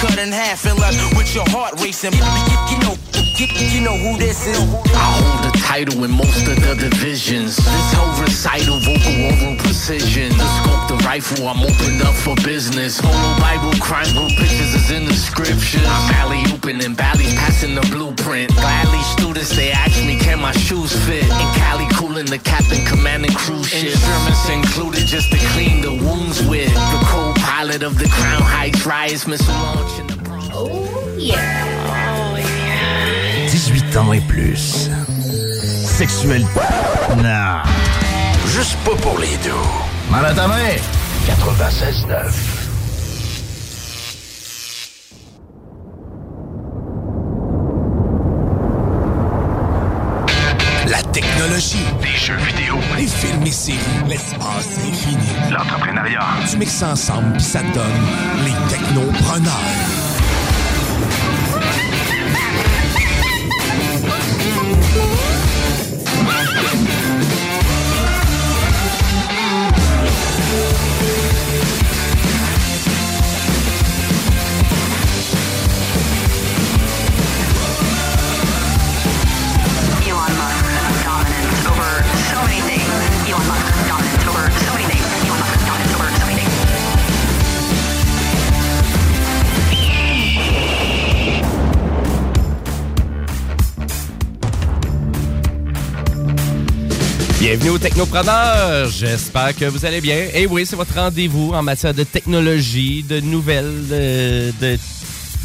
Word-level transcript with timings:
Cut 0.00 0.16
in 0.16 0.30
half 0.30 0.64
unless 0.64 0.94
with 1.16 1.34
your 1.34 1.42
heart 1.50 1.74
racing. 1.82 2.14
You, 2.14 2.78
know, 2.86 2.94
you, 3.34 3.80
know 3.82 3.98
who 3.98 4.16
this 4.16 4.46
is. 4.46 4.54
I 4.94 5.10
hold 5.18 5.42
the 5.42 5.58
title 5.58 6.04
in 6.04 6.12
most 6.12 6.46
of 6.46 6.54
the 6.54 6.78
divisions. 6.78 7.56
This 7.56 7.92
whole 7.98 8.14
recital, 8.22 8.78
vocal 8.86 9.14
oral 9.26 9.58
precision. 9.58 10.30
The 10.38 10.46
scope, 10.62 10.86
the 10.86 10.98
rifle, 11.02 11.48
I'm 11.48 11.58
opened 11.66 12.02
up 12.06 12.14
for 12.14 12.36
business. 12.46 13.00
Polo 13.00 13.34
Bible, 13.42 13.74
crime 13.82 14.06
group 14.14 14.30
pictures 14.38 14.70
is 14.78 14.90
in 14.92 15.04
the 15.04 15.14
scriptures. 15.14 15.82
I'm 15.82 16.14
alley 16.14 16.46
open 16.54 16.78
and 16.78 16.96
Bally's 16.96 17.34
passing 17.34 17.74
the 17.74 17.82
blueprint. 17.90 18.54
Gladly 18.54 19.02
students, 19.18 19.50
they 19.56 19.72
ask 19.72 19.98
me, 20.06 20.14
can 20.14 20.38
my 20.38 20.52
shoes 20.52 20.94
fit? 21.06 21.24
In 21.24 21.48
Cali, 21.58 21.90
cooling 21.98 22.26
the 22.26 22.38
captain, 22.38 22.86
commanding 22.86 23.34
cruise 23.34 23.66
ship. 23.66 23.98
Instruments 23.98 24.48
included 24.48 25.06
just 25.10 25.32
to 25.32 25.38
clean 25.58 25.82
the 25.82 25.90
wounds 25.90 26.38
with. 26.46 26.70
The 26.70 27.02
co-pilot 27.58 27.82
of 27.82 27.98
the 27.98 28.08
Crown 28.08 28.42
Heights 28.42 28.86
riots, 28.86 29.26
missile 29.26 29.52
launch 29.54 29.98
in 29.98 30.06
the 30.06 30.16
Bronx. 30.22 30.48
Oh 30.52 31.14
yeah. 31.18 32.36
18 33.50 33.96
ans 33.96 34.12
et 34.12 34.20
plus. 34.20 34.88
Sexuel. 35.84 36.42
Non. 37.16 37.62
Juste 38.46 38.76
pas 38.84 38.94
pour 39.02 39.18
les 39.18 39.36
deux. 39.42 39.50
Mal 40.10 40.26
à 40.26 40.34
ta 40.34 40.46
main. 40.46 40.76
96.9. 41.26 42.32
La 50.88 51.02
technologie. 51.12 51.86
Jeux 52.28 52.34
vidéo. 52.34 52.74
Les 52.98 53.06
films 53.06 53.46
et 53.46 53.50
séries. 53.50 53.78
L'espace 54.06 54.78
infini. 54.86 55.16
L'entrepreneuriat. 55.50 56.26
Tu 56.50 56.58
mixes 56.58 56.82
ensemble 56.82 57.32
puis 57.32 57.42
ça 57.42 57.60
te 57.60 57.72
donne 57.72 58.04
les 58.44 58.52
technopreneurs. 58.68 60.07
Bienvenue 97.40 97.70
aux 97.70 97.78
Technopreneurs. 97.78 98.88
J'espère 98.90 99.54
que 99.54 99.64
vous 99.66 99.86
allez 99.86 100.00
bien. 100.00 100.26
Et 100.34 100.48
oui, 100.48 100.66
c'est 100.66 100.74
votre 100.74 100.94
rendez-vous 100.94 101.52
en 101.54 101.62
matière 101.62 101.94
de 101.94 102.02
technologie, 102.02 103.04
de 103.04 103.20
nouvelles, 103.20 103.86
de, 103.88 104.52
de 104.60 104.78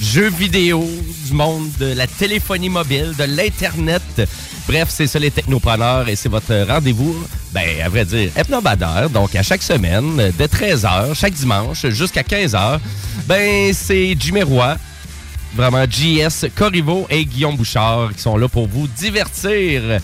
jeux 0.02 0.32
vidéo, 0.32 0.90
du 1.28 1.34
monde 1.34 1.70
de 1.80 1.94
la 1.94 2.08
téléphonie 2.08 2.70
mobile, 2.70 3.14
de 3.16 3.26
l'Internet. 3.26 4.02
Bref, 4.68 4.88
c'est 4.90 5.06
ça 5.06 5.20
les 5.20 5.30
Technopreneurs 5.30 6.10
et 6.10 6.16
c'est 6.16 6.30
votre 6.30 6.66
rendez-vous, 6.68 7.16
ben, 7.52 7.82
à 7.86 7.90
vrai 7.90 8.06
dire, 8.06 8.32
hebdomadaire. 8.36 9.12
Donc, 9.12 9.36
à 9.36 9.44
chaque 9.44 9.62
semaine, 9.62 10.16
de 10.18 10.46
13h, 10.46 11.14
chaque 11.14 11.34
dimanche, 11.34 11.86
jusqu'à 11.90 12.24
15h, 12.24 12.80
ben, 13.28 13.72
c'est 13.72 14.16
Jimmy 14.20 14.42
Roy, 14.42 14.78
vraiment 15.56 15.86
JS 15.88 16.48
Corriveau 16.56 17.06
et 17.12 17.24
Guillaume 17.24 17.56
Bouchard 17.56 18.16
qui 18.16 18.22
sont 18.24 18.36
là 18.36 18.48
pour 18.48 18.68
vous 18.68 18.88
divertir. 18.88 20.00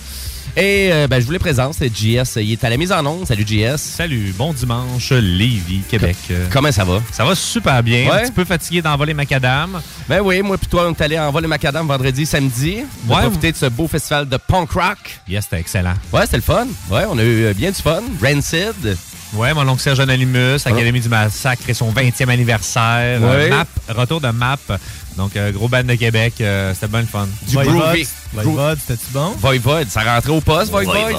Et 0.58 0.90
euh, 0.92 1.08
ben, 1.08 1.22
je 1.22 1.26
vous 1.26 1.32
les 1.32 1.40
présente, 1.40 1.76
c'est 1.76 1.88
JS. 1.96 2.38
Il 2.38 2.52
est 2.52 2.64
à 2.64 2.70
la 2.70 2.76
mise 2.78 2.92
en 2.92 3.06
onde. 3.06 3.26
Salut 3.26 3.46
JS. 3.48 3.78
Salut, 3.78 4.34
bon 4.38 4.52
dimanche, 4.52 5.12
Lévis, 5.12 5.82
Québec. 5.88 6.18
Comment 6.52 6.72
ça 6.72 6.84
va? 6.84 7.02
Ça 7.12 7.24
va 7.24 7.34
super 7.36 7.82
bien. 7.82 8.10
Ouais. 8.10 8.12
Un 8.18 8.22
petit 8.24 8.32
peu 8.32 8.44
fatigué 8.46 8.82
d'envoler 8.82 9.14
macadam. 9.14 9.80
Ben 10.10 10.20
oui, 10.22 10.42
moi 10.42 10.58
puis 10.58 10.68
toi, 10.68 10.88
on 10.88 10.92
est 10.94 11.02
allé 11.02 11.18
en 11.20 11.32
vol 11.32 11.48
macadam 11.48 11.88
vendredi, 11.88 12.26
samedi. 12.26 12.78
On 13.08 13.14
Ouais. 13.16 13.22
profité 13.22 13.52
de 13.52 13.58
ce 13.58 13.68
beau 13.68 13.88
festival 13.88 14.28
de 14.28 14.38
punk 14.38 14.72
rock. 14.72 14.98
Yes, 15.28 15.46
c'était 15.46 15.60
excellent. 15.62 15.94
Ouais, 16.12 16.22
c'était 16.26 16.38
le 16.38 16.44
fun. 16.44 16.68
Ouais, 16.90 17.04
on 17.10 17.18
a 17.18 17.24
eu 17.24 17.46
euh, 17.46 17.54
bien 17.54 17.70
du 17.72 17.82
fun. 17.82 18.02
Rancid. 18.22 18.98
Ouais, 19.34 19.54
mon 19.54 19.68
oncle 19.68 19.80
Serge 19.82 20.00
Anonymous, 20.00 20.58
Académie 20.66 21.02
du 21.02 21.08
Massacre 21.08 21.62
et 21.70 21.76
son 21.76 21.92
20e 21.92 22.30
anniversaire. 22.30 23.20
MAP, 23.22 23.68
retour 23.90 24.20
de 24.20 24.30
MAP. 24.30 24.60
Donc, 25.18 25.36
euh, 25.36 25.52
gros 25.52 25.68
band 25.68 25.84
de 25.84 25.96
Québec. 25.96 26.34
euh, 26.42 26.74
c'était 26.74 26.88
bien 26.88 27.02
le 27.02 27.08
fun. 27.08 27.28
Du 27.48 27.56
groovy. 27.56 28.08
Voivode, 28.34 28.80
c'était-tu 28.80 29.12
bon? 29.12 29.34
Voivode, 29.40 29.90
ça 29.90 30.02
rentrait 30.02 30.32
au 30.32 30.42
poste, 30.42 30.72
Voivode. 30.72 31.16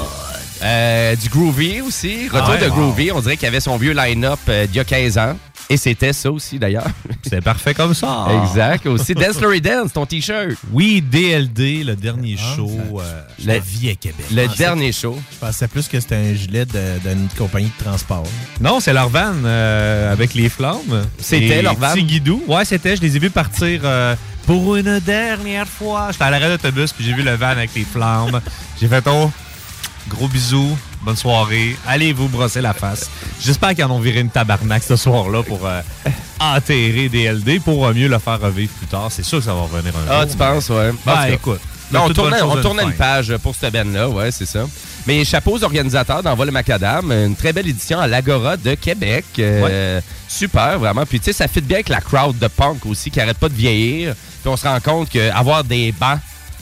Euh, 0.62 1.16
du 1.16 1.28
groovy 1.30 1.80
aussi. 1.80 2.28
Retour 2.28 2.48
Ah 2.48 2.50
ouais, 2.52 2.58
de 2.58 2.66
wow. 2.66 2.74
groovy. 2.74 3.12
On 3.12 3.20
dirait 3.20 3.36
qu'il 3.36 3.48
avait 3.48 3.60
son 3.60 3.76
vieux 3.78 3.92
line-up 3.92 4.38
euh, 4.48 4.66
d'il 4.66 4.76
y 4.76 4.80
a 4.80 4.84
15 4.84 5.16
ans. 5.18 5.36
Et 5.72 5.76
c'était 5.76 6.12
ça 6.12 6.32
aussi, 6.32 6.58
d'ailleurs. 6.58 6.88
C'était 7.22 7.40
parfait 7.40 7.74
comme 7.74 7.94
ça. 7.94 8.26
Exact. 8.42 8.86
Aussi, 8.86 9.14
Dance 9.14 9.40
Lory 9.40 9.60
Dance, 9.60 9.92
ton 9.92 10.04
T-shirt. 10.04 10.56
Oui, 10.72 11.00
DLD, 11.00 11.84
le 11.84 11.94
dernier 11.94 12.36
Ah, 12.40 12.56
show. 12.56 12.68
ça- 12.68 13.02
euh, 13.04 13.22
la 13.44 13.58
vie 13.60 13.88
à 13.88 13.94
Québec. 13.94 14.26
Le 14.34 14.46
Ah, 14.50 14.54
dernier 14.58 14.90
show. 14.90 15.16
Je 15.32 15.38
pensais 15.38 15.68
plus 15.68 15.86
que 15.86 16.00
c'était 16.00 16.16
un 16.16 16.34
gilet 16.34 16.64
de- 16.66 16.98
d'une 17.08 17.28
compagnie 17.38 17.70
de 17.78 17.84
transport. 17.84 18.26
Non, 18.60 18.80
c'est 18.80 18.92
leur 18.92 19.08
van 19.10 19.32
euh, 19.44 20.12
avec 20.12 20.34
les 20.34 20.48
flammes. 20.48 21.06
C'était 21.20 21.62
leur 21.62 21.76
van? 21.76 21.92
Petit 21.92 22.02
Guidou. 22.02 22.42
Ouais, 22.48 22.64
c'était. 22.64 22.96
Je 22.96 23.02
les 23.02 23.14
ai 23.16 23.20
vus 23.20 23.30
partir 23.30 23.82
euh, 23.84 24.16
pour 24.46 24.74
une 24.74 24.98
dernière 24.98 25.68
fois. 25.68 26.08
J'étais 26.10 26.24
à 26.24 26.30
l'arrêt 26.30 26.48
d'autobus 26.48 26.92
puis 26.92 27.04
j'ai 27.04 27.12
vu 27.12 27.22
le 27.22 27.36
van 27.36 27.46
avec 27.50 27.70
les 27.76 27.84
flammes. 27.84 28.40
J'ai 28.80 28.88
fait 28.88 29.04
oh, 29.06 29.30
gros 30.08 30.26
bisous, 30.26 30.76
bonne 31.02 31.16
soirée. 31.16 31.76
Allez 31.86 32.12
vous 32.12 32.28
brosser 32.28 32.60
la 32.60 32.72
face. 32.74 33.10
J'espère 33.40 33.74
qu'ils 33.74 33.84
en 33.84 33.90
ont 33.90 34.00
viré 34.00 34.20
une 34.20 34.30
tabarnak 34.30 34.82
ce 34.82 34.96
soir-là 34.96 35.42
pour 35.42 35.60
euh, 35.66 35.80
enterrer 36.38 37.08
DLD 37.08 37.60
pour 37.62 37.86
euh, 37.86 37.92
mieux 37.94 38.08
le 38.08 38.18
faire 38.18 38.40
revivre 38.40 38.72
plus 38.72 38.86
tard. 38.86 39.08
C'est 39.10 39.22
sûr 39.24 39.38
que 39.38 39.44
ça 39.44 39.54
va 39.54 39.62
revenir 39.62 39.92
un 39.96 40.10
Ah, 40.10 40.22
jour. 40.22 40.30
tu 40.30 40.36
penses, 40.36 40.68
ouais. 40.70 40.92
Ben, 41.04 41.12
En 41.12 41.16
tout 41.16 41.20
cas, 41.22 41.28
écoute. 41.32 41.60
Non, 41.92 42.02
on 42.02 42.06
toute 42.06 42.16
bonne 42.18 42.24
tournait, 42.30 42.38
chose 42.40 42.50
on 42.54 42.58
a 42.58 42.62
tournait 42.62 42.82
une 42.84 42.92
fin. 42.92 42.96
page 42.98 43.36
pour 43.38 43.52
cette 43.56 43.72
band-là, 43.72 44.08
ouais, 44.08 44.30
c'est 44.30 44.46
ça. 44.46 44.64
Mais 45.08 45.24
chapeau 45.24 45.56
aux 45.58 45.64
organisateurs 45.64 46.22
d'Envol 46.22 46.46
le 46.46 46.52
Macadam, 46.52 47.10
une 47.10 47.34
très 47.34 47.52
belle 47.52 47.66
édition 47.66 47.98
à 47.98 48.06
l'Agora 48.06 48.56
de 48.56 48.74
Québec. 48.74 49.24
Euh, 49.40 50.00
Super, 50.28 50.78
vraiment. 50.78 51.04
Puis 51.04 51.18
tu 51.18 51.24
sais, 51.26 51.32
ça 51.32 51.48
fit 51.48 51.60
bien 51.60 51.78
avec 51.78 51.88
la 51.88 52.00
crowd 52.00 52.38
de 52.38 52.46
punk 52.46 52.86
aussi 52.86 53.10
qui 53.10 53.20
arrête 53.20 53.38
pas 53.38 53.48
de 53.48 53.54
vieillir. 53.54 54.14
Puis 54.14 54.48
on 54.48 54.56
se 54.56 54.68
rend 54.68 54.78
compte 54.78 55.08
qu'avoir 55.08 55.64
des 55.64 55.90
bancs, 55.90 56.20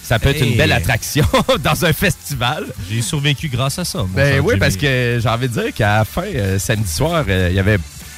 ça 0.09 0.19
peut 0.19 0.31
être 0.31 0.41
une 0.43 0.57
belle 0.57 0.73
attraction 0.73 1.27
dans 1.63 1.85
un 1.85 1.93
festival. 1.93 2.65
J'ai 2.91 3.03
survécu 3.03 3.49
grâce 3.49 3.79
à 3.79 3.85
ça. 3.85 4.07
Ben 4.09 4.41
oui, 4.41 4.55
parce 4.59 4.79
que 4.79 5.19
j'ai 5.23 5.29
envie 5.29 5.49
de 5.49 5.53
dire 5.53 5.75
qu'à 5.75 5.99
la 5.99 6.05
fin, 6.07 6.23
euh, 6.23 6.59
samedi 6.59 6.91
soir, 6.91 7.27
euh, 7.29 7.49
il 7.51 7.57
y 7.57 7.59
avait 7.59 7.77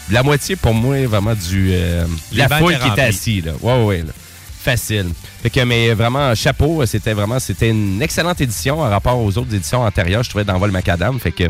la 0.08 0.22
moitié 0.22 0.54
pour 0.54 0.72
moi 0.72 1.04
vraiment 1.06 1.34
du. 1.34 1.70
euh, 1.72 2.04
la 2.32 2.48
foule 2.48 2.78
qui 2.78 2.88
était 2.88 3.02
assise. 3.02 3.44
Là. 3.44 3.52
Ouais, 3.60 3.84
ouais, 3.84 3.98
là. 4.02 4.12
Facile. 4.60 5.06
Fait 5.42 5.50
que, 5.50 5.60
mais 5.60 5.94
vraiment, 5.94 6.34
chapeau, 6.34 6.84
c'était 6.86 7.14
vraiment, 7.14 7.38
c'était 7.38 7.70
une 7.70 8.02
excellente 8.02 8.40
édition 8.40 8.80
en 8.80 8.90
rapport 8.90 9.18
aux 9.18 9.38
autres 9.38 9.54
éditions 9.54 9.82
antérieures, 9.82 10.22
je 10.22 10.28
trouvais, 10.28 10.44
dans 10.44 10.58
Vol 10.58 10.70
Macadam. 10.70 11.18
Fait 11.18 11.32
que, 11.32 11.44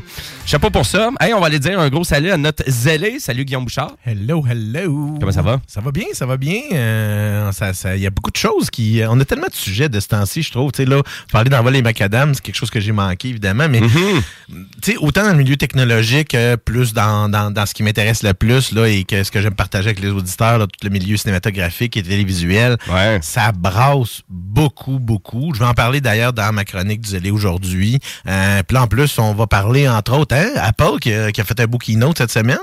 chapeau 0.47 0.71
pour 0.71 0.87
ça. 0.87 1.11
Hey, 1.21 1.35
on 1.35 1.41
va 1.41 1.47
aller 1.47 1.59
dire 1.59 1.79
un 1.81 1.89
gros 1.89 2.05
salut 2.05 2.31
à 2.31 2.37
notre 2.37 2.63
zélé. 2.69 3.19
Salut, 3.19 3.45
Guillaume 3.45 3.65
Bouchard. 3.65 3.93
Hello, 4.07 4.45
hello. 4.49 5.17
Comment 5.19 5.33
ça 5.33 5.43
va? 5.43 5.61
Ça 5.67 5.81
va 5.81 5.91
bien, 5.91 6.05
ça 6.13 6.25
va 6.27 6.37
bien. 6.37 6.61
Euh, 6.73 7.51
ça- 7.53 7.73
ça- 7.75 7.97
Il 7.97 8.03
y 8.03 8.07
a 8.07 8.11
beaucoup 8.11 8.31
de 8.31 8.37
choses 8.37 8.71
qui. 8.71 9.01
On 9.09 9.19
a 9.19 9.25
tellement 9.25 9.49
de 9.49 9.55
sujets 9.55 9.89
de 9.89 9.99
ce 9.99 10.09
temps-ci, 10.09 10.43
je 10.43 10.53
trouve. 10.53 10.71
Tu 10.73 10.85
sais, 10.85 10.89
là, 10.89 11.03
parler 11.33 11.51
d'envoler 11.51 11.79
les 11.79 11.83
macadam, 11.83 12.33
c'est 12.35 12.43
quelque 12.43 12.55
chose 12.57 12.71
que 12.71 12.81
j'ai 12.81 12.93
manqué, 12.93 13.29
évidemment. 13.29 13.69
Mais, 13.69 13.81
tu 13.81 14.93
sais, 14.93 14.97
autant 14.99 15.25
dans 15.25 15.31
le 15.33 15.37
milieu 15.39 15.57
technologique, 15.57 16.29
que 16.29 16.55
plus 16.57 16.93
dans, 16.93 17.29
dans, 17.29 17.51
dans 17.51 17.67
ce 17.67 17.75
qui 17.75 17.83
m'intéresse 17.83 18.23
le 18.23 18.35
plus, 18.35 18.73
là, 18.73 18.87
et 18.87 19.05
que 19.05 19.25
ce 19.25 19.31
que 19.31 19.41
j'aime 19.41 19.55
partager 19.55 19.89
avec 19.89 20.01
les 20.01 20.11
auditeurs, 20.11 20.59
là, 20.59 20.67
tout 20.67 20.79
le 20.85 20.91
milieu 20.91 21.17
cinématographique 21.17 21.97
et 21.97 22.03
télévisuel, 22.03 22.77
ça 23.21 23.53
brasse 23.53 24.23
beaucoup, 24.29 24.99
beaucoup. 24.99 25.53
Je 25.55 25.61
vais 25.61 25.67
en 25.67 25.75
parler 25.75 26.01
d'ailleurs 26.01 26.33
dans 26.33 26.53
ma 26.53 26.65
chronique 26.65 27.01
du 27.01 27.31
aujourd'hui. 27.31 27.99
Euh, 28.27 28.63
Puis 28.67 28.77
en 28.77 28.87
plus, 28.87 29.19
on 29.19 29.35
va 29.35 29.47
parler, 29.47 29.89
entre 29.89 30.19
autres, 30.19 30.37
hein, 30.37 30.51
Apple 30.57 30.99
qui 31.01 31.13
a, 31.13 31.33
qui 31.33 31.41
a 31.41 31.45
fait 31.45 31.61
un 31.61 31.67
beau 31.67 31.79
keynote 31.79 32.19
cette 32.19 32.31
semaine. 32.31 32.59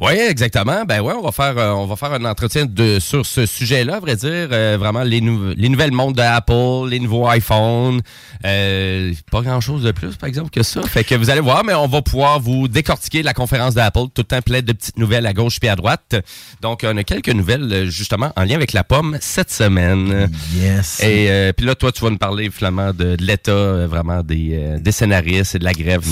Oui, 0.00 0.12
exactement. 0.14 0.84
Ben 0.84 1.00
ouais, 1.00 1.14
on 1.14 1.22
va 1.22 1.32
faire 1.32 1.56
euh, 1.58 1.70
on 1.72 1.86
va 1.86 1.96
faire 1.96 2.12
un 2.12 2.24
entretien 2.24 2.66
de 2.66 2.98
sur 3.00 3.24
ce 3.26 3.46
sujet-là, 3.46 3.96
à 3.96 4.00
vrai 4.00 4.16
dire, 4.16 4.48
Euh, 4.52 4.76
vraiment 4.78 5.02
les, 5.02 5.20
nou- 5.20 5.52
les 5.56 5.68
nouvelles 5.68 5.92
montres 5.92 6.14
d'Apple, 6.16 6.88
les 6.88 7.00
nouveaux 7.00 7.30
iPhones, 7.30 8.00
euh, 8.44 9.12
pas 9.30 9.42
grand-chose 9.42 9.82
de 9.82 9.92
plus 9.92 10.16
par 10.16 10.28
exemple 10.28 10.50
que 10.50 10.62
ça. 10.62 10.82
Fait 10.82 11.04
que 11.04 11.14
vous 11.14 11.30
allez 11.30 11.40
voir, 11.40 11.64
mais 11.64 11.74
on 11.74 11.88
va 11.88 12.02
pouvoir 12.02 12.38
vous 12.40 12.68
décortiquer 12.68 13.22
la 13.22 13.34
conférence 13.34 13.74
d'Apple, 13.74 14.04
tout 14.14 14.22
le 14.22 14.24
temps 14.24 14.42
plein 14.42 14.60
de 14.62 14.72
petites 14.72 14.98
nouvelles 14.98 15.26
à 15.26 15.32
gauche 15.32 15.58
puis 15.58 15.68
à 15.68 15.76
droite. 15.76 16.14
Donc 16.62 16.82
on 16.84 16.96
a 16.96 17.02
quelques 17.04 17.28
nouvelles 17.30 17.86
justement 17.90 18.32
en 18.36 18.44
lien 18.44 18.54
avec 18.54 18.72
la 18.72 18.84
pomme 18.84 19.18
cette 19.20 19.50
semaine. 19.50 20.30
Yes. 20.54 21.00
Et 21.02 21.52
puis 21.56 21.66
là 21.66 21.74
toi 21.74 21.90
tu 21.92 22.02
vas 22.04 22.10
nous 22.10 22.18
parler 22.18 22.50
finalement 22.50 22.92
de, 22.92 23.16
de 23.16 23.24
l'état 23.24 23.86
vraiment 23.86 24.22
des, 24.22 24.76
des 24.78 24.92
scénaristes 24.92 25.54
et 25.54 25.58
de 25.58 25.64
la 25.64 25.72
grève. 25.72 26.02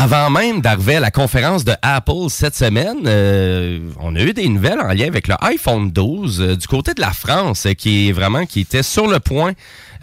Avant 0.00 0.30
même 0.30 0.60
d'arriver 0.60 0.94
à 0.94 1.00
la 1.00 1.10
conférence 1.10 1.64
de 1.64 1.72
Apple 1.82 2.28
cette 2.28 2.54
semaine, 2.54 2.98
euh, 3.06 3.80
on 3.98 4.14
a 4.14 4.20
eu 4.20 4.32
des 4.32 4.48
nouvelles 4.48 4.78
en 4.78 4.92
lien 4.92 5.08
avec 5.08 5.26
le 5.26 5.34
iPhone 5.40 5.90
12 5.90 6.40
euh, 6.40 6.56
du 6.56 6.68
côté 6.68 6.94
de 6.94 7.00
la 7.00 7.10
France, 7.10 7.66
euh, 7.66 7.72
qui 7.72 8.08
est 8.08 8.12
vraiment 8.12 8.46
qui 8.46 8.60
était 8.60 8.84
sur 8.84 9.08
le 9.08 9.18
point 9.18 9.54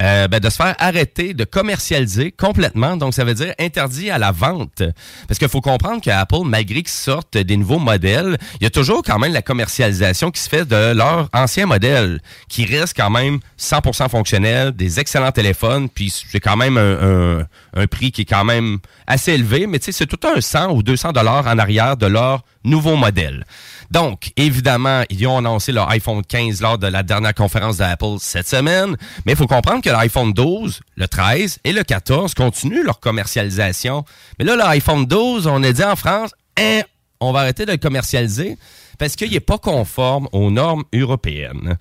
euh, 0.01 0.27
ben, 0.27 0.39
de 0.39 0.49
se 0.49 0.55
faire 0.55 0.75
arrêter 0.79 1.33
de 1.33 1.43
commercialiser 1.43 2.31
complètement. 2.31 2.97
Donc, 2.97 3.13
ça 3.13 3.23
veut 3.23 3.33
dire 3.33 3.53
interdit 3.59 4.09
à 4.09 4.17
la 4.17 4.31
vente. 4.31 4.83
Parce 5.27 5.39
qu'il 5.39 5.49
faut 5.49 5.61
comprendre 5.61 6.01
qu'Apple, 6.01 6.43
malgré 6.45 6.81
qu'ils 6.81 6.89
sortent 6.89 7.37
des 7.37 7.57
nouveaux 7.57 7.79
modèles, 7.79 8.37
il 8.59 8.63
y 8.63 8.67
a 8.67 8.69
toujours 8.69 9.03
quand 9.03 9.19
même 9.19 9.33
la 9.33 9.41
commercialisation 9.41 10.31
qui 10.31 10.41
se 10.41 10.49
fait 10.49 10.65
de 10.65 10.93
leur 10.93 11.29
ancien 11.33 11.65
modèle, 11.65 12.21
qui 12.49 12.65
reste 12.65 12.95
quand 12.95 13.09
même 13.09 13.39
100% 13.59 14.09
fonctionnel, 14.09 14.71
des 14.71 14.99
excellents 14.99 15.31
téléphones, 15.31 15.89
puis 15.89 16.09
c'est 16.09 16.39
quand 16.39 16.57
même 16.57 16.77
un, 16.77 17.87
prix 17.87 18.11
qui 18.11 18.21
est 18.21 18.25
quand 18.25 18.45
même 18.45 18.79
assez 19.07 19.33
élevé, 19.33 19.67
mais 19.67 19.79
tu 19.79 19.85
sais, 19.85 19.91
c'est 19.91 20.05
tout 20.05 20.19
un 20.27 20.41
100 20.41 20.71
ou 20.71 20.83
200 20.83 21.11
dollars 21.11 21.47
en 21.47 21.57
arrière 21.57 21.97
de 21.97 22.07
leur 22.07 22.43
nouveau 22.63 22.95
modèle. 22.95 23.45
Donc, 23.91 24.31
évidemment, 24.35 25.03
ils 25.09 25.27
ont 25.27 25.37
annoncé 25.37 25.71
leur 25.71 25.89
iPhone 25.89 26.23
15 26.23 26.61
lors 26.61 26.77
de 26.77 26.87
la 26.87 27.03
dernière 27.03 27.33
conférence 27.33 27.77
d'Apple 27.77 28.15
cette 28.19 28.47
semaine, 28.47 28.95
mais 29.25 29.33
il 29.33 29.35
faut 29.35 29.47
comprendre 29.47 29.81
que 29.81 29.89
l'iPhone 29.89 30.33
12, 30.33 30.81
le 30.95 31.07
13 31.07 31.59
et 31.63 31.73
le 31.73 31.83
14 31.83 32.33
continuent 32.33 32.83
leur 32.83 32.99
commercialisation. 32.99 34.05
Mais 34.39 34.45
là, 34.45 34.55
l'iPhone 34.55 35.05
12, 35.05 35.47
on 35.47 35.61
a 35.63 35.71
dit 35.71 35.83
en 35.83 35.95
France, 35.95 36.31
Hein, 36.57 36.81
on 37.19 37.31
va 37.31 37.41
arrêter 37.41 37.65
de 37.65 37.71
le 37.71 37.77
commercialiser 37.77 38.57
parce 38.97 39.15
qu'il 39.15 39.31
n'est 39.31 39.39
pas 39.39 39.57
conforme 39.57 40.29
aux 40.31 40.51
normes 40.51 40.83
européennes. 40.93 41.77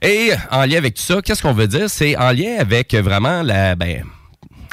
Et 0.00 0.30
en 0.50 0.64
lien 0.64 0.78
avec 0.78 0.94
tout 0.94 1.02
ça, 1.02 1.20
qu'est-ce 1.22 1.42
qu'on 1.42 1.52
veut 1.52 1.66
dire? 1.66 1.90
C'est 1.90 2.16
en 2.16 2.30
lien 2.30 2.56
avec 2.58 2.94
vraiment 2.94 3.42
la... 3.42 3.74
Ben, 3.74 4.04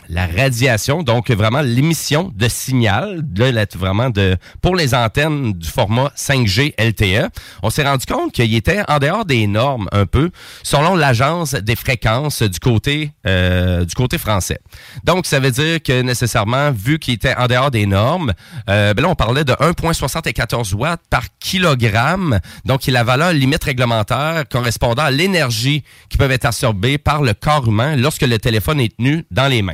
la 0.09 0.25
radiation, 0.25 1.03
donc 1.03 1.29
vraiment 1.29 1.61
l'émission 1.61 2.33
de 2.35 2.47
signal, 2.47 3.23
là, 3.37 3.65
vraiment 3.75 4.09
de 4.09 4.35
pour 4.59 4.75
les 4.75 4.95
antennes 4.95 5.53
du 5.53 5.69
format 5.69 6.11
5G 6.17 6.73
LTE. 6.79 7.29
On 7.61 7.69
s'est 7.69 7.83
rendu 7.83 8.07
compte 8.07 8.31
qu'il 8.33 8.53
était 8.55 8.81
en 8.87 8.97
dehors 8.97 9.23
des 9.23 9.45
normes 9.45 9.87
un 9.91 10.07
peu, 10.07 10.31
selon 10.63 10.95
l'agence 10.95 11.53
des 11.53 11.75
fréquences 11.75 12.41
du 12.41 12.59
côté 12.59 13.11
euh, 13.27 13.85
du 13.85 13.93
côté 13.93 14.17
français. 14.17 14.59
Donc 15.03 15.27
ça 15.27 15.39
veut 15.39 15.51
dire 15.51 15.81
que 15.83 16.01
nécessairement, 16.01 16.71
vu 16.71 16.97
qu'il 16.97 17.13
était 17.13 17.35
en 17.35 17.45
dehors 17.45 17.69
des 17.69 17.85
normes, 17.85 18.33
euh, 18.67 18.95
ben 18.95 19.03
là 19.03 19.09
on 19.09 19.15
parlait 19.15 19.43
de 19.43 19.53
1,74 19.53 20.73
watts 20.73 21.01
par 21.11 21.23
kilogramme, 21.39 22.39
donc 22.65 22.87
est 22.87 22.91
la 22.91 23.03
valeur 23.03 23.31
limite 23.31 23.63
réglementaire 23.63 24.45
correspondant 24.49 25.03
à 25.03 25.11
l'énergie 25.11 25.83
qui 26.09 26.17
peut 26.17 26.29
être 26.31 26.45
absorbée 26.45 26.97
par 26.97 27.21
le 27.21 27.33
corps 27.35 27.67
humain 27.67 27.95
lorsque 27.95 28.23
le 28.23 28.39
téléphone 28.39 28.79
est 28.79 28.97
tenu 28.97 29.25
dans 29.29 29.47
les 29.47 29.61
mains. 29.61 29.73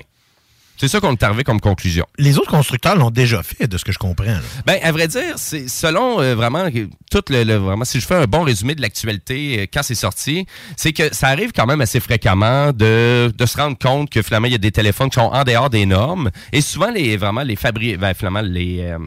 C'est 0.77 0.87
ça 0.87 0.99
qu'on 0.99 1.13
est 1.13 1.23
arrivé 1.23 1.43
comme 1.43 1.59
conclusion. 1.61 2.05
Les 2.17 2.37
autres 2.37 2.49
constructeurs 2.51 2.95
l'ont 2.95 3.09
déjà 3.11 3.41
fait, 3.43 3.67
de 3.67 3.77
ce 3.77 3.85
que 3.85 3.91
je 3.91 3.97
comprends. 3.97 4.25
là. 4.25 4.39
Ben, 4.65 4.77
à 4.83 4.91
vrai 4.91 5.07
dire, 5.07 5.33
c'est 5.37 5.67
selon 5.69 6.19
euh, 6.21 6.35
vraiment 6.35 6.65
euh, 6.65 6.87
tout 7.09 7.23
le, 7.29 7.43
le- 7.43 7.55
vraiment 7.55 7.85
si 7.85 7.99
je 7.99 8.05
fais 8.05 8.15
un 8.15 8.25
bon 8.25 8.41
résumé 8.43 8.75
de 8.75 8.81
l'actualité 8.81 9.61
euh, 9.61 9.65
quand 9.73 9.83
c'est 9.83 9.95
sorti, 9.95 10.45
c'est 10.75 10.91
que 10.93 11.13
ça 11.13 11.27
arrive 11.27 11.51
quand 11.53 11.65
même 11.65 11.81
assez 11.81 11.99
fréquemment 11.99 12.71
de, 12.73 13.31
de 13.35 13.45
se 13.45 13.57
rendre 13.57 13.77
compte 13.77 14.09
que 14.09 14.21
finalement 14.21 14.47
il 14.47 14.51
y 14.51 14.55
a 14.55 14.59
des 14.59 14.71
téléphones 14.71 15.09
qui 15.09 15.15
sont 15.15 15.21
en 15.31 15.43
dehors 15.43 15.69
des 15.69 15.85
normes 15.85 16.29
et 16.51 16.61
souvent 16.61 16.91
les 16.91 17.15
vraiment 17.17 17.43
les 17.43 17.55
fabriques 17.55 17.97
ben, 17.97 18.13
finalement 18.13 18.41
les 18.41 18.81
euh, 18.81 18.97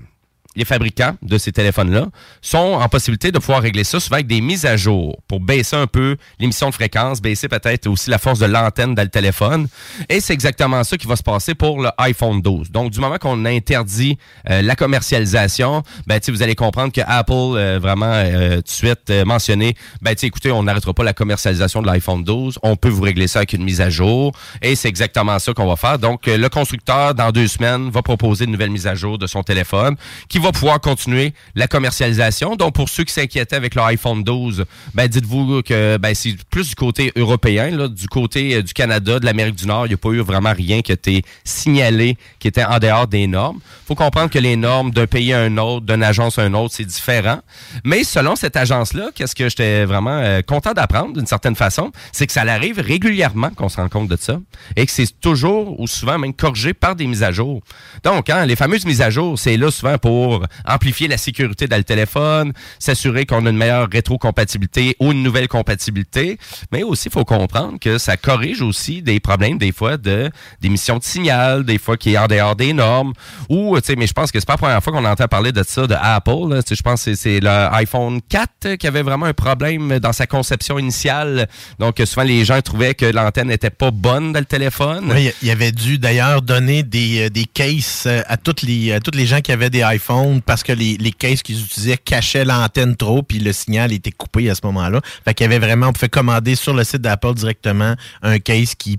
les 0.56 0.64
fabricants 0.64 1.14
de 1.22 1.38
ces 1.38 1.52
téléphones-là 1.52 2.06
sont 2.42 2.58
en 2.58 2.88
possibilité 2.88 3.30
de 3.30 3.38
pouvoir 3.38 3.62
régler 3.62 3.84
ça 3.84 4.00
souvent 4.00 4.16
avec 4.16 4.26
des 4.26 4.40
mises 4.40 4.66
à 4.66 4.76
jour 4.76 5.20
pour 5.28 5.40
baisser 5.40 5.76
un 5.76 5.86
peu 5.86 6.16
l'émission 6.38 6.68
de 6.68 6.74
fréquence, 6.74 7.20
baisser 7.20 7.48
peut-être 7.48 7.86
aussi 7.86 8.10
la 8.10 8.18
force 8.18 8.38
de 8.38 8.46
l'antenne 8.46 8.94
dans 8.94 9.02
le 9.02 9.08
téléphone. 9.08 9.68
Et 10.08 10.20
c'est 10.20 10.32
exactement 10.32 10.82
ça 10.84 10.96
qui 10.96 11.06
va 11.06 11.16
se 11.16 11.22
passer 11.22 11.54
pour 11.54 11.80
le 11.80 11.90
iPhone 11.98 12.40
12. 12.42 12.70
Donc, 12.70 12.90
du 12.90 13.00
moment 13.00 13.18
qu'on 13.18 13.44
interdit 13.44 14.18
euh, 14.50 14.62
la 14.62 14.74
commercialisation, 14.74 15.82
ben, 16.06 16.20
vous 16.28 16.42
allez 16.42 16.54
comprendre 16.54 16.92
que 16.92 17.00
Apple, 17.06 17.32
euh, 17.32 17.78
vraiment, 17.80 18.12
euh, 18.12 18.56
tout 18.56 18.62
de 18.62 18.68
suite 18.68 19.10
euh, 19.10 19.24
mentionné, 19.24 19.74
ben, 20.02 20.14
écoutez, 20.20 20.50
on 20.50 20.62
n'arrêtera 20.62 20.92
pas 20.94 21.04
la 21.04 21.12
commercialisation 21.12 21.82
de 21.82 21.86
l'iPhone 21.86 22.24
12. 22.24 22.58
On 22.62 22.76
peut 22.76 22.88
vous 22.88 23.02
régler 23.02 23.28
ça 23.28 23.40
avec 23.40 23.52
une 23.52 23.64
mise 23.64 23.80
à 23.80 23.90
jour. 23.90 24.32
Et 24.62 24.74
c'est 24.74 24.88
exactement 24.88 25.38
ça 25.38 25.52
qu'on 25.52 25.66
va 25.66 25.76
faire. 25.76 25.98
Donc, 25.98 26.26
le 26.26 26.48
constructeur, 26.48 27.14
dans 27.14 27.30
deux 27.30 27.48
semaines, 27.48 27.90
va 27.90 28.02
proposer 28.02 28.44
une 28.44 28.52
nouvelle 28.52 28.70
mise 28.70 28.86
à 28.86 28.94
jour 28.94 29.18
de 29.18 29.26
son 29.26 29.42
téléphone 29.42 29.96
qui 30.28 30.38
va 30.38 30.47
pouvoir 30.52 30.80
continuer 30.80 31.32
la 31.54 31.66
commercialisation. 31.66 32.56
Donc, 32.56 32.74
pour 32.74 32.88
ceux 32.88 33.04
qui 33.04 33.12
s'inquiétaient 33.12 33.56
avec 33.56 33.74
leur 33.74 33.86
iPhone 33.86 34.22
12, 34.22 34.64
ben, 34.94 35.08
dites-vous 35.08 35.62
que 35.62 35.96
ben, 35.96 36.14
c'est 36.14 36.36
plus 36.50 36.68
du 36.70 36.74
côté 36.74 37.12
européen, 37.16 37.88
du 37.88 38.08
côté 38.08 38.56
euh, 38.56 38.62
du 38.62 38.72
Canada, 38.72 39.18
de 39.18 39.24
l'Amérique 39.24 39.56
du 39.56 39.66
Nord. 39.66 39.86
Il 39.86 39.90
n'y 39.90 39.94
a 39.94 39.98
pas 39.98 40.10
eu 40.10 40.20
vraiment 40.20 40.52
rien 40.52 40.82
qui 40.82 40.92
a 40.92 40.94
été 40.94 41.22
signalé 41.44 42.16
qui 42.38 42.48
était 42.48 42.64
en 42.64 42.78
dehors 42.78 43.06
des 43.06 43.26
normes. 43.26 43.60
faut 43.86 43.94
comprendre 43.94 44.30
que 44.30 44.38
les 44.38 44.56
normes 44.56 44.90
d'un 44.90 45.06
pays 45.06 45.32
à 45.32 45.40
un 45.40 45.56
autre, 45.58 45.86
d'une 45.86 46.02
agence 46.02 46.38
à 46.38 46.42
un 46.42 46.54
autre, 46.54 46.74
c'est 46.74 46.84
différent. 46.84 47.40
Mais 47.84 48.04
selon 48.04 48.36
cette 48.36 48.56
agence-là, 48.56 49.10
qu'est-ce 49.14 49.34
que 49.34 49.48
j'étais 49.48 49.84
vraiment 49.84 50.18
euh, 50.18 50.42
content 50.42 50.72
d'apprendre 50.72 51.14
d'une 51.14 51.26
certaine 51.26 51.56
façon, 51.56 51.92
c'est 52.12 52.26
que 52.26 52.32
ça 52.32 52.42
arrive 52.42 52.80
régulièrement 52.80 53.50
qu'on 53.50 53.68
se 53.68 53.76
rend 53.76 53.88
compte 53.88 54.08
de 54.08 54.16
ça 54.16 54.38
et 54.76 54.86
que 54.86 54.92
c'est 54.92 55.20
toujours 55.20 55.78
ou 55.80 55.86
souvent 55.86 56.18
même 56.18 56.34
corrigé 56.34 56.74
par 56.74 56.96
des 56.96 57.06
mises 57.06 57.22
à 57.22 57.32
jour. 57.32 57.62
Donc, 58.04 58.30
hein, 58.30 58.46
les 58.46 58.56
fameuses 58.56 58.84
mises 58.84 59.02
à 59.02 59.10
jour, 59.10 59.38
c'est 59.38 59.56
là 59.56 59.70
souvent 59.70 59.98
pour 59.98 60.27
amplifier 60.66 61.08
la 61.08 61.16
sécurité 61.18 61.66
dans 61.66 61.76
le 61.76 61.84
téléphone, 61.84 62.52
s'assurer 62.78 63.26
qu'on 63.26 63.44
a 63.46 63.50
une 63.50 63.56
meilleure 63.56 63.88
rétrocompatibilité 63.90 64.96
ou 65.00 65.12
une 65.12 65.22
nouvelle 65.22 65.48
compatibilité, 65.48 66.38
mais 66.72 66.82
aussi 66.82 67.08
il 67.08 67.12
faut 67.12 67.24
comprendre 67.24 67.78
que 67.80 67.98
ça 67.98 68.16
corrige 68.16 68.62
aussi 68.62 69.02
des 69.02 69.20
problèmes 69.20 69.58
des 69.58 69.72
fois 69.72 69.96
de 69.96 70.30
d'émission 70.60 70.98
de 70.98 71.04
signal, 71.04 71.64
des 71.64 71.78
fois 71.78 71.96
qui 71.96 72.14
est 72.14 72.18
en 72.18 72.26
dehors 72.26 72.56
des 72.56 72.72
normes 72.72 73.12
ou 73.48 73.78
tu 73.80 73.86
sais 73.86 73.96
mais 73.96 74.06
je 74.06 74.12
pense 74.12 74.30
que 74.32 74.38
c'est 74.40 74.46
pas 74.46 74.54
la 74.54 74.58
première 74.58 74.82
fois 74.82 74.92
qu'on 74.92 75.04
entend 75.04 75.28
parler 75.28 75.52
de 75.52 75.62
ça 75.66 75.86
de 75.86 75.94
Apple, 76.00 76.60
je 76.70 76.82
pense 76.82 77.04
que 77.04 77.14
c'est- 77.14 77.40
l'iPhone 77.40 78.20
4 78.28 78.74
qui 78.76 78.86
avait 78.86 79.02
vraiment 79.02 79.26
un 79.26 79.32
problème 79.32 79.98
dans 80.00 80.12
sa 80.12 80.26
conception 80.26 80.78
initiale. 80.78 81.48
Donc 81.78 82.00
souvent 82.04 82.24
les 82.26 82.44
gens 82.44 82.60
trouvaient 82.60 82.94
que 82.94 83.06
l'antenne 83.06 83.48
n'était 83.48 83.70
pas 83.70 83.90
bonne 83.90 84.32
dans 84.32 84.40
le 84.40 84.44
téléphone. 84.44 85.10
Oui, 85.14 85.30
il 85.42 85.50
avait 85.50 85.72
dû 85.72 85.98
d'ailleurs 85.98 86.42
donner 86.42 86.82
des, 86.82 87.26
euh, 87.26 87.30
des 87.30 87.44
cases 87.44 88.04
euh, 88.06 88.22
à 88.26 88.36
toutes 88.36 88.62
les 88.62 88.98
toutes 89.04 89.14
les 89.14 89.26
gens 89.26 89.40
qui 89.40 89.52
avaient 89.52 89.70
des 89.70 89.82
iPhones 89.84 90.17
parce 90.44 90.62
que 90.62 90.72
les, 90.72 90.96
les 90.96 91.12
cases 91.12 91.42
qu'ils 91.42 91.60
utilisaient 91.60 91.96
cachaient 91.96 92.44
l'antenne 92.44 92.96
trop 92.96 93.22
puis 93.22 93.38
le 93.38 93.52
signal 93.52 93.92
était 93.92 94.12
coupé 94.12 94.48
à 94.50 94.54
ce 94.54 94.60
moment-là. 94.64 95.00
Fait 95.24 95.34
qu'il 95.34 95.44
y 95.44 95.46
avait 95.46 95.58
vraiment 95.58 95.88
on 95.88 95.92
pouvait 95.92 96.08
commander 96.08 96.54
sur 96.54 96.74
le 96.74 96.84
site 96.84 97.02
d'Apple 97.02 97.34
directement 97.34 97.94
un 98.22 98.38
case 98.38 98.74
qui 98.74 98.98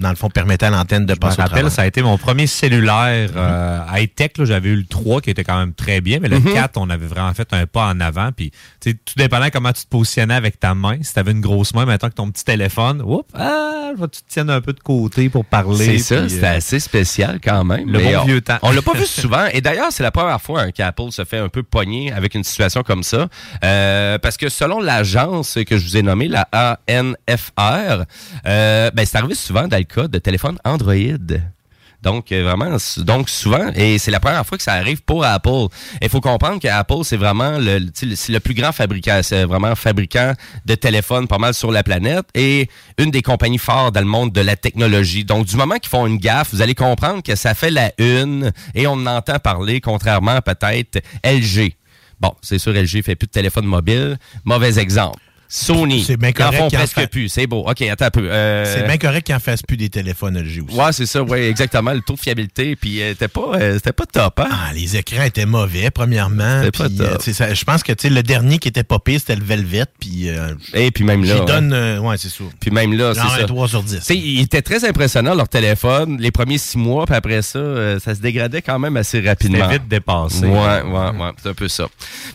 dans 0.00 0.10
le 0.10 0.16
fond 0.16 0.28
permettait 0.30 0.66
à 0.66 0.70
l'antenne 0.70 1.04
de 1.06 1.10
Je 1.12 1.16
me 1.16 1.20
passer 1.20 1.40
au 1.40 1.42
rappelle, 1.42 1.58
travers. 1.60 1.72
ça 1.72 1.82
a 1.82 1.86
été 1.86 2.02
mon 2.02 2.18
premier 2.18 2.46
cellulaire 2.46 3.30
euh, 3.36 3.80
high-tech. 3.94 4.30
là. 4.38 4.44
J'avais 4.44 4.68
eu 4.70 4.76
le 4.76 4.84
3 4.84 5.20
qui 5.20 5.30
était 5.30 5.44
quand 5.44 5.58
même 5.58 5.72
très 5.74 6.00
bien, 6.00 6.18
mais 6.20 6.28
le 6.28 6.38
Mhm. 6.38 6.52
4, 6.54 6.76
on 6.76 6.88
avait 6.90 7.06
vraiment 7.06 7.32
fait 7.34 7.48
un 7.52 7.66
pas 7.66 7.86
en 7.86 7.98
avant. 8.00 8.30
Puis, 8.32 8.50
tu 8.80 8.90
sais, 8.90 8.94
tout 8.94 9.14
dépendant 9.16 9.48
comment 9.52 9.72
tu 9.72 9.82
te 9.84 9.88
positionnais 9.88 10.34
avec 10.34 10.60
ta 10.60 10.74
main. 10.74 10.98
Si 11.02 11.12
tu 11.12 11.18
avais 11.18 11.32
une 11.32 11.40
grosse 11.40 11.74
main, 11.74 11.84
maintenant 11.84 12.08
que 12.10 12.14
ton 12.14 12.30
petit 12.30 12.44
téléphone, 12.44 13.02
oups, 13.04 13.28
ah, 13.34 13.90
je 13.96 14.00
vais 14.00 14.06
que 14.08 14.16
tu 14.16 14.22
te 14.22 14.28
tiennes 14.30 14.50
un 14.50 14.60
peu 14.60 14.72
de 14.72 14.80
côté 14.80 15.28
pour 15.28 15.44
parler. 15.44 15.84
C'est 15.84 15.98
ça, 15.98 16.28
c'était 16.28 16.46
euh, 16.46 16.56
assez 16.56 16.78
spécial 16.80 17.40
quand 17.42 17.64
même. 17.64 17.90
Le 17.90 17.98
mais 17.98 18.12
bon 18.14 18.20
on- 18.20 18.24
vieux 18.24 18.40
temps. 18.40 18.58
On 18.62 18.70
l'a 18.70 18.82
pas 18.82 18.92
vu 18.98 19.06
souvent. 19.06 19.46
Et 19.52 19.60
d'ailleurs, 19.60 19.88
c'est 19.90 20.02
la 20.02 20.10
première 20.10 20.40
fois 20.40 20.62
hein, 20.62 20.70
qu'Apple 20.72 21.10
se 21.10 21.24
fait 21.24 21.38
un 21.38 21.48
peu 21.48 21.62
pogner 21.62 22.12
avec 22.12 22.34
une 22.34 22.44
situation 22.44 22.82
comme 22.82 23.02
ça. 23.02 23.28
Euh, 23.64 24.18
parce 24.18 24.36
que 24.36 24.48
selon 24.48 24.80
l'agence 24.80 25.58
que 25.66 25.76
je 25.78 25.84
vous 25.84 25.96
ai 25.96 26.02
nommée, 26.02 26.28
la 26.28 26.46
ANFR, 26.52 28.04
euh, 28.46 28.90
ben, 28.92 29.06
c'est 29.06 29.16
arrivé 29.18 29.34
souvent 29.34 29.66
dans 29.68 29.76
le 29.78 29.84
cas 29.88 30.08
de 30.08 30.18
téléphone 30.18 30.58
Android. 30.64 31.38
Donc, 32.02 32.30
euh, 32.30 32.44
vraiment, 32.44 32.76
donc 32.98 33.28
souvent, 33.28 33.72
et 33.74 33.98
c'est 33.98 34.12
la 34.12 34.20
première 34.20 34.46
fois 34.46 34.56
que 34.56 34.62
ça 34.62 34.74
arrive 34.74 35.02
pour 35.02 35.24
Apple. 35.24 35.66
Il 36.00 36.08
faut 36.08 36.20
comprendre 36.20 36.60
que 36.60 36.68
Apple, 36.68 37.02
c'est 37.02 37.16
vraiment 37.16 37.58
le, 37.58 38.38
plus 38.38 38.54
grand 38.54 38.70
fabricant, 38.70 39.20
de 40.64 40.74
téléphones 40.76 41.26
pas 41.26 41.38
mal 41.38 41.54
sur 41.54 41.72
la 41.72 41.82
planète 41.82 42.26
et 42.34 42.68
une 42.98 43.10
des 43.10 43.22
compagnies 43.22 43.58
fortes 43.58 43.94
dans 43.94 44.00
le 44.00 44.06
monde 44.06 44.32
de 44.32 44.40
la 44.40 44.54
technologie. 44.54 45.24
Donc, 45.24 45.46
du 45.46 45.56
moment 45.56 45.74
qu'ils 45.76 45.90
font 45.90 46.06
une 46.06 46.18
gaffe, 46.18 46.50
vous 46.52 46.62
allez 46.62 46.76
comprendre 46.76 47.20
que 47.20 47.34
ça 47.34 47.54
fait 47.54 47.70
la 47.70 47.90
une 47.98 48.52
et 48.74 48.86
on 48.86 48.92
en 48.92 49.06
entend 49.06 49.40
parler, 49.40 49.80
contrairement 49.80 50.36
à 50.36 50.42
peut-être 50.42 51.02
LG. 51.24 51.74
Bon, 52.20 52.32
c'est 52.42 52.58
sûr, 52.58 52.72
LG 52.72 53.02
fait 53.02 53.16
plus 53.16 53.26
de 53.26 53.32
téléphone 53.32 53.64
mobile. 53.64 54.18
Mauvais 54.44 54.78
exemple. 54.78 55.18
Sony. 55.48 56.04
C'est 56.06 56.16
bien 56.16 56.28
Ils 56.28 56.42
en 56.42 56.44
correct 56.46 56.58
font 56.58 56.68
qu'ils 56.68 56.78
en 56.78 56.82
presque 56.86 57.10
plus. 57.10 57.28
C'est 57.28 57.46
beau. 57.46 57.64
OK, 57.68 57.82
attends 57.82 58.04
un 58.06 58.10
peu. 58.10 58.28
Euh, 58.30 58.64
C'est 58.74 58.86
bien 58.86 58.98
correct 58.98 59.24
qu'ils 59.26 59.34
en 59.34 59.40
fassent 59.40 59.62
plus 59.62 59.76
des 59.76 59.88
téléphones 59.88 60.38
LG 60.38 60.62
aussi. 60.68 60.76
Ouais, 60.78 60.92
c'est 60.92 61.06
ça, 61.06 61.22
ouais, 61.22 61.48
exactement. 61.48 61.92
Le 61.92 62.00
taux 62.02 62.14
de 62.14 62.20
fiabilité, 62.20 62.76
puis 62.76 63.00
euh, 63.02 63.10
c'était 63.10 63.28
pas, 63.28 63.52
euh, 63.54 63.74
c'était 63.74 63.92
pas 63.92 64.04
top, 64.06 64.40
hein? 64.40 64.48
Ah, 64.50 64.72
les 64.74 64.96
écrans 64.96 65.22
étaient 65.24 65.46
mauvais, 65.46 65.90
premièrement. 65.90 66.62
Pas 66.76 66.84
euh, 66.84 67.16
je 67.54 67.64
pense 67.64 67.82
que 67.82 67.92
tu 67.92 68.08
sais, 68.08 68.14
le 68.14 68.22
dernier 68.22 68.58
qui 68.58 68.68
était 68.68 68.84
pas 68.84 68.98
pire, 68.98 69.20
c'était 69.20 69.36
le 69.36 69.44
Velvet. 69.44 69.84
Puis, 69.98 70.28
euh, 70.28 70.54
Et 70.74 70.90
puis 70.90 71.04
même 71.04 71.24
là. 71.24 71.34
j'y 71.36 71.40
hein. 71.40 71.44
donne. 71.46 71.72
euh, 71.72 71.98
ouais, 72.00 72.16
c'est 72.18 72.28
ça. 72.28 72.44
Puis 72.60 72.70
même 72.70 72.92
là, 72.92 73.14
c'est 73.14 73.20
Genre 73.22 73.36
ça. 73.36 73.42
un 73.42 73.46
3 73.46 73.68
sur 73.68 73.82
10. 73.82 73.96
Tu 73.96 74.02
sais, 74.02 74.16
il 74.16 74.40
était 74.42 74.62
très 74.62 74.84
impressionnant, 74.84 75.34
leur 75.34 75.48
téléphone, 75.48 76.18
les 76.20 76.30
premiers 76.30 76.58
six 76.58 76.76
mois, 76.76 77.06
puis 77.06 77.14
après 77.14 77.40
ça, 77.42 77.58
euh, 77.58 77.98
ça 78.00 78.14
se 78.14 78.20
dégradait 78.20 78.60
quand 78.62 78.78
même 78.78 78.96
assez 78.96 79.20
rapidement. 79.20 79.58
C'était 79.64 79.78
vite 79.78 79.88
dépassé. 79.88 80.44
Ouais, 80.46 80.82
ouais, 80.82 80.82
ouais, 81.18 81.30
c'est 81.42 81.48
un 81.48 81.54
peu 81.54 81.68
ça. 81.68 81.86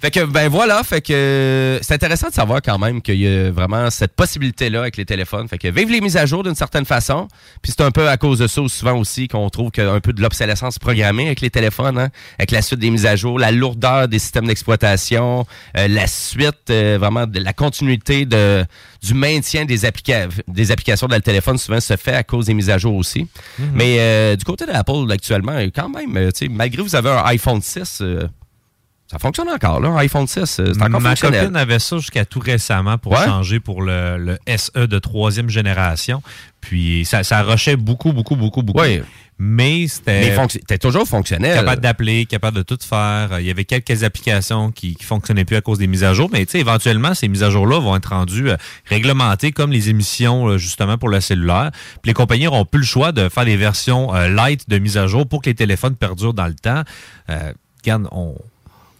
Fait 0.01 0.10
que, 0.12 0.22
ben 0.25 0.50
voilà, 0.50 0.84
fait 0.84 1.01
que 1.01 1.13
euh, 1.13 1.79
c'est 1.82 1.93
intéressant 1.93 2.29
de 2.29 2.34
savoir 2.34 2.62
quand 2.62 2.79
même 2.79 3.01
qu'il 3.03 3.19
y 3.19 3.27
a 3.27 3.51
vraiment 3.51 3.89
cette 3.89 4.13
possibilité-là 4.13 4.81
avec 4.81 4.98
les 4.98 5.05
téléphones. 5.05 5.48
Fait 5.48 5.57
que 5.57 5.67
vive 5.67 5.89
les 5.89 6.01
mises 6.01 6.17
à 6.17 6.25
jour 6.25 6.43
d'une 6.43 6.55
certaine 6.55 6.86
façon. 6.86 7.27
Puis 7.62 7.74
c'est 7.75 7.83
un 7.83 7.91
peu 7.91 8.10
à 8.10 8.17
cause 8.17 8.39
de 8.39 8.48
ça 8.48 8.62
souvent 8.67 8.98
aussi 8.98 9.27
qu'on 9.27 9.50
trouve 9.50 9.72
qu'il 9.72 9.83
y 9.83 9.88
a 9.88 9.91
un 9.91 10.00
peu 10.00 10.13
de 10.13 10.22
l'obsolescence 10.22 10.79
programmée 10.79 11.27
avec 11.27 11.41
les 11.41 11.50
téléphones, 11.50 11.98
hein, 11.98 12.10
avec 12.39 12.51
la 12.51 12.62
suite 12.62 12.79
des 12.79 12.89
mises 12.89 13.05
à 13.05 13.15
jour, 13.15 13.38
la 13.38 13.51
lourdeur 13.51 14.07
des 14.07 14.19
systèmes 14.19 14.48
d'exploitation, 14.48 15.45
euh, 15.77 15.88
la 15.88 16.07
suite, 16.07 16.69
euh, 16.69 16.98
vraiment 17.00 17.27
de 17.27 17.39
la 17.39 17.53
continuité 17.53 18.25
de, 18.25 18.65
du 19.01 19.13
maintien 19.13 19.65
des, 19.65 19.86
applica 19.86 20.27
des 20.48 20.72
applications 20.72 21.07
dans 21.07 21.15
le 21.15 21.22
téléphone 21.22 21.57
souvent 21.57 21.79
se 21.79 21.95
fait 21.98 22.15
à 22.15 22.24
cause 22.24 22.45
des 22.45 22.53
mises 22.53 22.69
à 22.69 22.77
jour 22.77 22.95
aussi. 22.95 23.27
Mais 23.74 23.98
euh, 24.00 24.36
du 24.36 24.45
côté 24.45 24.65
d'Apple 24.65 25.12
actuellement, 25.12 25.57
quand 25.74 25.89
même, 25.89 26.31
malgré 26.51 26.77
que 26.77 26.88
vous 26.88 26.95
avez 26.95 27.10
un 27.10 27.24
iPhone 27.25 27.62
6, 27.62 28.00
euh, 28.01 28.27
ça 29.07 29.19
fonctionne 29.19 29.50
encore, 29.50 29.79
là, 29.79 29.89
un 29.89 29.98
iPhone 29.98 30.25
6. 30.27 30.39
euh, 30.39 30.45
C'est 30.74 30.81
encore 30.81 31.01
Ma 31.01 31.10
fonctionnel. 31.10 31.41
copine 31.41 31.55
avait 31.57 31.79
ça 31.79 31.98
jusqu'à 31.98 32.25
tout 32.25 32.39
récemment 32.39 32.98
pour 32.98 33.12
Ouais. 33.12 33.25
changer 33.25 33.60
pour 33.60 33.81
le, 33.83 34.17
le 34.17 34.38
SE 34.57 34.88
de 34.88 35.00
troisième 35.00 35.50
génération. 35.50 36.24
Puis 36.62 37.05
ça, 37.05 37.24
ça 37.24 37.41
rushait 37.43 37.75
beaucoup, 37.75 38.12
beaucoup, 38.13 38.36
beaucoup, 38.36 38.63
beaucoup. 38.63 38.79
Mais 39.39 39.88
c'était. 39.88 40.36
Mais 40.69 40.77
toujours 40.77 41.07
fonctionnel. 41.07 41.55
capable 41.55 41.81
d'appeler, 41.81 42.25
capable 42.25 42.55
de 42.57 42.62
tout 42.63 42.77
faire. 42.81 43.39
Il 43.39 43.45
y 43.45 43.50
avait 43.51 43.65
quelques 43.65 44.03
applications 44.03 44.72
qui 44.72 44.95
ne 45.00 45.05
fonctionnaient 45.05 45.43
plus 45.43 45.55
à 45.57 45.62
cause 45.62 45.79
des 45.79 45.88
mises 45.88 46.03
à 46.03 46.13
jour, 46.13 46.29
mais 46.31 46.45
tu 46.45 46.51
sais, 46.53 46.60
éventuellement, 46.60 47.13
ces 47.13 47.27
mises 47.27 47.43
à 47.43 47.50
jour-là 47.50 47.79
vont 47.79 47.95
être 47.95 48.10
rendues 48.10 48.51
euh, 48.51 48.57
réglementées 48.86 49.51
comme 49.51 49.72
les 49.72 49.89
émissions 49.89 50.48
euh, 50.48 50.57
justement 50.57 50.98
pour 50.98 51.10
le 51.10 51.19
cellulaire. 51.19 51.72
Puis 52.01 52.10
les 52.12 52.13
compagnies 52.13 52.45
n'auront 52.45 52.63
plus 52.65 52.79
le 52.81 52.86
choix 52.86 53.12
de 53.12 53.27
faire 53.27 53.43
des 53.45 53.57
versions 53.57 54.13
euh, 54.15 54.29
light 54.29 54.69
de 54.69 54.77
mise 54.77 54.98
à 54.98 55.07
jour 55.07 55.27
pour 55.27 55.41
que 55.41 55.50
les 55.50 55.55
téléphones 55.55 55.95
perdurent 55.95 56.33
dans 56.36 56.48
le 56.48 56.53
temps. 56.55 56.83
Regarde, 57.83 58.07
on, 58.12 58.36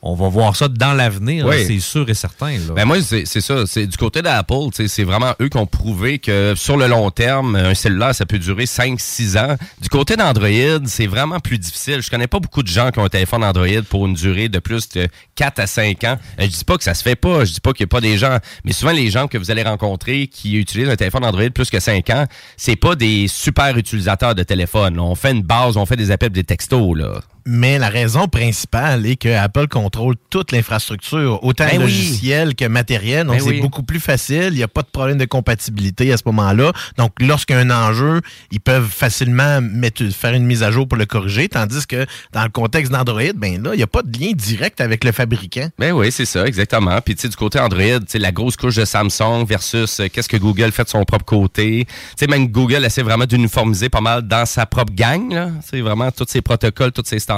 on 0.06 0.16
va 0.16 0.28
voir 0.28 0.54
ça 0.56 0.68
dans 0.68 0.94
l'avenir, 0.94 1.46
Oui. 1.46 1.64
c'est 1.66 1.80
sûr 1.80 2.10
et 2.10 2.14
certain. 2.14 2.52
là. 2.52 2.74
Ben 2.76 2.84
moi, 2.86 2.98
c'est 3.02 3.26
ça. 3.26 3.66
C'est 3.66 3.88
du 3.88 3.96
côté 3.96 4.22
d'Apple, 4.22 4.68
c'est 4.88 5.04
vraiment 5.06 5.34
eux 5.42 5.48
qui 5.48 5.56
ont 5.58 5.66
prouvé 5.66 6.20
que 6.20 6.54
sur 6.58 6.76
le 6.76 6.88
long 6.88 7.10
terme, 7.10 7.56
un 7.56 7.74
cellulaire, 7.74 8.14
ça 8.14 8.26
peut 8.26 8.38
durer 8.38 8.66
5-6 8.66 9.38
ans. 9.38 9.56
Du 9.82 9.88
côté 9.88 10.18
d'Android, 10.18 10.50
c'est 10.86 11.08
vraiment 11.08 11.40
plus 11.40 11.58
difficile. 11.58 12.02
Je 12.02 12.10
connais 12.10 12.28
pas 12.28 12.40
beaucoup 12.40 12.64
de 12.64 12.68
gens 12.68 12.92
qui 12.92 13.00
ont 13.00 13.06
un 13.06 13.10
téléphone 13.10 13.44
Android 13.46 13.82
pour 13.90 14.06
une 14.06 14.14
durée 14.14 14.50
de 14.50 14.60
plus 14.60 14.90
de 14.90 15.08
4 15.36 15.60
à 15.60 15.68
5 15.68 16.04
ans. 16.04 16.18
Euh, 16.40 16.44
Je 16.44 16.48
dis 16.48 16.66
pas 16.66 16.78
que 16.78 16.84
ça 16.84 16.94
se 16.94 17.02
fait 17.02 17.16
pas. 17.16 17.46
Je 17.46 17.54
dis 17.54 17.62
pas 17.62 17.72
qu'il 17.72 17.84
y 17.84 17.86
a 17.86 17.88
pas 17.88 18.02
des 18.02 18.18
gens. 18.18 18.38
Mais 18.66 18.74
souvent, 18.74 18.92
les 18.92 19.10
gens 19.10 19.28
que 19.30 19.38
vous 19.38 19.52
allez 19.52 19.64
rencontrer 19.64 20.28
qui 20.28 20.58
utilisent 20.58 20.90
un 20.90 20.98
téléphone 20.98 21.24
Android 21.24 21.50
plus 21.50 21.70
que 21.70 21.80
5 21.80 22.10
ans, 22.10 22.26
c'est 22.58 22.76
pas 22.76 22.96
des 22.96 23.28
super 23.30 23.78
utilisateurs 23.78 24.36
de 24.36 24.44
téléphone. 24.44 25.00
On 25.00 25.16
fait 25.16 25.32
une 25.32 25.44
base, 25.44 25.78
on 25.78 25.86
fait 25.86 25.96
des 25.96 26.12
appels, 26.12 26.30
des 26.32 26.44
textos, 26.44 26.98
là. 26.98 27.22
Mais 27.46 27.78
la 27.78 27.90
raison 27.90 28.28
principale 28.28 29.06
est 29.06 29.16
que 29.18 29.30
Apple 29.36 29.68
contrôle 29.68 30.16
toute 30.30 30.52
l'infrastructure, 30.52 31.44
autant 31.44 31.66
Ben 31.66 31.78
oui. 31.78 31.84
logicielle 31.84 32.56
que 32.56 32.66
matérielle. 32.66 33.28
Donc, 33.28 33.38
Ben 33.38 33.44
c'est 33.44 33.50
oui. 33.50 33.62
beaucoup 33.62 33.84
plus 33.84 34.00
facile. 34.00 34.50
Il 34.52 34.56
n'y 34.56 34.64
a 34.64 34.68
pas 34.70 34.82
de 34.82 34.88
problème 34.88 35.18
de 35.18 35.26
compatibilité 35.26 36.14
à 36.14 36.18
ce 36.18 36.24
moment-là. 36.28 36.72
Donc, 36.98 37.12
lorsqu'il 37.20 37.56
y 37.56 37.60
a 37.60 37.62
un 37.62 37.70
enjeu, 37.70 38.22
ils 38.52 38.62
peuvent 38.62 38.88
facilement 38.90 39.60
mettre, 39.62 40.04
faire 40.14 40.34
une 40.34 40.46
mise 40.46 40.64
à 40.64 40.72
jour 40.72 40.88
pour 40.88 40.98
le 40.98 41.06
corriger. 41.06 41.50
Tandis 41.50 41.86
que 41.86 42.06
dans 42.32 42.44
le 42.44 42.50
contexte 42.50 42.92
d'Android, 42.94 43.34
ben 43.36 43.62
là, 43.62 43.74
il 43.74 43.78
n'y 43.78 43.84
a 43.84 43.88
pas 43.88 44.04
de 44.04 44.18
lien 44.18 44.32
direct 44.34 44.80
avec 44.80 45.04
le 45.04 45.12
fabricant. 45.12 45.68
Ben 45.78 45.92
oui, 45.92 46.12
c'est 46.14 46.26
ça, 46.26 46.46
exactement. 46.46 47.00
Puis 47.02 47.16
tu 47.16 47.24
sais, 47.24 47.28
du 47.30 47.36
côté 47.36 47.60
Android, 47.60 48.00
tu 48.00 48.06
sais, 48.08 48.20
la 48.20 48.32
grosse 48.32 48.56
couche 48.56 48.76
de 48.76 48.86
Samsung 48.86 49.46
versus 49.46 50.00
euh, 50.00 50.08
qu'est-ce 50.08 50.30
que 50.30 50.38
Google 50.38 50.72
fait 50.72 50.86
de 50.86 50.90
son 50.90 51.04
propre 51.04 51.26
côté. 51.26 51.86
Tu 51.88 51.94
sais, 52.16 52.28
même 52.28 52.48
Google 52.48 52.86
essaie 52.86 53.02
vraiment 53.04 53.26
d'uniformiser 53.26 53.90
pas 53.90 54.02
mal 54.02 54.22
dans 54.22 54.46
sa 54.46 54.66
propre 54.66 54.94
gang, 54.94 55.34
là. 55.34 55.50
C'est 55.70 55.82
vraiment 55.82 56.10
tous 56.12 56.26
ses 56.30 56.42
protocoles, 56.42 56.92
tous 56.94 57.04
ses 57.06 57.20
standards 57.20 57.33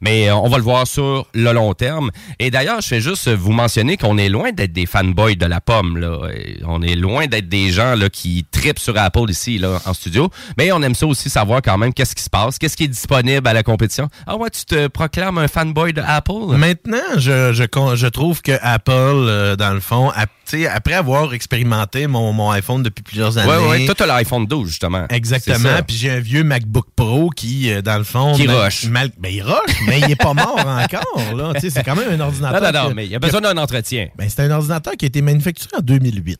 Mais 0.00 0.28
euh, 0.28 0.36
on 0.36 0.48
va 0.48 0.58
le 0.58 0.62
voir 0.62 0.86
sur 0.86 1.26
le 1.34 1.52
long 1.52 1.74
terme. 1.74 2.10
Et 2.38 2.50
d'ailleurs, 2.50 2.80
je 2.80 2.88
fais 2.88 3.00
juste 3.00 3.28
vous 3.28 3.52
mentionner 3.52 3.96
qu'on 3.96 4.18
est 4.18 4.28
loin 4.28 4.52
d'être 4.52 4.72
des 4.72 4.86
fanboys 4.86 5.36
de 5.36 5.46
la 5.46 5.60
pomme. 5.60 5.98
Là. 5.98 6.18
On 6.66 6.82
est 6.82 6.94
loin 6.94 7.26
d'être 7.26 7.48
des 7.48 7.70
gens 7.70 7.94
là, 7.94 8.08
qui 8.08 8.46
tripent 8.50 8.78
sur 8.78 8.96
Apple 8.96 9.28
ici 9.28 9.58
là, 9.58 9.80
en 9.84 9.94
studio. 9.94 10.30
Mais 10.56 10.72
on 10.72 10.82
aime 10.82 10.94
ça 10.94 11.06
aussi 11.06 11.30
savoir 11.30 11.62
quand 11.62 11.78
même 11.78 11.92
qu'est-ce 11.92 12.14
qui 12.14 12.22
se 12.22 12.30
passe, 12.30 12.58
qu'est-ce 12.58 12.76
qui 12.76 12.84
est 12.84 12.88
disponible 12.88 13.46
à 13.46 13.52
la 13.52 13.62
compétition. 13.62 14.08
Ah 14.26 14.36
ouais, 14.36 14.50
tu 14.50 14.64
te 14.64 14.86
proclames 14.88 15.38
un 15.38 15.48
fanboy 15.48 15.92
de 15.92 16.02
Apple? 16.02 16.56
Maintenant, 16.56 16.98
je, 17.16 17.52
je, 17.52 18.06
trouve 18.06 18.42
que 18.42 18.52
Apple, 18.62 18.92
euh, 18.94 19.56
dans 19.56 19.72
le 19.72 19.80
fond, 19.80 20.12
tu 20.14 20.26
sais, 20.56 20.66
après 20.66 20.94
avoir 20.94 21.32
expérimenté 21.34 22.06
mon, 22.06 22.32
mon 22.32 22.50
iPhone 22.50 22.82
depuis 22.82 23.02
plusieurs 23.02 23.36
années. 23.38 23.50
Ouais, 23.50 23.68
ouais, 23.68 23.86
toi, 23.86 23.94
t'as 23.94 24.06
l'iPhone 24.06 24.46
12, 24.46 24.68
justement. 24.68 25.06
Exactement. 25.10 25.80
Puis 25.86 25.96
j'ai 25.96 26.10
un 26.10 26.20
vieux 26.20 26.44
MacBook 26.44 26.86
Pro 26.96 27.30
qui, 27.30 27.70
euh, 27.70 27.82
dans 27.82 27.98
le 27.98 28.04
fond. 28.04 28.34
Qui 28.34 28.46
mal- 28.46 28.56
rush. 28.56 28.84
mal- 28.86 29.10
ben, 29.18 29.32
il 29.32 29.42
rush, 29.42 29.76
mais 29.86 30.00
il 30.00 30.10
est 30.10 30.16
pas 30.16 30.34
mort 30.34 30.58
encore. 30.66 31.34
Là. 31.36 31.52
Tu 31.54 31.60
sais, 31.60 31.70
C'est 31.70 31.82
quand 31.84 31.96
même 31.96 32.10
un 32.10 32.20
ordinateur. 32.20 32.60
Non, 32.60 32.72
non, 32.72 32.82
non, 32.84 32.88
que- 32.90 32.94
mais 32.94 33.06
il 33.06 33.12
y 33.12 33.16
a 33.16 33.18
besoin 33.18 33.40
d'un 33.40 33.56
entretien. 33.56 34.08
Ben, 34.16 34.28
c'est 34.28 34.42
un 34.42 34.50
ordinateur 34.50 34.94
qui 34.98 35.04
a 35.04 35.08
été 35.08 35.22
manufacturé 35.22 35.70
en 35.76 35.80
2008. 35.80 36.38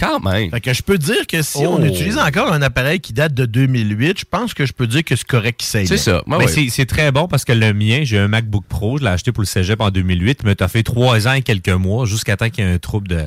Quand 0.00 0.18
même. 0.20 0.50
Fait 0.50 0.60
que 0.60 0.72
je 0.72 0.82
peux 0.82 0.96
dire 0.98 1.26
que 1.28 1.42
si 1.42 1.58
Oh. 1.60 1.76
on 1.78 1.84
utilise 1.84 2.16
encore 2.18 2.52
un 2.52 2.62
appareil 2.62 3.00
qui 3.00 3.12
date 3.12 3.34
de 3.34 3.44
2008, 3.44 4.20
je 4.20 4.24
pense 4.24 4.54
que 4.54 4.64
je 4.66 4.72
peux 4.72 4.86
dire 4.86 5.04
que 5.04 5.14
c'est 5.14 5.26
correct 5.26 5.60
qu'il 5.60 5.68
s'aille. 5.68 5.86
C'est 5.86 5.96
ça. 5.98 6.22
Mais 6.26 6.46
c'est- 6.48 6.86
très 6.86 7.12
bon 7.12 7.28
parce 7.28 7.44
que 7.44 7.52
le 7.52 7.72
mien, 7.74 8.00
j'ai 8.02 8.18
un 8.18 8.26
MacBook 8.28 8.64
Pro, 8.68 8.96
je 8.98 9.04
l'ai 9.04 9.10
acheté 9.10 9.30
pour 9.30 9.42
le 9.42 9.46
cégep 9.46 9.80
en 9.80 9.90
2008, 9.90 10.40
il 10.42 10.46
m'a 10.58 10.68
fait 10.68 10.82
trois 10.82 11.28
ans 11.28 11.34
et 11.34 11.42
quelques 11.42 11.68
mois 11.68 12.06
jusqu'à 12.06 12.36
temps 12.36 12.48
qu'il 12.50 12.64
y 12.64 12.66
ait 12.66 12.72
un 12.72 12.78
trouble 12.78 13.08
de, 13.08 13.22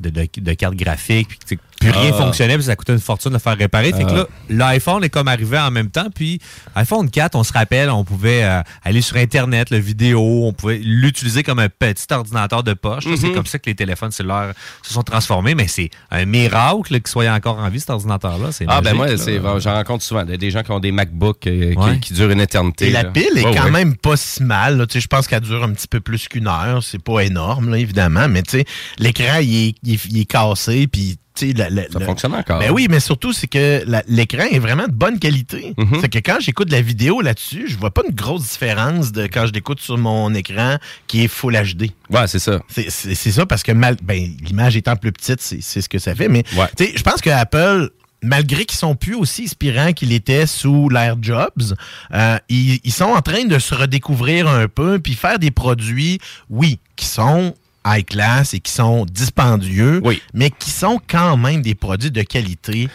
de, 0.00 0.10
de- 0.10 0.28
de 0.36 0.52
carte 0.54 0.76
graphique, 0.76 1.28
puis 1.46 1.58
plus 1.82 1.90
rien 1.90 2.10
Ah. 2.14 2.18
fonctionnait, 2.18 2.54
puis 2.54 2.64
ça 2.64 2.76
coûtait 2.76 2.92
une 2.92 3.00
fortune 3.00 3.30
de 3.30 3.36
le 3.36 3.40
faire 3.40 3.56
réparer. 3.56 3.92
Fait 3.92 4.04
que 4.04 4.10
Ah. 4.10 4.14
là, 4.14 4.26
l'iPhone 4.48 5.02
est 5.04 5.08
comme 5.10 5.28
arrivé 5.28 5.58
en 5.58 5.70
même 5.70 5.90
temps, 5.90 6.06
puis 6.14 6.40
iPhone 6.74 7.10
4, 7.10 7.34
on 7.34 7.44
se 7.44 7.52
rappelle, 7.52 7.90
on 7.90 8.04
pouvait 8.04 8.44
euh, 8.44 8.62
aller 8.84 9.00
sur 9.02 9.16
Internet, 9.16 9.70
le 9.70 9.78
vidéo, 9.78 10.20
on 10.46 10.52
pouvait 10.52 10.78
l'utiliser 10.82 11.42
comme 11.42 11.58
un 11.58 11.68
petit 11.68 12.06
ordinateur 12.12 12.62
de 12.62 12.74
poche. 12.74 13.04
C'est 13.16 13.28
Mhm. 13.28 13.34
comme 13.34 13.46
ça 13.46 13.58
que 13.58 13.68
les 13.68 13.74
téléphones 13.74 14.10
cellulaires 14.12 14.52
se 14.82 14.92
sont 14.94 15.02
transformés, 15.02 15.54
mais 15.54 15.68
c'est 15.68 15.90
un 16.10 16.24
miracle 16.24 16.92
qu'il 17.00 17.08
soit 17.08 17.28
encore 17.30 17.58
en 17.58 17.68
vie, 17.68 17.80
cet 17.80 17.90
ordinateur-là. 17.90 18.50
Ah, 18.68 18.80
ben 18.80 18.94
moi, 18.94 19.06
vrai, 19.14 19.60
j'en 19.60 19.74
rencontre 19.74 20.04
souvent. 20.04 20.24
Des 20.24 20.50
gens 20.50 20.62
qui 20.62 20.70
ont 20.70 20.80
des 20.80 20.92
MacBooks 20.92 21.46
euh, 21.46 21.72
qui- 21.72 21.76
Ouais. 21.78 21.98
qui, 22.00 22.14
durent 22.14 22.30
une 22.30 22.40
éternité. 22.40 22.88
Et 22.88 22.90
la 22.90 23.04
pile 23.04 23.36
est 23.36 23.44
Ouais, 23.44 23.54
quand 23.54 23.64
ouais. 23.64 23.70
même 23.70 23.96
pas 23.96 24.16
si 24.16 24.42
mal. 24.42 24.76
là. 24.78 24.86
Tu 24.86 24.94
sais, 24.94 25.00
Je 25.00 25.08
pense 25.08 25.26
qu'elle 25.26 25.40
dure 25.40 25.62
un 25.64 25.72
petit 25.72 25.88
peu 25.88 26.00
plus 26.00 26.28
qu'une 26.28 26.46
heure. 26.46 26.82
C'est 26.82 27.02
pas 27.02 27.20
énorme, 27.20 27.70
là, 27.70 27.78
évidemment. 27.78 28.28
Mais 28.28 28.42
tu 28.42 28.50
sais, 28.58 28.64
l'écran, 28.98 29.38
il 29.42 29.68
est, 29.68 29.74
il 29.82 29.94
est- 29.94 30.04
il 30.10 30.20
est 30.20 30.24
cassé. 30.24 30.86
Puis, 30.86 31.18
la- 31.40 31.70
la- 31.70 31.88
Ça 31.90 32.00
fonctionne 32.00 32.34
encore. 32.34 32.58
Ben 32.60 32.70
oui, 32.70 32.86
mais 32.90 33.00
surtout, 33.00 33.32
c'est 33.32 33.46
que 33.46 33.84
l'écran 34.08 34.44
est 34.50 34.58
vraiment 34.58 34.86
de 34.86 34.92
bonne 34.92 35.18
qualité. 35.18 35.74
Mhm. 35.76 35.98
C'est 36.00 36.08
que 36.08 36.18
quand 36.18 36.38
j'écoute 36.40 36.70
la 36.70 36.80
vidéo 36.82 37.20
là-dessus, 37.20 37.64
je 37.68 37.76
vois 37.76 37.90
pas 37.90 38.02
une 38.08 38.14
grosse 38.14 38.42
différence 38.50 39.12
de 39.12 39.24
quand 39.26 39.46
je 39.46 39.52
l'écoute 39.52 39.80
sur 39.80 39.96
mon 39.98 40.32
écran 40.34 40.76
qui 41.06 41.24
est 41.24 41.28
Full 41.28 41.54
HD. 41.54 41.90
Ouais, 42.10 42.26
c'est 42.26 42.38
ça. 42.38 42.60
C'est- 42.68 43.14
ça 43.32 43.46
parce 43.46 43.62
que 43.62 43.72
mal, 43.72 43.96
ben, 44.02 44.30
l'image 44.44 44.76
étant 44.76 44.96
plus 44.96 45.12
petite, 45.12 45.40
c'est 45.40 45.60
ce 45.80 45.88
que 45.88 45.98
ça 45.98 46.14
fait. 46.14 46.28
Mais 46.28 46.44
Ouais. 46.56 46.66
je 46.96 47.02
pense 47.02 47.20
que 47.20 47.30
Apple, 47.30 47.90
malgré 48.22 48.64
qu'ils 48.64 48.78
sont 48.78 48.94
plus 48.94 49.14
aussi 49.14 49.44
inspirants 49.44 49.92
qu'ils 49.92 50.12
étaient 50.12 50.46
sous 50.46 50.88
l'ère 50.88 51.16
Jobs, 51.20 51.74
euh, 52.14 52.38
ils, 52.48 52.78
ils 52.84 52.92
sont 52.92 53.06
en 53.06 53.20
train 53.22 53.44
de 53.46 53.58
se 53.58 53.74
redécouvrir 53.74 54.46
un 54.48 54.68
peu 54.68 54.98
puis 55.00 55.14
faire 55.14 55.38
des 55.38 55.50
produits, 55.50 56.18
oui, 56.50 56.78
qui 56.94 57.06
sont 57.06 57.54
high 57.86 58.04
class 58.04 58.54
et 58.54 58.60
qui 58.60 58.72
sont 58.72 59.04
dispendieux, 59.06 60.00
Oui. 60.04 60.22
mais 60.34 60.50
qui 60.50 60.70
sont 60.70 61.00
quand 61.08 61.36
même 61.36 61.62
des 61.62 61.74
produits 61.74 62.10
de 62.10 62.22
qualité 62.22 62.88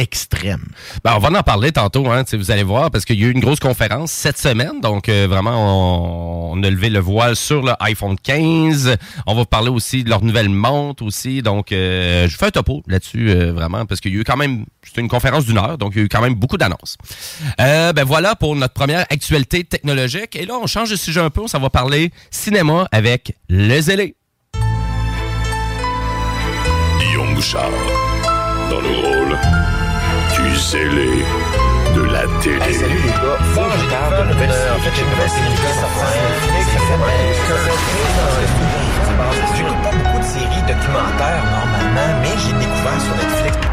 extrême. 0.00 0.64
Ben, 1.04 1.14
on 1.14 1.18
va 1.18 1.38
en 1.38 1.42
parler 1.42 1.72
tantôt, 1.72 2.10
hein, 2.10 2.24
vous 2.32 2.50
allez 2.50 2.62
voir, 2.62 2.90
parce 2.90 3.04
qu'il 3.04 3.20
y 3.20 3.24
a 3.24 3.28
eu 3.28 3.30
une 3.30 3.40
grosse 3.40 3.60
conférence 3.60 4.10
cette 4.10 4.38
semaine. 4.38 4.80
Donc, 4.80 5.08
euh, 5.08 5.26
vraiment, 5.28 6.52
on, 6.52 6.62
a 6.62 6.70
levé 6.70 6.90
le 6.90 6.98
voile 6.98 7.36
sur 7.36 7.62
le 7.62 7.72
iPhone 7.80 8.16
15. 8.20 8.96
On 9.26 9.34
va 9.34 9.44
parler 9.44 9.68
aussi 9.68 10.02
de 10.02 10.10
leur 10.10 10.22
nouvelle 10.24 10.48
montre 10.48 11.04
aussi. 11.04 11.42
Donc, 11.42 11.72
euh, 11.72 12.28
je 12.28 12.36
fais 12.36 12.46
un 12.46 12.50
topo 12.50 12.82
là-dessus, 12.86 13.30
euh, 13.30 13.52
vraiment, 13.52 13.86
parce 13.86 14.00
qu'il 14.00 14.12
y 14.12 14.16
a 14.16 14.20
eu 14.20 14.24
quand 14.24 14.36
même... 14.36 14.64
C'était 14.84 15.02
une 15.02 15.08
conférence 15.08 15.44
d'une 15.44 15.58
heure, 15.58 15.78
donc 15.78 15.92
il 15.94 15.98
y 15.98 16.00
a 16.00 16.04
eu 16.04 16.08
quand 16.08 16.22
même 16.22 16.34
beaucoup 16.34 16.56
d'annonces. 16.56 16.96
Euh, 17.60 17.92
ben 17.92 18.04
voilà 18.04 18.34
pour 18.34 18.56
notre 18.56 18.74
première 18.74 19.02
actualité 19.10 19.62
technologique. 19.62 20.34
Et 20.34 20.46
là, 20.46 20.54
on 20.60 20.66
change 20.66 20.90
de 20.90 20.96
sujet 20.96 21.20
un 21.20 21.30
peu. 21.30 21.42
On 21.42 21.48
s'en 21.48 21.60
va 21.60 21.70
parler 21.70 22.10
cinéma 22.30 22.88
avec 22.90 23.36
le 23.48 23.80
zélé. 23.80 24.16
Bouchard, 27.40 27.70
dans 28.68 28.80
le 28.82 28.90
rôle 28.90 29.38
du 30.42 30.56
zélé 30.56 31.24
de 31.94 32.02
la 32.02 32.22
télé. 32.42 32.72
salut 32.74 32.94
les 32.94 33.10
gars, 33.10 33.38
faut 33.54 33.60
que 33.60 33.78
je 33.78 33.88
parle 33.90 34.26
de 34.26 34.32
nouvelle 34.32 34.50
série. 34.50 34.70
En 34.70 34.80
fait, 34.80 34.90
j'ai 34.94 35.02
une 35.02 35.10
nouvelle 35.10 35.30
série 35.30 35.50
qui 35.50 35.62
sort 35.80 35.90
J'écoute 39.56 39.82
pas 39.82 39.90
beaucoup 39.90 40.18
de 40.18 40.24
séries 40.24 40.62
documentaires 40.66 41.44
normalement, 41.44 42.20
mais 42.22 42.34
j'ai 42.38 42.52
découvert 42.52 43.00
sur 43.00 43.14
Netflix. 43.16 43.70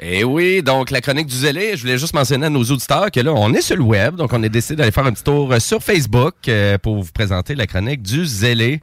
Et 0.00 0.24
oui, 0.24 0.62
donc 0.62 0.90
la 0.90 1.00
chronique 1.00 1.26
du 1.26 1.36
zélé, 1.36 1.76
je 1.76 1.82
voulais 1.82 1.98
juste 1.98 2.14
mentionner 2.14 2.46
à 2.46 2.50
nos 2.50 2.62
auditeurs 2.62 3.10
que 3.10 3.20
là, 3.20 3.32
on 3.34 3.52
est 3.52 3.60
sur 3.60 3.76
le 3.76 3.82
web, 3.82 4.14
donc 4.14 4.32
on 4.32 4.42
a 4.42 4.48
décidé 4.48 4.76
d'aller 4.76 4.92
faire 4.92 5.04
un 5.06 5.12
petit 5.12 5.24
tour 5.24 5.52
euh, 5.52 5.58
sur 5.58 5.82
Facebook 5.82 6.34
euh, 6.48 6.78
pour 6.78 7.02
vous 7.02 7.12
présenter 7.12 7.54
la 7.54 7.66
chronique 7.66 8.02
du 8.02 8.24
zélé. 8.24 8.80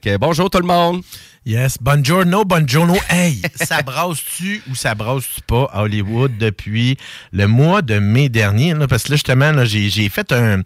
Que, 0.00 0.16
bonjour 0.16 0.48
tout 0.48 0.60
le 0.60 0.66
monde. 0.66 1.02
Yes, 1.46 1.76
buongiorno, 1.78 2.46
buongiorno. 2.46 2.94
Hey, 3.10 3.42
ça 3.56 3.82
brasse-tu 3.82 4.62
ou 4.70 4.74
ça 4.74 4.94
brasse-tu 4.94 5.42
pas 5.46 5.68
à 5.74 5.82
Hollywood 5.82 6.38
depuis 6.38 6.96
le 7.32 7.46
mois 7.46 7.82
de 7.82 7.98
mai 7.98 8.30
dernier? 8.30 8.72
là? 8.72 8.86
parce 8.88 9.02
que 9.02 9.10
là, 9.10 9.16
justement, 9.16 9.52
là, 9.52 9.66
j'ai, 9.66 9.90
j'ai 9.90 10.08
fait 10.08 10.32
un, 10.32 10.62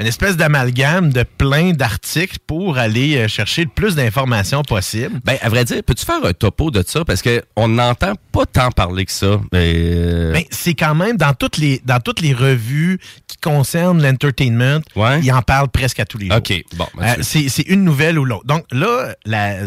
une 0.00 0.06
espèce 0.06 0.38
d'amalgame 0.38 1.12
de 1.12 1.22
plein 1.24 1.72
d'articles 1.74 2.38
pour 2.46 2.78
aller 2.78 3.18
euh, 3.18 3.28
chercher 3.28 3.64
le 3.64 3.68
plus 3.68 3.94
d'informations 3.94 4.62
possible. 4.62 5.20
Ben, 5.22 5.36
à 5.42 5.50
vrai 5.50 5.66
dire, 5.66 5.82
peux-tu 5.84 6.06
faire 6.06 6.24
un 6.24 6.32
topo 6.32 6.70
de 6.70 6.82
ça? 6.86 7.04
Parce 7.04 7.20
que 7.20 7.42
on 7.54 7.68
n'entend 7.68 8.14
pas 8.32 8.46
tant 8.46 8.70
parler 8.70 9.04
que 9.04 9.12
ça. 9.12 9.38
Euh, 9.54 10.32
Ben, 10.32 10.44
c'est 10.50 10.72
quand 10.74 10.94
même 10.94 11.18
dans 11.18 11.34
toutes 11.34 11.58
les 11.58 11.82
dans 11.84 12.00
toutes 12.00 12.22
les 12.22 12.32
revues 12.32 12.98
qui 13.28 13.36
concernent 13.36 14.02
l'entertainment, 14.02 14.80
Ouais. 14.96 15.20
ils 15.22 15.30
en 15.30 15.42
parlent 15.42 15.68
presque 15.68 16.00
à 16.00 16.06
tous 16.06 16.16
les 16.16 16.28
jours. 16.28 16.36
OK, 16.38 16.54
bon. 16.74 16.86
ben, 16.96 17.16
Euh, 17.18 17.22
c'est 17.22 17.62
une 17.68 17.84
nouvelle 17.84 18.18
ou 18.18 18.24
l'autre. 18.24 18.46
Donc 18.46 18.64
là, 18.72 19.14
la- 19.26 19.58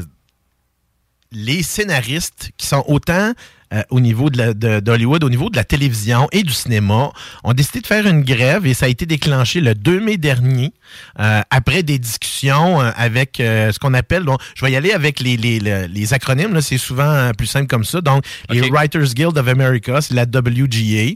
les 1.36 1.62
scénaristes 1.62 2.50
qui 2.58 2.65
sont 2.65 2.84
autant 2.88 3.34
euh, 3.73 3.82
au 3.89 3.99
niveau 3.99 4.30
de 4.30 4.38
la- 4.38 4.54
de- 4.54 4.80
d'Hollywood, 4.80 5.23
au 5.23 5.30
niveau 5.30 5.49
de 5.49 5.56
la 5.56 5.63
télévision 5.63 6.28
et 6.32 6.43
du 6.43 6.54
cinéma, 6.54 7.12
ont 7.43 7.54
décidé 7.54 7.82
de 7.82 7.88
faire 7.88 8.06
une 8.08 8.21
grève 8.21 8.65
et 8.67 8.73
ça 8.73 8.86
a 8.86 8.89
été 8.89 9.06
déclenché 9.06 9.62
le 9.62 9.73
2 9.75 9.99
mai 9.99 10.17
dernier, 10.17 10.73
euh, 11.19 11.41
après 11.49 11.84
des 11.84 11.97
discussions 11.99 12.82
euh, 12.82 12.91
avec 12.95 13.39
euh, 13.39 13.71
ce 13.71 13.80
qu'on 13.80 13.93
appelle, 13.93 14.23
donc, 14.23 14.39
je 14.56 14.63
vais 14.65 14.71
y 14.71 14.75
aller 14.75 14.91
avec 14.91 15.19
les, 15.19 15.38
les, 15.38 15.60
les- 15.60 15.88
les 15.88 16.13
acronymes, 16.13 16.60
c'est 16.62 16.78
souvent 16.78 17.32
plus 17.38 17.47
simple 17.47 17.67
comme 17.67 17.84
ça. 17.86 18.01
Donc, 18.01 18.23
les. 18.49 18.69
Writers 18.69 19.13
Guild 19.13 19.38
of 19.38 19.47
America, 19.47 20.01
c'est 20.01 20.13
la 20.13 20.23
WGA. 20.25 21.15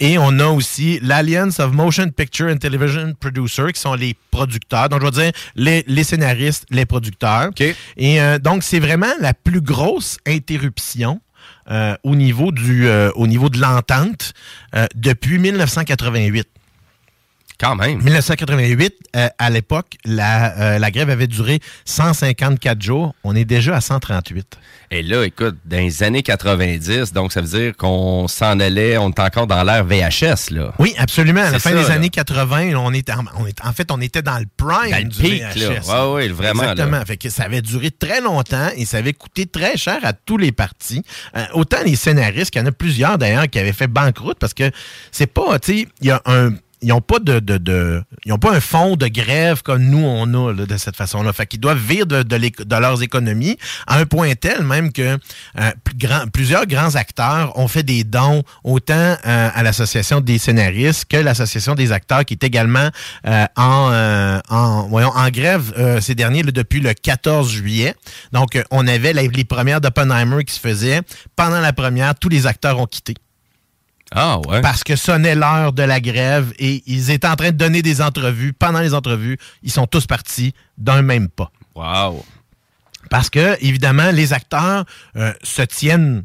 Et 0.00 0.18
on 0.18 0.38
a 0.38 0.46
aussi 0.46 0.98
l'Alliance 1.02 1.60
of 1.60 1.72
Motion 1.72 2.08
Picture 2.10 2.46
and 2.48 2.56
Television 2.58 3.12
Producers, 3.18 3.72
qui 3.72 3.80
sont 3.80 3.94
les 3.94 4.16
producteurs. 4.30 4.88
Donc, 4.88 5.00
je 5.02 5.06
vais 5.06 5.10
dire 5.10 5.32
les, 5.56 5.84
les 5.86 6.04
scénaristes, 6.04 6.64
les 6.70 6.86
producteurs. 6.86 7.50
Et 7.96 8.18
donc, 8.42 8.62
c'est 8.62 8.80
vraiment 8.80 9.12
la 9.20 9.34
plus 9.34 9.60
grosse 9.60 10.18
interruption 10.26 11.20
euh, 11.70 11.96
au, 12.04 12.14
niveau 12.14 12.52
du, 12.52 12.86
euh, 12.86 13.10
au 13.14 13.26
niveau 13.26 13.48
de 13.48 13.60
l'entente 13.60 14.32
euh, 14.74 14.86
depuis 14.94 15.38
1988. 15.38 16.46
Quand 17.58 17.74
même. 17.74 18.02
1988, 18.02 18.94
euh, 19.16 19.28
à 19.38 19.50
l'époque, 19.50 19.94
la, 20.04 20.58
euh, 20.74 20.78
la 20.78 20.90
grève 20.90 21.08
avait 21.10 21.26
duré 21.26 21.60
154 21.86 22.82
jours. 22.82 23.14
On 23.24 23.34
est 23.34 23.44
déjà 23.46 23.76
à 23.76 23.80
138. 23.80 24.58
Et 24.90 25.02
là, 25.02 25.24
écoute, 25.24 25.56
dans 25.64 25.78
les 25.78 26.02
années 26.02 26.22
90, 26.22 27.12
donc 27.12 27.32
ça 27.32 27.40
veut 27.40 27.48
dire 27.48 27.76
qu'on 27.76 28.28
s'en 28.28 28.60
allait, 28.60 28.98
on 28.98 29.08
est 29.10 29.18
encore 29.20 29.46
dans 29.46 29.62
l'ère 29.64 29.84
VHS, 29.84 30.50
là. 30.50 30.72
Oui, 30.78 30.94
absolument. 30.98 31.40
À 31.40 31.50
la 31.50 31.58
fin 31.58 31.70
ça, 31.70 31.76
des 31.82 31.88
là. 31.88 31.94
années 31.94 32.10
80, 32.10 32.74
on 32.76 32.92
était 32.92 33.12
en, 33.12 33.24
on 33.38 33.46
en 33.68 33.72
fait, 33.72 33.90
on 33.90 34.00
était 34.00 34.22
dans 34.22 34.38
le 34.38 34.46
prime 34.56 34.90
Dans 34.90 34.98
le 34.98 35.04
du 35.04 35.22
VHS. 35.22 35.88
là. 35.88 36.08
Ouais, 36.08 36.14
ouais, 36.14 36.28
vraiment, 36.28 36.62
là. 36.62 36.72
Exactement. 36.72 37.04
Fait 37.06 37.16
que 37.16 37.30
ça 37.30 37.44
avait 37.44 37.62
duré 37.62 37.90
très 37.90 38.20
longtemps 38.20 38.68
et 38.76 38.84
ça 38.84 38.98
avait 38.98 39.12
coûté 39.14 39.46
très 39.46 39.76
cher 39.76 39.98
à 40.02 40.12
tous 40.12 40.36
les 40.36 40.52
partis. 40.52 41.02
Euh, 41.36 41.44
autant 41.54 41.78
les 41.84 41.96
scénaristes, 41.96 42.50
qu'il 42.50 42.60
y 42.60 42.64
en 42.64 42.68
a 42.68 42.72
plusieurs 42.72 43.18
d'ailleurs 43.18 43.48
qui 43.48 43.58
avaient 43.58 43.72
fait 43.72 43.88
banqueroute 43.88 44.38
parce 44.38 44.54
que 44.54 44.70
c'est 45.10 45.26
pas, 45.26 45.58
tu 45.58 45.80
sais, 45.80 45.88
il 46.00 46.06
y 46.06 46.10
a 46.10 46.20
un 46.26 46.50
ils 46.82 46.88
n'ont 46.88 47.00
pas 47.00 47.18
de, 47.18 48.02
ils 48.24 48.32
ont 48.32 48.38
pas 48.38 48.54
un 48.54 48.60
fonds 48.60 48.96
de 48.96 49.06
grève 49.08 49.62
comme 49.62 49.82
nous 49.84 49.98
on 50.04 50.48
a 50.48 50.52
de 50.52 50.76
cette 50.76 50.96
façon-là. 50.96 51.32
Fait 51.32 51.46
qu'ils 51.46 51.60
doivent 51.60 51.78
vivre 51.78 52.06
de, 52.06 52.76
leurs 52.76 53.02
économies 53.02 53.56
à 53.86 53.98
un 53.98 54.04
point 54.06 54.34
tel 54.34 54.62
même 54.62 54.92
que 54.92 55.18
euh, 55.58 55.70
plusieurs 56.32 56.66
grands 56.66 56.94
acteurs 56.94 57.58
ont 57.58 57.68
fait 57.68 57.82
des 57.82 58.04
dons 58.04 58.42
autant 58.64 58.94
euh, 58.94 59.48
à 59.54 59.62
l'association 59.62 60.20
des 60.20 60.38
scénaristes 60.38 61.06
que 61.06 61.16
l'association 61.16 61.74
des 61.74 61.92
acteurs 61.92 62.24
qui 62.24 62.34
est 62.34 62.44
également 62.44 62.90
euh, 63.26 63.46
en, 63.56 63.90
euh, 63.92 64.38
en, 64.50 64.88
en 64.92 65.28
grève 65.30 65.72
ces 66.00 66.14
derniers 66.14 66.42
depuis 66.42 66.80
le 66.80 66.92
14 66.94 67.50
juillet. 67.50 67.94
Donc 68.32 68.62
on 68.70 68.86
avait 68.86 69.12
la- 69.12 69.22
les 69.22 69.44
premières 69.44 69.80
d'Oppenheimer 69.80 70.44
qui 70.44 70.54
se 70.54 70.60
faisaient. 70.60 71.00
Pendant 71.36 71.60
la 71.60 71.72
première, 71.72 72.14
tous 72.14 72.28
les 72.28 72.46
acteurs 72.46 72.78
ont 72.78 72.86
quitté. 72.86 73.14
Ah 74.12 74.38
ouais. 74.46 74.60
Parce 74.60 74.84
que 74.84 74.94
sonnait 74.96 75.34
l'heure 75.34 75.72
de 75.72 75.82
la 75.82 76.00
grève 76.00 76.52
et 76.58 76.82
ils 76.86 77.10
étaient 77.10 77.26
en 77.26 77.36
train 77.36 77.50
de 77.50 77.56
donner 77.56 77.82
des 77.82 78.00
entrevues. 78.00 78.52
Pendant 78.52 78.80
les 78.80 78.94
entrevues, 78.94 79.38
ils 79.62 79.70
sont 79.70 79.86
tous 79.86 80.06
partis 80.06 80.54
d'un 80.78 81.02
même 81.02 81.28
pas. 81.28 81.50
Wow. 81.74 82.24
Parce 83.10 83.30
que, 83.30 83.56
évidemment, 83.60 84.10
les 84.12 84.32
acteurs 84.32 84.84
euh, 85.16 85.32
se 85.42 85.62
tiennent 85.62 86.24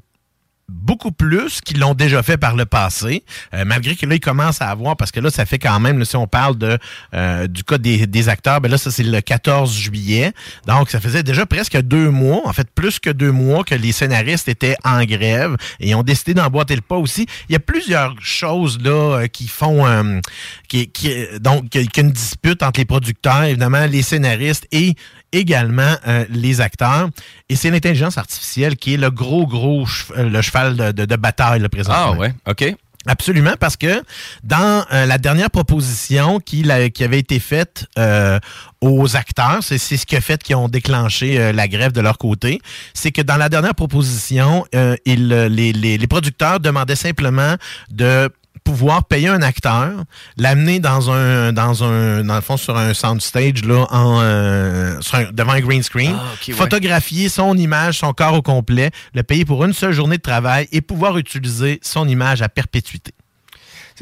beaucoup 0.72 1.12
plus 1.12 1.62
qu'ils 1.62 1.80
l'ont 1.80 1.94
déjà 1.94 2.24
fait 2.24 2.38
par 2.38 2.56
le 2.56 2.66
passé, 2.66 3.24
euh, 3.54 3.64
malgré 3.66 3.96
que 3.96 4.06
là, 4.06 4.16
ils 4.16 4.20
commencent 4.20 4.62
à 4.62 4.70
avoir, 4.70 4.96
parce 4.96 5.12
que 5.12 5.20
là, 5.20 5.30
ça 5.30 5.46
fait 5.46 5.60
quand 5.60 5.80
même, 5.80 6.00
là, 6.00 6.06
si 6.06 6.16
on 6.16 6.28
parle 6.28 6.58
de 6.58 6.78
euh, 7.14 7.48
du 7.48 7.64
cas 7.64 7.78
des, 7.78 8.08
des 8.08 8.30
acteurs, 8.30 8.62
ben 8.62 8.72
là, 8.72 8.78
ça, 8.78 8.92
c'est 8.92 9.04
le 9.04 9.22
14 9.22 9.74
juillet. 9.74 10.32
Donc, 10.68 10.90
ça 10.90 11.00
faisait 11.00 11.24
déjà 11.24 11.46
presque 11.46 11.80
deux 11.82 12.10
mois, 12.10 12.42
en 12.46 12.54
fait, 12.54 12.70
plus 12.74 13.00
que 13.00 13.10
deux 13.10 13.32
mois 13.32 13.64
que 13.64 13.76
les 13.76 13.92
scénaristes 13.92 14.48
étaient 14.48 14.76
en 14.84 15.04
grève 15.04 15.58
et 15.80 15.94
ont 15.96 16.04
décidé 16.04 16.34
d'emboîter 16.34 16.76
le 16.76 16.82
pas 16.82 16.98
aussi. 16.98 17.28
Il 17.50 17.54
y 17.54 17.56
a 17.56 17.60
plusieurs 17.60 18.16
choses, 18.22 18.80
là, 18.82 19.20
euh, 19.22 19.28
qui 19.28 19.48
font, 19.48 19.86
euh, 19.86 20.20
qui, 20.68 20.90
qui, 20.90 21.14
donc, 21.40 21.70
qu'il 21.70 21.90
une 21.98 22.12
dispute 22.12 22.64
entre 22.64 22.80
les 22.80 22.86
producteurs, 22.86 23.44
évidemment, 23.44 23.86
les 23.86 24.02
scénaristes 24.02 24.68
et 24.72 24.96
également 25.32 25.96
euh, 26.08 26.26
les 26.30 26.62
acteurs. 26.62 27.10
Et 27.50 27.56
c'est 27.56 27.70
l'intelligence 27.72 28.17
artificielle 28.17 28.76
qui 28.76 28.94
est 28.94 28.98
le 28.98 29.12
gros, 29.12 29.46
gros 29.48 29.86
euh, 30.17 30.30
le 30.30 30.41
cheval 30.41 30.76
de, 30.76 30.91
de- 30.91 31.06
de 31.06 31.15
bataille, 31.15 31.60
le 31.60 31.70
présentement. 31.70 32.13
Ah 32.15 32.20
ouais, 32.20 32.34
OK. 32.48 32.76
Absolument, 33.08 33.54
parce 33.60 33.78
que 33.78 34.04
dans 34.44 34.86
euh, 34.94 35.08
la 35.08 35.17
dernière 35.17 35.50
proposition 35.50 36.39
qui, 36.39 36.62
la- 36.62 36.91
qui 36.91 37.04
avait 37.04 37.17
été 37.17 37.39
faite 37.39 37.88
euh, 37.98 38.38
aux 38.80 39.15
acteurs, 39.15 39.60
c'est 39.63 39.80
c'est 39.80 39.98
ce 39.98 40.06
qui 40.06 40.15
a 40.15 40.22
fait 40.22 40.44
qu'ils 40.44 40.56
ont 40.56 40.67
déclenché 40.70 41.39
euh, 41.39 41.52
la 41.52 41.67
grève 41.67 41.94
de 41.94 42.02
leur 42.02 42.20
côté, 42.20 42.62
c'est 42.94 43.12
que 43.12 43.24
dans 43.24 43.38
la 43.38 43.50
dernière 43.50 43.74
proposition, 43.74 44.65
euh, 44.76 44.96
ils, 45.06 45.34
euh, 45.34 45.50
les, 45.50 45.74
les- 45.74 45.98
les 45.98 46.08
producteurs 46.08 46.60
demandaient 46.60 46.96
simplement 46.96 47.56
de 47.89 48.30
pouvoir 48.72 49.04
payer 49.04 49.28
un 49.28 49.42
acteur, 49.42 49.92
l'amener 50.38 50.80
dans 50.80 51.12
un 51.12 51.52
dans 51.52 51.84
un 51.84 52.24
dans 52.24 52.36
le 52.36 52.42
fond 52.42 52.56
sur 52.56 52.78
un 52.78 52.94
soundstage 52.94 53.66
là 53.66 53.86
en 53.92 54.20
euh, 54.22 54.96
sur 55.02 55.16
un- 55.16 55.32
devant 55.34 55.52
un 55.52 55.60
green 55.60 55.84
screen, 55.84 56.16
Ah, 56.18 56.24
ouais. 56.48 56.54
photographier 56.54 57.28
son 57.28 57.58
image, 57.58 58.00
son 58.00 58.14
corps 58.14 58.34
au 58.36 58.42
complet, 58.42 58.92
le 59.14 59.24
payer 59.24 59.44
pour 59.44 59.66
une 59.66 59.74
seule 59.74 59.92
journée 59.92 60.18
de 60.18 60.22
travail 60.22 60.70
et 60.72 60.80
pouvoir 60.82 61.18
utiliser 61.18 61.80
son 61.84 62.08
image 62.08 62.42
à 62.42 62.48
perpétuité. 62.50 63.12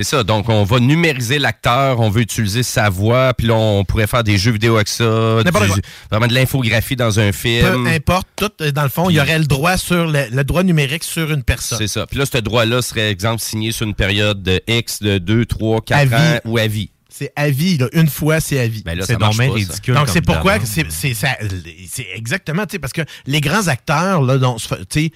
C'est 0.02 0.16
ça. 0.16 0.24
Donc, 0.24 0.48
on 0.48 0.64
va 0.64 0.80
numériser 0.80 1.40
l'acteur, 1.40 2.00
on 2.00 2.10
veut 2.10 2.22
utiliser 2.22 2.64
sa 2.64 2.90
voix, 2.90 3.34
puis 3.34 3.48
là, 3.48 3.56
on 3.56 3.84
pourrait 3.84 4.08
faire 4.08 4.24
des 4.24 4.38
jeux 4.38 4.52
vidéo 4.52 4.76
avec 4.78 4.88
ça. 4.88 5.04
Du- 5.44 5.82
vraiment 6.10 6.28
de 6.28 6.34
l'infographie 6.34 6.96
dans 6.96 7.20
un 7.20 7.34
film. 7.34 7.84
Peu 7.84 7.90
importe, 7.90 8.28
tout, 8.38 8.50
euh, 8.62 8.72
dans 8.72 8.84
le 8.84 8.90
fond, 8.90 9.10
il 9.10 9.18
y 9.18 9.20
aurait 9.20 9.40
le 9.40 9.44
droit 9.46 9.76
sur 9.76 10.08
le, 10.08 10.28
le 10.32 10.44
droit 10.46 10.64
numérique 10.64 11.04
sur 11.04 11.32
une 11.32 11.44
personne. 11.44 11.78
C'est 11.80 11.88
ça. 11.90 12.08
Puis 12.08 12.18
là, 12.18 12.26
ce 12.26 12.38
droit-là 12.38 12.82
serait, 12.82 13.12
exemple, 13.12 13.42
signé 13.42 13.74
sur 13.74 13.86
une 13.86 13.94
période 13.96 14.42
de 14.42 14.62
X, 14.68 15.02
de 15.02 15.18
2, 15.18 15.46
3, 15.46 15.82
4 15.82 15.98
À 16.00 16.06
vie. 16.06 16.16
ans 16.16 16.40
ou 16.46 16.58
à 16.58 16.68
vie. 16.68 16.92
C'est 17.12 17.34
à 17.36 17.50
vie, 17.50 17.78
là. 17.78 17.88
une 17.92 18.08
fois, 18.08 18.40
c'est 18.40 18.60
à 18.60 18.68
vie. 18.68 18.84
Ben 18.86 18.98
là, 18.98 19.04
C'est 19.06 19.14
ça 19.14 19.20
marche 19.20 19.36
donc 19.36 19.46
bien 19.46 19.54
pas, 19.54 19.60
ça. 19.60 19.72
ridicule. 19.74 19.94
Donc, 19.96 20.08
c'est 20.08 20.22
pourquoi 20.22 20.54
demande. 20.60 20.68
c'est 20.92 22.08
exactement, 22.16 22.66
tu 22.66 22.74
sais, 22.74 22.80
parce 22.80 22.94
que 22.94 23.02
les 23.26 23.42
grands 23.42 23.68
acteurs, 23.68 24.22
là, 24.22 24.38
dont, 24.38 24.56
tu 24.56 24.68
sais, 24.90 25.12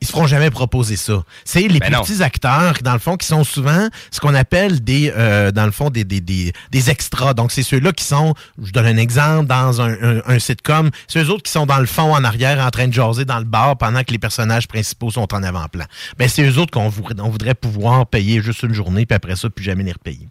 ils 0.00 0.06
se 0.06 0.12
feront 0.12 0.26
jamais 0.26 0.50
proposer 0.50 0.96
ça. 0.96 1.22
C'est 1.44 1.68
les 1.68 1.78
Ben 1.78 1.90
non. 1.90 2.02
petits 2.02 2.22
acteurs, 2.22 2.74
dans 2.82 2.92
le 2.92 2.98
fond, 2.98 3.16
qui 3.16 3.26
sont 3.26 3.44
souvent 3.44 3.88
ce 4.10 4.20
qu'on 4.20 4.34
appelle 4.34 4.84
des, 4.84 5.12
euh, 5.16 5.50
dans 5.52 5.64
le 5.64 5.70
fond, 5.70 5.88
des, 5.90 6.04
des, 6.04 6.20
des, 6.20 6.52
des 6.70 6.90
extras. 6.90 7.32
Donc, 7.34 7.50
c'est 7.50 7.62
ceux-là 7.62 7.92
qui 7.92 8.04
sont, 8.04 8.34
je 8.62 8.72
donne 8.72 8.86
un 8.86 8.98
exemple, 8.98 9.46
dans 9.46 9.80
un, 9.80 9.92
un, 10.02 10.22
un 10.26 10.38
sitcom, 10.38 10.90
c'est 11.08 11.22
eux 11.22 11.30
autres 11.30 11.44
qui 11.44 11.52
sont 11.52 11.66
dans 11.66 11.78
le 11.78 11.86
fond, 11.86 12.14
en 12.14 12.24
arrière, 12.24 12.64
en 12.64 12.70
train 12.70 12.88
de 12.88 12.92
jaser 12.92 13.24
dans 13.24 13.38
le 13.38 13.44
bar 13.44 13.76
pendant 13.78 14.02
que 14.04 14.12
les 14.12 14.18
personnages 14.18 14.68
principaux 14.68 15.10
sont 15.10 15.32
en 15.32 15.42
avant-plan. 15.42 15.84
Ben, 16.18 16.28
c'est 16.28 16.42
eux 16.46 16.58
autres 16.58 16.72
qu'on 16.72 16.88
voudrait, 16.88 17.14
on 17.20 17.30
voudrait 17.30 17.54
pouvoir 17.54 18.06
payer 18.06 18.42
juste 18.42 18.62
une 18.62 18.74
journée, 18.74 19.06
puis 19.06 19.16
après 19.16 19.36
ça, 19.36 19.48
plus 19.48 19.64
jamais 19.64 19.84
les 19.84 19.92
repayer. 19.92 20.28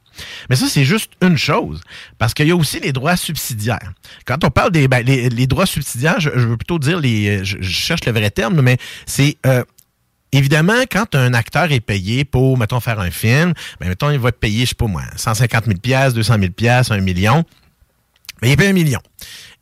Mais 0.49 0.55
ça, 0.55 0.67
c'est 0.67 0.85
juste 0.85 1.11
une 1.21 1.37
chose. 1.37 1.81
Parce 2.17 2.33
qu'il 2.33 2.47
y 2.47 2.51
a 2.51 2.55
aussi 2.55 2.79
les 2.79 2.91
droits 2.91 3.17
subsidiaires. 3.17 3.93
Quand 4.25 4.43
on 4.43 4.49
parle 4.49 4.71
des 4.71 4.87
ben, 4.87 5.05
les, 5.05 5.29
les 5.29 5.47
droits 5.47 5.65
subsidiaires, 5.65 6.19
je, 6.19 6.29
veux 6.29 6.57
plutôt 6.57 6.79
dire 6.79 6.99
les. 6.99 7.43
Je, 7.43 7.61
cherche 7.61 8.05
le 8.05 8.11
vrai 8.11 8.29
terme, 8.31 8.61
mais 8.61 8.77
c'est. 9.05 9.37
euh, 9.45 9.63
Évidemment, 10.31 10.81
quand 10.91 11.15
un 11.15 11.33
acteur 11.33 11.71
est 11.71 11.79
payé 11.79 12.25
pour, 12.25 12.57
mettons, 12.57 12.81
faire 12.81 12.99
un 12.99 13.09
film, 13.09 13.53
ben, 13.79 13.87
mettons, 13.87 14.09
il 14.09 14.19
va 14.19 14.29
être 14.29 14.39
payé, 14.39 14.65
je 14.65 14.69
sais 14.69 14.75
pas 14.75 14.87
moi, 14.87 15.03
150 15.15 15.63
000 15.63 16.11
200 16.11 16.35
000 16.57 16.73
1 16.91 16.97
million. 16.99 17.45
Mais 18.41 18.51
il 18.51 18.57
payé 18.57 18.69
un 18.69 18.73
million. 18.73 18.99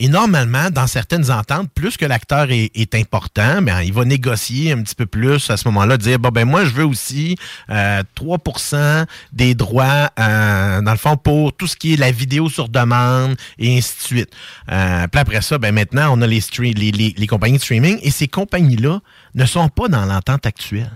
Et 0.04 0.10
normalement, 0.10 0.70
dans 0.70 0.86
certaines 0.86 1.32
ententes, 1.32 1.70
plus 1.74 1.96
que 1.96 2.04
l'acteur 2.04 2.52
est, 2.52 2.72
est 2.76 2.94
important, 2.94 3.62
ben, 3.62 3.82
il 3.84 3.94
va 3.94 4.04
négocier 4.04 4.74
un 4.74 4.82
petit 4.82 4.96
peu 4.96 5.06
plus 5.06 5.50
à 5.50 5.56
ce 5.56 5.66
moment-là, 5.70 5.96
dire 5.96 6.20
bon 6.20 6.28
ben 6.28 6.44
moi 6.44 6.66
je 6.66 6.72
veux 6.72 6.86
aussi 6.86 7.38
euh, 7.70 8.04
3% 8.18 9.06
des 9.32 9.56
droits, 9.56 10.10
euh, 10.20 10.82
dans 10.82 10.92
le 10.92 10.98
fond, 10.98 11.16
pour 11.16 11.54
tout 11.54 11.68
ce 11.68 11.78
qui 11.78 11.94
est 11.94 11.96
la 11.96 12.12
vidéo 12.12 12.50
sur 12.50 12.68
demande 12.68 13.38
et 13.58 13.78
ainsi 13.78 13.96
de 13.98 14.04
suite. 14.04 14.30
Euh, 14.70 15.08
puis 15.08 15.22
après 15.22 15.42
ça, 15.42 15.58
ben 15.58 15.74
maintenant, 15.74 16.10
on 16.12 16.22
a 16.22 16.28
les, 16.28 16.42
les, 16.60 16.74
les, 16.74 17.16
les 17.18 17.28
compagnies 17.28 17.60
de 17.60 17.63
streaming 17.63 17.98
et 18.02 18.12
ces 18.12 18.28
compagnies-là 18.28 19.00
ne 19.36 19.46
sont 19.46 19.70
pas 19.70 19.88
dans 19.88 20.04
l'entente 20.04 20.46
actuelle. 20.46 20.92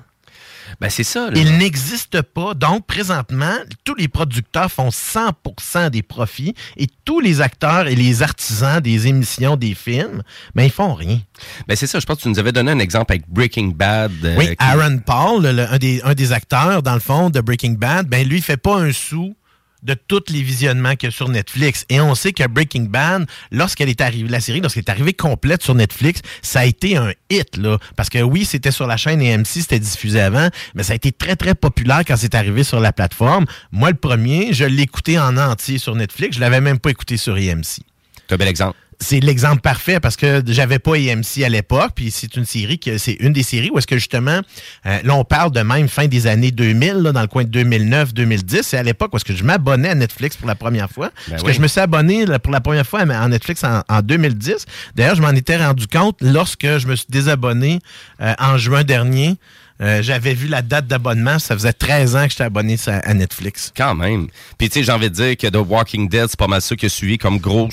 Ben, 0.81 0.89
c'est 0.89 1.03
ça. 1.03 1.29
là. 1.29 1.37
Il 1.39 1.57
n'existe 1.57 2.21
pas. 2.21 2.53
Donc, 2.53 2.85
présentement, 2.85 3.55
tous 3.83 3.95
les 3.95 4.07
producteurs 4.07 4.71
font 4.71 4.89
100% 4.89 5.89
des 5.89 6.01
profits 6.03 6.53
et 6.77 6.87
tous 7.05 7.19
les 7.19 7.41
acteurs 7.41 7.87
et 7.87 7.95
les 7.95 8.21
artisans 8.23 8.79
des 8.79 9.07
émissions, 9.07 9.55
des 9.55 9.73
films, 9.73 10.23
ben, 10.55 10.63
ils 10.63 10.71
font 10.71 10.93
rien. 10.93 11.19
Ben, 11.67 11.75
c'est 11.75 11.87
ça. 11.87 11.99
Je 11.99 12.05
pense 12.05 12.17
que 12.17 12.21
tu 12.23 12.29
nous 12.29 12.39
avais 12.39 12.51
donné 12.51 12.71
un 12.71 12.79
exemple 12.79 13.11
avec 13.13 13.23
Breaking 13.29 13.69
Bad. 13.75 14.11
euh, 14.23 14.35
oui, 14.37 14.49
qui- 14.49 14.55
Aaron 14.59 14.99
Paul, 14.99 15.43
le- 15.43 15.71
un, 15.71 15.77
des, 15.77 16.01
un 16.03 16.13
des 16.13 16.31
acteurs, 16.31 16.83
dans 16.83 16.93
le 16.93 16.99
fond, 16.99 17.29
de 17.29 17.41
Breaking 17.41 17.73
Bad, 17.73 18.07
ben, 18.07 18.27
lui, 18.27 18.37
il 18.37 18.43
fait 18.43 18.57
pas 18.57 18.75
un 18.77 18.91
sou 18.91 19.35
de 19.87 19.95
tous 19.95 20.25
les 20.29 20.41
visionnements 20.41 20.95
qu'il 20.95 21.07
y 21.07 21.11
a 21.11 21.15
sur 21.15 21.29
Netflix. 21.29 21.85
Et 21.89 21.99
on 21.99 22.15
sait 22.15 22.33
que 22.33 22.47
Breaking 22.47 22.83
Bad, 22.83 23.25
lorsqu'elle 23.51 23.89
est 23.89 24.01
arrivée, 24.01 24.29
la 24.29 24.39
série, 24.39 24.61
lorsqu'elle 24.61 24.83
est 24.83 24.91
arrivée 24.91 25.13
complète 25.13 25.63
sur 25.63 25.75
Netflix, 25.75 26.21
ça 26.41 26.59
a 26.59 26.65
été 26.65 26.97
un 26.97 27.11
hit, 27.29 27.57
là. 27.57 27.77
Parce 27.95 28.09
que 28.09 28.19
oui, 28.19 28.45
c'était 28.45 28.71
sur 28.71 28.87
la 28.87 28.97
chaîne 28.97 29.21
AMC, 29.21 29.45
c'était 29.45 29.79
diffusé 29.79 30.21
avant, 30.21 30.49
mais 30.75 30.83
ça 30.83 30.93
a 30.93 30.95
été 30.95 31.11
très, 31.11 31.35
très 31.35 31.55
populaire 31.55 32.03
quand 32.07 32.15
c'est 32.15 32.35
arrivé 32.35 32.63
sur 32.63 32.79
la 32.79 32.93
plateforme. 32.93 33.45
Moi, 33.71 33.89
le 33.89 33.97
premier, 33.97 34.53
je 34.53 34.65
écouté 34.81 35.17
en 35.17 35.37
entier 35.37 35.77
sur 35.77 35.95
Netflix. 35.95 36.35
Je 36.35 36.41
l'avais 36.41 36.61
même 36.61 36.79
pas 36.79 36.89
écouté 36.89 37.17
sur 37.17 37.35
AMC 37.35 37.63
C'est 37.63 38.33
un 38.33 38.37
bel 38.37 38.47
exemple. 38.47 38.77
C'est 38.99 39.19
l'exemple 39.19 39.61
parfait 39.61 39.99
parce 39.99 40.15
que 40.15 40.41
j'avais 40.47 40.79
pas 40.79 40.95
AMC 40.95 41.43
à 41.43 41.49
l'époque, 41.49 41.91
puis 41.95 42.11
c'est 42.11 42.35
une 42.35 42.45
série 42.45 42.79
que 42.79 42.97
c'est 42.97 43.13
une 43.19 43.33
des 43.33 43.43
séries 43.43 43.69
où 43.71 43.77
est-ce 43.77 43.87
que 43.87 43.97
justement, 43.97 44.41
euh, 44.85 44.99
là 45.03 45.15
on 45.15 45.23
parle 45.23 45.51
de 45.51 45.61
même 45.61 45.87
fin 45.87 46.07
des 46.07 46.27
années 46.27 46.51
2000, 46.51 46.93
là, 46.93 47.11
dans 47.11 47.21
le 47.21 47.27
coin 47.27 47.43
de 47.43 47.63
2009-2010, 47.63 48.63
c'est 48.63 48.77
à 48.77 48.83
l'époque 48.83 49.13
où 49.13 49.17
est-ce 49.17 49.25
que 49.25 49.35
je 49.35 49.43
m'abonnais 49.43 49.89
à 49.89 49.95
Netflix 49.95 50.35
pour 50.35 50.47
la 50.47 50.55
première 50.55 50.89
fois. 50.89 51.11
parce 51.29 51.43
oui. 51.43 51.49
que 51.49 51.53
je 51.53 51.61
me 51.61 51.67
suis 51.67 51.79
abonné 51.79 52.25
là, 52.25 52.39
pour 52.39 52.51
la 52.51 52.61
première 52.61 52.87
fois 52.87 53.01
à 53.01 53.27
Netflix 53.27 53.63
en, 53.63 53.81
en 53.87 54.01
2010. 54.01 54.65
D'ailleurs, 54.95 55.15
je 55.15 55.21
m'en 55.21 55.31
étais 55.31 55.57
rendu 55.57 55.87
compte 55.87 56.17
lorsque 56.21 56.65
je 56.65 56.87
me 56.87 56.95
suis 56.95 57.07
désabonné 57.09 57.79
euh, 58.21 58.33
en 58.39 58.57
juin 58.57 58.83
dernier. 58.83 59.37
Euh, 59.81 60.01
J'avais 60.01 60.33
vu 60.33 60.47
la 60.47 60.61
date 60.61 60.87
d'abonnement, 60.87 61.37
ça 61.37 61.55
faisait 61.55 61.73
13 61.73 62.15
ans 62.15 62.23
que 62.23 62.31
j'étais 62.31 62.43
abonné 62.43 62.77
à, 62.87 63.13
Netflix. 63.13 63.71
Quand 63.75 63.93
même. 63.93 64.27
Puis, 64.57 64.69
tu 64.69 64.79
sais, 64.79 64.83
j'ai 64.83 64.91
envie 64.91 65.09
de 65.09 65.15
dire 65.15 65.37
que 65.37 65.47
The 65.47 65.57
Walking 65.57 66.09
Dead, 66.09 66.27
c'est 66.29 66.39
pas 66.39 66.47
mal 66.47 66.61
ça 66.61 66.75
qui 66.75 66.87
a 66.87 66.89
suivi 66.89 67.17
comme 67.17 67.37
gros, 67.37 67.69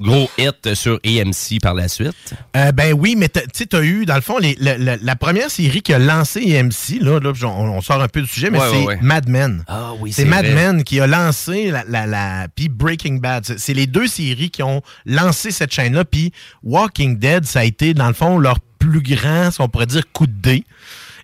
gros 0.00 0.28
hit 0.38 0.74
sur 0.74 1.00
AMC 1.04 1.60
par 1.62 1.74
la 1.74 1.88
suite? 1.88 2.34
Euh, 2.56 2.70
ben 2.72 2.92
oui, 2.92 3.14
mais 3.16 3.28
tu 3.28 3.40
sais, 3.54 3.66
tu 3.66 3.76
as 3.76 3.82
eu, 3.82 4.04
dans 4.04 4.14
le 4.16 4.20
fond, 4.20 4.38
les- 4.38 4.56
la 4.58 5.16
première 5.16 5.50
série 5.50 5.80
qui 5.82 5.92
a 5.94 5.98
lancé 5.98 6.40
AMC, 6.58 7.00
là, 7.00 7.18
là 7.18 7.32
on, 7.44 7.46
on 7.48 7.80
sort 7.80 8.02
un 8.02 8.08
peu 8.08 8.20
du 8.20 8.28
sujet, 8.28 8.50
mais 8.50 8.58
Ouais, 8.58 8.66
c'est 8.70 8.76
ouais, 8.78 8.86
ouais. 8.86 8.98
Mad 9.00 9.28
Men. 9.28 9.64
Ah 9.66 9.92
oui, 9.98 10.12
c'est 10.12 10.22
c'est 10.22 10.28
Mad. 10.28 10.44
Men 10.46 10.84
qui 10.84 11.00
a 11.00 11.06
lancé 11.06 11.70
la, 11.88 12.46
puis 12.54 12.68
Breaking 12.68 13.14
Bad. 13.16 13.44
C'est- 13.46 13.58
C'est 13.58 13.74
les 13.74 13.86
deux 13.86 14.06
séries 14.06 14.50
qui 14.50 14.62
ont 14.62 14.82
lancé 15.06 15.50
cette 15.50 15.72
chaîne-là. 15.72 16.04
Puis 16.04 16.32
Walking 16.62 17.18
Dead, 17.18 17.44
ça 17.44 17.60
a 17.60 17.64
été, 17.64 17.94
dans 17.94 18.08
le 18.08 18.14
fond, 18.14 18.38
leur 18.38 18.58
plus 18.78 19.00
grand, 19.02 19.50
si 19.50 19.60
on 19.60 19.68
pourrait 19.68 19.86
dire, 19.86 20.02
coup 20.12 20.26
de 20.26 20.32
dé. 20.32 20.64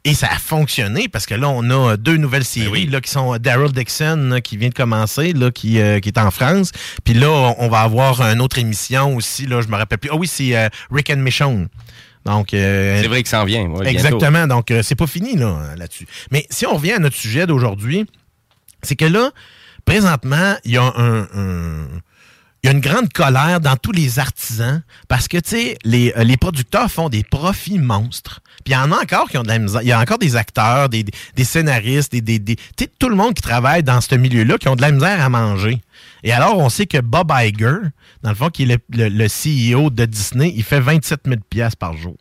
Et 0.05 0.15
ça 0.15 0.27
a 0.33 0.39
fonctionné 0.39 1.09
parce 1.09 1.27
que 1.27 1.35
là, 1.35 1.49
on 1.49 1.71
a 1.71 1.97
deux 1.97 2.17
nouvelles 2.17 2.45
séries 2.45 2.87
là, 2.87 3.01
qui 3.01 3.11
sont 3.11 3.37
Daryl 3.39 3.71
Dixon 3.71 4.17
là, 4.31 4.41
qui 4.41 4.57
vient 4.57 4.69
de 4.69 4.75
commencer, 4.75 5.33
là, 5.33 5.53
qui, 5.53 5.81
euh, 5.81 6.01
qui 6.01 6.09
est 6.09 6.19
en 6.19 6.33
France. 6.33 6.73
Puis 7.05 7.15
là, 7.15 7.31
on, 7.59 7.69
va 7.69 7.81
avoir 7.83 8.21
une 8.21 8.41
autre 8.41 8.59
émission 8.59 9.15
aussi. 9.15 9.47
Là, 9.47 9.61
je 9.61 9.69
me 9.69 9.77
rappelle 9.77 9.99
plus. 9.99 10.11
Ah 10.13 10.17
oui, 10.17 10.27
c'est 10.27 10.57
euh, 10.57 10.69
Rick 10.91 11.11
and 11.11 11.19
Michonne. 11.19 11.69
Donc, 12.25 12.53
euh, 12.53 13.01
C'est 13.01 13.09
vrai 13.09 13.23
que 13.23 13.29
ça 13.29 13.43
en 13.43 13.45
vient. 13.45 13.63
ouais, 13.63 13.69
bientôt. 13.69 13.85
Exactement. 13.85 14.47
Donc, 14.49 14.73
euh, 14.73 14.83
c'est 14.83 14.97
pas 14.97 15.07
fini 15.07 15.37
là, 15.37 15.75
là-dessus. 15.77 16.07
Mais 16.33 16.47
si 16.51 16.67
on 16.67 16.75
revient 16.75 16.93
à 16.93 16.99
notre 16.99 17.17
sujet 17.17 17.47
d'aujourd'hui, 17.47 18.07
c'est 18.83 18.97
que 18.97 19.05
là, 19.05 19.31
présentement, 19.85 20.57
il 20.65 20.73
y 20.73 20.79
a 20.79 20.83
un, 20.97 21.23
un- 21.35 21.89
il 22.63 22.69
y 22.69 22.71
a 22.71 22.73
une 22.75 22.81
grande 22.81 23.13
colère 23.13 23.59
dans 23.61 23.75
tous 23.77 23.91
les 23.91 24.21
artisans 24.21 24.83
parce 25.09 25.27
que, 25.27 25.37
tu 25.39 25.51
sais, 25.51 25.79
les, 25.83 26.13
euh, 26.17 26.23
les 26.23 26.37
producteurs 26.37 26.89
font 26.93 27.09
des 27.09 27.25
profits 27.25 27.81
monstres. 27.81 28.41
Puis 28.65 28.73
il 28.73 28.77
y 28.77 28.77
en 28.77 28.93
a 28.93 29.03
encore 29.03 29.29
qui 29.29 29.37
ont 29.37 29.43
de 29.43 29.49
la 29.49 29.59
misère. 29.59 29.83
Il 29.83 29.89
y 29.89 29.93
a 29.93 29.99
encore 29.99 30.19
des 30.19 30.37
acteurs, 30.37 30.89
des, 30.89 31.03
des- 31.35 31.45
scénaristes, 31.45 32.13
des, 32.13 32.21
des, 32.21 32.39
des- 32.39 32.55
tu 32.55 32.63
sais, 32.79 32.91
tout 33.01 33.09
le 33.09 33.17
monde 33.17 33.35
qui 33.35 33.43
travaille 33.43 33.83
dans 33.83 34.01
ce 34.01 34.15
milieu-là 34.15 34.59
qui 34.59 34.69
ont 34.69 34.77
de 34.77 34.81
la 34.83 34.93
misère 34.93 35.21
à 35.21 35.29
manger. 35.29 35.81
Et 36.23 36.31
alors, 36.33 36.57
on 36.57 36.69
sait 36.69 36.87
que 36.87 36.99
Bob 36.99 37.33
Iger, 37.35 37.79
dans 38.23 38.31
le 38.31 38.37
fond, 38.37 38.49
qui 38.49 38.63
est 38.63 38.67
le, 38.67 38.79
le- 38.91 39.09
le 39.09 39.27
CEO 39.27 39.91
de 39.91 40.05
Disney, 40.05 40.53
il 40.55 40.63
fait 40.63 40.79
27 40.79 41.23
000 41.25 41.41
piastres 41.51 41.79
par 41.79 41.97
jour. 41.97 42.17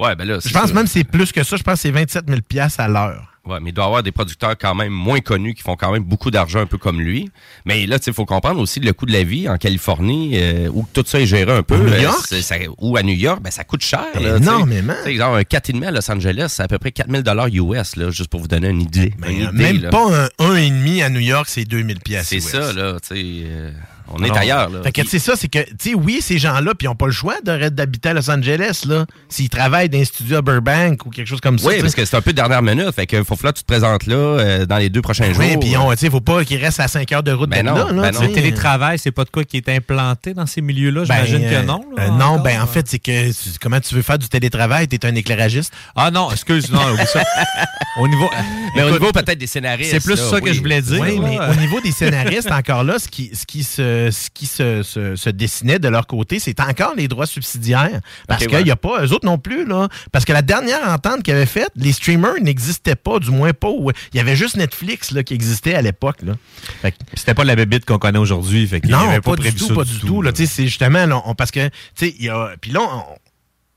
Ouais, 0.00 0.16
ben 0.16 0.26
là, 0.26 0.38
Je 0.44 0.52
pense 0.52 0.68
ça. 0.70 0.74
même 0.74 0.84
que 0.86 0.90
c'est 0.90 1.04
plus 1.04 1.30
que 1.30 1.44
ça. 1.44 1.56
Je 1.56 1.62
pense 1.62 1.74
que 1.74 1.80
c'est 1.82 1.90
27 1.92 2.24
000 2.26 2.40
piastres 2.40 2.80
à 2.80 2.88
l'heure. 2.88 3.29
Ouais, 3.50 3.58
mais 3.60 3.70
il 3.70 3.72
doit 3.72 3.84
y 3.84 3.86
avoir 3.86 4.02
des 4.02 4.12
producteurs 4.12 4.56
quand 4.56 4.74
même 4.74 4.92
moins 4.92 5.20
connus 5.20 5.54
qui 5.54 5.62
font 5.62 5.74
quand 5.76 5.90
même 5.92 6.04
beaucoup 6.04 6.30
d'argent, 6.30 6.60
un 6.60 6.66
peu 6.66 6.78
comme 6.78 7.00
lui. 7.00 7.30
Mais 7.64 7.86
là, 7.86 7.98
il 8.06 8.12
faut 8.12 8.24
comprendre 8.26 8.60
aussi 8.60 8.78
le 8.80 8.92
coût 8.92 9.06
de 9.06 9.12
la 9.12 9.24
vie 9.24 9.48
en 9.48 9.56
Californie, 9.56 10.32
euh, 10.34 10.68
où 10.72 10.86
tout 10.92 11.02
ça 11.06 11.20
est 11.20 11.26
géré 11.26 11.52
un 11.52 11.62
peu. 11.62 11.76
New 11.76 11.92
euh, 11.92 12.00
York? 12.00 12.24
c'est- 12.28 12.42
ça- 12.42 12.56
ou 12.78 12.96
à 12.96 13.02
New 13.02 13.14
York, 13.14 13.42
ben, 13.42 13.50
ça 13.50 13.64
coûte 13.64 13.82
cher. 13.82 14.04
là, 14.20 14.36
Énormément. 14.36 14.92
tu 14.92 14.98
sais. 14.98 15.02
Tu 15.02 15.04
sais, 15.04 15.10
exemple, 15.12 15.36
un 15.38 15.42
4,5 15.44 15.86
à 15.86 15.90
Los 15.90 16.10
Angeles, 16.10 16.46
c'est 16.50 16.62
à 16.62 16.68
peu 16.68 16.78
près 16.78 16.92
4000 16.92 17.22
US, 17.54 17.96
là, 17.96 18.10
juste 18.10 18.30
pour 18.30 18.40
vous 18.40 18.48
donner 18.48 18.68
une 18.68 18.82
idée. 18.82 19.12
Une 19.28 19.36
idée, 19.36 19.48
Même 19.52 19.82
là. 19.82 19.88
pas 19.90 20.06
un 20.06 20.28
1,5 20.38 21.02
à 21.02 21.08
New 21.10 21.20
York, 21.20 21.46
c'est 21.48 21.64
2000 21.64 22.00
pièces. 22.00 22.28
C'est 22.28 22.40
ça, 22.40 22.72
là. 22.72 22.96
tu 23.00 23.08
sais, 23.16 23.22
euh, 23.46 23.70
on 24.10 24.22
est 24.24 24.36
ailleurs. 24.36 24.68
Là. 24.70 24.82
Fait 24.82 24.92
que 24.92 25.02
c'est 25.08 25.18
ça, 25.18 25.34
c'est 25.36 25.48
que, 25.48 25.58
tu 25.58 25.90
sais, 25.90 25.94
oui, 25.94 26.18
ces 26.20 26.38
gens-là, 26.38 26.74
puis 26.74 26.86
ils 26.86 26.88
n'ont 26.88 26.94
pas 26.94 27.06
le 27.06 27.12
choix 27.12 27.36
de- 27.44 27.68
d'habiter 27.68 28.10
à 28.10 28.14
Los 28.14 28.30
Angeles, 28.30 28.82
là. 28.86 29.06
S'ils 29.28 29.48
travaillent 29.48 29.88
dans 29.88 29.98
un 30.00 30.04
studio 30.04 30.38
à 30.38 30.42
Burbank 30.42 31.06
ou 31.06 31.10
quelque 31.10 31.26
chose 31.28 31.40
comme 31.40 31.58
ça. 31.58 31.68
Oui, 31.68 31.76
tu 31.76 31.82
parce 31.82 31.94
que 31.94 32.04
c'est 32.04 32.16
un 32.16 32.20
peu 32.20 32.32
dernière 32.32 32.62
minute. 32.62 32.90
Fait 32.94 33.06
que 33.06 33.22
faut 33.22 33.36
que 33.36 33.46
là, 33.46 33.52
tu 33.52 33.62
te 33.62 33.66
présentes 33.66 34.06
là 34.06 34.16
euh, 34.16 34.66
dans 34.66 34.78
les 34.78 34.88
deux 34.90 35.02
prochains 35.02 35.32
jours. 35.32 35.38
Oui, 35.44 35.56
puis 35.58 35.76
on- 35.76 35.90
tu 35.92 35.98
sais, 35.98 36.10
faut 36.10 36.20
pas 36.20 36.44
qu'ils 36.44 36.62
restent 36.62 36.80
à 36.80 36.88
5 36.88 37.10
heures 37.12 37.22
de 37.22 37.32
route 37.32 37.48
Ben 37.50 37.64
de 37.64 37.68
non, 37.70 37.74
là, 37.74 37.92
là, 37.92 38.02
ben 38.02 38.10
tu 38.12 38.22
non. 38.22 38.28
Le 38.28 38.32
télétravail, 38.34 38.98
c'est 38.98 39.10
pas 39.12 39.24
de 39.24 39.30
quoi 39.30 39.44
qui 39.44 39.56
est 39.56 39.68
implanté 39.68 40.34
dans 40.34 40.46
ces 40.46 40.60
milieux-là? 40.60 41.02
Ben, 41.08 41.24
J'imagine 41.24 41.44
euh, 41.46 41.60
que 41.62 41.66
non. 41.66 41.84
là, 41.96 42.04
euh, 42.04 42.08
non, 42.10 42.24
encore. 42.24 42.42
ben 42.42 42.60
en 42.62 42.66
fait, 42.66 42.86
c'est 42.88 42.98
que 42.98 43.30
tu- 43.30 43.58
comment 43.60 43.80
tu 43.80 43.94
veux 43.94 44.02
faire 44.02 44.18
du 44.18 44.28
télétravail? 44.28 44.88
T'es 44.88 45.04
un 45.06 45.14
éclairagiste? 45.14 45.72
Ah 45.96 46.10
non, 46.10 46.30
excuse, 46.30 46.70
non, 46.70 46.80
ça. 47.06 47.22
Au 47.98 48.06
niveau. 48.08 48.28
Mais 48.76 48.84
au 48.84 48.90
niveau 48.92 49.10
peut-être 49.12 49.36
des 49.38 49.46
scénaristes. 49.48 49.90
C'est 49.90 50.00
plus 50.02 50.14
là, 50.16 50.30
ça 50.30 50.40
que 50.40 50.52
je 50.52 50.60
voulais 50.60 50.80
dire. 50.80 51.00
Oui, 51.00 51.18
mais 51.20 51.38
au 51.40 51.54
niveau 51.56 51.80
des 51.80 51.90
scénaristes, 51.90 52.50
encore 52.50 52.84
là, 52.84 52.98
ce 53.00 53.08
qui, 53.08 53.30
ce 53.34 53.44
qui, 53.44 53.64
se, 53.64 53.99
ce 54.10 54.30
qui 54.30 54.46
se, 54.46 54.82
se- 54.82 55.16
se 55.16 55.30
dessinait 55.30 55.78
de 55.78 55.88
leur 55.88 56.06
côté, 56.06 56.38
c'est 56.38 56.58
encore 56.60 56.94
les 56.96 57.08
droits 57.08 57.26
subsidiaires. 57.26 58.00
Parce 58.26 58.46
qu'il 58.46 58.54
ouais. 58.56 58.62
n'y 58.64 58.70
a 58.70 58.76
pas, 58.76 59.04
eux 59.04 59.12
autres 59.12 59.26
non 59.26 59.36
plus, 59.38 59.66
là. 59.66 59.88
Parce 60.12 60.24
que 60.24 60.32
la 60.32 60.42
dernière 60.42 60.88
entente 60.88 61.22
qu'ils 61.22 61.34
avaient 61.34 61.44
faite, 61.46 61.70
les 61.76 61.92
streamers 61.92 62.40
n'existaient 62.40 62.96
pas, 62.96 63.18
du 63.18 63.30
moins 63.30 63.52
pas. 63.52 63.68
Il 64.12 64.16
y 64.16 64.20
avait 64.20 64.36
juste 64.36 64.56
Netflix 64.56 65.10
là, 65.10 65.22
qui 65.22 65.34
existait 65.34 65.74
à 65.74 65.82
l'époque. 65.82 66.22
là. 66.22 66.34
Fait 66.82 66.92
que- 66.92 66.96
C'était 67.14 67.34
pas 67.34 67.44
la 67.44 67.56
bébite 67.56 67.84
qu'on 67.84 67.98
connaît 67.98 68.18
aujourd'hui. 68.18 68.66
Fait 68.66 68.80
qu'il 68.80 68.90
non, 68.90 68.98
avait 69.10 69.20
pas, 69.20 69.36
pas, 69.36 69.42
du 69.42 69.52
tout, 69.54 69.66
ça 69.66 69.74
pas 69.74 69.84
du 69.84 69.98
tout. 69.98 70.22
là. 70.22 70.32
Tu 70.32 70.46
sais, 70.46 70.52
C'est 70.54 70.66
justement 70.66 71.04
là, 71.06 71.20
on- 71.26 71.34
parce 71.34 71.50
que, 71.50 71.68
tu 71.68 71.72
sais, 71.96 72.14
il 72.18 72.24
y 72.24 72.28
a. 72.28 72.54
Puis 72.60 72.70
là, 72.70 72.80
on- 72.82 73.04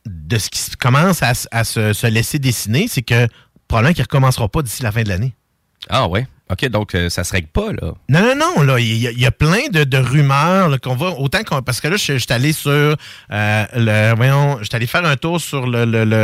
de 0.05 0.37
ce 0.37 0.49
qui 0.49 0.61
commence 0.79 1.23
à, 1.23 1.31
à 1.51 1.63
se, 1.63 1.93
se 1.93 2.07
laisser 2.07 2.37
dessiner, 2.39 2.87
c'est 2.89 3.01
que 3.03 3.27
probablement 3.67 3.93
qu'il 3.93 4.01
ne 4.01 4.05
recommencera 4.05 4.49
pas 4.49 4.61
d'ici 4.61 4.83
la 4.83 4.91
fin 4.91 5.01
de 5.03 5.09
l'année. 5.09 5.33
Ah 5.89 6.07
ouais. 6.07 6.27
OK, 6.53 6.65
donc 6.69 6.95
euh, 6.95 7.09
ça 7.09 7.23
se 7.23 7.31
règle 7.33 7.47
pas, 7.49 7.71
là. 7.73 7.93
Non, 8.09 8.21
non, 8.21 8.35
non, 8.35 8.61
là, 8.63 8.79
il 8.79 8.97
y, 8.97 9.07
a- 9.07 9.11
il 9.11 9.19
y 9.19 9.25
a 9.25 9.31
plein 9.31 9.67
de, 9.71 9.83
de 9.83 9.97
rumeurs 9.97 10.79
qu'on 10.81 10.95
va, 10.95 11.11
autant 11.11 11.43
qu'on, 11.43 11.61
parce 11.61 11.81
que 11.81 11.87
là, 11.87 11.97
je 11.97 12.13
je 12.13 12.17
suis 12.19 12.31
allé 12.33 12.53
sur, 12.53 12.71
euh, 12.71 12.95
le, 13.75 14.15
voyons, 14.15 14.57
je 14.59 14.65
suis 14.65 14.75
allé 14.75 14.87
faire 14.87 15.05
un 15.05 15.15
tour 15.17 15.41
sur 15.41 15.67
le, 15.67 15.85
le, 15.85 16.05
le, 16.05 16.15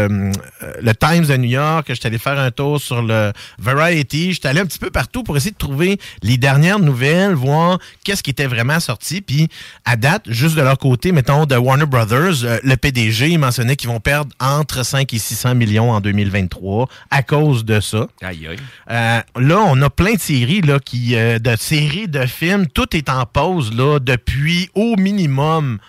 euh, 0.63 0.73
le 0.81 0.93
Times 0.95 1.25
de 1.25 1.35
New 1.37 1.49
York, 1.49 1.85
je 1.89 1.93
suis 1.95 2.07
allé 2.07 2.17
faire 2.17 2.39
un 2.39 2.51
tour 2.51 2.79
sur 2.79 3.01
le 3.01 3.31
Variety, 3.57 4.33
je 4.33 4.39
suis 4.39 4.47
allé 4.47 4.59
un 4.61 4.65
petit 4.65 4.79
peu 4.79 4.89
partout 4.89 5.23
pour 5.23 5.35
essayer 5.37 5.51
de 5.51 5.57
trouver 5.57 5.99
les 6.23 6.37
dernières 6.37 6.79
nouvelles, 6.79 7.33
voir 7.33 7.79
qu'est-ce 8.03 8.23
qui 8.23 8.29
était 8.31 8.47
vraiment 8.47 8.79
sorti, 8.79 9.21
puis 9.21 9.47
à 9.85 9.95
date, 9.95 10.23
juste 10.27 10.55
de 10.55 10.61
leur 10.61 10.77
côté, 10.77 11.11
mettons, 11.11 11.45
de 11.45 11.55
Warner 11.55 11.85
Brothers, 11.85 12.43
euh, 12.43 12.59
le 12.63 12.75
PDG, 12.77 13.29
il 13.29 13.39
mentionnait 13.39 13.75
qu'ils 13.75 13.89
vont 13.89 13.99
perdre 13.99 14.31
entre 14.39 14.83
5 14.85 15.13
et 15.13 15.19
600 15.19 15.55
millions 15.55 15.91
en 15.91 16.01
2023 16.01 16.87
à 17.11 17.23
cause 17.23 17.65
de 17.65 17.79
ça. 17.79 18.07
Aïe, 18.21 18.47
aïe. 18.47 18.57
Là, 18.89 19.59
on 19.65 19.81
a 19.81 19.89
plein 19.89 20.15
de 20.19 20.23
séries, 20.23 20.61
là, 20.61 20.79
qui, 20.79 21.15
euh, 21.15 21.39
de 21.39 21.55
séries, 21.55 22.07
de 22.07 22.25
films, 22.25 22.67
tout 22.67 22.95
est 22.95 23.09
en 23.09 23.25
pause 23.25 23.73
là, 23.73 23.99
depuis 23.99 24.69
au 24.75 24.95
minimum 24.97 25.79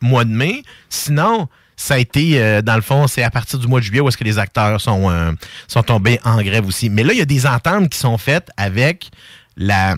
mois 0.00 0.24
de 0.24 0.30
mai. 0.30 0.62
Sinon, 0.88 1.48
ça 1.76 1.94
a 1.94 1.98
été, 1.98 2.40
euh, 2.40 2.62
dans 2.62 2.76
le 2.76 2.82
fond, 2.82 3.06
c'est 3.08 3.22
à 3.22 3.30
partir 3.30 3.58
du 3.58 3.66
mois 3.66 3.80
de 3.80 3.84
juillet 3.84 4.00
où 4.00 4.08
est-ce 4.08 4.16
que 4.16 4.24
les 4.24 4.38
acteurs 4.38 4.80
sont, 4.80 5.10
euh, 5.10 5.32
sont 5.66 5.82
tombés 5.82 6.20
en 6.24 6.40
grève 6.40 6.66
aussi. 6.66 6.88
Mais 6.88 7.02
là, 7.02 7.12
il 7.12 7.18
y 7.18 7.22
a 7.22 7.26
des 7.26 7.46
ententes 7.46 7.88
qui 7.88 7.98
sont 7.98 8.16
faites 8.16 8.48
avec 8.56 9.10
la 9.56 9.96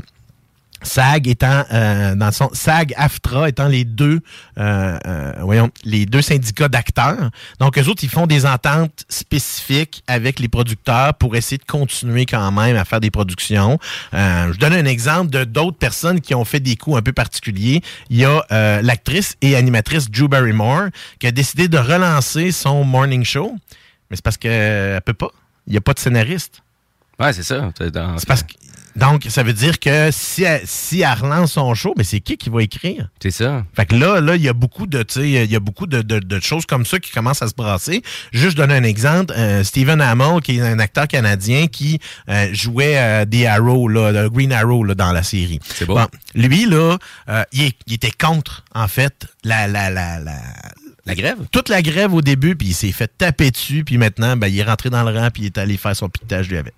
SAG 0.83 1.29
étant 1.29 1.65
euh, 1.73 2.15
dans 2.15 2.27
le 2.27 2.33
son, 2.33 2.51
SAG 2.53 2.93
AFTRA 2.97 3.49
étant 3.49 3.69
les 3.69 3.85
deux 3.85 4.21
euh, 4.59 4.99
euh, 5.07 5.33
voyons 5.41 5.71
les 5.85 6.07
deux 6.07 6.23
syndicats 6.23 6.69
d'acteurs. 6.69 7.31
Donc 7.59 7.79
eux 7.79 7.89
autres 7.89 8.05
ils 8.05 8.11
font 8.11 8.27
des 8.27 8.47
ententes 8.47 9.05
spécifiques 9.09 10.03
avec 10.07 10.39
les 10.41 10.49
producteurs 10.49 11.15
pour 11.15 11.37
essayer 11.37 11.59
de 11.59 11.65
continuer 11.65 12.27
quand 12.27 12.51
même 12.53 12.77
à 12.77 12.85
faire 12.85 13.01
des 13.01 13.11
productions. 13.11 13.79
Euh, 14.15 14.53
je 14.53 14.59
donne 14.59 14.75
un 14.75 14.85
exemple 14.85 15.31
de 15.31 15.45
d'autres 15.45 15.79
personnes 15.79 16.21
qui 16.21 16.35
ont 16.35 16.45
fait 16.45 16.61
des 16.61 16.77
coups 16.77 16.99
un 16.99 17.03
peu 17.03 17.13
particuliers. 17.13 17.83
Il 18.11 18.19
y 18.19 18.25
a 18.25 18.45
euh, 18.53 18.83
l'actrice 18.83 19.37
et 19.41 19.57
animatrice 19.57 20.11
Drew 20.11 20.29
Barrymore 20.29 20.89
qui 21.19 21.27
a 21.27 21.33
décidé 21.33 21.69
de 21.69 21.79
relancer 21.79 22.53
son 22.53 22.85
morning 22.85 23.25
show, 23.25 23.55
mais 24.11 24.17
c'est 24.17 24.25
parce 24.25 24.37
qu'elle 24.37 25.01
peut 25.03 25.15
pas. 25.15 25.29
Il 25.67 25.73
n'y 25.73 25.77
a 25.77 25.81
pas 25.81 25.95
de 25.95 26.01
scénariste. 26.01 26.63
Ouais, 27.21 27.33
c'est 27.33 27.45
ça. 27.45 27.71
C'est 27.79 28.27
parce 28.27 28.43
que 28.43 28.55
donc, 28.97 29.27
ça 29.29 29.43
veut 29.43 29.53
dire 29.53 29.79
que 29.81 30.11
si 30.11 30.43
elle, 30.45 30.61
si 30.65 31.01
elle 31.01 31.13
relance 31.19 31.53
son 31.53 31.75
show, 31.75 31.95
mais 31.97 32.05
c'est 32.05 32.21
qui 32.21 32.37
qui 32.37 32.51
va 32.51 32.63
écrire? 32.63 33.09
C'est 33.23 33.31
ça. 33.31 33.65
Fait 33.75 33.87
que 33.87 33.95
là, 33.97 34.21
là, 34.21 34.37
il 34.37 34.43
y 34.43 34.49
a 34.49 34.53
beaucoup 34.53 34.87
de, 34.87 35.03
tu 35.03 35.15
sais, 35.21 35.31
il 35.45 35.51
y 35.51 35.57
a 35.57 35.61
beaucoup 35.61 35.87
de, 35.87 36.03
de- 36.03 36.19
de 36.19 36.41
choses 36.41 36.67
comme 36.67 36.85
ça 36.85 36.99
qui 36.99 37.11
commencent 37.11 37.43
à 37.43 37.49
se 37.49 37.55
brasser. 37.55 38.03
Juste 38.33 38.57
donner 38.57 38.75
un 38.75 38.83
exemple, 38.85 39.33
euh, 39.37 39.65
Stephen 39.65 40.01
Amell, 40.01 40.41
qui 40.43 40.59
est 40.59 40.61
un 40.61 40.79
acteur 40.79 41.09
canadien 41.09 41.67
qui 41.69 41.99
euh, 42.29 42.49
jouait 42.53 42.99
euh, 42.99 43.25
des 43.25 43.47
Arrow, 43.47 43.89
là, 43.89 44.13
le 44.13 44.29
Green 44.31 44.53
Arrow 44.53 44.85
là, 44.85 44.95
dans 44.95 45.13
la 45.13 45.23
série. 45.23 45.59
C'est 45.65 45.87
beau. 45.87 45.99
lui, 46.35 46.67
là, 46.67 46.99
euh, 47.29 47.43
il 47.53 47.73
était 47.91 48.11
contre, 48.11 48.65
en 48.75 48.89
fait, 48.89 49.27
la, 49.45 49.67
la, 49.69 49.91
la, 49.91 50.21
la, 50.21 50.37
La 51.07 51.15
grève? 51.15 51.39
toute 51.51 51.69
la 51.69 51.83
grève 51.83 52.13
au 52.15 52.21
début, 52.23 52.57
puis 52.57 52.69
il 52.69 52.75
s'est 52.75 52.93
fait 52.93 53.11
taper 53.17 53.51
dessus, 53.51 53.85
puis 53.85 53.97
maintenant, 53.99 54.37
ben, 54.37 54.49
il 54.49 54.59
est 54.59 54.63
rentré 54.65 54.91
dans 54.91 55.03
le 55.03 55.19
rang, 55.19 55.29
puis 55.33 55.43
il 55.45 55.47
est 55.47 55.59
allé 55.59 55.77
faire 55.77 55.97
son 55.97 56.09
piquetage 56.09 56.49
lui 56.49 56.59
avec. 56.59 56.75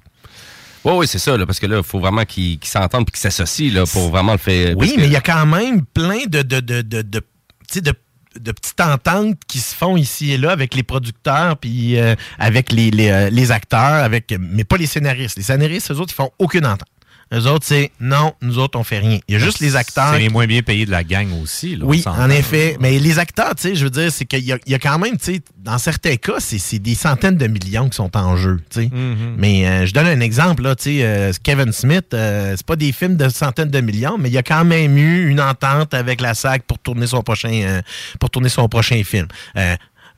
Oui, 0.85 0.93
oui, 0.97 1.07
c'est 1.09 1.19
ça, 1.19 1.37
là, 1.37 1.47
parce 1.47 1.59
que 1.59 1.67
là, 1.67 1.79
il 1.79 1.83
faut 1.83 1.99
vraiment 2.01 2.25
qu'ils 2.25 2.59
s'entendent 2.65 3.07
et 3.09 3.11
qu'ils 3.11 3.19
s'associent 3.21 3.85
pour 3.93 4.11
vraiment 4.11 4.33
le 4.33 4.39
faire. 4.39 4.77
Oui, 4.77 4.93
mais 4.97 5.03
que- 5.03 5.07
il 5.07 5.13
y 5.13 5.17
a 5.17 5.21
quand 5.21 5.47
même 5.47 5.83
plein 5.85 6.27
de, 6.29 6.43
de, 6.43 6.61
de, 6.61 6.83
de, 6.83 7.03
de, 7.03 7.21
tu 7.21 7.25
sais, 7.71 7.81
de- 7.81 7.95
de 8.41 8.51
petites 8.51 8.81
ententes 8.81 9.39
qui 9.47 9.61
se 9.61 9.75
font 9.77 9.97
ici 9.97 10.33
et 10.33 10.39
là 10.39 10.51
avec 10.51 10.75
les 10.75 10.83
producteurs, 10.83 11.57
puis 11.57 11.99
euh, 12.01 12.17
avec 12.39 12.73
les, 12.73 12.91
les, 12.91 13.09
euh, 13.09 13.31
les 13.31 13.53
acteurs, 13.53 14.03
avec 14.03 14.35
mais 14.41 14.65
pas 14.65 14.77
les 14.77 14.87
scénaristes. 14.87 15.37
Les 15.37 15.45
scénaristes, 15.45 15.93
eux 15.93 16.01
autres, 16.01 16.13
ils 16.13 16.17
font 16.17 16.31
aucune 16.41 16.67
entente. 16.67 16.89
Eux 17.35 17.47
autres, 17.47 17.67
c'est 17.67 17.91
non, 18.01 18.33
nous 18.43 18.59
autres, 18.59 18.79
on 18.79 18.85
fait 18.85 18.99
rien. 18.99 19.19
Il 19.29 19.33
y 19.35 19.37
a 19.37 19.39
juste 19.41 19.61
les 19.61 19.77
acteurs. 19.77 20.13
C'est 20.13 20.21
les 20.21 20.29
moins 20.29 20.47
bien 20.47 20.63
payés 20.63 20.87
de 20.87 20.91
la 20.91 21.03
gang 21.05 21.27
aussi. 21.43 21.77
Là, 21.77 21.85
Oui, 21.87 22.03
en 22.07 22.31
effet. 22.31 22.77
Mais 22.81 22.99
les 22.99 23.19
acteurs, 23.19 23.55
tu 23.57 23.63
sais, 23.63 23.75
je 23.75 23.85
veux 23.85 23.91
dire, 23.91 24.11
c'est 24.13 24.25
qu'il 24.25 24.41
y, 24.45 24.55
y 24.67 24.75
a 24.75 24.79
quand 24.79 24.99
même, 24.99 25.17
tu 25.17 25.35
sais, 25.35 25.41
dans 25.59 25.79
certains 25.79 26.17
cas, 26.17 26.35
c'est 26.39 26.79
des 26.79 26.95
centaines 26.95 27.37
de 27.37 27.47
millions 27.47 27.89
qui 27.89 27.97
sont 27.97 28.17
en 28.17 28.37
jeu, 28.37 28.61
tu 28.71 28.83
sais. 28.83 28.91
Mhm. 28.93 29.35
Mais 29.39 29.67
euh, 29.67 29.87
je 29.87 29.93
donne 29.93 30.07
un 30.07 30.21
exemple, 30.21 30.63
là, 30.63 30.77
tu 30.77 30.85
sais, 30.85 30.99
euh, 31.03 31.33
Kevin 31.43 31.73
Smith, 31.73 32.07
euh, 32.15 32.55
c'est 32.57 32.67
pas 32.67 32.77
des 32.77 32.93
films 32.93 33.17
de 33.17 33.29
centaines 33.29 33.71
de 33.71 33.81
millions, 33.81 34.17
mais 34.19 34.29
il 34.29 34.33
y 34.33 34.39
a 34.39 34.43
quand 34.43 34.65
même 34.65 34.97
eu 34.97 35.29
une 35.29 35.41
entente 35.41 35.95
avec 35.95 36.21
la 36.21 36.35
SAG 36.35 36.63
pour 36.67 36.79
tourner 36.79 37.07
son 37.07 37.23
prochain, 37.23 37.81
pour 38.21 38.31
tourner 38.31 38.49
son 38.49 38.69
prochain 38.69 39.03
film. 39.05 39.27
Euh, 39.57 39.75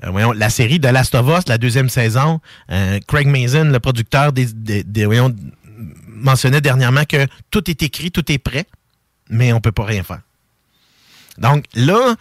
voyons, 0.08 0.32
la 0.32 0.50
série 0.50 0.78
de 0.78 0.88
Last 0.88 1.14
of 1.14 1.26
Us, 1.38 1.48
la 1.48 1.56
deuxième 1.56 1.88
saison, 1.88 2.40
euh, 2.70 2.98
Craig 3.06 3.26
Mazin, 3.28 3.64
le 3.64 3.80
producteur 3.80 4.32
des, 4.32 4.44
des- 4.46 4.84
des- 4.84 5.06
voyons, 5.06 5.34
mentionnait 6.16 6.60
dernièrement 6.60 7.04
que 7.04 7.26
tout 7.50 7.70
est 7.70 7.82
écrit, 7.82 8.10
tout 8.10 8.30
est 8.32 8.38
prêt, 8.38 8.66
mais 9.28 9.52
on 9.52 9.60
peut 9.60 9.72
pas 9.72 9.84
rien 9.84 10.02
faire. 10.02 10.20
Donc 11.38 11.64
là, 11.74 12.16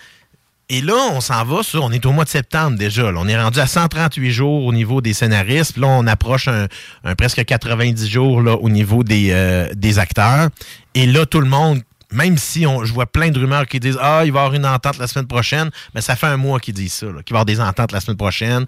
et 0.67 0.81
là, 0.81 0.95
on 1.11 1.21
s'en 1.21 1.43
va 1.45 1.61
on 1.75 1.91
est 1.91 2.05
au 2.05 2.11
mois 2.11 2.23
de 2.23 2.29
septembre 2.29 2.77
déjà. 2.77 3.05
on 3.15 3.27
est 3.27 3.39
rendu 3.39 3.59
à 3.59 3.67
138 3.67 4.31
jours 4.31 4.65
au 4.65 4.73
niveau 4.73 4.99
des 4.99 5.13
scénaristes. 5.13 5.77
Là, 5.77 5.87
on 5.87 6.07
approche 6.07 6.47
un, 6.47 6.67
presque 7.15 7.43
90 7.45 8.09
jours 8.09 8.41
au 8.61 8.69
niveau 8.69 9.03
des, 9.03 9.29
euh, 9.31 9.69
des 9.75 9.99
acteurs. 9.99 10.49
Et 10.95 11.05
là, 11.05 11.27
tout 11.27 11.39
le 11.39 11.47
monde, 11.47 11.81
même 12.11 12.37
si 12.37 12.65
on, 12.65 12.83
je 12.83 12.91
vois 12.93 13.05
plein 13.05 13.29
de 13.29 13.37
rumeurs 13.37 13.67
qui 13.67 13.79
disent 13.79 13.99
Ah, 14.01 14.23
il 14.25 14.31
va 14.31 14.39
y 14.39 14.43
avoir 14.43 14.53
une 14.55 14.65
entente 14.65 14.97
la 14.97 15.05
semaine 15.05 15.27
prochaine, 15.27 15.69
mais 15.93 16.01
ça 16.01 16.15
fait 16.15 16.27
un 16.27 16.37
mois 16.37 16.59
qu'ils 16.59 16.73
disent 16.73 16.93
ça, 16.93 17.05
qu'il 17.05 17.13
va 17.13 17.21
y 17.21 17.31
avoir 17.33 17.45
des 17.45 17.61
ententes 17.61 17.91
la 17.91 18.01
semaine 18.01 18.17
prochaine. 18.17 18.65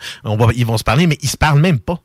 Ils 0.55 0.65
vont 0.65 0.77
se 0.77 0.83
parler, 0.83 1.07
mais 1.07 1.17
ils 1.21 1.29
se 1.29 1.37
parlent 1.37 1.59
même 1.59 1.79
pas. 1.79 1.99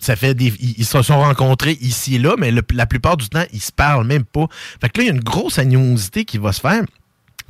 Ça 0.00 0.16
fait 0.16 0.36
ils, 0.40 0.84
se 0.84 1.02
sont 1.02 1.20
rencontrés 1.20 1.78
ici 1.80 2.16
et 2.16 2.18
là, 2.18 2.34
mais 2.38 2.50
la 2.50 2.86
plupart 2.86 3.16
du 3.16 3.28
temps, 3.28 3.44
ils 3.52 3.60
se 3.60 3.72
parlent 3.72 4.06
même 4.06 4.24
pas. 4.24 4.46
Fait 4.80 4.88
que 4.88 4.98
là, 4.98 5.04
il 5.04 5.06
y 5.06 5.10
a 5.10 5.14
une 5.14 5.22
grosse 5.22 5.58
animosité 5.58 6.24
qui 6.24 6.38
va 6.38 6.52
se 6.52 6.60
faire. 6.60 6.82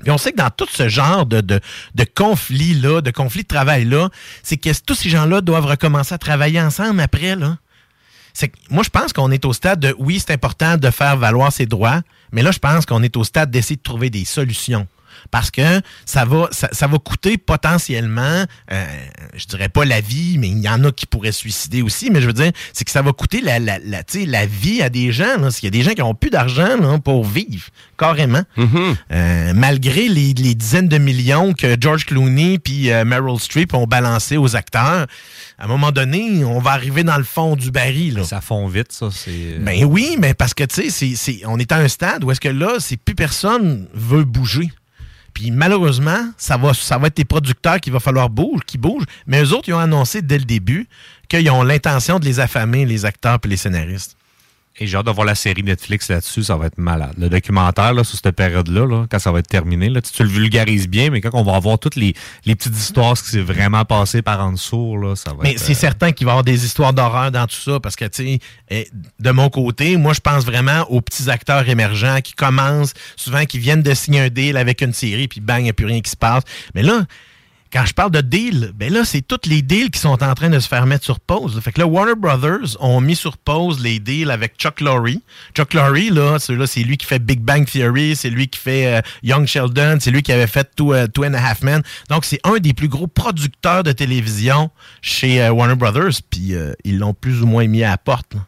Puis 0.03 0.11
on 0.11 0.19
sait 0.19 0.33
que 0.33 0.37
dans 0.37 0.51
tout 0.51 0.69
ce 0.71 0.89
genre 0.89 1.25
de, 1.25 1.41
de, 1.41 1.61
de 1.95 2.05
conflits-là, 2.05 3.01
de 3.01 3.11
conflits 3.11 3.43
de 3.43 3.49
travail-là, 3.49 4.11
c'est 4.43 4.59
que 4.59 4.71
tous 4.85 4.95
ces 4.95 5.09
gens-là 5.09 5.41
doivent 5.41 5.67
recommencer 5.67 6.15
à 6.15 6.19
travailler 6.19 6.61
ensemble 6.61 7.01
après, 7.01 7.35
là. 7.35 7.57
C'est 8.35 8.53
moi, 8.69 8.83
je 8.83 8.91
pense 8.91 9.15
qu'on 9.15 9.31
est 9.31 9.47
au 9.47 9.55
stade 9.55 9.81
de, 9.81 9.95
oui, 9.99 10.21
c'est 10.21 10.35
important 10.35 10.77
de 10.77 10.91
faire 10.91 11.17
valoir 11.17 11.51
ses 11.51 11.65
droits, 11.65 12.03
mais 12.33 12.43
là, 12.43 12.51
je 12.51 12.59
pense 12.59 12.85
qu'on 12.85 13.03
est 13.03 13.17
au 13.17 13.25
stade 13.25 13.51
d'essayer 13.51 13.77
de 13.77 13.83
trouver 13.83 14.11
des 14.11 14.27
solutions. 14.27 14.87
Parce 15.31 15.51
que 15.51 15.81
ça 16.05 16.25
va, 16.25 16.49
ça, 16.53 16.69
ça 16.73 16.87
va 16.87 16.99
coûter 16.99 17.39
potentiellement, 17.39 18.45
euh, 18.73 18.85
je 19.35 19.47
dirais 19.47 19.69
pas 19.69 19.85
la 19.85 20.01
vie, 20.01 20.39
mais 20.39 20.49
il 20.49 20.59
y 20.59 20.69
en 20.69 20.83
a 20.85 20.93
qui 20.93 21.07
pourraient 21.07 21.33
se 21.33 21.41
suicider 21.41 21.83
aussi, 21.83 22.11
mais 22.11 22.21
je 22.21 22.27
veux 22.27 22.33
dire, 22.33 22.53
c'est 22.73 22.85
que 22.85 22.91
ça 22.91 23.03
va 23.03 23.13
coûter 23.13 23.41
la, 23.41 23.59
la, 23.59 23.79
la, 23.79 24.03
la 24.27 24.47
vie 24.47 24.83
à 24.83 24.89
des 24.89 25.13
gens. 25.13 25.37
là. 25.39 25.51
S'il 25.51 25.65
y 25.65 25.69
a 25.69 25.71
des 25.71 25.83
gens 25.83 25.93
qui 25.93 26.03
ont 26.03 26.15
plus 26.15 26.31
d'argent 26.31 26.99
pour 27.05 27.25
vivre, 27.25 27.69
carrément. 27.99 28.43
Euh, 29.13 29.53
malgré 29.55 30.09
les, 30.09 30.35
les 30.35 30.55
dizaines 30.55 30.89
de 30.89 30.99
millions 30.99 31.53
que 31.53 31.77
George 31.81 32.05
Clooney 32.07 32.59
puis 32.59 32.91
euh, 32.91 33.05
Meryl 33.05 33.39
Streep 33.39 33.75
ont 33.75 33.87
balancé 33.87 34.37
aux 34.37 34.57
acteurs, 34.57 35.07
à 35.59 35.65
un 35.65 35.67
moment 35.67 35.93
donné, 35.93 36.45
on 36.45 36.59
va 36.59 36.73
arriver 36.73 37.05
dans 37.05 37.17
le 37.17 37.25
fond 37.25 37.57
du 37.57 37.71
baril. 37.71 38.17
Là. 38.17 38.25
Ça 38.25 38.41
fond 38.41 38.67
vite, 38.69 38.93
ça. 38.93 39.09
C'est... 39.13 39.59
Ben 39.61 39.85
oui, 39.85 40.17
mais 40.19 40.35
parce 40.35 40.55
que, 40.55 40.65
tu 40.65 40.91
sais, 40.91 41.41
on 41.47 41.59
est 41.59 41.73
à 41.73 41.77
un 41.79 41.89
stade 41.89 42.25
où 42.25 42.31
est-ce 42.31 42.41
que 42.41 42.49
là, 42.49 42.75
c'est 42.79 42.97
plus 42.97 43.15
personne 43.15 43.87
veut 43.95 44.25
bouger. 44.25 44.71
Puis 45.37 45.51
malheureusement, 45.51 46.31
ça 46.39 46.57
va, 46.57 46.73
ça 46.73 46.97
va 46.97 47.09
être 47.09 47.19
les 47.19 47.27
producteurs 47.27 47.79
qu'il 47.79 47.93
va 47.93 48.01
falloir 48.01 48.31
bouger, 48.31 48.63
qui 48.67 48.79
bougent. 48.79 49.05
Mais 49.27 49.43
eux 49.45 49.53
autres, 49.53 49.69
ils 49.69 49.75
ont 49.75 49.79
annoncé 49.79 50.23
dès 50.23 50.39
le 50.39 50.47
début 50.47 50.89
qu'ils 51.29 51.51
ont 51.51 51.63
l'intention 51.63 52.19
de 52.19 52.25
les 52.25 52.41
affamer, 52.41 52.87
les 52.87 53.05
acteurs 53.05 53.39
et 53.45 53.49
les 53.49 53.59
scénaristes. 53.59 54.17
Et 54.79 54.87
j'ai 54.87 54.99
hâte 54.99 55.07
de 55.07 55.11
voir 55.11 55.27
la 55.27 55.35
série 55.35 55.63
Netflix 55.63 56.11
là-dessus, 56.11 56.43
ça 56.45 56.57
va 56.57 56.67
être 56.67 56.77
malade. 56.77 57.15
Le 57.17 57.31
documentaire 57.31 57.95
là, 57.95 58.05
sur 58.05 58.19
cette 58.19 58.37
période-là, 58.37 58.87
là, 58.87 59.07
quand 59.11 59.19
ça 59.19 59.33
va 59.33 59.39
être 59.39 59.49
terminé, 59.49 59.89
là, 59.89 60.03
tu, 60.03 60.13
tu 60.13 60.23
le 60.23 60.29
vulgarises 60.29 60.87
bien, 60.87 61.09
mais 61.09 61.23
quand 61.23 61.31
on 61.33 61.43
va 61.43 61.55
avoir 61.55 61.79
toutes 61.79 61.97
les, 61.97 62.15
les 62.45 62.55
petites 62.55 62.77
histoires, 62.77 63.17
ce 63.17 63.23
qui 63.23 63.31
s'est 63.31 63.41
vraiment 63.41 63.87
passé 63.87 64.21
par 64.21 64.45
en 64.45 64.53
dessous, 64.53 64.99
là, 64.99 65.17
ça 65.17 65.31
va 65.31 65.39
Mais 65.43 65.57
c'est 65.57 65.73
euh, 65.73 65.77
certain 65.77 66.13
qu'il 66.13 66.27
va 66.27 66.33
y 66.33 66.35
avoir 66.35 66.45
des 66.45 66.67
histoires 66.67 66.93
d'horreur 66.93 67.31
dans 67.31 67.47
tout 67.47 67.57
ça, 67.57 67.81
parce 67.81 67.97
que, 67.97 68.05
tu 68.05 68.25
sais, 68.25 68.39
eh, 68.69 68.89
de 69.19 69.31
mon 69.31 69.49
côté, 69.49 69.97
moi, 69.97 70.13
je 70.13 70.21
pense 70.21 70.45
vraiment 70.45 70.83
aux 70.91 71.01
petits 71.01 71.31
acteurs 71.31 71.67
émergents 71.71 72.21
qui 72.21 72.35
commencent, 72.35 72.93
souvent 73.17 73.47
qui 73.47 73.59
viennent 73.59 73.83
de 73.83 73.95
signer 73.95 74.21
un 74.21 74.29
deal 74.29 74.59
avec 74.59 74.83
une 74.83 74.93
série, 74.93 75.27
puis 75.27 75.41
bang, 75.41 75.61
il 75.61 75.65
n'y 75.65 75.71
a 75.71 75.75
plus 75.75 75.87
rien 75.87 76.03
qui 76.03 76.11
se 76.11 76.17
passe. 76.17 76.43
Mais 76.75 76.83
là, 76.83 77.07
quand 77.73 77.85
je 77.85 77.93
parle 77.93 78.11
de 78.11 78.21
deal, 78.21 78.73
ben 78.75 78.93
là, 78.93 79.05
c'est 79.05 79.23
tous 79.23 79.49
les 79.49 79.63
deals 79.63 79.91
qui 79.91 79.99
sont 79.99 80.23
en 80.23 80.35
train 80.35 80.51
de 80.51 80.59
se 80.59 80.69
faire 80.69 80.87
mettre 80.87 81.05
sur 81.05 81.21
pause. 81.21 81.61
Fait 81.61 81.73
que 81.73 81.81
là, 81.81 81.87
Warner 81.87 82.15
Brothers 82.17 82.77
ont 82.81 83.01
mis 83.01 83.17
sur 83.17 83.37
pause 83.37 83.81
les 83.81 83.99
deals 83.99 84.31
avec 84.31 84.57
Chuck 84.57 84.81
Lorre. 84.81 85.17
Chuck 85.55 85.75
Lorre, 85.75 85.93
là, 86.11 86.39
celui-là, 86.39 86.67
c'est 86.67 86.83
lui 86.83 86.97
qui 86.97 87.07
fait 87.07 87.19
Big 87.19 87.41
Bang 87.41 87.67
Theory, 87.67 88.15
c'est 88.17 88.31
lui 88.31 88.49
qui 88.49 88.59
fait 88.59 88.87
euh, 88.87 89.01
Young 89.23 89.47
Sheldon, 89.47 89.99
c'est 90.01 90.11
lui 90.11 90.23
qui 90.23 90.33
avait 90.33 90.47
fait 90.47 90.69
Two, 90.77 90.95
euh, 90.95 91.07
Two 91.07 91.25
and 91.25 91.35
a 91.35 91.39
Half 91.39 91.63
Men. 91.63 91.83
Donc, 92.09 92.25
c'est 92.25 92.41
un 92.45 92.59
des 92.59 92.73
plus 92.73 92.89
gros 92.89 93.09
producteurs 93.09 93.83
de 93.83 93.93
télévision 93.93 94.71
chez 95.03 95.43
euh, 95.43 95.51
Warner 95.51 95.75
Brothers, 95.77 96.23
puis 96.31 96.55
euh, 96.55 96.73
ils 96.85 96.99
l'ont 96.99 97.15
plus 97.15 97.43
ou 97.43 97.47
moins 97.47 97.67
mis 97.67 97.83
à 97.83 97.91
la 97.91 97.99
porte. 97.99 98.35
là. 98.35 98.41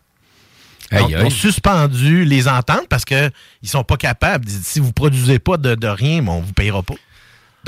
Donc. 1.00 1.10
Ils 1.10 1.16
ont 1.18 1.30
suspendu 1.30 2.24
les 2.24 2.48
ententes 2.48 2.88
parce 2.88 3.04
que 3.04 3.30
ils 3.62 3.68
sont 3.68 3.84
pas 3.84 3.98
capables. 3.98 4.48
Si 4.48 4.80
vous 4.80 4.92
produisez 4.92 5.38
pas 5.38 5.58
de, 5.58 5.74
de 5.74 5.86
rien, 5.86 6.22
bon, 6.22 6.36
on 6.36 6.40
vous 6.40 6.54
payera 6.54 6.82
pas. 6.82 6.94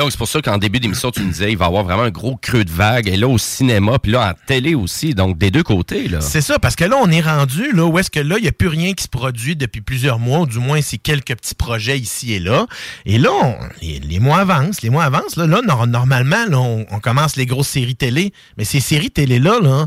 Donc, 0.01 0.13
c'est 0.13 0.17
pour 0.17 0.29
ça 0.29 0.41
qu'en 0.41 0.57
début 0.57 0.81
d'émission, 0.81 1.11
tu 1.11 1.21
me 1.21 1.31
disais, 1.31 1.53
il 1.53 1.59
va 1.59 1.67
y 1.67 1.69
avoir 1.69 1.85
vraiment 1.85 2.05
un 2.05 2.11
gros 2.11 2.35
creux 2.35 2.65
de 2.65 2.71
vague. 2.71 3.07
Et 3.07 3.19
là, 3.19 3.29
au 3.29 3.37
cinéma, 3.37 3.99
puis 3.99 4.13
là, 4.13 4.31
en 4.31 4.47
télé 4.47 4.75
aussi. 4.75 5.13
Donc, 5.13 5.37
des 5.37 5.51
deux 5.51 5.63
côtés, 5.63 6.09
là. 6.09 6.23
C'est 6.23 6.41
ça, 6.41 6.59
parce 6.59 6.75
que 6.75 6.85
là, 6.87 6.97
on 7.03 7.11
est 7.11 7.21
rendu 7.21 7.71
là 7.73 7.85
où 7.85 7.99
est-ce 7.99 8.11
que 8.11 8.19
là, 8.19 8.37
il 8.39 8.43
n'y 8.43 8.49
a 8.49 8.53
plus 8.53 8.69
rien 8.69 8.95
qui 8.95 9.05
se 9.05 9.11
produit 9.11 9.57
depuis 9.57 9.83
plusieurs 9.83 10.19
mois, 10.19 10.39
ou 10.39 10.47
du 10.47 10.59
moins, 10.59 10.81
c'est 10.81 10.97
quelques 10.97 11.37
petits 11.37 11.55
projets 11.55 11.99
ici 11.99 12.33
et 12.33 12.39
là. 12.39 12.67
Et 13.05 13.19
là, 13.19 13.59
les, 13.83 14.21
mois 14.21 14.39
avancent, 14.39 14.81
les 14.81 14.89
mois 14.89 15.05
avancent. 15.05 15.37
Là, 15.37 15.47
Là, 15.47 15.61
nor- 15.67 15.87
normalement, 15.87 16.47
là, 16.49 16.59
on, 16.59 17.01
commence 17.01 17.37
les 17.37 17.45
grosses 17.45 17.69
séries 17.69 17.95
télé, 17.95 18.33
mais 18.57 18.65
ces 18.65 18.81
séries 18.81 19.11
télé-là, 19.11 19.61
là, 19.63 19.87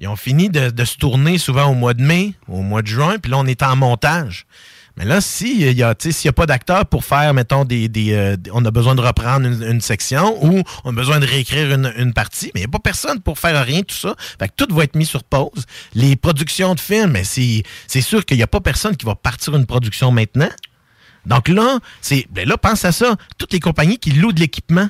ils 0.00 0.08
ont 0.08 0.16
fini 0.16 0.50
de 0.50 0.84
se 0.84 0.98
tourner 0.98 1.38
souvent 1.38 1.70
au 1.70 1.74
mois 1.74 1.94
de 1.94 2.02
mai, 2.02 2.34
au 2.46 2.60
mois 2.60 2.82
de 2.82 2.88
juin, 2.88 3.16
puis 3.16 3.30
là, 3.30 3.38
on 3.38 3.46
est 3.46 3.62
en 3.62 3.74
montage. 3.74 4.44
Mais 4.96 5.04
là, 5.04 5.16
a, 5.16 5.20
s'il 5.20 5.74
n'y 5.74 5.82
a 5.82 6.32
pas 6.32 6.46
d'acteur 6.46 6.86
pour 6.86 7.04
faire, 7.04 7.34
mettons, 7.34 7.64
des, 7.64 7.88
des, 7.88 8.14
euh, 8.14 8.36
on 8.52 8.64
a 8.64 8.70
besoin 8.70 8.94
de 8.94 9.02
reprendre 9.02 9.46
une, 9.46 9.80
section 9.82 10.42
ou 10.42 10.62
on 10.84 10.90
a 10.90 10.92
besoin 10.92 11.20
de 11.20 11.26
réécrire 11.26 11.70
une, 11.72 12.14
partie, 12.14 12.50
mais 12.54 12.60
il 12.60 12.64
n'y 12.64 12.68
a 12.68 12.70
pas 12.70 12.78
personne 12.78 13.20
pour 13.20 13.38
faire 13.38 13.62
rien, 13.64 13.82
tout 13.82 13.94
ça. 13.94 14.14
Fait 14.38 14.48
que 14.48 14.54
tout 14.56 14.74
va 14.74 14.84
être 14.84 14.96
mis 14.96 15.04
sur 15.04 15.22
pause. 15.22 15.66
Les 15.94 16.16
productions 16.16 16.74
de 16.74 16.80
films, 16.80 17.18
c'est 17.24 18.00
sûr 18.00 18.24
qu'il 18.24 18.38
n'y 18.38 18.42
a 18.42 18.46
pas 18.46 18.60
personne 18.60 18.96
qui 18.96 19.04
va 19.04 19.14
partir 19.14 19.54
une 19.54 19.66
production 19.66 20.10
maintenant. 20.10 20.48
Donc 21.26 21.48
là, 21.48 21.78
c'est, 22.00 22.26
ben 22.30 22.48
là, 22.48 22.56
pense 22.56 22.84
à 22.84 22.92
ça. 22.92 23.16
Toutes 23.36 23.52
les 23.52 23.60
compagnies 23.60 23.98
qui 23.98 24.12
louent 24.12 24.32
de 24.32 24.40
l'équipement. 24.40 24.88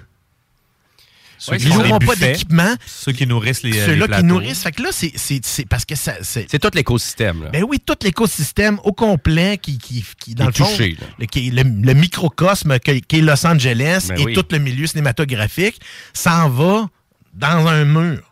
Ceux 1.39 1.55
ils 1.57 1.63
qui 1.63 1.69
n'auront 1.69 1.99
pas 1.99 2.17
d'équipement. 2.17 2.75
Ceux 2.87 3.13
qui 3.13 3.27
nourrissent 3.27 3.63
les, 3.63 3.73
Ceux-là 3.73 4.07
les 4.07 4.17
qui 4.17 4.25
nourrissent. 4.25 4.63
Fait 4.63 4.73
que 4.73 4.83
là, 4.83 4.89
c'est, 4.93 5.13
c'est, 5.15 5.41
c'est 5.45 5.67
parce 5.67 5.85
que 5.85 5.95
ça, 5.95 6.15
c'est. 6.23 6.47
C'est 6.51 6.59
tout 6.59 6.71
l'écosystème, 6.75 7.45
là. 7.45 7.51
Ben 7.51 7.65
oui, 7.69 7.79
tout 7.85 7.97
l'écosystème 8.03 8.79
au 8.85 8.93
complet 8.93 9.59
qui, 9.59 9.79
qui, 9.79 10.05
qui 10.19 10.35
dans 10.35 10.47
le 10.47 10.53
fond, 10.53 10.65
touché, 10.65 10.97
le, 11.19 11.27
qui 11.27 11.49
est 11.49 11.51
le, 11.51 11.63
le 11.63 11.95
microcosme 11.95 12.79
qui 12.79 12.91
est 12.91 13.21
Los 13.21 13.47
Angeles 13.47 14.07
Ben 14.09 14.19
et 14.19 14.25
oui. 14.25 14.33
tout 14.35 14.47
le 14.51 14.59
milieu 14.59 14.87
cinématographique 14.87 15.81
s'en 16.13 16.49
va 16.49 16.89
dans 17.35 17.67
un 17.67 17.85
mur. 17.85 18.23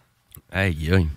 Aïe, 0.53 0.91
aïe. 0.93 1.09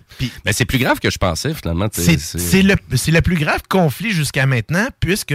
Mais 0.44 0.52
c'est 0.52 0.64
plus 0.64 0.78
grave 0.78 0.98
que 0.98 1.10
je 1.10 1.18
pensais, 1.18 1.54
finalement. 1.54 1.88
C'est 1.92 2.18
c'est 2.18 2.62
le, 2.62 2.74
c'est 2.96 3.12
le 3.12 3.22
plus 3.22 3.36
grave 3.36 3.62
conflit 3.68 4.10
jusqu'à 4.10 4.46
maintenant, 4.46 4.88
puisque 4.98 5.34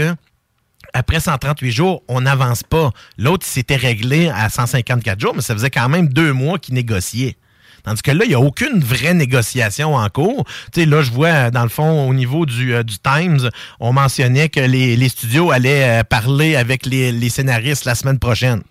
après 0.93 1.19
138 1.19 1.71
jours, 1.71 2.03
on 2.08 2.21
n'avance 2.21 2.63
pas. 2.63 2.91
L'autre, 3.17 3.45
s'était 3.45 3.75
réglé 3.75 4.29
à 4.29 4.49
154 4.49 5.19
jours, 5.19 5.34
mais 5.36 5.41
ça 5.41 5.53
faisait 5.53 5.69
quand 5.69 5.89
même 5.89 6.08
deux 6.10 6.34
mois 6.34 6.60
qu'il 6.60 6.75
négociait. 6.75 7.36
Tandis 7.84 8.01
que 8.01 8.12
là, 8.12 8.23
il 8.23 8.29
n'y 8.29 8.36
a 8.36 8.39
aucune 8.39 8.79
vraie 8.79 9.13
négociation 9.13 9.95
en 9.95 10.08
cours. 10.10 10.45
Sais, 10.73 10.86
là, 10.86 11.01
je 11.01 11.12
vois, 11.12 11.51
dans 11.51 11.63
le 11.63 11.69
fond, 11.69 12.08
au 12.08 12.13
niveau 12.13 12.45
du, 12.45 12.73
euh, 12.73 12.84
du 12.84 12.95
Times, 12.97 13.49
on 13.82 13.91
mentionnait 13.91 14.47
que 14.47 14.62
les, 14.62 15.10
studios 15.10 15.51
allaient 15.51 15.99
euh, 15.99 16.03
parler 16.03 16.56
avec 16.56 16.86
les 16.86 17.29
scénaristes 17.29 17.84
la 17.84 17.95
semaine 17.95 18.19
prochaine. 18.19 18.62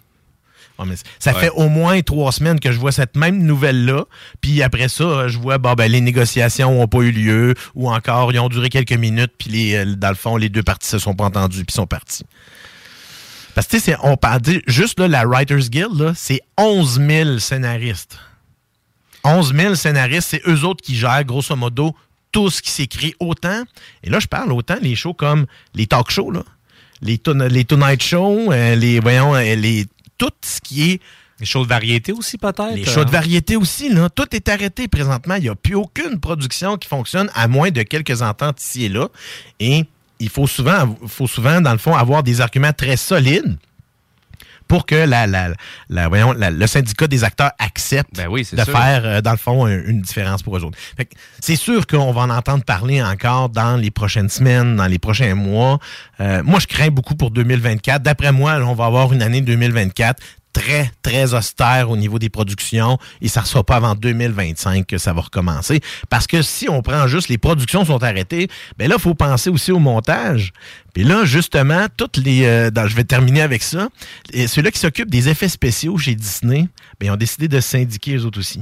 Mais 0.86 0.94
ça 1.18 1.32
Ouais. 1.34 1.40
fait 1.40 1.50
au 1.50 1.68
moins 1.68 2.00
trois 2.02 2.32
semaines 2.32 2.60
que 2.60 2.72
je 2.72 2.78
vois 2.78 2.92
cette 2.92 3.16
même 3.16 3.42
nouvelle-là. 3.42 4.04
Puis 4.40 4.62
après 4.62 4.88
ça, 4.88 5.28
je 5.28 5.38
vois, 5.38 5.58
bon, 5.58 5.74
ben, 5.74 5.90
les 5.90 6.00
négociations 6.00 6.72
n'ont 6.74 6.88
pas 6.88 6.98
eu 7.00 7.10
lieu, 7.12 7.54
ou 7.74 7.90
encore, 7.90 8.32
ils 8.32 8.38
ont 8.38 8.48
duré 8.48 8.68
quelques 8.68 8.92
minutes, 8.92 9.32
puis 9.38 9.50
les, 9.50 9.74
euh, 9.76 9.94
dans 9.96 10.08
le 10.10 10.14
fond, 10.14 10.36
les 10.36 10.48
deux 10.48 10.62
parties 10.62 10.88
se 10.88 10.98
sont 10.98 11.14
pas 11.14 11.24
entendues, 11.24 11.64
puis 11.64 11.74
sont 11.74 11.86
partis. 11.86 12.24
Parce 13.54 13.66
que, 13.66 13.72
tu 13.72 13.80
sais, 13.80 13.92
c'est- 13.92 13.98
on 14.02 14.16
parle 14.16 14.40
juste 14.66 14.98
là, 14.98 15.08
la 15.08 15.24
Writers 15.26 15.68
Guild, 15.68 16.12
c'est 16.16 16.40
11 16.58 16.98
000 17.00 17.38
scénaristes. 17.38 18.18
11 19.24 19.54
000 19.54 19.74
scénaristes, 19.74 20.28
c'est 20.30 20.42
eux 20.48 20.64
autres 20.64 20.82
qui 20.82 20.96
gèrent, 20.96 21.24
grosso 21.24 21.54
modo, 21.54 21.94
tout 22.32 22.48
ce 22.50 22.62
qui 22.62 22.70
s'écrit 22.70 23.14
autant. 23.20 23.62
Et 24.02 24.10
là, 24.10 24.18
je 24.20 24.26
parle 24.26 24.52
autant 24.52 24.76
les 24.80 24.94
shows 24.96 25.12
comme 25.14 25.46
les 25.74 25.86
talk 25.86 26.10
shows, 26.10 26.30
là, 26.30 26.42
les, 27.02 27.20
les 27.50 27.64
Tonight 27.64 28.02
Show, 28.02 28.52
euh, 28.52 28.74
les, 28.74 29.00
voyons, 29.00 29.34
euh, 29.34 29.54
les, 29.54 29.84
tout 30.30 30.32
ce 30.42 30.60
qui 30.60 30.90
est. 30.90 31.00
Les 31.40 31.46
shows 31.46 31.64
de 31.64 31.68
variété 31.68 32.12
aussi, 32.12 32.38
peut-être? 32.38 32.74
Les 32.74 32.84
shows 32.84 33.04
de 33.04 33.08
hein? 33.08 33.12
variété 33.12 33.56
aussi, 33.56 33.88
là. 33.88 34.08
Tout 34.08 34.28
est 34.32 34.48
arrêté 34.48 34.86
présentement. 34.86 35.34
Il 35.34 35.42
n'y 35.42 35.48
a 35.48 35.56
plus 35.56 35.74
aucune 35.74 36.20
production 36.20 36.76
qui 36.76 36.88
fonctionne 36.88 37.30
à 37.34 37.48
moins 37.48 37.70
de 37.70 37.82
quelques 37.82 38.22
ententes 38.22 38.62
ici 38.62 38.84
et 38.84 38.88
là. 38.88 39.08
Et 39.58 39.84
il 40.20 40.28
faut 40.28 40.46
souvent, 40.46 40.96
faut 41.08 41.26
souvent, 41.26 41.60
dans 41.60 41.72
le 41.72 41.78
fond, 41.78 41.96
avoir 41.96 42.22
des 42.22 42.40
arguments 42.40 42.72
très 42.72 42.96
solides 42.96 43.58
pour 44.72 44.86
que 44.86 44.94
la, 44.94 45.26
la, 45.26 45.50
la- 45.90 46.08
voyons, 46.08 46.32
la- 46.32 46.50
le 46.50 46.66
syndicat 46.66 47.06
des 47.06 47.24
acteurs 47.24 47.50
accepte 47.58 48.16
Ben 48.16 48.26
oui, 48.28 48.40
de 48.50 48.56
sûr. 48.56 48.64
faire, 48.64 49.02
euh, 49.04 49.20
dans 49.20 49.32
le 49.32 49.36
fond, 49.36 49.66
un- 49.66 49.82
une 49.84 50.00
différence 50.00 50.42
pour 50.42 50.56
eux 50.56 50.64
autres. 50.64 50.78
C'est 51.40 51.56
sûr 51.56 51.86
qu'on 51.86 52.10
va 52.10 52.22
en 52.22 52.30
entendre 52.30 52.64
parler 52.64 53.02
encore 53.02 53.50
dans 53.50 53.76
les 53.76 53.90
prochaines 53.90 54.30
semaines, 54.30 54.76
dans 54.76 54.86
les 54.86 54.98
prochains 54.98 55.34
mois. 55.34 55.78
Euh, 56.20 56.42
moi, 56.42 56.58
je 56.58 56.66
crains 56.68 56.88
beaucoup 56.88 57.16
pour 57.16 57.30
2024. 57.32 58.02
D'après 58.02 58.32
moi, 58.32 58.54
on 58.64 58.72
va 58.72 58.86
avoir 58.86 59.12
une 59.12 59.20
année 59.20 59.42
2024 59.42 60.22
très, 60.52 60.90
très 61.02 61.34
austère 61.34 61.90
au 61.90 61.96
niveau 61.96 62.18
des 62.18 62.28
productions 62.28 62.98
et 63.20 63.28
ça 63.28 63.40
ne 63.40 63.46
sera 63.46 63.64
pas 63.64 63.76
avant 63.76 63.94
2025 63.94 64.86
que 64.86 64.98
ça 64.98 65.12
va 65.12 65.22
recommencer. 65.22 65.80
Parce 66.10 66.26
que 66.26 66.42
si 66.42 66.68
on 66.68 66.82
prend 66.82 67.06
juste 67.06 67.28
les 67.28 67.38
productions 67.38 67.84
sont 67.84 68.02
arrêtées, 68.02 68.48
ben 68.78 68.88
là, 68.88 68.96
il 68.98 69.02
faut 69.02 69.14
penser 69.14 69.50
aussi 69.50 69.72
au 69.72 69.78
montage. 69.78 70.52
Puis 70.94 71.04
là, 71.04 71.24
justement, 71.24 71.86
toutes 71.96 72.18
les. 72.18 72.44
euh, 72.44 72.70
dans- 72.70 72.86
je 72.86 72.94
vais 72.96 73.04
terminer 73.04 73.40
avec 73.42 73.62
ça. 73.62 73.88
Et 74.32 74.46
Ceux-là 74.46 74.70
qui 74.70 74.78
s'occupent 74.78 75.10
des 75.10 75.28
effets 75.28 75.48
spéciaux 75.48 75.96
chez 75.96 76.14
Disney, 76.14 76.68
ben, 77.00 77.06
ils 77.06 77.10
ont 77.10 77.16
décidé 77.16 77.48
de 77.48 77.60
syndiquer 77.60 78.16
eux 78.16 78.26
autres 78.26 78.38
aussi. 78.40 78.60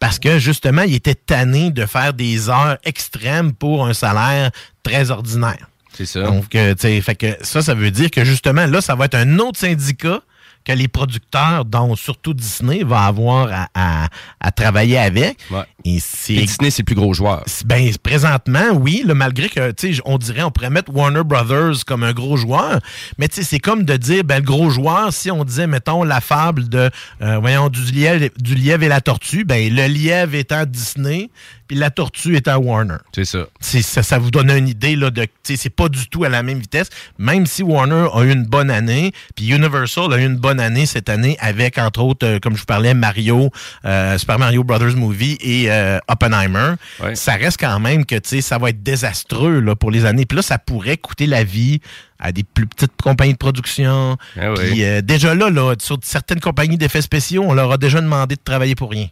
Parce 0.00 0.18
que 0.18 0.38
justement, 0.38 0.82
ils 0.82 0.94
étaient 0.94 1.14
tannés 1.14 1.70
de 1.70 1.84
faire 1.84 2.14
des 2.14 2.48
heures 2.48 2.78
extrêmes 2.84 3.52
pour 3.52 3.86
un 3.86 3.92
salaire 3.94 4.50
très 4.82 5.10
ordinaire. 5.10 5.68
C'est 5.92 6.06
ça. 6.06 6.22
Donc, 6.22 6.54
euh, 6.54 6.74
fait 6.76 7.14
que 7.16 7.36
ça, 7.42 7.60
ça 7.62 7.74
veut 7.74 7.90
dire 7.90 8.10
que 8.10 8.24
justement, 8.24 8.66
là, 8.66 8.80
ça 8.80 8.94
va 8.94 9.06
être 9.06 9.16
un 9.16 9.38
autre 9.40 9.58
syndicat 9.58 10.20
que 10.68 10.72
les 10.74 10.88
producteurs, 10.88 11.64
dont 11.64 11.96
surtout 11.96 12.34
Disney, 12.34 12.82
va 12.84 13.04
avoir 13.06 13.48
à, 13.74 14.08
à- 14.40 14.50
travailler 14.52 14.98
avec. 14.98 15.38
Et 15.84 16.00
Disney, 16.42 16.70
c'est 16.70 16.82
le 16.82 16.84
plus 16.84 16.94
gros 16.96 17.14
joueur. 17.14 17.44
Ben, 17.64 17.88
présentement, 18.02 18.72
oui, 18.74 19.04
là, 19.06 19.14
malgré 19.14 19.48
que, 19.48 19.70
tu 19.70 19.94
sais, 19.94 20.02
on 20.04 20.18
dirait, 20.18 20.42
on 20.42 20.50
pourrait 20.50 20.70
mettre 20.70 20.92
Warner 20.92 21.22
Brothers 21.24 21.84
comme 21.86 22.02
un 22.02 22.12
gros 22.12 22.36
joueur, 22.36 22.80
mais 23.16 23.28
tu 23.28 23.36
sais, 23.36 23.42
c'est 23.44 23.60
comme 23.60 23.84
de 23.84 23.96
dire, 23.96 24.24
ben, 24.24 24.38
le 24.38 24.42
gros 24.42 24.70
joueur, 24.70 25.12
si 25.12 25.30
on 25.30 25.44
disait, 25.44 25.68
mettons, 25.68 26.02
la 26.02 26.20
fable 26.20 26.68
de, 26.68 26.90
euh, 27.22 27.38
voyons, 27.38 27.68
du 27.68 27.80
lièvre, 27.92 28.28
du 28.38 28.56
lièvre 28.56 28.82
et 28.82 28.88
la 28.88 29.00
tortue, 29.00 29.44
ben, 29.44 29.72
le 29.72 29.86
lièvre 29.86 30.34
est 30.34 30.50
à 30.50 30.66
Disney, 30.66 31.30
puis 31.68 31.76
la 31.76 31.90
tortue 31.90 32.34
est 32.34 32.48
à 32.48 32.58
Warner. 32.58 32.96
C'est 33.14 33.26
ça. 33.26 33.46
Ça, 33.60 34.02
ça 34.02 34.18
vous 34.18 34.30
donne 34.30 34.50
une 34.50 34.68
idée, 34.68 34.96
là, 34.96 35.10
de, 35.10 35.22
tu 35.22 35.30
sais, 35.44 35.56
c'est 35.56 35.70
pas 35.70 35.88
du 35.88 36.08
tout 36.08 36.24
à 36.24 36.28
la 36.28 36.42
même 36.42 36.58
vitesse, 36.58 36.88
même 37.18 37.46
si 37.46 37.62
Warner 37.62 38.08
a 38.12 38.22
eu 38.24 38.32
une 38.32 38.44
bonne 38.44 38.70
année, 38.70 39.12
puis 39.36 39.48
Universal 39.50 40.12
a 40.12 40.18
eu 40.18 40.26
une 40.26 40.38
bonne 40.38 40.58
année 40.58 40.86
cette 40.86 41.08
année 41.08 41.36
avec, 41.40 41.78
entre 41.78 42.00
autres, 42.00 42.26
euh, 42.26 42.38
comme 42.40 42.54
je 42.54 42.60
vous 42.60 42.66
parlais, 42.66 42.94
Mario, 42.94 43.50
euh, 43.84 44.18
Super 44.18 44.38
Mario 44.38 44.64
Brothers 44.64 44.96
Movie 44.96 45.38
et 45.40 45.67
euh, 45.70 45.98
Oppenheimer. 46.08 46.74
Ça 47.14 47.34
reste 47.34 47.58
quand 47.60 47.78
même 47.80 48.04
que, 48.04 48.16
tu 48.16 48.28
sais, 48.28 48.40
ça 48.40 48.58
va 48.58 48.70
être 48.70 48.82
désastreux, 48.82 49.60
là, 49.60 49.74
pour 49.74 49.90
les 49.90 50.04
années. 50.04 50.26
Puis 50.26 50.36
là, 50.36 50.42
ça 50.42 50.58
pourrait 50.58 50.96
coûter 50.96 51.26
la 51.26 51.44
vie 51.44 51.80
à 52.18 52.32
des 52.32 52.42
plus 52.42 52.66
petites 52.66 53.00
compagnies 53.00 53.32
de 53.32 53.38
production. 53.38 54.16
Ah 54.36 54.52
oui. 54.52 54.70
Puis 54.70 54.84
euh, 54.84 55.00
déjà 55.02 55.34
là, 55.34 55.50
là, 55.50 55.74
sur 55.78 55.98
certaines 56.02 56.40
compagnies 56.40 56.76
d'effets 56.76 57.02
spéciaux, 57.02 57.44
on 57.46 57.54
leur 57.54 57.70
a 57.72 57.78
déjà 57.78 58.00
demandé 58.00 58.34
de 58.36 58.40
travailler 58.42 58.74
pour 58.74 58.90
rien. 58.90 59.08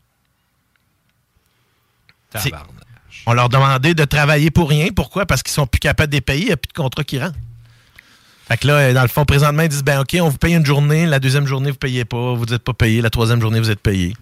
On 3.26 3.32
leur 3.32 3.48
demandait 3.48 3.94
de 3.94 4.04
travailler 4.04 4.50
pour 4.50 4.68
rien. 4.68 4.88
Pourquoi? 4.94 5.26
Parce 5.26 5.42
qu'ils 5.42 5.54
sont 5.54 5.66
plus 5.66 5.80
capables 5.80 6.10
de 6.10 6.16
les 6.16 6.20
payer, 6.20 6.42
il 6.42 6.46
n'y 6.46 6.52
a 6.52 6.56
plus 6.56 6.68
de 6.68 6.72
contrat 6.74 7.02
qui 7.02 7.18
rentre. 7.18 7.34
Fait 8.48 8.56
que 8.56 8.68
là, 8.68 8.74
euh, 8.74 8.94
dans 8.94 9.02
le 9.02 9.08
fond, 9.08 9.24
présentement, 9.24 9.62
ils 9.62 9.68
disent 9.68 9.82
ben 9.82 10.00
OK, 10.00 10.16
on 10.20 10.28
vous 10.28 10.38
paye 10.38 10.54
une 10.54 10.66
journée, 10.66 11.06
la 11.06 11.18
deuxième 11.18 11.46
journée, 11.46 11.70
vous 11.70 11.76
payez 11.76 12.04
pas, 12.04 12.34
vous 12.34 12.44
n'êtes 12.44 12.62
pas 12.62 12.74
payé, 12.74 13.00
la 13.00 13.10
troisième 13.10 13.40
journée, 13.40 13.58
vous 13.58 13.70
êtes 13.70 13.80
payé. 13.80 14.14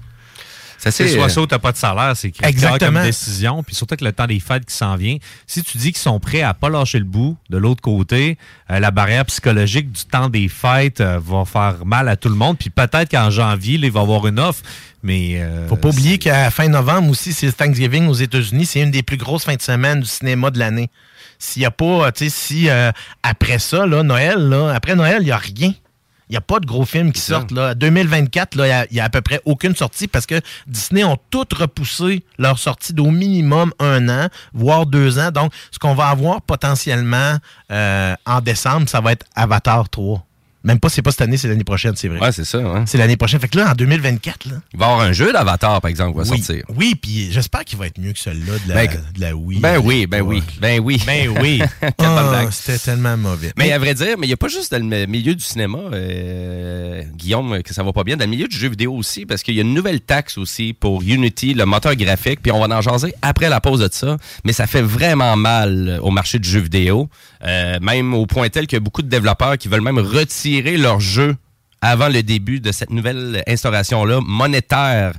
Ça, 0.79 0.91
C'est 0.91 1.09
soit 1.09 1.29
ça 1.29 1.41
ou 1.41 1.47
t'as 1.47 1.59
pas 1.59 1.73
de 1.73 1.77
salaire, 1.77 2.13
c'est 2.17 2.31
critique 2.31 2.47
Exactement. 2.55 3.01
comme 3.01 3.03
décision. 3.09 3.63
Puis 3.63 3.75
surtout 3.75 3.97
que 3.97 4.05
le 4.05 4.13
temps 4.13 4.27
des 4.27 4.41
fêtes 4.41 4.67
qui 4.67 4.75
s'en 4.75 4.97
vient, 4.97 5.17
si 5.47 5.63
tu 5.63 5.79
dis 5.79 5.93
qu'ils 5.93 6.03
sont 6.03 6.21
prêts 6.21 6.43
à 6.43 6.53
pas 6.55 6.69
lâcher 6.69 6.99
le 6.99 7.05
bout, 7.05 7.37
de 7.51 7.57
l'autre 7.57 7.81
côté, 7.81 8.37
euh, 8.71 8.81
la 8.81 8.91
barrière 8.91 9.25
psychologique 9.27 9.91
du 9.93 10.05
temps 10.05 10.29
des 10.29 10.49
fêtes 10.49 11.01
euh, 11.01 11.19
va 11.25 11.45
faire 11.45 11.85
mal 11.87 12.09
à 12.09 12.17
tout 12.17 12.29
le 12.29 12.35
monde. 12.35 12.59
Puis 12.59 12.71
peut-être 12.71 13.11
qu'en 13.11 13.31
janvier, 13.31 13.79
là, 13.79 13.87
il 13.87 13.93
va 13.93 14.01
y 14.01 14.03
avoir 14.03 14.27
une 14.27 14.39
offre, 14.41 14.63
mais... 15.03 15.37
euh, 15.37 15.69
Faut 15.69 15.77
pas 15.77 15.89
oublier 15.89 16.19
qu'à 16.19 16.51
fin 16.51 16.69
novembre 16.69 17.11
aussi, 17.11 17.33
c'est 17.33 17.51
Thanksgiving 17.53 18.07
aux 18.09 18.15
États-Unis. 18.15 18.67
C'est 18.67 18.81
une 18.81 18.91
des 18.91 19.03
plus 19.03 19.17
grosses 19.17 19.45
fins 19.45 19.57
de 19.57 19.63
semaine 19.63 20.01
du 20.01 20.07
cinéma 20.07 20.51
de 20.51 20.59
l'année. 20.59 20.91
S'il 21.39 21.61
n'y 21.61 21.67
a 21.67 21.71
pas, 21.71 22.11
tu 22.13 22.25
sais, 22.25 22.31
si 22.31 22.69
euh, 22.71 22.91
après 23.23 23.59
ça, 23.59 23.87
là, 23.87 24.03
Noël, 24.03 24.39
là, 24.49 24.73
après 24.75 24.95
Noël, 24.95 25.19
il 25.21 25.27
n'y 25.27 25.31
a 25.33 25.37
rien. 25.37 25.73
Il 26.29 26.33
n'y 26.33 26.37
a 26.39 26.41
pas 26.41 26.59
de 26.59 26.67
gros 26.67 26.85
films 26.87 27.13
qui 27.13 27.21
sortent. 27.21 27.51
Là. 27.53 27.75
2024, 27.75 28.55
là, 28.55 28.67
il 28.67 28.71
y 28.71 28.73
a- 28.73 28.87
il 28.91 28.95
n'y 28.95 29.01
a, 29.01 29.05
à 29.05 29.09
peu 29.11 29.21
près 29.21 29.41
aucune 29.45 29.77
sortie 29.77 30.09
parce 30.09 30.25
que 30.27 30.41
Disney 30.67 31.05
ont 31.05 31.19
toutes 31.31 31.53
repoussé 31.53 32.25
leur 32.39 32.59
sortie 32.59 32.93
d'au 32.95 33.11
minimum 33.11 33.73
un 33.79 34.09
an, 34.09 34.29
voire 34.55 34.87
deux 34.87 35.19
ans. 35.19 35.31
Donc, 35.31 35.53
ce 35.71 35.79
qu'on 35.79 35.95
va 35.95 36.09
avoir 36.09 36.41
potentiellement 36.43 37.37
euh, 37.71 38.15
en 38.27 38.41
décembre, 38.41 38.89
ça 38.89 39.01
va 39.01 39.13
être 39.13 39.27
Avatar 39.35 39.89
3. 39.89 40.25
Même 40.65 40.81
pas, 40.81 40.89
c'est 40.89 41.03
pas 41.03 41.11
cette 41.11 41.21
année, 41.21 41.37
c'est 41.37 41.49
l'année 41.49 41.63
prochaine, 41.65 41.95
c'est 41.95 42.09
vrai. 42.09 42.19
Ouais, 42.21 42.33
c'est 42.33 42.45
ça. 42.45 42.59
hein. 42.59 42.85
C'est 42.87 42.97
l'année 42.99 43.17
prochaine. 43.19 43.39
Fait 43.39 43.49
que 43.49 43.59
là, 43.59 43.71
en 43.71 43.75
2024, 43.75 44.47
là, 44.47 44.57
Il 44.73 44.79
va 44.79 44.87
y 44.87 44.89
avoir 44.91 45.05
un 45.07 45.13
jeu 45.13 45.33
d'Avatar, 45.33 45.81
par 45.81 45.89
exemple, 45.91 46.13
qui 46.13 46.29
va 46.29 46.35
oui, 46.35 46.39
sortir. 46.43 46.65
Oui, 46.75 46.95
puis 46.95 47.29
j'espère 47.31 47.65
qu'il 47.65 47.79
va 47.79 47.87
être 47.87 47.99
mieux 47.99 48.13
que 48.13 48.19
celui-là 48.19 48.55
de 48.65 48.69
la, 48.69 48.75
Ben, 48.75 49.01
de 49.15 49.21
la 49.21 49.37
Wii. 49.37 49.61
Ben 49.61 49.79
oui, 49.79 50.07
ben 50.07 50.23
oui, 50.23 50.43
ben 50.61 50.81
oui. 50.81 51.03
Ben 51.07 51.29
oui. 51.41 51.63
Ah. 51.99 52.47
C'était 52.51 52.79
tellement 52.79 53.17
mauvais. 53.17 53.53
Mais 53.57 53.73
à 53.73 53.79
vrai 53.79 53.95
dire, 53.95 54.17
mais 54.19 54.27
il 54.27 54.31
n'y 54.31 54.35
a 54.35 54.37
pas 54.39 54.49
juste 54.49 54.73
dans 54.73 54.83
le 54.89 55.07
milieu 55.07 55.35
du 55.35 55.45
cinéma, 55.45 55.79
euh, 55.93 57.03
Guillaume, 57.17 57.63
que 57.63 57.73
ça 57.75 57.83
va 57.83 57.93
pas 57.93 58.05
bien, 58.05 58.17
dans 58.17 58.25
le 58.25 58.31
milieu 58.31 58.49
du 58.49 58.57
jeu 58.57 58.69
vidéo 58.69 58.95
aussi, 58.95 59.27
parce 59.27 59.43
qu'il 59.43 59.55
y 59.55 59.59
a 59.59 59.63
une 59.63 59.75
nouvelle 59.75 60.01
taxe 60.01 60.39
aussi 60.39 60.73
pour 60.79 61.03
Unity, 61.03 61.55
le 61.55 61.67
moteur 61.67 61.95
graphique, 61.97 62.41
puis 62.43 62.53
on 62.53 62.67
va 62.67 62.75
en 62.77 62.81
jaser 62.81 63.15
après 63.23 63.49
la 63.49 63.61
pause 63.61 63.81
de 63.81 63.89
ça, 63.91 64.17
mais 64.45 64.53
ça 64.53 64.67
fait 64.67 64.83
vraiment 64.83 65.37
mal 65.37 65.99
au 66.03 66.11
marché 66.11 66.39
du 66.39 66.49
jeu 66.49 66.61
vidéo, 66.61 67.09
euh, 67.45 67.79
même 67.81 68.15
au 68.15 68.27
point 68.27 68.49
tel 68.49 68.67
qu'il 68.67 68.77
y 68.77 68.79
a 68.79 68.81
beaucoup 68.81 69.03
de 69.03 69.09
développeurs 69.09 69.59
qui 69.59 69.69
veulent 69.69 69.81
même 69.83 69.99
retirer 69.99 70.54
leur 70.63 71.01
jeu 71.01 71.37
avant 71.85 72.09
le 72.09 72.23
début 72.23 72.61
de 72.61 72.73
cette 72.73 72.91
nouvelle 72.91 73.43
instauration-là 73.47 74.21
monétaire 74.25 75.13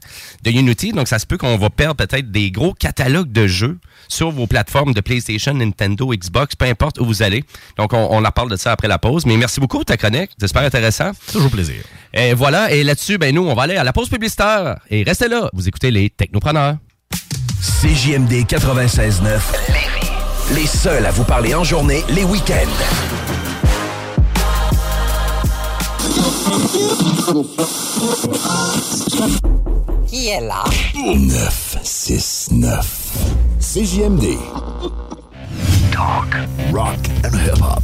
de 0.43 0.49
Unity. 0.49 0.93
Donc, 0.93 1.07
ça 1.07 1.19
se 1.19 1.27
peut 1.27 1.38
qu'on 1.38 1.57
va 1.57 1.69
perdre 1.69 1.95
peut-être 1.95 2.31
des 2.31 2.49
gros 2.49 2.73
catalogues 2.73 3.31
de 3.31 3.45
jeux 3.45 3.77
sur 4.07 4.31
vos 4.31 4.47
plateformes 4.47 4.93
de 4.93 5.01
PlayStation, 5.01 5.53
Nintendo, 5.53 6.11
Xbox, 6.11 6.55
peu 6.55 6.65
importe 6.65 6.99
où 6.99 7.05
vous 7.05 7.21
allez. 7.21 7.43
Donc, 7.77 7.93
on, 7.93 8.07
on 8.09 8.25
en 8.25 8.31
parle 8.31 8.49
de 8.49 8.55
ça 8.55 8.71
après 8.71 8.88
la 8.88 8.97
pause. 8.97 9.27
Mais 9.27 9.38
merci 9.38 9.59
beaucoup 9.59 9.83
ta 9.83 9.95
chronique. 9.95 10.31
J'espère 10.39 10.63
intéressant. 10.63 11.11
Toujours 11.31 11.51
plaisir. 11.51 11.83
Et 12.13 12.33
voilà. 12.33 12.71
Et 12.71 12.83
là-dessus, 12.83 13.19
ben, 13.19 13.33
nous, 13.33 13.45
on 13.45 13.53
va 13.53 13.63
aller 13.63 13.77
à 13.77 13.83
la 13.83 13.93
pause 13.93 14.09
publicitaire. 14.09 14.77
Et 14.89 15.03
restez 15.03 15.27
là. 15.27 15.49
Vous 15.53 15.67
écoutez 15.67 15.91
les 15.91 16.09
Technopreneurs. 16.09 16.77
CJMD 17.61 18.43
96.9. 18.47 19.39
Les 20.55 20.65
seuls 20.65 21.05
à 21.05 21.11
vous 21.11 21.25
parler 21.25 21.53
en 21.53 21.63
journée, 21.63 22.03
les 22.09 22.23
week-ends. 22.23 23.44
Qui 30.07 30.30
est 30.30 30.41
là? 30.41 30.63
969. 30.95 33.01
CJMD. 33.59 34.38
Talk, 35.91 36.36
rock 36.71 36.97
and 37.23 37.36
hip-hop. 37.36 37.84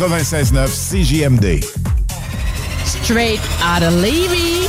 96.9 0.01 0.67
CJMD. 0.73 1.61
Straight 2.85 3.39
out 3.61 3.83
of 3.83 3.93
Levy. 4.01 4.67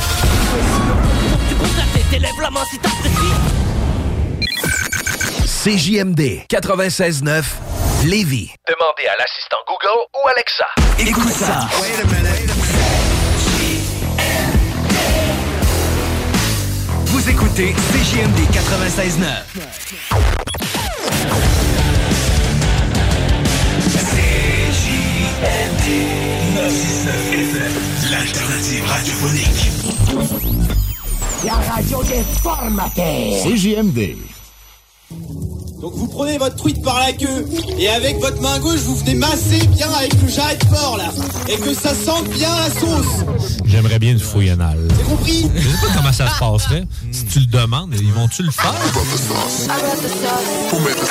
CJMD 5.47 6.45
96.9. 6.47 7.45
Lévis. 8.05 8.53
Demandez 8.67 9.07
à 9.07 9.15
l'assistant 9.17 9.57
Google 9.65 10.05
ou 10.13 10.27
Alexa. 10.27 10.67
Écoute 10.99 11.33
ça. 11.33 11.67
Vous 17.05 17.27
écoutez 17.27 17.73
CJMD 17.73 18.39
96.9. 18.51 20.42
L'alternative 28.09 28.85
radiophonique. 28.85 29.71
La 31.43 31.55
radio 31.55 32.01
des 32.03 32.23
formateurs. 32.41 33.43
CJMD. 33.43 34.15
Donc 35.83 35.95
vous 35.95 36.07
prenez 36.07 36.37
votre 36.37 36.55
truite 36.55 36.81
par 36.81 36.97
la 36.97 37.11
queue 37.11 37.45
et 37.77 37.89
avec 37.89 38.17
votre 38.21 38.41
main 38.41 38.57
gauche 38.59 38.79
vous 38.85 38.95
venez 38.95 39.15
masser 39.15 39.67
bien 39.67 39.89
avec 39.91 40.13
le 40.21 40.29
jarret 40.29 40.55
de 40.55 40.65
porc 40.67 40.95
là 40.95 41.11
et 41.49 41.57
que 41.57 41.73
ça 41.73 41.93
sente 41.93 42.29
bien 42.29 42.47
la 42.55 42.69
sauce. 42.69 43.25
J'aimerais 43.65 43.99
bien 43.99 44.13
une 44.13 44.19
fouille 44.19 44.51
anale. 44.51 44.87
T'as 44.87 45.03
compris? 45.03 45.45
Je 45.53 45.67
sais 45.67 45.75
pas 45.85 45.93
comment 45.93 46.13
ça 46.13 46.29
se 46.29 46.39
passerait. 46.39 46.85
Si 47.11 47.25
tu 47.25 47.39
le 47.39 47.47
demandes, 47.47 47.93
ils 47.99 48.13
vont-tu 48.13 48.43
le 48.43 48.51
faire? 48.51 48.73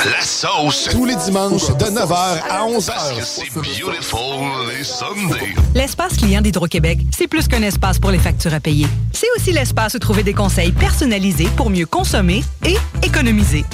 La 0.05 0.25
sauce. 0.25 0.89
Tous 0.89 1.05
les 1.05 1.17
dimanches 1.17 1.67
de 1.67 1.85
9h 1.85 2.39
à 2.49 2.65
11h. 2.65 2.87
Parce 2.87 3.11
que 3.11 3.23
c'est 3.23 3.53
beautiful 3.53 4.71
les 4.75 4.83
Sundays. 4.83 5.53
L'espace 5.75 6.17
client 6.17 6.41
d'Hydro-Québec, 6.41 6.97
c'est 7.15 7.27
plus 7.27 7.47
qu'un 7.47 7.61
espace 7.61 7.99
pour 7.99 8.09
les 8.09 8.17
factures 8.17 8.55
à 8.55 8.59
payer. 8.59 8.87
C'est 9.11 9.27
aussi 9.37 9.51
l'espace 9.51 9.93
où 9.93 9.99
trouver 9.99 10.23
des 10.23 10.33
conseils 10.33 10.71
personnalisés 10.71 11.49
pour 11.55 11.69
mieux 11.69 11.85
consommer 11.85 12.43
et 12.65 12.75
économiser. 13.03 13.65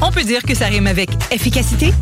On 0.00 0.12
peut 0.12 0.22
dire 0.22 0.44
que 0.44 0.47
ça 0.54 0.66
rime 0.66 0.86
avec 0.86 1.10
efficacité, 1.30 1.92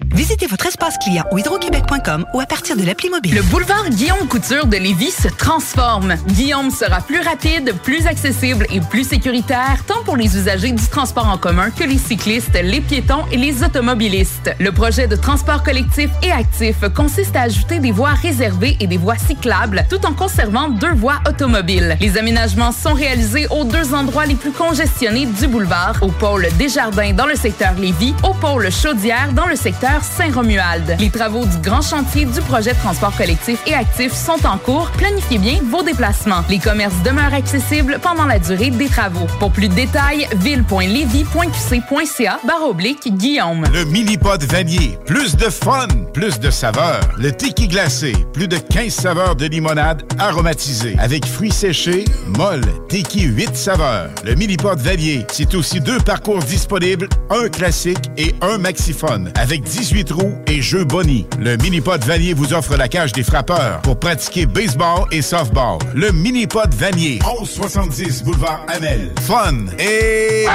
Visitez 0.00 0.46
votre 0.46 0.66
espace 0.66 0.98
client 0.98 1.24
au 1.30 1.38
hydroquebec.com 1.38 2.26
ou 2.34 2.40
à 2.40 2.46
partir 2.46 2.76
de 2.76 2.82
l'appli 2.82 3.10
mobile. 3.10 3.36
Le 3.36 3.42
boulevard 3.42 3.88
Guillaume 3.90 4.26
Couture 4.28 4.66
de 4.66 4.76
Lévis 4.76 5.12
se 5.12 5.28
transforme. 5.28 6.14
Guillaume 6.28 6.70
sera 6.70 7.00
plus 7.00 7.20
rapide, 7.20 7.74
plus 7.84 8.06
accessible 8.06 8.66
et 8.70 8.80
plus 8.80 9.04
sécuritaire, 9.04 9.84
tant 9.86 10.02
pour 10.04 10.16
les 10.16 10.36
usagers 10.36 10.72
du 10.72 10.84
transport 10.88 11.28
en 11.28 11.38
commun 11.38 11.70
que 11.70 11.84
les 11.84 11.98
cyclistes, 11.98 12.58
les 12.60 12.80
piétons 12.80 13.24
et 13.30 13.36
les 13.36 13.62
automobilistes. 13.62 14.50
Le 14.58 14.72
projet 14.72 15.06
de 15.06 15.14
transport 15.14 15.62
collectif 15.62 16.10
et 16.22 16.32
actif 16.32 16.76
consiste 16.94 17.36
à 17.36 17.42
ajouter 17.42 17.78
des 17.78 17.92
voies 17.92 18.14
réservées 18.14 18.76
et 18.80 18.88
des 18.88 18.98
voies 18.98 19.18
cyclables, 19.18 19.86
tout 19.88 20.04
en 20.06 20.12
conservant 20.12 20.70
deux 20.70 20.94
voies 20.94 21.20
automobiles. 21.28 21.96
Les 22.00 22.18
aménagements 22.18 22.72
sont 22.72 22.94
réalisés 22.94 23.46
aux 23.50 23.64
deux 23.64 23.94
endroits 23.94 24.26
les 24.26 24.34
plus 24.34 24.52
congestionnés 24.52 25.26
du 25.26 25.46
boulevard, 25.46 25.96
au 26.02 26.08
pôle 26.08 26.48
Desjardins 26.58 27.12
dans 27.12 27.26
le 27.26 27.36
secteur 27.36 27.74
Lévis, 27.74 28.14
au 28.24 28.34
pôle 28.34 28.72
Chaudière 28.72 29.32
dans 29.32 29.46
le 29.46 29.54
secteur 29.56 29.83
Saint-Romuald. 30.02 30.96
Les 30.98 31.10
travaux 31.10 31.44
du 31.44 31.58
grand 31.58 31.82
chantier 31.82 32.24
du 32.24 32.40
projet 32.40 32.72
de 32.72 32.78
transport 32.78 33.14
collectif 33.16 33.60
et 33.66 33.74
actif 33.74 34.12
sont 34.12 34.46
en 34.46 34.56
cours. 34.56 34.90
Planifiez 34.92 35.38
bien 35.38 35.58
vos 35.70 35.82
déplacements. 35.82 36.42
Les 36.48 36.58
commerces 36.58 36.94
demeurent 37.04 37.34
accessibles 37.34 37.98
pendant 38.02 38.24
la 38.24 38.38
durée 38.38 38.70
des 38.70 38.88
travaux. 38.88 39.26
Pour 39.38 39.52
plus 39.52 39.68
de 39.68 39.74
détails, 39.74 40.26
ville.levy.qc.ca 40.36 42.40
barre 42.46 42.66
oblique 42.66 43.14
Guillaume. 43.14 43.64
Le 43.72 43.84
mini-pod 43.84 44.42
vanier. 44.44 44.98
Plus 45.04 45.36
de 45.36 45.50
fun, 45.50 45.88
plus 46.14 46.40
de 46.40 46.50
saveurs. 46.50 47.02
Le 47.18 47.32
tiki 47.32 47.68
glacé. 47.68 48.14
Plus 48.32 48.48
de 48.48 48.56
15 48.56 48.92
saveurs 48.92 49.36
de 49.36 49.46
limonade 49.46 50.02
aromatisée. 50.18 50.96
Avec 50.98 51.26
fruits 51.26 51.52
séchés, 51.52 52.06
molle, 52.38 52.64
tiki 52.88 53.24
8 53.24 53.54
saveurs. 53.54 54.08
Le 54.24 54.34
mini-pod 54.34 54.78
vanier. 54.78 55.26
C'est 55.30 55.54
aussi 55.54 55.80
deux 55.80 55.98
parcours 55.98 56.38
disponibles, 56.38 57.08
un 57.30 57.48
classique 57.48 58.10
et 58.16 58.34
un 58.40 58.58
maxiphone. 58.58 59.30
Avec 59.34 59.62
18 59.74 60.04
trous 60.04 60.32
et 60.46 60.62
jeux 60.62 60.84
Bonnie. 60.84 61.26
Le 61.40 61.56
mini-pod 61.56 62.04
vanier 62.04 62.32
vous 62.32 62.54
offre 62.54 62.76
la 62.76 62.86
cage 62.86 63.10
des 63.10 63.24
frappeurs 63.24 63.80
pour 63.82 63.98
pratiquer 63.98 64.46
baseball 64.46 65.06
et 65.10 65.20
softball. 65.20 65.78
Le 65.94 66.12
mini-pod 66.12 66.72
vanier. 66.74 67.18
1170 67.24 68.22
boulevard 68.22 68.64
Amel. 68.68 69.10
Fun 69.26 69.66
et... 69.80 70.46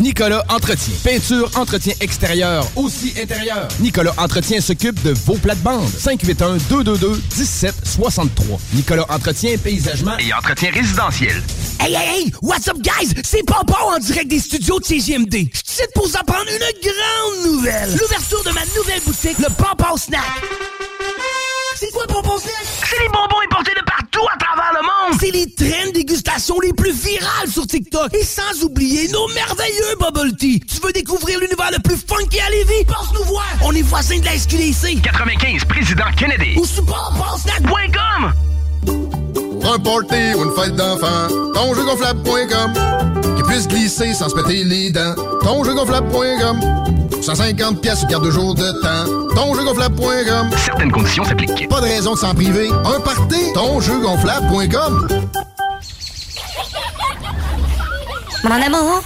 Nicolas 0.00 0.44
Entretien. 0.48 0.94
Peinture, 1.02 1.50
entretien 1.56 1.92
extérieur, 2.00 2.64
aussi 2.76 3.12
intérieur. 3.20 3.66
Nicolas 3.80 4.14
Entretien 4.16 4.60
s'occupe 4.60 5.02
de 5.02 5.10
vos 5.10 5.34
plates-bandes. 5.34 5.88
581-222-1763. 5.88 8.28
Nicolas 8.74 9.04
Entretien, 9.08 9.56
paysagement 9.58 10.16
Et 10.18 10.32
entretien 10.32 10.70
résidentiel. 10.70 11.42
Hey, 11.80 11.94
hey, 11.94 12.08
hey! 12.24 12.32
What's 12.42 12.68
up, 12.68 12.76
guys? 12.80 13.12
C'est 13.24 13.42
Pompon 13.44 13.74
en 13.94 13.98
direct 13.98 14.28
des 14.28 14.38
studios 14.38 14.78
de 14.78 14.84
CGMD. 14.84 15.48
Je 15.52 15.60
suis 15.64 15.82
pour 15.94 16.06
vous 16.06 16.16
apprendre 16.16 16.46
une 16.48 16.58
grande 16.58 17.44
nouvelle. 17.52 17.90
L'ouverture 18.00 18.44
de 18.44 18.50
ma 18.50 18.64
nouvelle 18.76 19.00
boutique, 19.04 19.38
le 19.38 19.48
Pompon 19.54 19.96
Snack. 19.96 20.22
C'est 21.76 21.90
quoi, 21.90 22.06
Pompon 22.06 22.38
Snack? 22.38 22.54
C'est 22.88 23.00
les 23.00 23.08
bonbons 23.08 23.40
importés 23.46 23.72
de 23.74 23.82
partout 23.84 24.06
à 24.16 24.38
travers 24.38 24.72
le 24.72 24.82
monde. 24.82 25.20
C'est 25.20 25.30
les 25.30 25.50
traînes 25.52 25.92
dégustation 25.92 26.58
les 26.60 26.72
plus 26.72 26.92
virales 26.92 27.48
sur 27.50 27.66
TikTok. 27.66 28.14
Et 28.14 28.24
sans 28.24 28.64
oublier 28.64 29.08
nos 29.08 29.28
merveilleux 29.28 29.96
bubble 30.00 30.36
tea. 30.36 30.60
Tu 30.60 30.80
veux 30.84 30.92
découvrir 30.92 31.38
l'univers 31.40 31.70
le 31.72 31.78
plus 31.82 31.96
funky 31.96 32.40
à 32.40 32.50
Lévis? 32.50 32.84
Passe 32.86 33.12
nous 33.14 33.24
voir. 33.24 33.46
On 33.62 33.72
est 33.72 33.82
voisins 33.82 34.18
de 34.18 34.24
la 34.24 34.38
SQDC. 34.38 35.02
95, 35.02 35.64
président 35.64 36.04
Kennedy. 36.16 36.56
Ou. 36.56 36.64
Pour 39.60 39.74
un 39.74 39.78
party 39.78 40.34
ou 40.36 40.44
une 40.44 40.52
fête 40.52 40.76
d'enfant, 40.76 41.28
tonjeugonflable.com 41.54 43.36
Qui 43.36 43.42
puisse 43.42 43.68
glisser 43.68 44.14
sans 44.14 44.28
se 44.28 44.34
péter 44.34 44.64
les 44.64 44.90
dents. 44.90 45.14
Tonjeugonflable.com 45.42 47.07
150 47.22 47.80
pièces 47.80 48.06
garde 48.06 48.24
de 48.24 48.30
jour 48.30 48.54
de 48.54 48.70
temps. 48.82 49.34
Tonjeugonflable.com 49.34 50.50
Certaines 50.64 50.90
conditions 50.90 51.24
s'appliquent. 51.24 51.68
Pas 51.68 51.80
de 51.80 51.86
raison 51.86 52.14
de 52.14 52.18
s'en 52.18 52.34
priver. 52.34 52.68
Un 52.70 53.00
party, 53.00 53.52
tonjeugonflable.com 53.54 55.08
Mon 58.44 58.50
amour, 58.50 59.02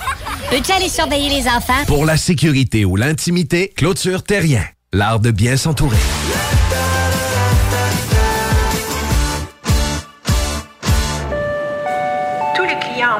peux-tu 0.50 0.72
aller 0.72 0.88
surveiller 0.88 1.28
les 1.30 1.48
enfants? 1.48 1.84
Pour 1.86 2.04
la 2.04 2.16
sécurité 2.16 2.84
ou 2.84 2.96
l'intimité, 2.96 3.72
Clôture 3.76 4.22
Terrien. 4.22 4.64
L'art 4.92 5.20
de 5.20 5.30
bien 5.30 5.56
s'entourer. 5.56 5.96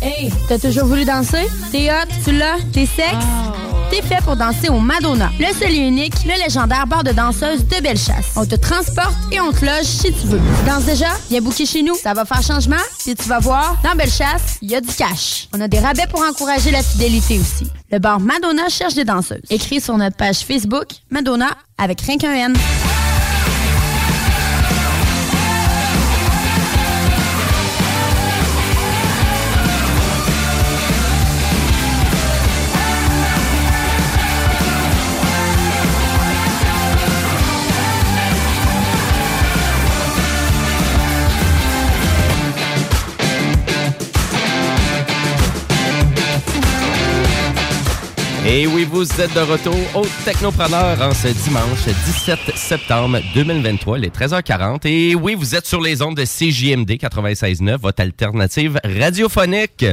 Hey, 0.00 0.30
t'as 0.48 0.58
toujours 0.58 0.86
voulu 0.86 1.04
danser? 1.04 1.48
T'es 1.72 1.90
hot, 1.90 2.08
tu 2.24 2.32
l'as, 2.32 2.56
t'es 2.72 2.86
sexe? 2.86 3.24
T'es 3.90 4.02
fait 4.02 4.22
pour 4.22 4.36
danser 4.36 4.68
au 4.68 4.78
Madonna, 4.78 5.30
le 5.40 5.46
seul 5.46 5.72
et 5.72 5.78
unique, 5.78 6.12
le 6.24 6.38
légendaire 6.44 6.86
bar 6.86 7.02
de 7.02 7.10
danseuses 7.10 7.66
de 7.66 7.82
Bellechasse. 7.82 8.26
On 8.36 8.44
te 8.44 8.54
transporte 8.54 9.16
et 9.32 9.40
on 9.40 9.50
te 9.50 9.64
loge 9.64 9.84
si 9.84 10.12
tu 10.12 10.26
veux. 10.26 10.38
Tu 10.38 10.70
danses 10.70 10.84
déjà? 10.84 11.08
Viens 11.30 11.40
booker 11.40 11.66
chez 11.66 11.82
nous. 11.82 11.94
Ça 11.96 12.12
va 12.12 12.24
faire 12.24 12.42
changement? 12.42 12.76
Puis 12.98 13.14
tu 13.16 13.28
vas 13.28 13.40
voir, 13.40 13.76
dans 13.82 13.96
Bellechasse, 13.96 14.58
il 14.62 14.70
y 14.70 14.76
a 14.76 14.80
du 14.80 14.94
cash. 14.94 15.48
On 15.54 15.60
a 15.60 15.68
des 15.68 15.80
rabais 15.80 16.06
pour 16.08 16.20
encourager 16.20 16.70
la 16.70 16.82
fidélité 16.82 17.40
aussi. 17.40 17.66
Le 17.90 17.98
bar 17.98 18.20
Madonna 18.20 18.68
cherche 18.68 18.94
des 18.94 19.04
danseuses. 19.04 19.42
Écris 19.50 19.80
sur 19.80 19.96
notre 19.96 20.16
page 20.16 20.40
Facebook 20.40 20.88
Madonna 21.10 21.48
avec 21.78 22.00
rien 22.02 22.18
qu'un 22.18 22.34
N. 22.34 22.56
Et 48.50 48.66
oui, 48.66 48.86
vous 48.90 49.02
êtes 49.20 49.34
de 49.34 49.40
retour 49.40 49.76
au 49.94 50.06
Technopreneur 50.24 51.02
en 51.02 51.12
ce 51.12 51.28
dimanche 51.28 51.84
17 51.84 52.56
septembre 52.56 53.18
2023, 53.34 53.98
les 53.98 54.08
13h40. 54.08 54.86
Et 54.86 55.14
oui, 55.14 55.34
vous 55.34 55.54
êtes 55.54 55.66
sur 55.66 55.82
les 55.82 56.00
ondes 56.00 56.16
de 56.16 56.24
CJMD 56.24 56.92
96.9, 56.92 57.76
votre 57.76 58.00
alternative 58.00 58.80
radiophonique. 58.84 59.84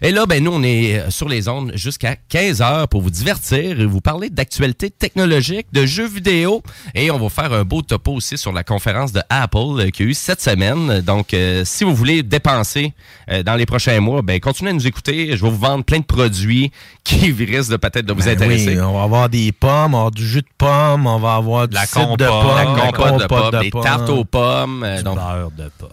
Et 0.00 0.10
là, 0.10 0.26
ben 0.26 0.42
nous, 0.42 0.52
on 0.52 0.62
est 0.62 1.10
sur 1.10 1.28
les 1.28 1.48
ondes 1.48 1.72
jusqu'à 1.74 2.16
15h 2.30 2.86
pour 2.88 3.02
vous 3.02 3.10
divertir 3.10 3.80
et 3.80 3.84
vous 3.84 4.00
parler 4.00 4.30
d'actualités 4.30 4.90
technologiques, 4.90 5.66
de 5.72 5.84
jeux 5.84 6.06
vidéo. 6.08 6.62
Et 6.94 7.10
on 7.10 7.18
va 7.18 7.28
faire 7.28 7.52
un 7.52 7.64
beau 7.64 7.82
topo 7.82 8.12
aussi 8.12 8.38
sur 8.38 8.52
la 8.52 8.64
conférence 8.64 9.12
de 9.12 9.20
Apple 9.28 9.58
euh, 9.58 9.90
qu'il 9.90 10.06
y 10.06 10.08
a 10.08 10.10
eu 10.12 10.14
cette 10.14 10.40
semaine. 10.40 11.00
Donc, 11.00 11.34
euh, 11.34 11.62
si 11.64 11.84
vous 11.84 11.94
voulez 11.94 12.22
dépenser 12.22 12.92
euh, 13.30 13.42
dans 13.42 13.54
les 13.54 13.66
prochains 13.66 14.00
mois, 14.00 14.22
ben 14.22 14.40
continuez 14.40 14.70
à 14.70 14.74
nous 14.74 14.86
écouter. 14.86 15.36
Je 15.36 15.42
vais 15.44 15.50
vous 15.50 15.56
vendre 15.58 15.84
plein 15.84 15.98
de 15.98 16.04
produits 16.04 16.70
qui 17.04 17.30
risquent 17.32 17.70
de 17.72 17.76
peut-être 17.76 18.06
de 18.06 18.12
vous 18.12 18.20
Ben 18.22 18.30
intéresser. 18.36 18.74
oui, 18.76 18.80
on 18.80 18.92
va 18.96 19.02
avoir 19.02 19.28
des 19.28 19.52
pommes, 19.52 19.94
on 19.94 19.98
va 19.98 19.98
avoir 19.98 20.10
du 20.12 20.26
jus 20.26 20.42
de 20.42 20.46
pomme, 20.56 21.06
on 21.06 21.18
va 21.18 21.34
avoir 21.34 21.68
du 21.68 21.74
La 21.74 21.86
compote, 21.86 22.18
de 22.20 22.26
pomme, 22.26 22.56
la 22.56 22.92
compote 22.92 23.20
de 23.22 23.26
pommes, 23.26 23.60
des 23.60 23.70
tartes 23.70 24.08
aux 24.10 24.24
pommes. 24.24 24.82
euh, 24.84 25.02
donc- 25.02 25.16
beurre 25.16 25.50
de 25.56 25.70
pomme. 25.78 25.88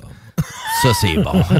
Ça, 0.81 0.91
c'est 0.99 1.17
bon. 1.17 1.43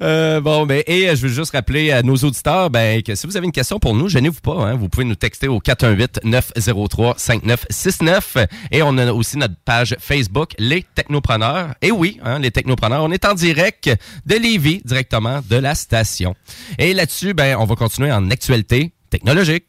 Euh, 0.00 0.40
bon, 0.40 0.64
ben, 0.64 0.84
et 0.86 1.08
euh, 1.08 1.16
je 1.16 1.22
veux 1.22 1.28
juste 1.32 1.50
rappeler 1.52 1.90
à 1.90 2.02
nos 2.02 2.14
auditeurs 2.14 2.70
ben, 2.70 3.02
que 3.02 3.16
si 3.16 3.26
vous 3.26 3.36
avez 3.36 3.46
une 3.46 3.52
question 3.52 3.80
pour 3.80 3.96
nous, 3.96 4.08
gênez-vous 4.08 4.40
pas. 4.40 4.52
hein. 4.54 4.76
vous 4.76 4.88
pouvez 4.88 5.04
nous 5.04 5.16
texter 5.16 5.48
au 5.48 5.58
418-903-5969. 5.58 8.46
Et 8.70 8.80
on 8.82 8.96
a 8.98 9.12
aussi 9.12 9.38
notre 9.38 9.56
page 9.64 9.96
Facebook, 9.98 10.52
Les 10.58 10.84
Technopreneurs. 10.94 11.74
Et 11.82 11.90
oui, 11.90 12.20
hein, 12.24 12.38
Les 12.38 12.52
Technopreneurs, 12.52 13.02
on 13.02 13.10
est 13.10 13.24
en 13.24 13.34
direct 13.34 13.90
de 14.26 14.36
Lévis, 14.36 14.82
directement 14.84 15.40
de 15.48 15.56
la 15.56 15.74
station. 15.74 16.36
Et 16.78 16.94
là-dessus, 16.94 17.34
ben, 17.34 17.56
on 17.58 17.64
va 17.64 17.74
continuer 17.74 18.12
en 18.12 18.30
actualité 18.30 18.92
technologique. 19.10 19.64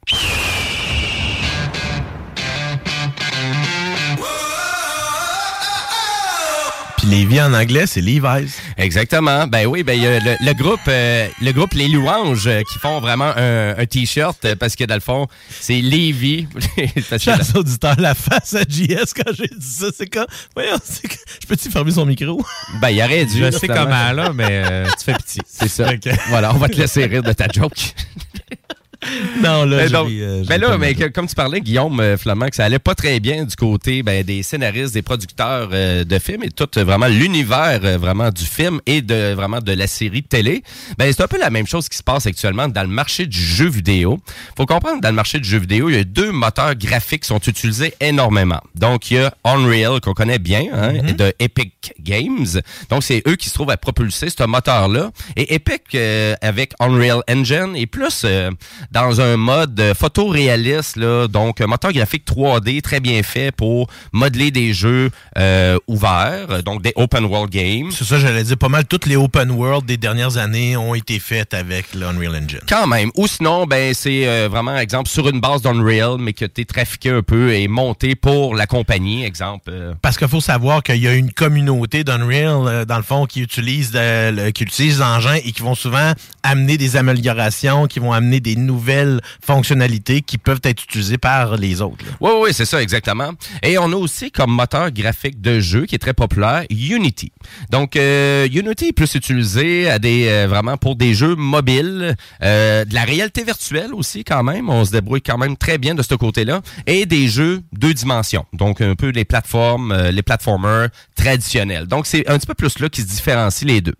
Puis 7.09 7.17
Lévi 7.17 7.41
en 7.41 7.53
anglais, 7.55 7.87
c'est 7.87 8.01
Levi's. 8.01 8.59
Exactement. 8.77 9.47
Ben 9.47 9.65
oui, 9.65 9.81
ben 9.81 9.93
il 9.97 10.03
y 10.03 10.05
a 10.07 10.19
le, 10.19 10.35
le 10.39 10.53
groupe, 10.53 10.79
euh, 10.87 11.27
le 11.41 11.51
groupe 11.53 11.73
Les 11.73 11.87
Louanges 11.87 12.45
euh, 12.45 12.61
qui 12.71 12.77
font 12.77 12.99
vraiment 12.99 13.33
un, 13.35 13.75
un 13.77 13.85
t-shirt 13.87 14.37
euh, 14.45 14.55
parce 14.55 14.75
que 14.75 14.83
dans 14.83 14.93
le 14.93 14.99
fond, 15.01 15.27
c'est 15.49 15.81
Lévi. 15.81 16.47
Parce 17.09 17.23
que- 17.25 17.31
Chers 17.31 17.55
auditeurs, 17.55 17.99
la 17.99 18.13
face 18.13 18.53
à 18.53 18.61
JS 18.61 19.13
quand 19.15 19.31
j'ai 19.35 19.47
dit 19.47 19.67
ça, 19.67 19.87
c'est 19.95 20.05
quand. 20.07 20.25
Voyons, 20.53 20.77
c'est 20.83 21.07
quand- 21.07 21.15
Je 21.41 21.47
peux-tu 21.47 21.71
fermer 21.71 21.91
son 21.91 22.05
micro? 22.05 22.45
Ben, 22.79 22.89
il 22.89 23.01
aurait 23.01 23.25
dû. 23.25 23.39
Je 23.39 23.45
sais 23.45 23.51
justement. 23.61 23.73
comment, 23.85 24.11
là, 24.11 24.31
mais 24.33 24.47
euh, 24.69 24.85
tu 24.99 25.05
fais 25.05 25.13
pitié. 25.13 25.41
C'est 25.47 25.67
ça. 25.67 25.89
Ok. 25.93 26.13
Voilà, 26.29 26.53
on 26.53 26.57
va 26.57 26.69
te 26.69 26.77
laisser 26.77 27.05
rire 27.05 27.23
de 27.23 27.33
ta 27.33 27.47
joke. 27.51 27.73
Non, 29.41 29.63
là, 29.65 29.87
donc, 29.89 30.07
ris, 30.07 30.21
euh, 30.21 30.43
ben 30.47 30.59
là, 30.59 30.77
mais 30.77 30.93
que- 30.93 31.05
comme 31.05 31.27
tu 31.27 31.35
parlais, 31.35 31.61
Guillaume 31.61 31.99
euh, 31.99 32.17
Flamand, 32.17 32.47
que 32.47 32.55
ça 32.55 32.65
allait 32.65 32.79
pas 32.79 32.95
très 32.95 33.19
bien 33.19 33.45
du 33.45 33.55
côté 33.55 34.03
ben, 34.03 34.23
des 34.23 34.43
scénaristes, 34.43 34.93
des 34.93 35.01
producteurs 35.01 35.69
euh, 35.71 36.03
de 36.03 36.19
films 36.19 36.43
et 36.43 36.49
tout 36.49 36.67
euh, 36.77 36.83
vraiment 36.83 37.07
l'univers 37.07 37.79
euh, 37.83 37.97
vraiment 37.97 38.29
du 38.29 38.43
film 38.45 38.81
et 38.85 39.01
de 39.01 39.33
vraiment 39.33 39.59
de 39.59 39.71
la 39.71 39.87
série 39.87 40.21
de 40.21 40.27
télé. 40.27 40.63
Ben 40.97 41.11
c'est 41.13 41.23
un 41.23 41.27
peu 41.27 41.39
la 41.39 41.49
même 41.49 41.67
chose 41.67 41.87
qui 41.87 41.97
se 41.97 42.03
passe 42.03 42.25
actuellement 42.25 42.67
dans 42.67 42.81
le 42.81 42.89
marché 42.89 43.25
du 43.25 43.39
jeu 43.39 43.69
vidéo. 43.69 44.19
Faut 44.57 44.65
comprendre 44.65 44.97
que 44.97 45.03
dans 45.03 45.09
le 45.09 45.15
marché 45.15 45.39
du 45.39 45.47
jeu 45.47 45.59
vidéo, 45.59 45.89
il 45.89 45.95
y 45.95 45.99
a 45.99 46.03
deux 46.03 46.31
moteurs 46.31 46.75
graphiques 46.75 47.21
qui 47.21 47.27
sont 47.27 47.39
utilisés 47.39 47.93
énormément. 48.01 48.59
Donc 48.75 49.09
il 49.11 49.17
y 49.17 49.19
a 49.19 49.33
Unreal 49.45 50.01
qu'on 50.01 50.13
connaît 50.13 50.39
bien 50.39 50.65
hein, 50.73 51.13
de 51.17 51.33
Epic 51.39 51.93
Games. 52.01 52.47
Donc 52.89 53.03
c'est 53.03 53.23
eux 53.27 53.35
qui 53.37 53.49
se 53.49 53.53
trouvent 53.53 53.71
à 53.71 53.77
propulser 53.77 54.29
ce 54.29 54.43
moteur-là 54.43 55.11
et 55.37 55.53
Epic 55.55 55.83
euh, 55.95 56.35
avec 56.41 56.73
Unreal 56.79 57.21
Engine 57.29 57.75
est 57.75 57.85
plus 57.87 58.23
euh, 58.25 58.51
dans 58.91 59.21
un 59.21 59.37
mode 59.37 59.79
euh, 59.79 59.93
photoréaliste, 59.93 60.95
là, 60.97 61.27
donc 61.27 61.61
un 61.61 61.67
moteur 61.67 61.91
graphique 61.91 62.23
3D 62.25 62.81
très 62.81 62.99
bien 62.99 63.21
fait 63.23 63.51
pour 63.51 63.87
modeler 64.13 64.51
des 64.51 64.73
jeux 64.73 65.09
euh, 65.37 65.77
ouverts, 65.87 66.63
donc 66.63 66.81
des 66.81 66.93
open 66.95 67.25
world 67.25 67.51
games. 67.51 67.91
C'est 67.91 68.03
ça, 68.05 68.19
j'allais 68.19 68.43
dire, 68.43 68.57
pas 68.57 68.69
mal 68.69 68.85
toutes 68.85 69.05
les 69.05 69.15
open 69.15 69.51
world 69.51 69.85
des 69.85 69.97
dernières 69.97 70.37
années 70.37 70.75
ont 70.77 70.95
été 70.95 71.19
faites 71.19 71.53
avec 71.53 71.93
l'Unreal 71.93 72.35
Engine. 72.43 72.59
Quand 72.67 72.87
même. 72.87 73.11
Ou 73.15 73.27
sinon, 73.27 73.65
ben 73.65 73.93
c'est 73.93 74.27
euh, 74.27 74.47
vraiment, 74.49 74.77
exemple, 74.77 75.09
sur 75.09 75.27
une 75.29 75.39
base 75.39 75.61
d'Unreal, 75.61 76.17
mais 76.19 76.33
que 76.33 76.45
tu 76.45 76.61
es 76.61 76.65
trafiqué 76.65 77.09
un 77.09 77.21
peu 77.21 77.53
et 77.53 77.67
monté 77.67 78.15
pour 78.15 78.55
la 78.55 78.65
compagnie, 78.67 79.23
exemple. 79.25 79.69
euh, 79.69 79.93
Parce 80.01 80.17
qu'il 80.17 80.27
faut 80.27 80.41
savoir 80.41 80.83
qu'il 80.83 80.97
y 80.97 81.07
a 81.07 81.13
une 81.13 81.31
communauté 81.31 82.03
d'Unreal, 82.03 82.67
euh, 82.67 82.85
dans 82.85 82.97
le 82.97 83.03
fond, 83.03 83.25
qui 83.25 83.41
utilise, 83.41 83.91
de- 83.91 84.49
qui 84.51 84.63
utilise 84.63 84.99
l'engin 84.99 85.35
et 85.35 85.51
qui 85.51 85.61
vont 85.61 85.75
souvent 85.75 86.13
amener 86.43 86.77
des 86.77 86.95
améliorations, 86.95 87.87
qui 87.87 87.99
vont 87.99 88.13
amener 88.13 88.39
des 88.39 88.55
nouvelles 88.79 89.19
fonctionnalités 89.45 90.21
qui 90.21 90.37
peuvent 90.37 90.61
être 90.63 90.83
utilisées 90.83 91.17
par 91.17 91.57
les 91.57 91.81
autres. 91.81 92.05
Oui, 92.21 92.31
oui, 92.41 92.49
c'est 92.53 92.65
ça, 92.65 92.81
exactement. 92.81 93.31
Et 93.61 93.77
on 93.77 93.91
a 93.91 93.95
aussi 93.95 94.31
comme 94.31 94.51
moteur 94.51 94.91
graphique 94.91 95.41
de 95.41 95.59
jeu 95.59 95.85
qui 95.85 95.95
est 95.95 95.99
très 95.99 96.13
populaire, 96.13 96.63
Unity. 96.69 97.31
Donc, 97.69 97.95
euh, 97.95 98.47
Unity 98.51 98.87
est 98.87 98.93
plus 98.93 99.13
utilisé 99.15 99.89
à 99.89 99.99
des, 99.99 100.27
euh, 100.27 100.47
vraiment 100.47 100.77
pour 100.77 100.95
des 100.95 101.13
jeux 101.13 101.35
mobiles, 101.35 102.15
euh, 102.41 102.85
de 102.85 102.93
la 102.93 103.03
réalité 103.03 103.43
virtuelle 103.43 103.93
aussi 103.93 104.23
quand 104.23 104.43
même. 104.43 104.69
On 104.69 104.85
se 104.85 104.91
débrouille 104.91 105.21
quand 105.21 105.37
même 105.37 105.57
très 105.57 105.77
bien 105.77 105.93
de 105.93 106.01
ce 106.01 106.15
côté-là. 106.15 106.61
Et 106.87 107.05
des 107.05 107.27
jeux 107.27 107.61
deux 107.73 107.93
dimensions. 107.93 108.45
Donc, 108.53 108.81
un 108.81 108.95
peu 108.95 109.09
les 109.09 109.25
plateformes, 109.25 109.93
les 110.11 110.23
platformers 110.23 110.89
traditionnels. 111.15 111.87
Donc, 111.87 112.07
c'est 112.07 112.27
un 112.29 112.37
petit 112.37 112.47
peu 112.47 112.53
plus 112.53 112.79
là 112.79 112.87
qui 112.87 113.01
se 113.01 113.07
différencie 113.07 113.67
les 113.67 113.81
deux. 113.81 113.95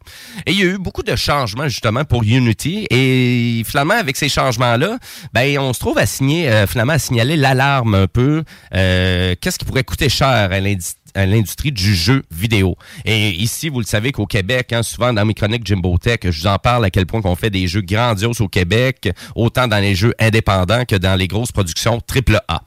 Et 0.46 0.54
il 0.54 0.60
y 0.60 0.64
a 0.64 0.66
eu 0.66 0.78
beaucoup 0.78 1.04
de 1.04 1.16
changements 1.16 1.68
justement 1.68 2.06
pour 2.06 2.24
Unity. 2.24 2.88
Et 2.90 3.64
finalement, 3.66 3.96
avec 3.96 4.16
ces 4.16 4.30
changements-là, 4.78 4.97
ben, 5.34 5.57
on 5.59 5.74
se 5.74 5.80
trouve 5.80 5.97
à 5.97 6.05
signer, 6.05 6.49
euh, 6.49 6.67
finalement, 6.67 6.93
à 6.93 6.99
signaler 6.99 7.36
l'alarme 7.36 7.95
un 7.95 8.07
peu. 8.07 8.43
euh, 8.76 9.36
Qu'est-ce 9.39 9.57
qui 9.59 9.65
pourrait 9.65 9.84
coûter 9.84 10.09
cher 10.09 10.28
à 10.28 10.59
l'industrie 10.59 10.95
à 11.15 11.26
l'industrie 11.26 11.72
du 11.72 11.95
jeu 11.95 12.22
vidéo. 12.30 12.76
Et 13.03 13.32
ici, 13.32 13.70
vous 13.70 13.80
le 13.80 13.86
savez 13.86 14.11
qu'au 14.11 14.28
Québec, 14.28 14.72
hein, 14.74 14.84
souvent 14.84 15.11
dans 15.11 15.26
mes 15.26 15.34
chroniques 15.34 15.65
Jimbo 15.65 15.97
Tech, 15.97 16.20
je 16.24 16.30
vous 16.41 16.45
en 16.47 16.59
parle 16.59 16.86
à 16.86 16.91
quel 16.91 17.07
point 17.07 17.20
qu'on 17.20 17.36
fait 17.36 17.49
des 17.49 17.67
jeux 17.67 17.82
grandioses 17.82 18.41
au 18.41 18.47
Québec, 18.47 19.09
autant 19.36 19.67
dans 19.67 19.80
les 19.80 19.95
jeux 19.95 20.13
indépendants 20.20 20.86
que 20.86 20.95
dans 20.95 21.15
les 21.15 21.28
grosses 21.28 21.51
productions 21.51 21.99
AAA. 21.99 22.61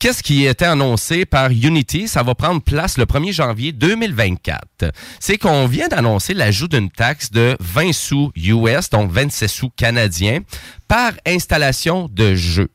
Qu'est-ce 0.00 0.22
qui 0.22 0.46
était 0.46 0.64
annoncé 0.64 1.26
par 1.26 1.50
Unity? 1.50 2.08
Ça 2.08 2.22
va 2.22 2.34
prendre 2.34 2.62
place 2.62 2.96
le 2.96 3.04
1er 3.04 3.32
janvier 3.32 3.72
2024. 3.72 4.94
C'est 5.20 5.36
qu'on 5.36 5.66
vient 5.66 5.88
d'annoncer 5.88 6.32
l'ajout 6.32 6.68
d'une 6.68 6.90
taxe 6.90 7.30
de 7.30 7.54
20 7.60 7.92
sous 7.92 8.32
US, 8.34 8.88
donc 8.88 9.12
27 9.12 9.50
sous 9.50 9.68
canadiens, 9.68 10.38
par 10.88 11.12
installation 11.26 12.08
de 12.10 12.34
jeu. 12.34 12.70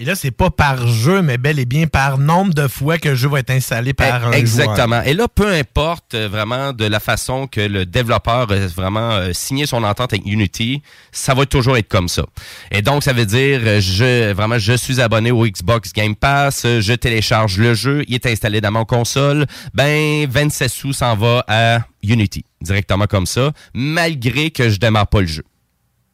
Et 0.00 0.04
là, 0.06 0.14
c'est 0.14 0.30
pas 0.30 0.48
par 0.48 0.86
jeu, 0.88 1.20
mais 1.20 1.36
bel 1.36 1.58
et 1.58 1.66
bien 1.66 1.86
par 1.86 2.16
nombre 2.16 2.54
de 2.54 2.66
fois 2.68 2.96
que 2.96 3.10
le 3.10 3.14
jeu 3.14 3.28
va 3.28 3.40
être 3.40 3.50
installé 3.50 3.92
par 3.92 4.28
un 4.28 4.32
Exactement. 4.32 4.96
joueur. 4.96 5.06
Et 5.06 5.12
là, 5.12 5.28
peu 5.28 5.46
importe 5.52 6.14
euh, 6.14 6.26
vraiment 6.26 6.72
de 6.72 6.86
la 6.86 7.00
façon 7.00 7.46
que 7.46 7.60
le 7.60 7.84
développeur 7.84 8.50
a 8.50 8.56
vraiment 8.68 9.10
euh, 9.10 9.34
signé 9.34 9.66
son 9.66 9.84
entente 9.84 10.14
avec 10.14 10.24
Unity, 10.24 10.80
ça 11.12 11.34
va 11.34 11.44
toujours 11.44 11.76
être 11.76 11.88
comme 11.88 12.08
ça. 12.08 12.24
Et 12.70 12.80
donc, 12.80 13.02
ça 13.02 13.12
veut 13.12 13.26
dire, 13.26 13.60
euh, 13.62 13.78
je 13.82 14.32
vraiment, 14.32 14.58
je 14.58 14.72
suis 14.72 15.02
abonné 15.02 15.32
au 15.32 15.44
Xbox 15.46 15.92
Game 15.92 16.16
Pass, 16.16 16.62
euh, 16.64 16.80
je 16.80 16.94
télécharge 16.94 17.58
le 17.58 17.74
jeu, 17.74 18.02
il 18.08 18.14
est 18.14 18.24
installé 18.24 18.62
dans 18.62 18.72
mon 18.72 18.86
console, 18.86 19.44
ben 19.74 20.26
27 20.30 20.70
sous 20.70 20.92
s'en 20.94 21.14
va 21.14 21.44
à 21.46 21.80
Unity, 22.02 22.46
directement 22.62 23.06
comme 23.06 23.26
ça, 23.26 23.52
malgré 23.74 24.50
que 24.50 24.70
je 24.70 24.78
démarre 24.78 25.08
pas 25.08 25.20
le 25.20 25.26
jeu. 25.26 25.44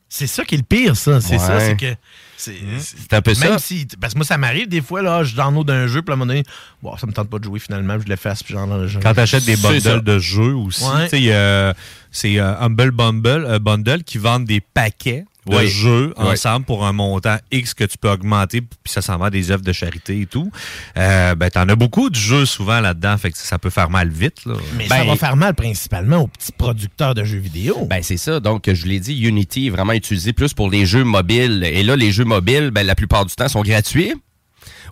C'est 0.08 0.26
ça 0.26 0.44
qui 0.44 0.56
est 0.56 0.58
le 0.58 0.64
pire, 0.64 0.96
ça. 0.96 1.20
C'est 1.20 1.34
Ouais. 1.34 1.38
ça, 1.38 1.60
c'est 1.60 1.76
que. 1.76 1.94
C'est 2.36 2.54
C'est 2.78 3.12
un 3.14 3.22
peu 3.22 3.30
même 3.40 3.52
ça. 3.52 3.58
Si, 3.58 3.86
parce 4.00 4.12
que 4.12 4.18
moi, 4.18 4.26
ça 4.26 4.36
m'arrive 4.36 4.68
des 4.68 4.82
fois, 4.82 5.02
là, 5.02 5.22
je 5.24 5.34
download 5.34 5.70
un 5.70 5.86
jeu, 5.86 6.02
puis 6.02 6.10
à 6.12 6.14
un 6.14 6.16
moment 6.16 6.26
donné, 6.28 6.42
bon, 6.82 6.96
ça 6.96 7.06
me 7.06 7.12
tente 7.12 7.30
pas 7.30 7.38
de 7.38 7.44
jouer 7.44 7.58
finalement, 7.58 7.98
je 7.98 8.08
le 8.08 8.16
fasse, 8.16 8.42
puis 8.42 8.52
genre. 8.54 8.86
je- 8.86 8.98
Quand 8.98 9.14
tu 9.14 9.20
achètes 9.20 9.44
des 9.44 9.56
bundles 9.56 10.02
de 10.02 10.18
jeux 10.18 10.54
aussi, 10.54 10.84
Ouais. 10.84 11.04
tu 11.08 11.16
sais, 11.18 11.32
euh, 11.32 11.72
c'est 12.10 12.38
euh, 12.38 12.58
Humble 12.60 12.90
Bundle, 12.90 13.44
euh, 13.46 13.58
Bundle 13.58 14.04
qui 14.04 14.18
vendent 14.18 14.44
des 14.44 14.60
paquets 14.60 15.24
de 15.52 15.56
Oui. 15.56 15.68
jeux 15.68 16.14
Oui. 16.18 16.24
ensemble 16.28 16.64
pour 16.66 16.84
un 16.86 16.92
montant 16.92 17.36
X 17.52 17.74
que 17.74 17.84
tu 17.84 17.98
peux 17.98 18.10
augmenter, 18.10 18.60
puis 18.60 18.70
ça 18.86 19.02
s'en 19.02 19.16
va 19.18 19.26
à 19.26 19.30
des 19.30 19.50
œuvres 19.50 19.62
de 19.62 19.72
charité 19.72 20.20
et 20.20 20.26
tout. 20.26 20.50
Euh, 20.96 21.34
ben, 21.34 21.50
t'en 21.50 21.68
as 21.68 21.76
beaucoup 21.76 22.10
de 22.10 22.14
jeux 22.16 22.46
souvent 22.46 22.80
là-dedans, 22.80 23.16
fait 23.18 23.30
que 23.32 23.38
ça 23.38 23.58
peut 23.58 23.70
faire 23.70 23.90
mal 23.90 24.08
vite. 24.08 24.44
Là. 24.46 24.54
Mais 24.76 24.88
ça 24.88 24.98
Ben, 24.98 25.06
va 25.06 25.16
faire 25.16 25.36
mal 25.36 25.54
principalement 25.54 26.18
aux 26.18 26.26
petits 26.28 26.52
producteurs 26.52 27.14
de 27.14 27.24
jeux 27.24 27.38
vidéo. 27.38 27.86
Ben 27.88 28.02
c'est 28.02 28.16
ça. 28.16 28.40
Donc 28.40 28.70
je 28.72 28.86
l'ai 28.86 29.00
dit, 29.00 29.18
Unity 29.20 29.66
est 29.68 29.70
vraiment 29.70 29.92
utilisé 29.92 30.32
plus 30.32 30.52
pour 30.54 30.70
les 30.70 30.86
jeux 30.86 31.04
mobiles. 31.04 31.62
Et 31.64 31.82
là, 31.82 31.96
les 31.96 32.12
jeux 32.12 32.24
mobiles, 32.24 32.70
ben, 32.70 32.86
la 32.86 32.94
plupart 32.94 33.24
du 33.26 33.34
temps, 33.34 33.48
sont 33.48 33.62
gratuits. 33.62 34.12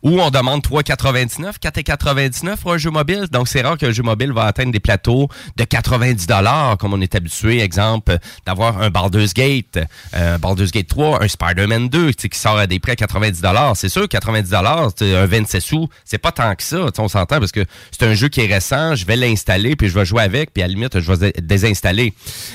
Ou 0.05 0.21
on 0.21 0.31
demande 0.31 0.63
3,99, 0.63 1.55
4,99 1.61 2.57
pour 2.59 2.75
un 2.75 2.79
jeu 2.79 2.91
mobile. 2.91 3.25
Donc 3.33 3.49
c'est 3.49 3.63
rare 3.63 3.79
qu'un 3.79 3.91
jeu 3.91 4.03
mobile 4.03 4.33
va 4.33 4.45
atteindre 4.45 4.71
des 4.71 4.79
plateaux 4.81 5.29
de 5.57 5.65
90 5.65 6.27
dollars, 6.27 6.77
comme 6.79 6.93
on 6.93 7.01
est 7.01 7.15
habitué, 7.15 7.61
exemple, 7.61 8.19
d'avoir 8.47 8.81
un 8.83 8.91
Baldur's 8.91 9.33
Gate, 9.35 9.79
euh, 10.15 10.35
un 10.35 10.39
Baldur's 10.39 10.71
Gate 10.73 10.89
3, 10.89 11.23
un 11.25 11.29
Spider-Man 11.29 11.89
2, 11.89 12.13
tu 12.13 12.23
sais, 12.23 12.29
qui 12.29 12.39
sort 12.39 12.59
à 12.59 12.67
des 12.67 12.79
prix 12.79 12.93
à 12.93 12.97
90 12.97 13.41
dollars. 13.41 13.77
C'est 13.77 13.89
sûr, 13.89 14.09
90 14.09 14.51
dollars, 14.51 14.91
un 15.01 15.27
27 15.27 15.61
sous, 15.63 15.89
c'est 16.05 16.19
pas 16.19 16.33
tant 16.33 16.55
que 16.55 16.63
ça. 16.63 16.87
On 16.99 17.09
s'entend 17.09 17.39
parce 17.39 17.53
que 17.53 17.65
c'est 17.91 18.07
un 18.07 18.15
jeu 18.15 18.29
qui 18.29 18.41
est 18.43 18.47
récent, 18.53 18.95
je 18.95 19.07
vais 19.07 19.17
l'installer 19.17 19.75
puis 19.75 19.89
je 19.89 19.95
vais 19.99 20.05
jouer 20.05 20.23
avec, 20.23 20.53
puis 20.53 20.63
à 20.63 20.67
la 20.67 20.75
limite, 20.75 21.01
je 21.01 21.13
vais 21.13 21.33
dé- 21.33 21.41
désinstaller. 21.41 22.13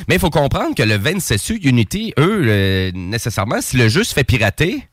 Mais 0.08 0.16
il 0.16 0.20
faut 0.20 0.30
comprendre 0.30 0.76
que 0.76 0.84
le 0.84 0.97
27 0.97 1.39
sous 1.39 1.56
Unity, 1.64 2.14
eux, 2.20 2.43
euh, 2.45 2.91
nécessairement, 2.93 3.60
si 3.62 3.76
le 3.78 3.89
jeu 3.89 4.04
se 4.04 4.14
fait 4.14 4.24
pirater 4.24 4.84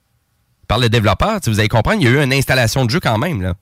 par 0.69 0.79
le 0.79 0.89
développeur, 0.89 1.41
vous 1.47 1.61
allez 1.61 1.69
comprendre, 1.69 2.01
il 2.01 2.05
y 2.05 2.09
a 2.09 2.11
eu 2.11 2.23
une 2.23 2.33
installation 2.33 2.85
de 2.85 2.91
jeu 2.91 3.01
quand 3.01 3.19
même. 3.19 3.43
Là. 3.43 3.55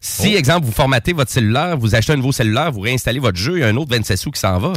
Si, 0.00 0.34
exemple, 0.34 0.66
vous 0.66 0.72
formatez 0.72 1.12
votre 1.12 1.30
cellulaire, 1.30 1.76
vous 1.76 1.94
achetez 1.94 2.12
un 2.12 2.16
nouveau 2.16 2.32
cellulaire, 2.32 2.72
vous 2.72 2.80
réinstallez 2.80 3.20
votre 3.20 3.38
jeu, 3.38 3.58
il 3.58 3.60
y 3.60 3.64
a 3.64 3.68
un 3.68 3.76
autre 3.76 3.90
27 3.92 4.16
sous 4.16 4.30
qui 4.32 4.40
s'en 4.40 4.58
va. 4.58 4.72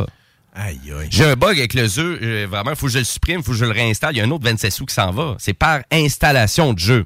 Aïe, 0.53 0.79
aïe. 0.85 1.07
J'ai 1.09 1.25
un 1.25 1.35
bug 1.35 1.57
avec 1.57 1.73
le 1.73 1.87
jeu, 1.87 2.19
euh, 2.21 2.47
vraiment, 2.49 2.69
il 2.69 2.75
faut 2.75 2.85
que 2.85 2.91
je 2.91 2.99
le 2.99 3.03
supprime, 3.03 3.39
il 3.39 3.43
faut 3.43 3.51
que 3.51 3.57
je 3.57 3.65
le 3.65 3.71
réinstalle, 3.71 4.15
il 4.15 4.19
y 4.19 4.21
a 4.21 4.23
un 4.23 4.31
autre 4.31 4.45
27 4.45 4.71
sous 4.71 4.85
qui 4.85 4.93
s'en 4.93 5.11
va. 5.11 5.35
C'est 5.39 5.53
par 5.53 5.81
installation 5.91 6.73
de 6.73 6.79
jeu. 6.79 7.05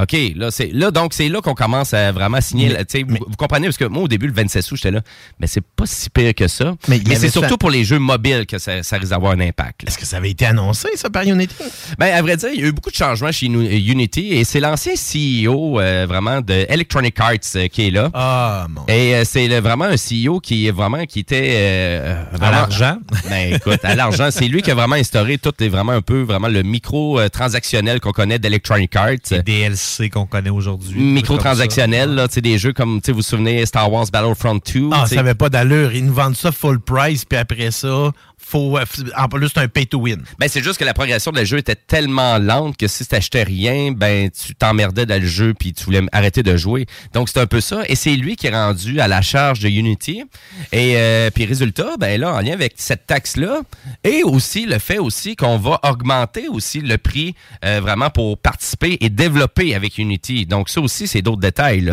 OK, 0.00 0.16
là, 0.36 0.50
c'est 0.50 0.70
là 0.72 0.90
donc 0.90 1.14
c'est 1.14 1.28
là 1.28 1.40
qu'on 1.40 1.54
commence 1.54 1.94
à 1.94 2.10
vraiment 2.12 2.40
signer. 2.40 2.74
vous, 3.08 3.16
vous 3.28 3.36
comprenez, 3.36 3.66
parce 3.66 3.76
que 3.76 3.84
moi, 3.84 4.02
au 4.02 4.08
début, 4.08 4.26
le 4.26 4.32
27 4.32 4.62
sous, 4.62 4.76
j'étais 4.76 4.90
là, 4.90 5.00
mais 5.38 5.46
c'est 5.46 5.60
pas 5.64 5.86
si 5.86 6.10
pire 6.10 6.34
que 6.34 6.48
ça. 6.48 6.74
Mais 6.88 7.00
c'est 7.16 7.28
surtout 7.30 7.50
ça- 7.50 7.56
pour 7.58 7.70
les 7.70 7.84
jeux 7.84 7.98
mobiles 7.98 8.46
que 8.46 8.58
ça, 8.58 8.82
ça 8.82 8.96
risque 8.96 9.10
d'avoir 9.10 9.32
un 9.32 9.40
impact. 9.40 9.84
Est-ce 9.86 9.98
que 9.98 10.06
ça 10.06 10.16
avait 10.16 10.30
été 10.30 10.46
annoncé, 10.46 10.88
ça, 10.96 11.10
par 11.10 11.22
Unity? 11.24 11.54
Ben, 11.98 12.12
à 12.14 12.22
vrai 12.22 12.36
dire, 12.36 12.48
il 12.54 12.60
y 12.60 12.64
a 12.64 12.66
eu 12.66 12.72
beaucoup 12.72 12.90
de 12.90 12.96
changements 12.96 13.30
chez 13.32 13.48
nous- 13.48 13.62
Unity 13.62 14.32
et 14.32 14.44
c'est 14.44 14.60
l'ancien 14.60 14.94
CEO 14.96 15.78
euh, 15.80 16.06
vraiment 16.08 16.40
de 16.40 16.66
Electronic 16.68 17.18
Arts 17.20 17.34
euh, 17.56 17.68
qui 17.68 17.86
est 17.88 17.90
là. 17.90 18.10
Ah, 18.14 18.66
mon. 18.68 18.84
Et 18.88 19.14
euh, 19.14 19.22
c'est 19.24 19.48
vraiment 19.60 19.84
un 19.84 19.96
CEO 19.96 20.40
qui 20.40 20.66
est 20.66 20.70
vraiment 20.72 21.04
qui 21.06 21.20
était 21.20 21.52
euh, 21.54 22.22
vraiment- 22.32 22.50
l'argent? 22.52 22.96
Ben 23.28 23.54
écoute, 23.54 23.80
à 23.84 23.94
l'argent, 23.94 24.28
c'est 24.30 24.48
lui 24.48 24.62
qui 24.62 24.70
a 24.70 24.74
vraiment 24.74 24.96
instauré 24.96 25.38
tout 25.38 25.52
les 25.58 25.68
vraiment 25.68 25.92
un 25.92 26.02
peu 26.02 26.22
vraiment 26.22 26.48
le 26.48 26.62
micro 26.62 27.18
euh, 27.20 27.28
transactionnel 27.28 28.00
qu'on 28.00 28.12
connaît 28.12 28.38
d'Electronic 28.38 28.94
Arts. 28.96 29.42
DLC 29.44 29.83
qu'on 30.12 30.26
connaît 30.26 30.50
aujourd'hui. 30.50 31.00
Micro-transactionnel, 31.00 32.14
là, 32.14 32.28
tu 32.28 32.34
sais, 32.34 32.40
des 32.40 32.58
jeux 32.58 32.72
comme, 32.72 33.00
tu 33.00 33.06
sais, 33.06 33.12
vous 33.12 33.18
vous 33.18 33.22
souvenez, 33.22 33.64
Star 33.66 33.90
Wars 33.90 34.06
Battlefront 34.12 34.60
2. 34.72 34.88
Ah, 34.92 35.06
ça 35.06 35.20
avait 35.20 35.34
pas 35.34 35.48
d'allure. 35.48 35.94
Ils 35.94 36.06
nous 36.06 36.14
vendent 36.14 36.36
ça 36.36 36.52
full 36.52 36.80
price, 36.80 37.24
puis 37.24 37.38
après 37.38 37.70
ça, 37.70 38.10
faut, 38.44 38.78
euh, 38.78 38.84
en 39.16 39.28
plus, 39.28 39.48
c'est 39.48 39.60
un 39.60 39.68
pay 39.68 39.86
to 39.86 39.98
win. 39.98 40.22
Ben, 40.38 40.48
c'est 40.48 40.62
juste 40.62 40.78
que 40.78 40.84
la 40.84 40.94
progression 40.94 41.32
de 41.32 41.38
le 41.38 41.44
jeu 41.44 41.58
était 41.58 41.74
tellement 41.74 42.38
lente 42.38 42.76
que 42.76 42.86
si 42.86 43.04
tu 43.04 43.10
t'achetais 43.10 43.42
rien, 43.42 43.92
ben, 43.92 44.30
tu 44.30 44.54
t'emmerdais 44.54 45.06
dans 45.06 45.20
le 45.20 45.26
jeu 45.26 45.54
puis 45.54 45.72
tu 45.72 45.84
voulais 45.84 46.02
arrêter 46.12 46.42
de 46.42 46.56
jouer. 46.56 46.86
Donc, 47.12 47.28
c'est 47.28 47.40
un 47.40 47.46
peu 47.46 47.60
ça. 47.60 47.82
Et 47.88 47.96
c'est 47.96 48.14
lui 48.14 48.36
qui 48.36 48.46
est 48.46 48.54
rendu 48.54 49.00
à 49.00 49.08
la 49.08 49.22
charge 49.22 49.60
de 49.60 49.68
Unity. 49.68 50.24
Et 50.72 50.94
euh, 50.96 51.30
puis, 51.30 51.44
résultat, 51.44 51.96
ben 51.98 52.20
là, 52.20 52.34
en 52.34 52.40
lien 52.40 52.52
avec 52.52 52.74
cette 52.76 53.06
taxe-là, 53.06 53.62
et 54.04 54.22
aussi 54.22 54.66
le 54.66 54.78
fait 54.78 54.98
aussi 54.98 55.36
qu'on 55.36 55.58
va 55.58 55.80
augmenter 55.82 56.48
aussi 56.48 56.80
le 56.80 56.98
prix 56.98 57.34
euh, 57.64 57.80
vraiment 57.80 58.10
pour 58.10 58.38
participer 58.38 58.98
et 59.00 59.08
développer 59.08 59.74
avec 59.74 59.98
Unity. 59.98 60.46
Donc, 60.46 60.68
ça 60.68 60.80
aussi, 60.80 61.06
c'est 61.06 61.22
d'autres 61.22 61.40
détails, 61.40 61.92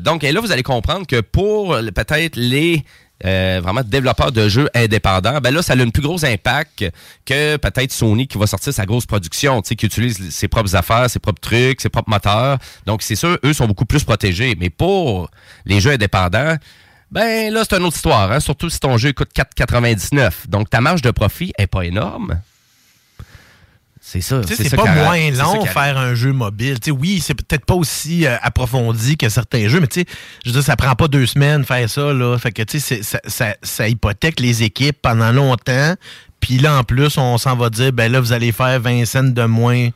donc, 0.00 0.22
là, 0.22 0.40
vous 0.40 0.52
allez 0.52 0.62
comprendre 0.62 1.06
que 1.06 1.20
pour 1.20 1.76
peut-être 1.94 2.36
les 2.36 2.84
euh, 3.24 3.60
vraiment 3.62 3.82
développeurs 3.82 4.32
de 4.32 4.48
jeux 4.48 4.68
indépendants, 4.74 5.40
ben 5.40 5.52
là, 5.52 5.62
ça 5.62 5.72
a 5.72 5.76
un 5.76 5.90
plus 5.90 6.02
gros 6.02 6.24
impact 6.24 6.84
que 7.24 7.56
peut-être 7.56 7.92
Sony 7.92 8.28
qui 8.28 8.38
va 8.38 8.46
sortir 8.46 8.72
sa 8.72 8.86
grosse 8.86 9.06
production, 9.06 9.60
tu 9.62 9.68
sais, 9.68 9.76
qui 9.76 9.86
utilise 9.86 10.30
ses 10.30 10.48
propres 10.48 10.76
affaires, 10.76 11.10
ses 11.10 11.18
propres 11.18 11.40
trucs, 11.40 11.80
ses 11.80 11.88
propres 11.88 12.10
moteurs. 12.10 12.58
Donc, 12.86 13.02
c'est 13.02 13.16
sûr, 13.16 13.38
eux 13.44 13.52
sont 13.52 13.66
beaucoup 13.66 13.86
plus 13.86 14.04
protégés. 14.04 14.56
Mais 14.60 14.70
pour 14.70 15.30
les 15.66 15.80
jeux 15.80 15.92
indépendants, 15.92 16.56
ben 17.10 17.52
là, 17.52 17.62
c'est 17.68 17.76
une 17.76 17.84
autre 17.84 17.96
histoire, 17.96 18.30
hein? 18.30 18.40
surtout 18.40 18.68
si 18.70 18.78
ton 18.78 18.96
jeu 18.98 19.12
coûte 19.12 19.30
4,99. 19.34 20.48
Donc, 20.48 20.70
ta 20.70 20.80
marge 20.80 21.02
de 21.02 21.10
profit 21.10 21.52
est 21.58 21.66
pas 21.66 21.82
énorme. 21.82 22.40
C'est 24.10 24.22
ça. 24.22 24.40
Tu 24.40 24.56
sais, 24.56 24.64
c'est 24.64 24.74
pas 24.74 24.90
moins 24.90 25.30
long 25.32 25.66
faire 25.66 25.98
un 25.98 26.14
jeu 26.14 26.32
mobile. 26.32 26.80
Tu 26.80 26.86
sais, 26.86 26.90
oui, 26.90 27.20
c'est 27.22 27.34
peut-être 27.34 27.66
pas 27.66 27.74
aussi 27.74 28.26
euh, 28.26 28.38
approfondi 28.40 29.18
que 29.18 29.28
certains 29.28 29.68
jeux, 29.68 29.80
mais 29.80 29.86
tu 29.86 30.00
sais, 30.00 30.06
je 30.46 30.48
veux 30.48 30.54
dire, 30.54 30.62
ça 30.62 30.76
prend 30.76 30.94
pas 30.94 31.08
deux 31.08 31.26
semaines 31.26 31.62
faire 31.62 31.90
ça, 31.90 32.14
là. 32.14 32.38
Fait 32.38 32.50
que, 32.50 32.62
tu 32.62 32.80
sais, 32.80 33.02
ça, 33.02 33.20
ça, 33.26 33.54
ça 33.62 33.86
hypothèque 33.86 34.40
les 34.40 34.62
équipes 34.62 34.96
pendant 35.02 35.30
longtemps. 35.30 35.94
Puis 36.40 36.56
là, 36.56 36.78
en 36.78 36.84
plus, 36.84 37.18
on 37.18 37.36
s'en 37.36 37.54
va 37.54 37.68
dire, 37.68 37.92
ben 37.92 38.10
là, 38.10 38.20
vous 38.20 38.32
allez 38.32 38.50
faire 38.50 38.80
20 38.80 39.04
cents 39.04 39.24
de 39.24 39.44
moins. 39.44 39.90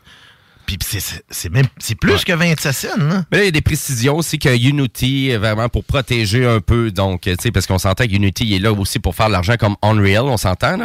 Puis 0.78 1.00
c'est- 1.30 1.48
même, 1.50 1.66
c'est 1.78 1.94
plus 1.94 2.24
que 2.24 2.32
27 2.32 2.72
cents, 2.72 2.88
hein. 3.00 3.24
Mais 3.30 3.38
là, 3.38 3.42
il 3.44 3.46
y 3.46 3.48
a 3.48 3.52
des 3.52 3.60
précisions 3.60 4.16
aussi 4.16 4.38
que 4.38 4.48
Unity, 4.48 5.34
vraiment 5.36 5.68
pour 5.68 5.84
protéger 5.84 6.46
un 6.46 6.60
peu, 6.60 6.90
donc, 6.90 7.22
tu 7.22 7.34
sais, 7.40 7.50
parce 7.50 7.66
qu'on 7.66 7.78
s'entend 7.78 8.06
que 8.06 8.12
Unity 8.12 8.54
est 8.54 8.58
là 8.58 8.72
aussi 8.72 8.98
pour 8.98 9.14
faire 9.14 9.26
de 9.28 9.32
l'argent 9.32 9.54
comme 9.58 9.76
Unreal, 9.82 10.24
on 10.24 10.36
s'entend. 10.36 10.76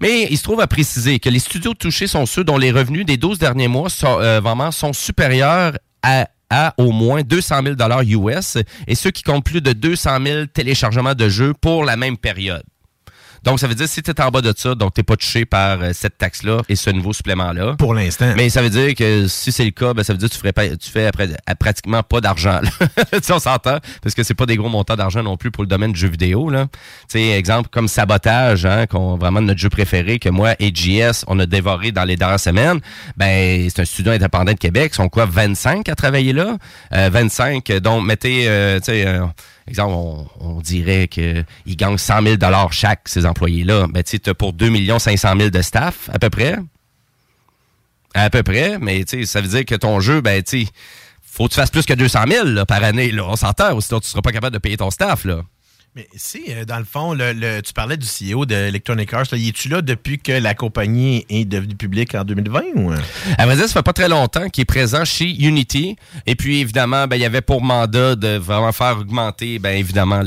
Mais 0.00 0.26
il 0.30 0.36
se 0.38 0.42
trouve 0.42 0.60
à 0.60 0.66
préciser 0.66 1.18
que 1.18 1.28
les 1.28 1.38
studios 1.38 1.74
touchés 1.74 2.06
sont 2.06 2.26
ceux 2.26 2.44
dont 2.44 2.58
les 2.58 2.70
revenus 2.70 3.04
des 3.06 3.16
12 3.16 3.38
derniers 3.38 3.68
mois 3.68 3.88
sont, 3.90 4.18
euh, 4.20 4.40
vraiment 4.40 4.70
sont 4.70 4.92
supérieurs 4.92 5.72
à 6.02 6.28
à 6.52 6.74
au 6.78 6.90
moins 6.90 7.22
200 7.22 7.60
000 7.62 7.76
US 8.26 8.58
et 8.88 8.96
ceux 8.96 9.12
qui 9.12 9.22
comptent 9.22 9.44
plus 9.44 9.60
de 9.60 9.72
200 9.72 10.18
000 10.26 10.46
téléchargements 10.46 11.14
de 11.14 11.28
jeux 11.28 11.54
pour 11.54 11.84
la 11.84 11.96
même 11.96 12.16
période. 12.16 12.64
Donc, 13.44 13.60
ça 13.60 13.66
veut 13.66 13.74
dire 13.74 13.88
si 13.88 14.02
tu 14.02 14.10
es 14.10 14.20
en 14.20 14.30
bas 14.30 14.40
de 14.40 14.52
ça, 14.56 14.74
donc 14.74 14.94
tu 14.94 15.02
pas 15.02 15.16
touché 15.16 15.44
par 15.44 15.80
euh, 15.80 15.90
cette 15.92 16.18
taxe-là 16.18 16.62
et 16.68 16.76
ce 16.76 16.90
nouveau 16.90 17.12
supplément-là. 17.12 17.74
Pour 17.78 17.94
l'instant. 17.94 18.32
Mais 18.36 18.48
ça 18.50 18.62
veut 18.62 18.70
dire 18.70 18.94
que 18.94 19.26
si 19.28 19.52
c'est 19.52 19.64
le 19.64 19.70
cas, 19.70 19.94
ben, 19.94 20.02
ça 20.02 20.12
veut 20.12 20.18
dire 20.18 20.28
que 20.28 20.34
tu, 20.34 20.40
ferais 20.40 20.52
pas, 20.52 20.68
tu 20.68 20.90
fais 20.90 21.06
après, 21.06 21.28
à 21.46 21.54
pratiquement 21.54 22.02
pas 22.02 22.20
d'argent. 22.20 22.60
là. 22.60 22.70
tu 23.12 23.18
sais, 23.22 23.32
on 23.32 23.38
s'entend, 23.38 23.78
parce 24.02 24.14
que 24.14 24.22
c'est 24.22 24.34
pas 24.34 24.46
des 24.46 24.56
gros 24.56 24.68
montants 24.68 24.96
d'argent 24.96 25.22
non 25.22 25.36
plus 25.36 25.50
pour 25.50 25.64
le 25.64 25.68
domaine 25.68 25.92
du 25.92 26.00
jeu 26.00 26.08
vidéo. 26.08 26.50
Là. 26.50 26.66
Tu 27.08 27.18
sais, 27.18 27.28
exemple 27.30 27.68
comme 27.70 27.88
Sabotage, 27.88 28.66
hein, 28.66 28.86
qu'on, 28.86 29.16
vraiment 29.16 29.40
notre 29.40 29.60
jeu 29.60 29.70
préféré, 29.70 30.18
que 30.18 30.28
moi 30.28 30.54
et 30.58 30.72
JS, 30.74 31.24
on 31.26 31.38
a 31.38 31.46
dévoré 31.46 31.92
dans 31.92 32.04
les 32.04 32.16
dernières 32.16 32.40
semaines. 32.40 32.80
Ben, 33.16 33.68
c'est 33.70 33.82
un 33.82 33.84
studio 33.84 34.12
indépendant 34.12 34.52
de 34.52 34.58
Québec. 34.58 34.92
Ils 34.92 34.96
sont 34.96 35.08
quoi, 35.08 35.26
25 35.26 35.88
à 35.88 35.94
travailler 35.94 36.32
là? 36.32 36.56
Euh, 36.94 37.10
25, 37.12 37.70
donc 37.78 38.04
mettez, 38.04 38.48
euh, 38.48 38.78
euh, 38.88 39.26
Exemple, 39.66 39.92
on, 39.94 40.26
on 40.40 40.60
dirait 40.60 41.08
qu'ils 41.08 41.44
gagnent 41.68 41.98
100 41.98 42.22
000 42.22 42.36
chaque, 42.70 43.08
ces 43.08 43.26
employés-là. 43.26 43.86
Ben, 43.88 44.02
tu 44.02 44.18
t'as 44.18 44.34
pour 44.34 44.52
2 44.52 44.98
500 44.98 45.34
000 45.36 45.50
de 45.50 45.62
staff, 45.62 46.10
à 46.12 46.18
peu 46.18 46.30
près. 46.30 46.58
À 48.14 48.28
peu 48.30 48.42
près, 48.42 48.78
mais 48.78 49.04
ça 49.24 49.40
veut 49.40 49.48
dire 49.48 49.64
que 49.64 49.76
ton 49.76 50.00
jeu, 50.00 50.20
ben, 50.20 50.42
tu 50.42 50.66
faut 51.22 51.44
que 51.44 51.50
tu 51.50 51.60
fasses 51.60 51.70
plus 51.70 51.86
que 51.86 51.94
200 51.94 52.24
000 52.28 52.46
là, 52.46 52.66
par 52.66 52.82
année. 52.82 53.12
Là. 53.12 53.24
On 53.24 53.36
s'entend, 53.36 53.80
sinon 53.80 54.00
tu 54.00 54.08
seras 54.08 54.20
pas 54.20 54.32
capable 54.32 54.52
de 54.54 54.58
payer 54.58 54.76
ton 54.76 54.90
staff. 54.90 55.24
Là. 55.24 55.42
Mais 55.96 56.06
si, 56.14 56.44
euh, 56.50 56.64
dans 56.64 56.78
le 56.78 56.84
fond, 56.84 57.16
tu 57.16 57.72
parlais 57.72 57.96
du 57.96 58.06
CEO 58.06 58.46
de 58.46 58.54
Electronic 58.54 59.12
Arts. 59.12 59.26
y 59.32 59.48
es-tu 59.48 59.68
là 59.68 59.82
depuis 59.82 60.20
que 60.20 60.30
la 60.30 60.54
compagnie 60.54 61.26
est 61.28 61.44
devenue 61.44 61.74
publique 61.74 62.14
en 62.14 62.22
2020 62.22 62.60
ou... 62.76 62.92
À 63.36 63.56
ça 63.56 63.66
fait 63.66 63.82
pas 63.82 63.92
très 63.92 64.08
longtemps 64.08 64.48
qu'il 64.50 64.62
est 64.62 64.66
présent 64.66 65.04
chez 65.04 65.28
Unity. 65.28 65.96
Et 66.26 66.36
puis, 66.36 66.60
évidemment, 66.60 67.08
ben, 67.08 67.16
il 67.16 67.22
y 67.22 67.24
avait 67.24 67.40
pour 67.40 67.60
mandat 67.60 68.14
de 68.14 68.36
vraiment 68.36 68.70
faire 68.70 68.98
augmenter, 68.98 69.58
ben, 69.58 69.76
évidemment, 69.76 70.22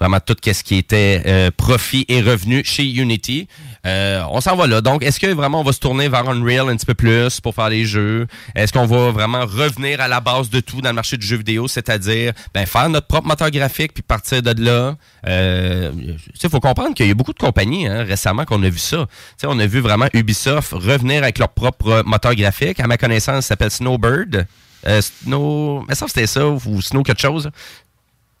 vraiment 0.00 0.18
tout 0.18 0.34
ce 0.44 0.64
qui 0.64 0.74
était 0.74 1.22
euh, 1.26 1.50
profit 1.56 2.04
et 2.08 2.20
revenu 2.20 2.64
chez 2.64 2.82
Unity. 2.82 3.46
Euh, 3.86 4.22
on 4.30 4.40
s'en 4.40 4.56
va 4.56 4.66
là. 4.66 4.80
Donc, 4.80 5.02
est-ce 5.02 5.20
que 5.20 5.26
vraiment 5.28 5.60
on 5.60 5.64
va 5.64 5.72
se 5.72 5.80
tourner 5.80 6.08
vers 6.08 6.28
Unreal 6.28 6.68
un 6.68 6.76
petit 6.76 6.86
peu 6.86 6.94
plus 6.94 7.40
pour 7.40 7.54
faire 7.54 7.68
les 7.68 7.84
jeux? 7.84 8.26
Est-ce 8.54 8.72
qu'on 8.72 8.86
va 8.86 9.10
vraiment 9.10 9.40
revenir 9.40 10.00
à 10.00 10.08
la 10.08 10.20
base 10.20 10.50
de 10.50 10.60
tout 10.60 10.80
dans 10.80 10.90
le 10.90 10.94
marché 10.94 11.16
du 11.16 11.26
jeu 11.26 11.36
vidéo, 11.36 11.68
c'est-à-dire 11.68 12.32
ben, 12.54 12.66
faire 12.66 12.88
notre 12.88 13.06
propre 13.06 13.28
moteur 13.28 13.50
graphique 13.50 13.94
puis 13.94 14.02
partir 14.02 14.42
de 14.42 14.62
là? 14.62 14.96
Euh, 15.26 15.92
il 16.42 16.50
faut 16.50 16.60
comprendre 16.60 16.94
qu'il 16.94 17.06
y 17.06 17.10
a 17.10 17.14
beaucoup 17.14 17.32
de 17.32 17.38
compagnies 17.38 17.86
hein, 17.86 18.04
récemment 18.04 18.44
qu'on 18.44 18.62
a 18.62 18.68
vu 18.68 18.78
ça. 18.78 19.06
Tu 19.06 19.14
sais, 19.38 19.46
on 19.48 19.58
a 19.58 19.66
vu 19.66 19.80
vraiment 19.80 20.06
Ubisoft 20.12 20.72
revenir 20.72 21.22
avec 21.22 21.38
leur 21.38 21.50
propre 21.50 22.02
moteur 22.04 22.34
graphique. 22.34 22.80
À 22.80 22.86
ma 22.86 22.96
connaissance, 22.96 23.44
ça 23.44 23.48
s'appelle 23.48 23.70
Snowbird. 23.70 24.46
Euh, 24.86 25.00
Snow... 25.00 25.84
Mais 25.88 25.94
ça, 25.94 26.06
c'était 26.08 26.26
ça, 26.26 26.46
ou 26.46 26.80
Snow 26.80 27.02
quelque 27.02 27.20
chose. 27.20 27.50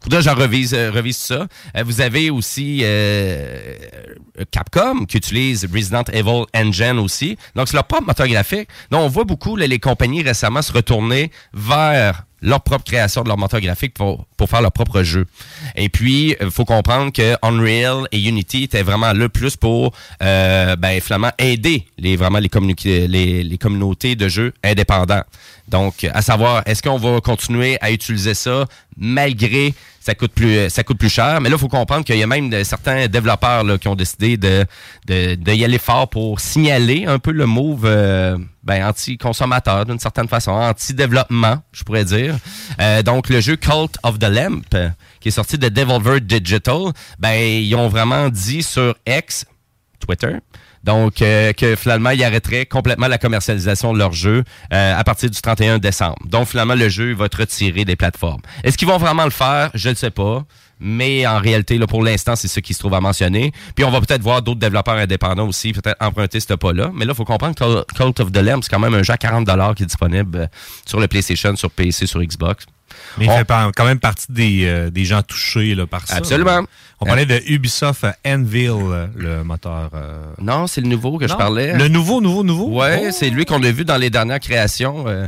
Faudrait 0.08 0.24
que 0.24 0.30
j'en 0.30 0.42
revise, 0.42 0.72
euh, 0.72 0.90
revise 0.90 1.18
ça. 1.18 1.46
Euh, 1.76 1.82
vous 1.84 2.00
avez 2.00 2.30
aussi 2.30 2.80
euh, 2.82 3.74
Capcom 4.50 5.04
qui 5.04 5.18
utilise 5.18 5.68
Resident 5.70 6.04
Evil 6.10 6.44
Engine 6.54 6.98
aussi. 6.98 7.36
Donc, 7.54 7.68
c'est 7.68 7.74
leur 7.74 7.84
propre 7.84 8.06
moteur 8.06 8.26
graphique. 8.26 8.70
Donc, 8.90 9.02
on 9.02 9.08
voit 9.08 9.24
beaucoup 9.24 9.54
les 9.54 9.78
compagnies 9.78 10.22
récemment 10.22 10.62
se 10.62 10.72
retourner 10.72 11.30
vers 11.52 12.24
leur 12.40 12.62
propre 12.62 12.84
création 12.84 13.22
de 13.22 13.28
leur 13.28 13.36
moteur 13.36 13.60
graphique 13.60 13.92
pour, 13.92 14.24
pour 14.38 14.48
faire 14.48 14.62
leur 14.62 14.72
propre 14.72 15.02
jeu. 15.02 15.26
Et 15.76 15.90
puis, 15.90 16.34
il 16.40 16.50
faut 16.50 16.64
comprendre 16.64 17.12
que 17.12 17.36
Unreal 17.42 18.06
et 18.10 18.18
Unity 18.18 18.62
étaient 18.62 18.84
vraiment 18.84 19.12
le 19.12 19.28
plus 19.28 19.56
pour 19.56 19.92
ben, 20.20 21.00
finalement 21.02 21.32
aider 21.36 21.84
les, 21.98 22.16
vraiment 22.16 22.38
les, 22.38 23.08
les 23.42 23.58
communautés 23.58 24.16
de 24.16 24.28
jeux 24.28 24.54
indépendants. 24.62 25.24
Donc, 25.68 26.08
à 26.12 26.22
savoir, 26.22 26.62
est-ce 26.66 26.82
qu'on 26.82 26.96
va 26.96 27.20
continuer 27.20 27.78
à 27.80 27.90
utiliser 27.90 28.34
ça 28.34 28.64
malgré 28.96 29.74
ça 30.00 30.14
coûte 30.14 30.32
plus 30.32 30.70
ça 30.70 30.82
coûte 30.82 30.98
plus 30.98 31.10
cher? 31.10 31.40
Mais 31.40 31.50
là, 31.50 31.56
il 31.56 31.60
faut 31.60 31.68
comprendre 31.68 32.04
qu'il 32.04 32.16
y 32.16 32.22
a 32.22 32.26
même 32.26 32.64
certains 32.64 33.06
développeurs 33.06 33.64
qui 33.78 33.88
ont 33.88 33.94
décidé 33.94 34.36
de, 34.36 34.66
aller 35.46 35.78
fort 35.78 36.08
pour 36.08 36.40
signaler 36.40 37.04
un 37.06 37.18
peu 37.18 37.32
le 37.32 37.46
move 37.46 37.82
euh, 37.84 38.38
ben, 38.62 38.86
anti-consommateur 38.86 39.84
d'une 39.84 39.98
certaine 39.98 40.28
façon, 40.28 40.52
anti-développement, 40.52 41.62
je 41.72 41.84
pourrais 41.84 42.04
dire. 42.04 42.36
Euh, 42.80 43.02
donc, 43.02 43.28
le 43.28 43.40
jeu 43.40 43.56
Cult 43.56 43.98
of 44.02 44.18
the 44.18 44.24
Lamp, 44.24 44.62
qui 45.20 45.28
est 45.28 45.32
sorti 45.32 45.58
de 45.58 45.68
Devolver 45.68 46.20
Digital, 46.20 46.92
ben, 47.18 47.34
ils 47.34 47.74
ont 47.74 47.88
vraiment 47.88 48.30
dit 48.30 48.62
sur 48.62 48.94
X, 49.06 49.44
Twitter, 50.00 50.36
donc, 50.84 51.22
euh, 51.22 51.52
que 51.52 51.76
finalement, 51.76 52.10
ils 52.10 52.22
arrêteraient 52.24 52.66
complètement 52.66 53.08
la 53.08 53.18
commercialisation 53.18 53.92
de 53.92 53.98
leur 53.98 54.12
jeu 54.12 54.44
euh, 54.72 54.98
à 54.98 55.04
partir 55.04 55.30
du 55.30 55.40
31 55.40 55.78
décembre. 55.78 56.18
Donc, 56.26 56.48
finalement, 56.48 56.74
le 56.74 56.88
jeu 56.88 57.14
va 57.14 57.26
être 57.26 57.40
retiré 57.40 57.84
des 57.84 57.96
plateformes. 57.96 58.40
Est-ce 58.64 58.78
qu'ils 58.78 58.88
vont 58.88 58.98
vraiment 58.98 59.24
le 59.24 59.30
faire? 59.30 59.70
Je 59.74 59.88
ne 59.88 59.94
sais 59.94 60.10
pas. 60.10 60.44
Mais 60.80 61.26
en 61.26 61.38
réalité, 61.38 61.76
là, 61.78 61.86
pour 61.86 62.02
l'instant, 62.02 62.36
c'est 62.36 62.48
ce 62.48 62.60
qui 62.60 62.74
se 62.74 62.78
trouve 62.78 62.94
à 62.94 63.00
mentionner. 63.00 63.52
Puis 63.74 63.84
on 63.84 63.90
va 63.90 64.00
peut-être 64.00 64.22
voir 64.22 64.42
d'autres 64.42 64.60
développeurs 64.60 64.94
indépendants 64.96 65.46
aussi, 65.48 65.72
peut-être 65.72 65.96
emprunter 66.00 66.40
ce 66.40 66.54
pas-là. 66.54 66.90
Mais 66.94 67.04
là, 67.04 67.12
il 67.12 67.16
faut 67.16 67.24
comprendre 67.24 67.54
que 67.54 67.84
Cult 67.94 68.20
of 68.20 68.32
the 68.32 68.36
Lamb, 68.38 68.62
c'est 68.62 68.70
quand 68.70 68.78
même 68.78 68.94
un 68.94 69.02
jeu 69.02 69.12
à 69.12 69.16
40 69.16 69.46
qui 69.76 69.82
est 69.82 69.86
disponible 69.86 70.38
euh, 70.38 70.46
sur 70.86 71.00
le 71.00 71.08
PlayStation, 71.08 71.54
sur 71.56 71.70
PC, 71.70 72.06
sur 72.06 72.20
Xbox. 72.22 72.64
Mais 73.18 73.26
il 73.26 73.30
On- 73.30 73.36
fait 73.38 73.46
quand 73.76 73.84
même 73.84 74.00
partie 74.00 74.26
des, 74.30 74.64
euh, 74.64 74.90
des 74.90 75.04
gens 75.04 75.22
touchés 75.22 75.74
là, 75.74 75.86
par 75.86 76.06
ça. 76.06 76.16
Absolument. 76.16 76.62
On 77.00 77.06
parlait 77.06 77.26
de 77.26 77.40
Ubisoft 77.46 78.04
euh, 78.04 78.12
Anvil, 78.26 78.70
euh, 78.70 79.06
le 79.14 79.44
moteur. 79.44 79.90
euh, 79.94 80.22
Non, 80.40 80.66
c'est 80.66 80.80
le 80.80 80.88
nouveau 80.88 81.18
que 81.18 81.28
je 81.28 81.34
parlais. 81.34 81.76
Le 81.76 81.88
nouveau, 81.88 82.20
nouveau, 82.20 82.42
nouveau? 82.42 82.66
Ouais, 82.80 83.04
Oh! 83.04 83.10
c'est 83.12 83.30
lui 83.30 83.44
qu'on 83.44 83.62
a 83.62 83.70
vu 83.70 83.84
dans 83.84 83.98
les 83.98 84.10
dernières 84.10 84.40
créations. 84.40 85.04
euh, 85.06 85.26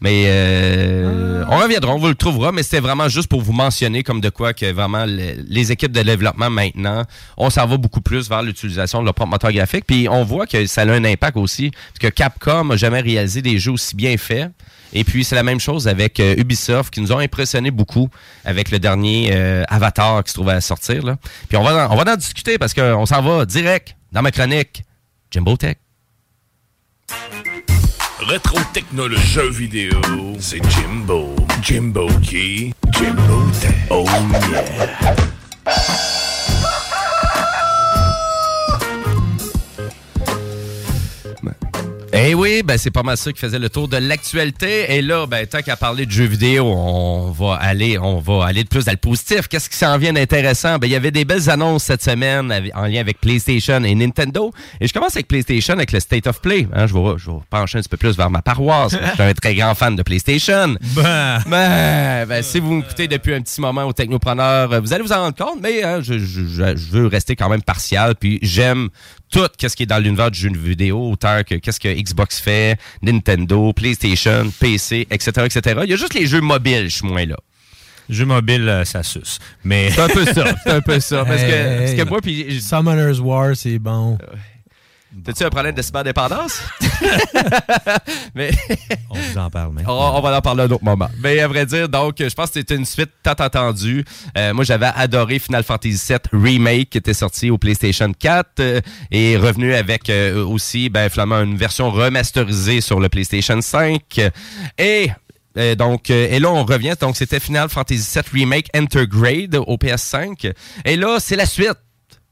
mais 0.00 0.24
euh, 0.26 1.44
on 1.48 1.58
reviendra, 1.58 1.94
on 1.94 1.98
vous 1.98 2.08
le 2.08 2.14
trouvera, 2.14 2.52
mais 2.52 2.62
c'était 2.62 2.80
vraiment 2.80 3.08
juste 3.08 3.28
pour 3.28 3.40
vous 3.42 3.52
mentionner 3.52 4.02
comme 4.02 4.20
de 4.20 4.28
quoi 4.30 4.52
que 4.52 4.70
vraiment 4.72 5.04
le- 5.06 5.44
les 5.48 5.72
équipes 5.72 5.92
de 5.92 6.02
développement 6.02 6.50
maintenant, 6.50 7.04
on 7.36 7.50
s'en 7.50 7.66
va 7.66 7.76
beaucoup 7.76 8.00
plus 8.00 8.28
vers 8.28 8.42
l'utilisation 8.42 9.00
de 9.00 9.04
leur 9.04 9.14
propre 9.14 9.30
moteur 9.30 9.52
graphique. 9.52 9.84
Puis 9.86 10.08
on 10.10 10.24
voit 10.24 10.46
que 10.46 10.66
ça 10.66 10.82
a 10.82 10.86
un 10.86 11.04
impact 11.04 11.36
aussi, 11.36 11.70
parce 11.70 11.98
que 12.00 12.08
Capcom 12.08 12.64
n'a 12.64 12.76
jamais 12.76 13.00
réalisé 13.00 13.42
des 13.42 13.58
jeux 13.58 13.72
aussi 13.72 13.94
bien 13.96 14.16
faits. 14.16 14.50
Et 14.92 15.02
puis 15.02 15.24
c'est 15.24 15.34
la 15.34 15.42
même 15.42 15.58
chose 15.58 15.88
avec 15.88 16.20
euh, 16.20 16.34
Ubisoft 16.38 16.92
qui 16.94 17.00
nous 17.00 17.10
ont 17.10 17.18
impressionné 17.18 17.70
beaucoup 17.72 18.08
avec 18.44 18.70
le 18.70 18.78
dernier 18.78 19.30
euh, 19.32 19.64
Avatar 19.68 20.22
qui 20.22 20.30
se 20.30 20.34
trouvait 20.34 20.52
à 20.52 20.60
sortir. 20.60 21.04
Là. 21.04 21.16
Puis 21.48 21.56
on 21.56 21.64
va, 21.64 21.88
en- 21.88 21.92
on 21.92 21.96
va 21.96 22.12
en 22.12 22.16
discuter 22.16 22.58
parce 22.58 22.74
qu'on 22.74 23.04
s'en 23.06 23.20
va 23.22 23.44
direct 23.44 23.96
dans 24.12 24.22
ma 24.22 24.30
chronique 24.30 24.84
Jimbo 25.32 25.56
Tech. 25.56 25.76
Rétro 28.20 28.58
technologie 28.72 29.26
jeux 29.26 29.50
vidéo, 29.50 30.00
c'est 30.38 30.60
Jimbo. 30.70 31.34
Jimbo 31.60 32.08
qui? 32.22 32.72
Jimbo 32.92 33.42
Tech. 33.60 33.74
Oh 33.90 34.04
yeah. 34.50 36.03
Eh 42.16 42.32
oui, 42.34 42.62
ben 42.64 42.78
c'est 42.78 42.92
pas 42.92 43.02
mal 43.02 43.16
ça 43.16 43.32
qui 43.32 43.40
faisait 43.40 43.58
le 43.58 43.68
tour 43.68 43.88
de 43.88 43.96
l'actualité. 43.96 44.94
Et 44.96 45.02
là, 45.02 45.26
ben 45.26 45.44
tant 45.46 45.62
qu'à 45.62 45.74
parler 45.74 46.06
de 46.06 46.12
jeux 46.12 46.26
vidéo, 46.26 46.64
on 46.66 47.32
va 47.32 47.54
aller, 47.56 47.98
on 47.98 48.20
va 48.20 48.46
aller 48.46 48.62
de 48.62 48.68
plus 48.68 48.84
dans 48.84 48.92
le 48.92 48.96
positif. 48.98 49.48
Qu'est-ce 49.48 49.68
qui 49.68 49.76
s'en 49.76 49.98
vient 49.98 50.12
d'intéressant? 50.12 50.78
Ben 50.78 50.86
il 50.86 50.92
y 50.92 50.96
avait 50.96 51.10
des 51.10 51.24
belles 51.24 51.50
annonces 51.50 51.82
cette 51.84 52.04
semaine 52.04 52.52
en 52.74 52.86
lien 52.86 53.00
avec 53.00 53.20
PlayStation 53.20 53.82
et 53.82 53.94
Nintendo. 53.96 54.52
Et 54.80 54.86
je 54.86 54.92
commence 54.92 55.16
avec 55.16 55.26
PlayStation 55.26 55.74
avec 55.74 55.90
le 55.90 55.98
State 55.98 56.28
of 56.28 56.40
Play. 56.40 56.68
Hein, 56.72 56.86
je 56.86 56.94
vais, 56.94 57.00
je 57.18 57.30
vais 57.32 57.36
pencher 57.50 57.78
un 57.78 57.80
petit 57.80 57.88
peu 57.88 57.96
plus 57.96 58.16
vers 58.16 58.30
ma 58.30 58.42
paroisse. 58.42 58.92
Je 58.92 59.12
suis 59.14 59.22
un 59.22 59.32
très 59.34 59.56
grand 59.56 59.74
fan 59.74 59.96
de 59.96 60.02
PlayStation. 60.02 60.76
Ben. 60.94 61.40
Ben, 61.48 62.26
ben, 62.26 62.42
si 62.44 62.60
vous 62.60 62.74
m'écoutez 62.74 63.08
depuis 63.08 63.34
un 63.34 63.40
petit 63.40 63.60
moment 63.60 63.82
au 63.84 63.92
Technopreneur, 63.92 64.80
vous 64.80 64.92
allez 64.92 65.02
vous 65.02 65.12
en 65.12 65.16
rendre 65.24 65.36
compte, 65.36 65.60
mais 65.60 65.82
hein, 65.82 65.98
je, 66.00 66.14
je- 66.18 66.46
je- 66.46 66.76
je 66.76 66.90
veux 66.92 67.06
rester 67.08 67.34
quand 67.34 67.48
même 67.48 67.62
partial. 67.62 68.14
Puis 68.14 68.38
j'aime 68.42 68.88
tout 69.34 69.68
ce 69.68 69.74
qui 69.74 69.82
est 69.82 69.86
dans 69.86 69.98
l'univers 69.98 70.30
du 70.30 70.38
jeu 70.38 70.50
vidéo, 70.50 71.10
autant 71.10 71.42
que 71.44 71.56
qu'est-ce 71.56 71.80
que 71.80 71.88
Xbox 71.88 72.40
fait, 72.40 72.78
Nintendo, 73.02 73.72
PlayStation, 73.72 74.50
PC, 74.60 75.06
etc., 75.10 75.46
etc. 75.46 75.80
Il 75.84 75.90
y 75.90 75.92
a 75.92 75.96
juste 75.96 76.14
les 76.14 76.26
jeux 76.26 76.40
mobiles, 76.40 76.84
je 76.88 76.96
suis 76.96 77.06
moins 77.06 77.26
là. 77.26 77.36
Jeu 78.08 78.26
mobile, 78.26 78.68
euh, 78.68 78.84
ça 78.84 79.02
suce. 79.02 79.38
Mais... 79.64 79.90
C'est 79.90 80.02
un 80.02 80.08
peu 80.08 80.24
ça, 80.26 80.44
c'est 80.62 80.70
un 80.70 80.80
peu 80.80 81.00
ça. 81.00 81.24
Parce 81.26 81.42
que, 81.42 81.46
Hey, 81.46 81.78
parce 81.78 81.94
que 81.94 82.08
moi, 82.08 82.20
puis... 82.20 82.60
Summoner's 82.60 83.18
War, 83.18 83.56
c'est 83.56 83.78
bon. 83.78 84.18
T'as-tu 85.22 85.44
un 85.44 85.50
problème 85.50 85.74
de 85.74 85.82
cyberdépendance? 85.82 86.60
Mais... 88.34 88.50
On 89.10 89.18
vous 89.18 89.38
en 89.38 89.50
parle 89.50 89.72
maintenant. 89.72 90.16
on 90.16 90.20
va 90.20 90.36
en 90.36 90.40
parler 90.40 90.62
à 90.62 90.64
un 90.64 90.70
autre 90.70 90.84
moment. 90.84 91.08
Mais 91.22 91.38
à 91.40 91.48
vrai 91.48 91.66
dire, 91.66 91.88
donc, 91.88 92.16
je 92.18 92.34
pense 92.34 92.48
que 92.48 92.54
c'était 92.54 92.74
une 92.74 92.84
suite 92.84 93.10
tant 93.22 93.32
attendue. 93.32 94.04
Euh, 94.36 94.52
moi, 94.52 94.64
j'avais 94.64 94.90
adoré 94.94 95.38
Final 95.38 95.62
Fantasy 95.62 96.00
VII 96.08 96.18
Remake 96.32 96.90
qui 96.90 96.98
était 96.98 97.14
sorti 97.14 97.50
au 97.50 97.58
PlayStation 97.58 98.12
4 98.12 98.60
euh, 98.60 98.80
et 99.10 99.36
revenu 99.36 99.74
avec 99.74 100.10
euh, 100.10 100.44
aussi, 100.44 100.88
ben, 100.88 101.08
finalement, 101.08 101.40
une 101.40 101.56
version 101.56 101.90
remasterisée 101.90 102.80
sur 102.80 102.98
le 102.98 103.08
PlayStation 103.08 103.60
5. 103.60 104.20
Et 104.78 105.10
euh, 105.56 105.74
donc, 105.74 106.10
et 106.10 106.38
là, 106.38 106.50
on 106.50 106.64
revient. 106.64 106.94
Donc, 107.00 107.16
c'était 107.16 107.40
Final 107.40 107.68
Fantasy 107.68 108.18
VII 108.18 108.40
Remake 108.40 108.68
Intergrade 108.74 109.56
au 109.56 109.76
PS5. 109.76 110.52
Et 110.84 110.96
là, 110.96 111.18
c'est 111.20 111.36
la 111.36 111.46
suite. 111.46 111.78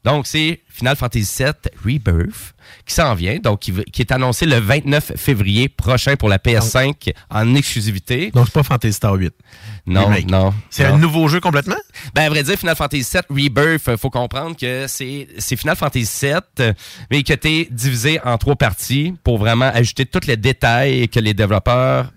Donc, 0.03 0.27
c'est 0.27 0.61
Final 0.67 0.95
Fantasy 0.95 1.43
VII 1.43 1.53
Rebirth 1.85 2.53
qui 2.85 2.93
s'en 2.93 3.13
vient, 3.13 3.37
donc 3.39 3.59
qui, 3.59 4.01
est 4.01 4.11
annoncé 4.11 4.45
le 4.45 4.57
29 4.57 5.13
février 5.15 5.69
prochain 5.69 6.15
pour 6.15 6.27
la 6.27 6.37
PS5 6.37 7.13
en 7.29 7.55
exclusivité. 7.55 8.31
Donc, 8.31 8.47
c'est 8.47 8.53
pas 8.53 8.63
Fantasy 8.63 8.93
Star 8.93 9.13
8. 9.13 9.33
Non, 9.85 10.05
Remake. 10.05 10.29
non. 10.29 10.53
C'est 10.69 10.85
un 10.85 10.97
nouveau 10.97 11.27
jeu 11.27 11.39
complètement? 11.39 11.77
Ben, 12.13 12.23
à 12.23 12.29
vrai 12.29 12.43
dire, 12.43 12.57
Final 12.57 12.75
Fantasy 12.75 13.17
VII 13.29 13.43
Rebirth, 13.43 13.95
faut 13.97 14.09
comprendre 14.09 14.57
que 14.57 14.85
c'est 14.87 15.27
Final 15.55 15.75
Fantasy 15.75 16.25
VII, 16.27 16.73
mais 17.09 17.23
que 17.23 17.33
t'es 17.33 17.67
divisé 17.71 18.19
en 18.25 18.37
trois 18.37 18.55
parties 18.55 19.13
pour 19.23 19.37
vraiment 19.37 19.71
ajouter 19.73 20.05
tous 20.05 20.27
les 20.27 20.37
détails 20.37 21.07
que 21.07 21.19
les 21.19 21.33
développeurs 21.33 22.11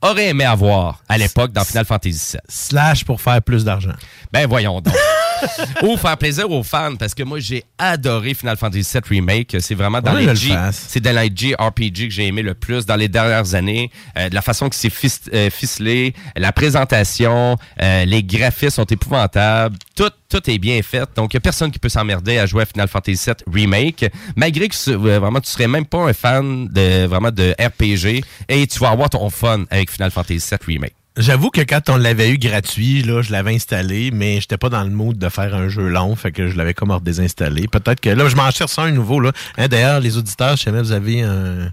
auraient 0.00 0.28
aimé 0.28 0.44
avoir 0.44 1.02
à 1.08 1.18
l'époque 1.18 1.52
dans 1.52 1.64
Final 1.64 1.84
Fantasy 1.84 2.32
VII. 2.32 2.40
Slash 2.48 3.04
pour 3.04 3.20
faire 3.20 3.42
plus 3.42 3.64
d'argent. 3.64 3.94
Ben 4.32 4.46
voyons 4.46 4.80
donc. 4.80 4.94
Ou 5.82 5.96
faire 5.96 6.16
plaisir 6.16 6.50
aux 6.50 6.62
fans, 6.62 6.96
parce 6.96 7.14
que 7.14 7.22
moi, 7.22 7.38
j'ai 7.40 7.64
adoré 7.78 8.34
Final 8.34 8.56
Fantasy 8.56 8.90
VII 8.92 9.02
Remake. 9.20 9.56
C'est 9.60 9.74
vraiment 9.74 10.00
dans 10.00 10.14
Ouais, 10.14 10.26
les 10.26 10.36
G- 10.36 10.54
c'est 10.72 11.00
dans 11.00 11.16
les 11.18 11.30
JRPG 11.34 12.08
que 12.08 12.14
j'ai 12.14 12.26
aimé 12.26 12.42
le 12.42 12.54
plus 12.54 12.86
dans 12.86 12.96
les 12.96 13.08
dernières 13.08 13.54
années. 13.54 13.90
Euh, 14.16 14.28
de 14.28 14.34
la 14.34 14.42
façon 14.42 14.68
que 14.68 14.74
c'est 14.74 14.90
euh, 15.34 15.50
ficelé, 15.50 16.14
la 16.36 16.52
présentation, 16.52 17.56
euh, 17.80 18.04
les 18.04 18.22
graphismes 18.22 18.70
sont 18.70 18.84
épouvantables. 18.84 19.76
Tout, 19.94 20.10
tout 20.28 20.50
est 20.50 20.58
bien 20.58 20.80
fait. 20.82 21.08
Donc, 21.16 21.32
il 21.32 21.36
n'y 21.36 21.38
a 21.38 21.40
personne 21.40 21.70
qui 21.70 21.78
peut 21.78 21.88
s'emmerder 21.88 22.38
à 22.38 22.46
jouer 22.46 22.62
à 22.62 22.66
Final 22.66 22.88
Fantasy 22.88 23.24
VII 23.26 23.34
Remake. 23.52 24.06
Malgré 24.36 24.68
que 24.68 24.74
euh, 24.90 25.18
vraiment, 25.18 25.40
tu 25.40 25.50
serais 25.50 25.68
même 25.68 25.86
pas 25.86 25.98
un 25.98 26.12
fan 26.12 26.68
de 26.68 27.06
vraiment 27.06 27.30
de 27.30 27.54
RPG 27.60 28.24
et 28.48 28.66
tu 28.66 28.78
vas 28.78 28.90
avoir 28.90 29.10
ton 29.10 29.28
fun 29.30 29.64
avec 29.70 29.90
Final 29.90 30.10
Fantasy 30.10 30.46
VII 30.50 30.58
Remake. 30.74 30.94
J'avoue 31.18 31.50
que 31.50 31.60
quand 31.62 31.90
on 31.90 31.96
l'avait 31.96 32.30
eu 32.30 32.38
gratuit, 32.38 33.02
là, 33.02 33.22
je 33.22 33.32
l'avais 33.32 33.54
installé, 33.54 34.10
mais 34.12 34.40
j'étais 34.40 34.56
pas 34.56 34.68
dans 34.68 34.84
le 34.84 34.90
mood 34.90 35.18
de 35.18 35.28
faire 35.28 35.54
un 35.54 35.68
jeu 35.68 35.88
long, 35.88 36.14
fait 36.14 36.30
que 36.32 36.48
je 36.48 36.56
l'avais 36.56 36.74
comme 36.74 36.96
désinstallé. 37.02 37.66
Peut-être 37.66 38.00
que 38.00 38.08
là, 38.10 38.28
je 38.28 38.36
m'en 38.36 38.50
cherche 38.52 38.78
un 38.78 38.90
nouveau. 38.92 39.18
Là. 39.18 39.32
Hein, 39.56 39.66
D'ailleurs, 39.68 39.98
les 40.00 40.16
auditeurs, 40.16 40.56
si 40.56 40.64
jamais 40.64 40.80
vous 40.80 40.92
avez 40.92 41.22
un, 41.22 41.66
un 41.66 41.70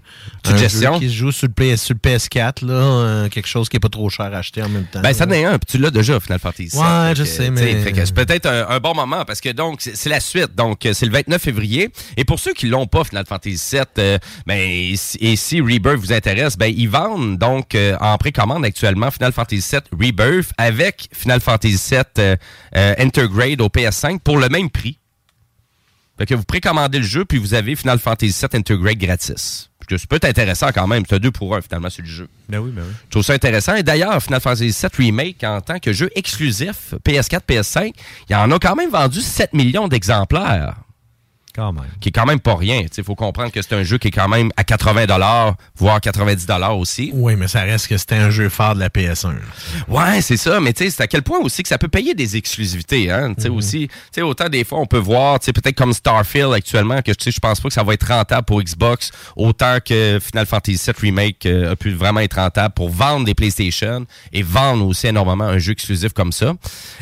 Suggestion? 0.50 0.94
jeu 0.94 0.98
qui 1.00 1.08
se 1.08 1.14
joue 1.14 1.30
sur 1.32 1.46
le, 1.48 1.52
PS, 1.74 1.82
sur 1.82 1.94
le 1.94 2.00
PS4, 2.10 2.66
là, 2.66 2.72
euh, 2.74 3.28
quelque 3.28 3.46
chose 3.46 3.68
qui 3.68 3.76
est 3.76 3.80
pas 3.80 3.88
trop 3.88 4.10
cher 4.10 4.26
à 4.34 4.38
acheter 4.38 4.62
en 4.62 4.68
même 4.68 4.84
temps. 4.84 5.00
Ben, 5.00 5.12
ça 5.12 5.24
en 5.24 5.28
là. 5.28 5.36
est 5.38 5.44
un, 5.44 5.58
puis 5.58 5.66
tu 5.70 5.78
l'as 5.78 5.90
déjà, 5.90 6.18
Final 6.18 6.40
Fantasy. 6.40 6.70
VII. 6.72 6.80
Ouais, 6.80 7.14
je 7.14 7.22
que, 7.22 7.28
sais, 7.28 7.50
mais- 7.50 7.84
c'est 8.04 8.14
peut-être 8.14 8.46
un, 8.46 8.68
un 8.68 8.80
bon 8.80 8.94
moment, 8.94 9.24
parce 9.24 9.40
que 9.40 9.50
donc, 9.50 9.80
c'est 9.80 10.08
la 10.10 10.20
suite. 10.20 10.56
Donc, 10.56 10.84
euh, 10.86 10.92
c'est 10.92 11.06
le 11.06 11.12
29 11.12 11.40
février. 11.40 11.90
Et 12.16 12.24
pour 12.24 12.40
ceux 12.40 12.52
qui 12.52 12.66
l'ont 12.66 12.86
pas, 12.88 13.04
Final 13.04 13.24
Fantasy 13.28 13.76
VII, 13.76 13.82
euh, 13.98 14.18
ben, 14.46 14.58
et, 14.58 14.96
si- 14.96 15.18
et 15.20 15.36
si 15.36 15.60
Rebirth 15.60 15.98
vous 15.98 16.12
intéresse, 16.12 16.56
ben, 16.58 16.72
ils 16.76 16.88
vendent 16.88 17.38
donc 17.38 17.74
euh, 17.76 17.96
en 18.00 18.16
précommande 18.18 18.64
actuellement 18.64 19.10
Final 19.12 19.32
Fantasy 19.36 19.70
VII 19.70 20.08
Rebirth 20.08 20.50
avec 20.58 21.08
Final 21.12 21.40
Fantasy 21.40 21.90
VII 21.90 22.02
euh, 22.18 22.36
euh, 22.74 22.94
Intergrade 22.98 23.60
au 23.60 23.68
PS5 23.68 24.20
pour 24.20 24.38
le 24.38 24.48
même 24.48 24.70
prix. 24.70 24.98
Fait 26.18 26.24
que 26.24 26.34
vous 26.34 26.44
précommandez 26.44 26.98
le 26.98 27.04
jeu, 27.04 27.26
puis 27.26 27.36
vous 27.38 27.52
avez 27.52 27.76
Final 27.76 27.98
Fantasy 27.98 28.34
VII 28.40 28.58
Intergrade 28.58 28.96
gratis. 28.96 29.68
Puis 29.78 29.88
que 29.88 29.98
ça 29.98 30.06
peut 30.08 30.16
être 30.16 30.24
intéressant 30.24 30.68
quand 30.74 30.86
même. 30.86 31.04
C'est 31.08 31.20
deux 31.20 31.30
pour 31.30 31.54
un, 31.54 31.60
finalement, 31.60 31.90
sur 31.90 32.02
le 32.02 32.08
jeu. 32.08 32.28
Ben 32.48 32.58
oui, 32.58 32.70
ben 32.74 32.82
oui. 32.86 32.94
Je 33.04 33.10
trouve 33.10 33.22
ça 33.22 33.34
intéressant. 33.34 33.74
Et 33.74 33.82
d'ailleurs, 33.82 34.20
Final 34.22 34.40
Fantasy 34.40 34.70
VII 34.70 35.06
Remake, 35.06 35.44
en 35.44 35.60
tant 35.60 35.78
que 35.78 35.92
jeu 35.92 36.10
exclusif 36.14 36.94
PS4, 37.04 37.40
PS5, 37.46 37.92
il 38.30 38.34
en 38.34 38.50
a 38.50 38.58
quand 38.58 38.74
même 38.74 38.90
vendu 38.90 39.20
7 39.20 39.52
millions 39.52 39.88
d'exemplaires. 39.88 40.76
Quand 41.56 41.72
même. 41.72 41.86
Qui 42.00 42.10
est 42.10 42.12
quand 42.12 42.26
même 42.26 42.38
pas 42.40 42.54
rien. 42.54 42.82
Il 42.96 43.04
faut 43.04 43.14
comprendre 43.14 43.50
que 43.50 43.62
c'est 43.62 43.74
un 43.74 43.82
jeu 43.82 43.96
qui 43.96 44.08
est 44.08 44.10
quand 44.10 44.28
même 44.28 44.50
à 44.58 44.64
80 44.64 45.56
voire 45.76 46.02
90 46.02 46.46
aussi. 46.78 47.10
Oui, 47.14 47.34
mais 47.34 47.48
ça 47.48 47.62
reste 47.62 47.88
que 47.88 47.96
c'était 47.96 48.16
un 48.16 48.28
jeu 48.28 48.50
phare 48.50 48.74
de 48.74 48.80
la 48.80 48.90
PS1. 48.90 49.32
là. 49.32 49.38
Ouais, 49.88 50.20
c'est 50.20 50.36
ça, 50.36 50.60
mais 50.60 50.74
tu 50.74 50.84
sais, 50.84 50.90
c'est 50.90 51.02
à 51.02 51.06
quel 51.06 51.22
point 51.22 51.38
aussi 51.38 51.62
que 51.62 51.68
ça 51.68 51.78
peut 51.78 51.88
payer 51.88 52.14
des 52.14 52.36
exclusivités, 52.36 53.10
hein. 53.10 53.32
Tu 53.34 53.44
sais, 53.44 53.48
aussi, 53.48 53.88
tu 53.88 53.94
sais, 54.12 54.22
autant 54.22 54.50
des 54.50 54.64
fois, 54.64 54.80
on 54.80 54.86
peut 54.86 54.98
voir, 54.98 55.40
tu 55.40 55.46
sais, 55.46 55.52
peut-être 55.54 55.76
comme 55.76 55.94
Starfield 55.94 56.52
actuellement, 56.52 57.00
que 57.00 57.12
tu 57.12 57.24
sais, 57.24 57.30
je 57.30 57.40
pense 57.40 57.58
pas 57.58 57.68
que 57.68 57.74
ça 57.74 57.82
va 57.82 57.94
être 57.94 58.06
rentable 58.06 58.44
pour 58.44 58.62
Xbox, 58.62 59.10
autant 59.34 59.78
que 59.82 60.18
Final 60.20 60.44
Fantasy 60.44 60.78
VII 60.84 60.94
Remake 61.00 61.46
euh, 61.46 61.72
a 61.72 61.76
pu 61.76 61.92
vraiment 61.92 62.20
être 62.20 62.36
rentable 62.36 62.74
pour 62.74 62.90
vendre 62.90 63.24
des 63.24 63.34
PlayStation 63.34 64.04
et 64.32 64.42
vendre 64.42 64.86
aussi 64.86 65.06
énormément 65.06 65.44
un 65.44 65.58
jeu 65.58 65.72
exclusif 65.72 66.12
comme 66.12 66.32
ça. 66.32 66.52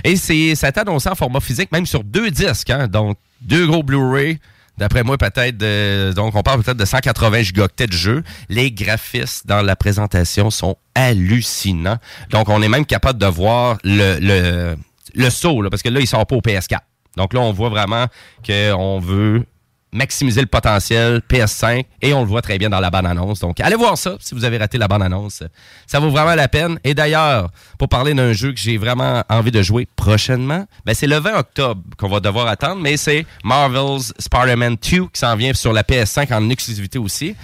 Et 0.05 0.15
c'est, 0.17 0.55
ça 0.55 0.69
a 0.69 0.71
été 0.71 0.81
annoncé 0.81 1.09
en 1.09 1.17
format 1.17 1.41
physique, 1.41 1.73
même 1.73 1.87
sur 1.87 2.05
deux 2.05 2.31
disques, 2.31 2.71
hein. 2.71 2.87
Donc, 2.87 3.19
deux 3.45 3.67
gros 3.67 3.83
Blu-ray. 3.83 4.39
D'après 4.77 5.05
moi, 5.05 5.17
peut-être, 5.19 5.57
de- 5.57 6.13
donc 6.17 6.35
on 6.35 6.43
parle 6.43 6.63
peut-être 6.63 6.77
de 6.77 6.85
180 6.85 7.43
gigaoctets 7.43 7.87
de 7.87 7.93
jeu. 7.93 8.25
Les 8.49 8.73
graphismes 8.73 9.47
dans 9.47 9.63
la 9.63 9.77
présentation 9.77 10.51
sont 10.51 10.77
hallucinants. 10.97 11.99
Donc, 12.31 12.49
on 12.49 12.61
est 12.61 12.69
même 12.69 12.85
capable 12.87 13.19
de 13.21 13.27
voir 13.27 13.79
le, 13.85 14.19
le, 14.21 14.77
le 15.15 15.31
saut, 15.31 15.63
là, 15.63 15.71
parce 15.71 15.83
que 15.83 15.89
là, 15.89 16.01
il 16.01 16.07
sort 16.09 16.27
pas 16.27 16.35
au 16.37 16.41
PS4. 16.41 16.79
Donc 17.17 17.33
là, 17.35 17.41
on 17.41 17.53
voit 17.53 17.69
vraiment 17.69 18.07
qu'on 18.45 18.99
veut 18.99 19.45
maximiser 19.95 20.41
le 20.41 20.47
potentiel 20.47 21.23
PS5 21.31 21.85
et 22.03 22.13
on 22.13 22.21
le 22.21 22.27
voit 22.27 22.43
très 22.43 22.59
bien 22.59 22.69
dans 22.69 22.81
la 22.81 22.91
bande-annonce. 22.91 23.41
Donc, 23.41 23.61
allez 23.61 23.77
voir 23.77 23.97
ça 23.97 24.17
si 24.21 24.35
vous 24.35 24.45
avez 24.45 24.59
raté 24.59 24.77
la 24.77 24.89
bande-annonce. 24.89 25.43
Ça 25.87 26.01
vaut 26.01 26.11
vraiment 26.11 26.35
la 26.35 26.49
peine. 26.49 26.79
Et 26.85 26.95
d'ailleurs, 26.95 27.51
pour 27.79 27.89
parler 27.89 28.13
d'un 28.13 28.33
jeu 28.33 28.53
que 28.53 28.59
j'ai 28.59 28.77
vraiment 28.77 29.23
envie 29.31 29.53
de 29.53 29.63
jouer 29.63 29.89
prochainement, 29.97 30.67
ben 30.85 30.95
c'est 30.95 31.07
le 31.07 31.19
20 31.19 31.39
octobre 31.39 31.83
qu'on 31.97 32.09
va 32.09 32.21
devoir 32.21 32.49
attendre, 32.49 32.83
mais 32.83 32.97
c'est 32.97 33.25
Marvel's 33.45 34.13
Spider-Man 34.19 34.77
2 34.77 35.07
qui 35.07 35.09
s'en 35.15 35.37
vient 35.37 35.55
sur 35.55 35.73
la 35.73 35.83
PS5 35.83 36.35
en 36.35 36.51
exclusivité 36.51 36.99
aussi. 36.99 37.37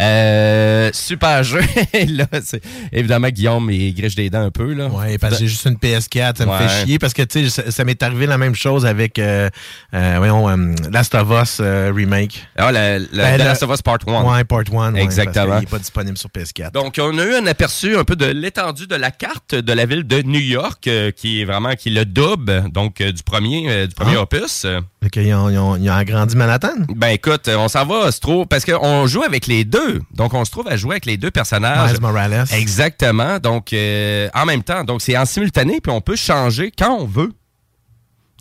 Euh, 0.00 0.90
super 0.92 1.42
jeu. 1.44 1.60
Là, 2.08 2.26
c'est- 2.42 2.62
évidemment, 2.92 3.28
Guillaume, 3.28 3.70
il 3.70 3.94
griche 3.94 4.14
des 4.14 4.30
dents 4.30 4.42
un 4.44 4.50
peu. 4.50 4.72
Là. 4.72 4.86
Ouais, 4.88 5.18
parce 5.18 5.34
que 5.34 5.40
j'ai 5.40 5.48
juste 5.48 5.64
une 5.66 5.76
PS4, 5.76 6.38
ça 6.38 6.46
me 6.46 6.50
Ouais. 6.52 6.58
fait 6.68 6.84
chier 6.86 6.98
parce 6.98 7.12
que 7.14 7.22
tu 7.22 7.48
sais, 7.48 7.62
ça, 7.62 7.70
ça 7.70 7.84
m'est 7.84 8.02
arrivé 8.02 8.26
la 8.26 8.38
même 8.38 8.54
chose 8.54 8.86
avec 8.86 9.18
euh, 9.18 9.48
euh, 9.94 10.14
voyons, 10.18 10.48
euh, 10.48 10.74
Last 10.90 11.14
of 11.14 11.28
Us 11.42 11.58
euh, 11.60 11.92
remake. 11.94 12.46
Ah, 12.56 12.70
le, 12.72 12.98
le 13.10 13.16
Ben, 13.16 13.38
le- 13.38 13.44
Last 13.44 13.62
of 13.62 13.70
Us 13.72 13.82
Part 13.82 13.98
1. 14.06 14.22
Ouais, 14.24 14.44
Part 14.44 14.62
1. 14.72 14.94
ouais, 14.94 15.02
Exactement. 15.02 15.54
Qu'il 15.56 15.60
n'est 15.60 15.70
pas 15.70 15.78
disponible 15.78 16.16
sur 16.18 16.30
PS4. 16.30 16.72
Donc, 16.72 16.96
on 17.00 17.18
a 17.18 17.24
eu 17.24 17.34
un 17.34 17.46
aperçu 17.46 17.96
un 17.96 18.04
peu 18.04 18.16
de 18.16 18.26
l'étendue 18.26 18.86
de 18.86 18.94
la 18.96 19.10
carte 19.10 19.54
de 19.54 19.72
la 19.72 19.86
ville 19.86 20.06
de 20.06 20.22
New 20.22 20.40
York, 20.40 20.88
qui 21.16 21.40
est 21.40 21.44
vraiment 21.44 21.74
qui 21.74 21.88
est 21.88 21.92
le 21.92 22.04
double 22.04 22.70
donc 22.70 23.02
du 23.02 23.22
premier 23.22 23.86
du 23.86 23.94
premier 23.94 24.16
Ah. 24.16 24.22
opus. 24.22 24.66
Fait 25.02 25.10
qu'ils 25.10 25.32
ont, 25.32 25.48
ils 25.48 25.58
ont- 25.58 25.76
ils 25.76 25.88
ont 25.88 25.94
agrandi 25.94 26.34
Manhattan? 26.36 26.74
Ben 26.88 27.08
écoute, 27.10 27.46
euh, 27.46 27.56
on 27.56 27.68
s'en 27.68 27.86
va 27.86 28.10
se 28.10 28.18
trouve 28.18 28.46
parce 28.46 28.64
qu'on 28.64 29.06
joue 29.06 29.22
avec 29.22 29.46
les 29.46 29.64
deux. 29.64 30.00
Donc 30.14 30.34
on 30.34 30.44
se 30.44 30.50
trouve 30.50 30.66
à 30.66 30.76
jouer 30.76 30.94
avec 30.94 31.06
les 31.06 31.16
deux 31.16 31.30
personnages. 31.30 31.92
Miles 31.92 32.00
Morales. 32.00 32.44
Exactement. 32.52 33.38
Donc 33.38 33.72
euh, 33.72 34.28
en 34.34 34.44
même 34.44 34.62
temps, 34.64 34.82
donc 34.82 35.00
c'est 35.00 35.16
en 35.16 35.24
simultané 35.24 35.80
puis 35.80 35.92
on 35.92 36.00
peut 36.00 36.16
changer 36.16 36.72
quand 36.76 36.96
on 36.98 37.04
veut. 37.06 37.32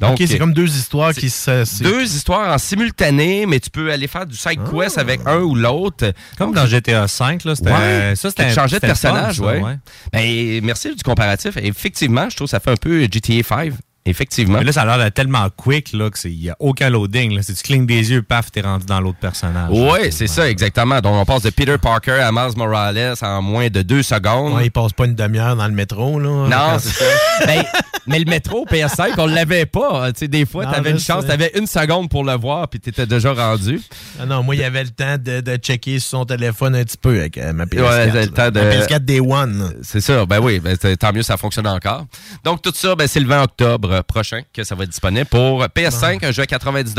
ok, 0.02 0.18
c'est 0.28 0.38
comme 0.40 0.54
deux 0.54 0.70
histoires 0.76 1.14
qui 1.14 1.30
se. 1.30 1.82
Deux 1.84 2.04
histoires 2.04 2.54
en 2.54 2.58
simultané, 2.58 3.46
mais 3.48 3.60
tu 3.60 3.70
peux 3.72 3.92
aller 3.92 4.08
faire 4.08 4.26
du 4.26 4.36
side 4.36 4.60
quest 4.72 4.98
avec 5.00 5.22
un 5.26 5.40
ou 5.40 5.54
l'autre. 5.56 6.12
Comme 6.38 6.54
dans 6.54 6.66
GTA 6.68 7.08
5, 7.08 7.44
là, 7.46 7.56
c'était- 7.56 7.72
Ouais, 7.72 8.14
ça, 8.16 8.30
c'était 8.30 8.48
tu 8.50 8.54
changeais 8.56 8.76
de 8.78 8.82
fun, 8.82 8.88
personnage, 8.88 9.40
ouais. 9.40 9.60
ouais. 9.62 9.78
Ben, 10.14 10.64
merci 10.64 10.94
du 10.96 11.02
comparatif. 11.04 11.58
Effectivement, 11.58 12.30
je 12.30 12.36
trouve 12.36 12.46
que 12.48 12.52
ça 12.52 12.60
fait 12.60 12.72
un 12.72 12.76
peu 12.76 13.02
GTA 13.12 13.44
5 13.44 13.74
effectivement. 14.08 14.60
Mais 14.60 14.64
là, 14.66 14.72
ça 14.72 14.82
a 14.82 14.86
l'air 14.86 14.98
d'être 14.98 15.14
tellement 15.14 15.48
quick 15.56 15.94
là, 15.94 16.10
qu'il 16.10 16.38
n'y 16.38 16.50
a 16.50 16.56
aucun 16.60 16.90
loading. 16.90 17.36
Là. 17.36 17.42
Si 17.44 17.54
tu 17.54 17.64
clignes 17.64 17.86
des 17.86 18.12
yeux, 18.12 18.22
paf, 18.22 18.52
t'es 18.52 18.62
rendu 18.62 18.86
dans 18.86 19.00
l'autre 19.02 19.20
personnage. 19.20 19.70
Oui, 19.72 20.12
c'est 20.12 20.28
ça, 20.28 20.50
exactement. 20.50 21.00
Donc, 21.02 21.16
on 21.16 21.26
passe 21.26 21.44
de 21.44 21.50
Peter 21.50 21.78
Parker 21.78 22.12
à 22.24 22.32
Miles 22.32 22.58
Morales 22.58 23.14
en 23.22 23.42
moins 23.42 23.68
de 23.70 23.82
deux 23.82 24.04
secondes. 24.04 24.54
Ouais, 24.54 24.66
il 24.66 24.72
passe 24.72 24.94
pas 24.94 25.06
une 25.06 25.16
demi-heure 25.16 25.56
dans 25.56 25.68
le 25.68 25.74
métro, 25.74 26.20
là. 26.20 26.30
Non, 26.30 26.50
Quand- 26.50 26.80
c'est 26.80 26.90
ça. 26.90 27.06
Ben, 27.46 27.64
mais 28.08 28.20
le 28.20 28.26
métro 28.26 28.66
PS5, 28.66 29.14
on 29.18 29.28
l'avait 29.28 29.66
pas. 29.66 30.12
Tu 30.14 30.20
sais, 30.22 30.28
des 30.28 30.46
fois, 30.46 30.66
t'avais 30.66 30.92
une 30.92 31.00
chance, 31.00 31.26
t'avais 31.28 31.52
une 31.56 31.68
seconde 31.68 32.10
pour 32.10 32.24
le 32.24 32.34
voir, 32.34 32.68
puis 32.68 32.80
t'étais 32.80 33.06
déjà 33.06 33.32
rendu. 33.34 33.80
Ah 34.20 34.26
non, 34.26 34.42
moi, 34.44 34.56
il 34.56 34.62
y 34.62 34.64
avait 34.64 34.84
le 34.84 34.90
temps 34.90 35.18
de, 35.18 35.42
de 35.42 35.56
checker 35.58 36.00
sur 36.00 36.10
son 36.20 36.26
téléphone 36.26 36.76
un 36.76 36.84
petit 36.84 36.98
peu 36.98 37.20
avec 37.20 37.38
euh, 37.38 37.54
ma 37.54 37.66
PS4. 37.66 37.82
Ouais, 37.82 38.08
là. 38.12 38.22
le 38.22 38.28
temps 38.30 38.50
de- 38.50 38.60
Ma 38.62 38.70
PS4 38.72 39.00
Day 39.06 39.20
One. 39.20 39.74
C'est 39.84 40.02
ça, 40.02 40.26
ben 40.26 40.40
oui, 40.40 40.60
ben, 40.60 40.76
tant 40.78 41.14
mieux, 41.14 41.22
ça 41.22 41.38
fonctionne 41.38 41.68
encore. 41.68 42.06
Donc, 42.44 42.62
tout 42.62 42.72
ça, 42.74 42.96
ben, 42.96 43.08
c'est 43.08 43.20
le 43.20 43.28
20 43.28 43.44
octobre 43.44 43.97
euh, 43.98 44.04
prochain 44.04 44.42
que 44.54 44.64
ça 44.64 44.76
va 44.76 44.84
être 44.84 44.90
disponible 44.90 45.26
pour 45.26 45.64
PS5, 45.64 46.26
un 46.26 46.32
jeu 46.32 46.44
à 46.44 46.46
90 46.46 46.96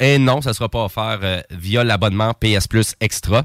Et 0.00 0.18
non, 0.18 0.42
ça 0.42 0.50
ne 0.50 0.54
sera 0.54 0.68
pas 0.68 0.84
offert 0.84 1.18
euh, 1.22 1.40
via 1.50 1.84
l'abonnement 1.84 2.34
PS 2.34 2.66
Plus 2.68 2.94
Extra. 3.00 3.44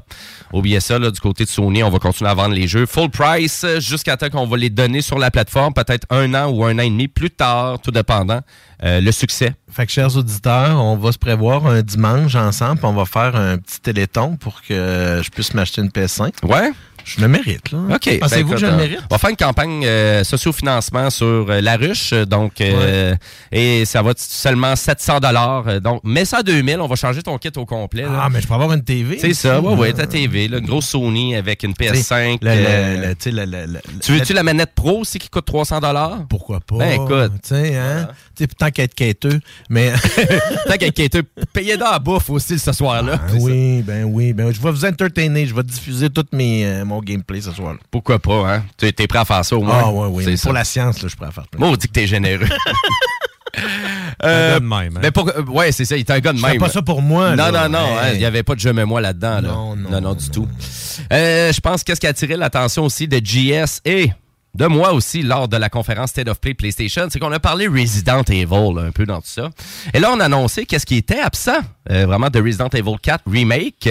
Oubliez 0.52 0.80
ça, 0.80 0.98
là, 0.98 1.10
du 1.10 1.20
côté 1.20 1.44
de 1.44 1.48
Sony, 1.48 1.82
on 1.82 1.90
va 1.90 1.98
continuer 1.98 2.30
à 2.30 2.34
vendre 2.34 2.54
les 2.54 2.68
jeux 2.68 2.86
full 2.86 3.10
price 3.10 3.64
jusqu'à 3.78 4.16
temps 4.16 4.30
qu'on 4.30 4.46
va 4.46 4.56
les 4.56 4.70
donner 4.70 5.00
sur 5.02 5.18
la 5.18 5.30
plateforme, 5.30 5.72
peut-être 5.72 6.06
un 6.10 6.34
an 6.34 6.50
ou 6.50 6.64
un 6.64 6.76
an 6.78 6.82
et 6.82 6.90
demi 6.90 7.08
plus 7.08 7.30
tard, 7.30 7.80
tout 7.80 7.90
dépendant. 7.90 8.40
euh, 8.82 9.00
le 9.00 9.12
succès. 9.12 9.54
Fait 9.70 9.86
que, 9.86 9.92
chers 9.92 10.16
auditeurs, 10.16 10.82
on 10.82 10.96
va 10.96 11.12
se 11.12 11.18
prévoir 11.18 11.66
un 11.66 11.82
dimanche 11.82 12.34
ensemble, 12.34 12.80
on 12.82 12.92
va 12.92 13.04
faire 13.04 13.36
un 13.36 13.58
petit 13.58 13.80
téléthon 13.80 14.36
pour 14.36 14.62
que 14.62 15.20
je 15.22 15.30
puisse 15.30 15.54
m'acheter 15.54 15.80
une 15.80 15.88
PS5. 15.88 16.32
Ouais. 16.44 16.72
Je 17.06 17.20
le 17.20 17.28
mérite, 17.28 17.70
là. 17.70 17.78
OK. 17.94 18.18
Pensez-vous 18.18 18.48
ben, 18.48 18.54
que 18.54 18.60
je 18.60 18.66
le 18.66 18.72
euh, 18.72 18.76
mérite? 18.76 18.98
On 19.08 19.14
va 19.14 19.18
faire 19.18 19.30
une 19.30 19.36
campagne 19.36 19.82
euh, 19.86 20.24
socio-financement 20.24 21.08
sur 21.10 21.46
euh, 21.48 21.60
la 21.60 21.76
ruche. 21.76 22.12
Donc, 22.12 22.60
euh, 22.60 23.14
et 23.52 23.84
ça 23.84 24.02
va 24.02 24.10
être 24.10 24.18
seulement 24.20 24.74
700 24.74 25.20
dollars. 25.20 25.80
Donc, 25.80 26.02
mets 26.02 26.24
ça 26.24 26.38
à 26.38 26.42
2000. 26.42 26.80
On 26.80 26.88
va 26.88 26.96
changer 26.96 27.22
ton 27.22 27.38
kit 27.38 27.50
au 27.56 27.64
complet. 27.64 28.02
là. 28.02 28.22
Ah, 28.24 28.28
mais 28.30 28.40
je 28.40 28.48
peux 28.48 28.54
avoir 28.54 28.72
une 28.72 28.82
TV. 28.82 29.18
C'est 29.20 29.34
ça, 29.34 29.60
ouais, 29.60 29.74
ouais, 29.74 29.92
ta 29.92 30.06
TV, 30.08 30.48
là, 30.48 30.58
une 30.58 30.66
grosse 30.66 30.86
Sony 30.88 31.36
avec 31.36 31.62
une 31.62 31.72
PS5. 31.74 32.38
Le- 32.42 32.50
le- 32.50 32.54
euh, 32.66 33.66
le- 33.66 33.80
tu 34.00 34.12
veux-tu 34.12 34.32
la 34.32 34.42
manette 34.42 34.72
Pro 34.74 35.00
aussi 35.00 35.18
qui 35.20 35.28
coûte 35.28 35.46
300 35.46 35.78
dollars? 35.80 36.24
Pourquoi 36.28 36.58
pas? 36.60 36.76
Ben 36.78 36.92
écoute. 37.02 37.32
Tu 37.42 37.48
sais, 37.50 37.76
hein? 37.76 38.08
Tu 38.36 38.42
sais, 38.44 38.48
tant 38.48 38.70
qu'être 38.70 38.94
quêteux. 38.94 39.40
Mais. 39.70 39.92
Tant 40.66 40.74
qu'elle 40.76 40.88
était 40.88 41.22
payé 41.52 41.76
dans 41.76 41.90
la 41.90 41.98
bouffe 41.98 42.28
aussi 42.30 42.58
ce 42.58 42.72
soir-là. 42.72 43.16
Ben 43.16 43.38
oui, 43.40 43.82
ben 43.82 44.04
oui. 44.04 44.32
Ben, 44.32 44.52
je 44.52 44.60
vais 44.60 44.70
vous 44.70 44.84
entertainer. 44.84 45.46
Je 45.46 45.54
vais 45.54 45.62
diffuser 45.62 46.10
tout 46.10 46.24
mes, 46.32 46.64
mon 46.96 47.02
gameplay 47.02 47.40
ce 47.40 47.52
soir-là. 47.52 47.78
Pourquoi 47.90 48.18
pas, 48.18 48.54
hein? 48.54 48.64
Tu 48.78 48.86
es 48.86 48.92
prêt 49.06 49.18
à 49.18 49.24
faire 49.24 49.44
ça 49.44 49.56
au 49.56 49.62
moins? 49.62 49.82
Ah, 49.84 49.90
ouais, 49.90 50.08
oui. 50.10 50.24
C'est 50.24 50.30
Mais 50.30 50.36
ça. 50.36 50.42
Pour 50.44 50.52
la 50.54 50.64
science, 50.64 50.96
là, 50.96 51.02
je 51.02 51.08
suis 51.08 51.16
prêt 51.16 51.28
à 51.28 51.30
faire. 51.30 51.44
Moi, 51.58 51.68
on 51.68 51.76
dit 51.76 51.86
que 51.86 51.92
t'es 51.92 52.06
généreux. 52.06 52.46
Un 54.22 54.28
gars 54.28 54.60
de 54.60 54.64
même, 54.66 54.96
hein. 54.96 55.00
mais 55.02 55.10
pour, 55.10 55.28
euh, 55.28 55.42
ouais, 55.44 55.72
c'est 55.72 55.86
ça, 55.86 55.96
il 55.96 56.00
est 56.00 56.10
un 56.10 56.18
gars 56.20 56.32
de 56.32 56.38
Je 56.38 56.42
même. 56.44 56.58
pas 56.58 56.68
ça 56.68 56.82
pour 56.82 57.00
moi, 57.00 57.30
Non, 57.36 57.50
là. 57.50 57.68
non, 57.68 57.78
non, 57.78 57.86
hein, 57.98 58.10
il 58.12 58.18
n'y 58.18 58.26
avait 58.26 58.42
pas 58.42 58.54
de 58.54 58.60
je 58.60 58.68
me 58.68 58.84
moi 58.84 59.00
là-dedans. 59.00 59.40
Là. 59.40 59.48
Non, 59.48 59.76
non, 60.00 60.14
du 60.14 60.28
tout. 60.28 60.46
Euh, 61.10 61.52
je 61.52 61.60
pense 61.60 61.82
qu'est-ce 61.82 62.00
qui 62.00 62.06
a 62.06 62.10
attiré 62.10 62.36
l'attention 62.36 62.84
aussi 62.84 63.08
de 63.08 63.18
GS 63.18 63.80
et 63.86 64.10
de 64.54 64.66
moi 64.66 64.92
aussi 64.92 65.22
lors 65.22 65.48
de 65.48 65.56
la 65.56 65.70
conférence 65.70 66.10
State 66.10 66.28
of 66.28 66.38
Play 66.40 66.52
PlayStation, 66.54 67.06
c'est 67.10 67.18
qu'on 67.18 67.32
a 67.32 67.40
parlé 67.40 67.66
Resident 67.66 68.22
Evil 68.28 68.74
là, 68.74 68.82
un 68.82 68.90
peu 68.90 69.06
dans 69.06 69.20
tout 69.20 69.28
ça. 69.28 69.48
Et 69.94 70.00
là, 70.00 70.10
on 70.12 70.20
a 70.20 70.24
annoncé 70.26 70.66
qu'est-ce 70.66 70.86
qui 70.86 70.96
était 70.96 71.20
absent 71.20 71.60
euh, 71.90 72.04
vraiment 72.04 72.28
de 72.28 72.40
Resident 72.40 72.68
Evil 72.74 72.96
4 73.00 73.22
Remake. 73.30 73.88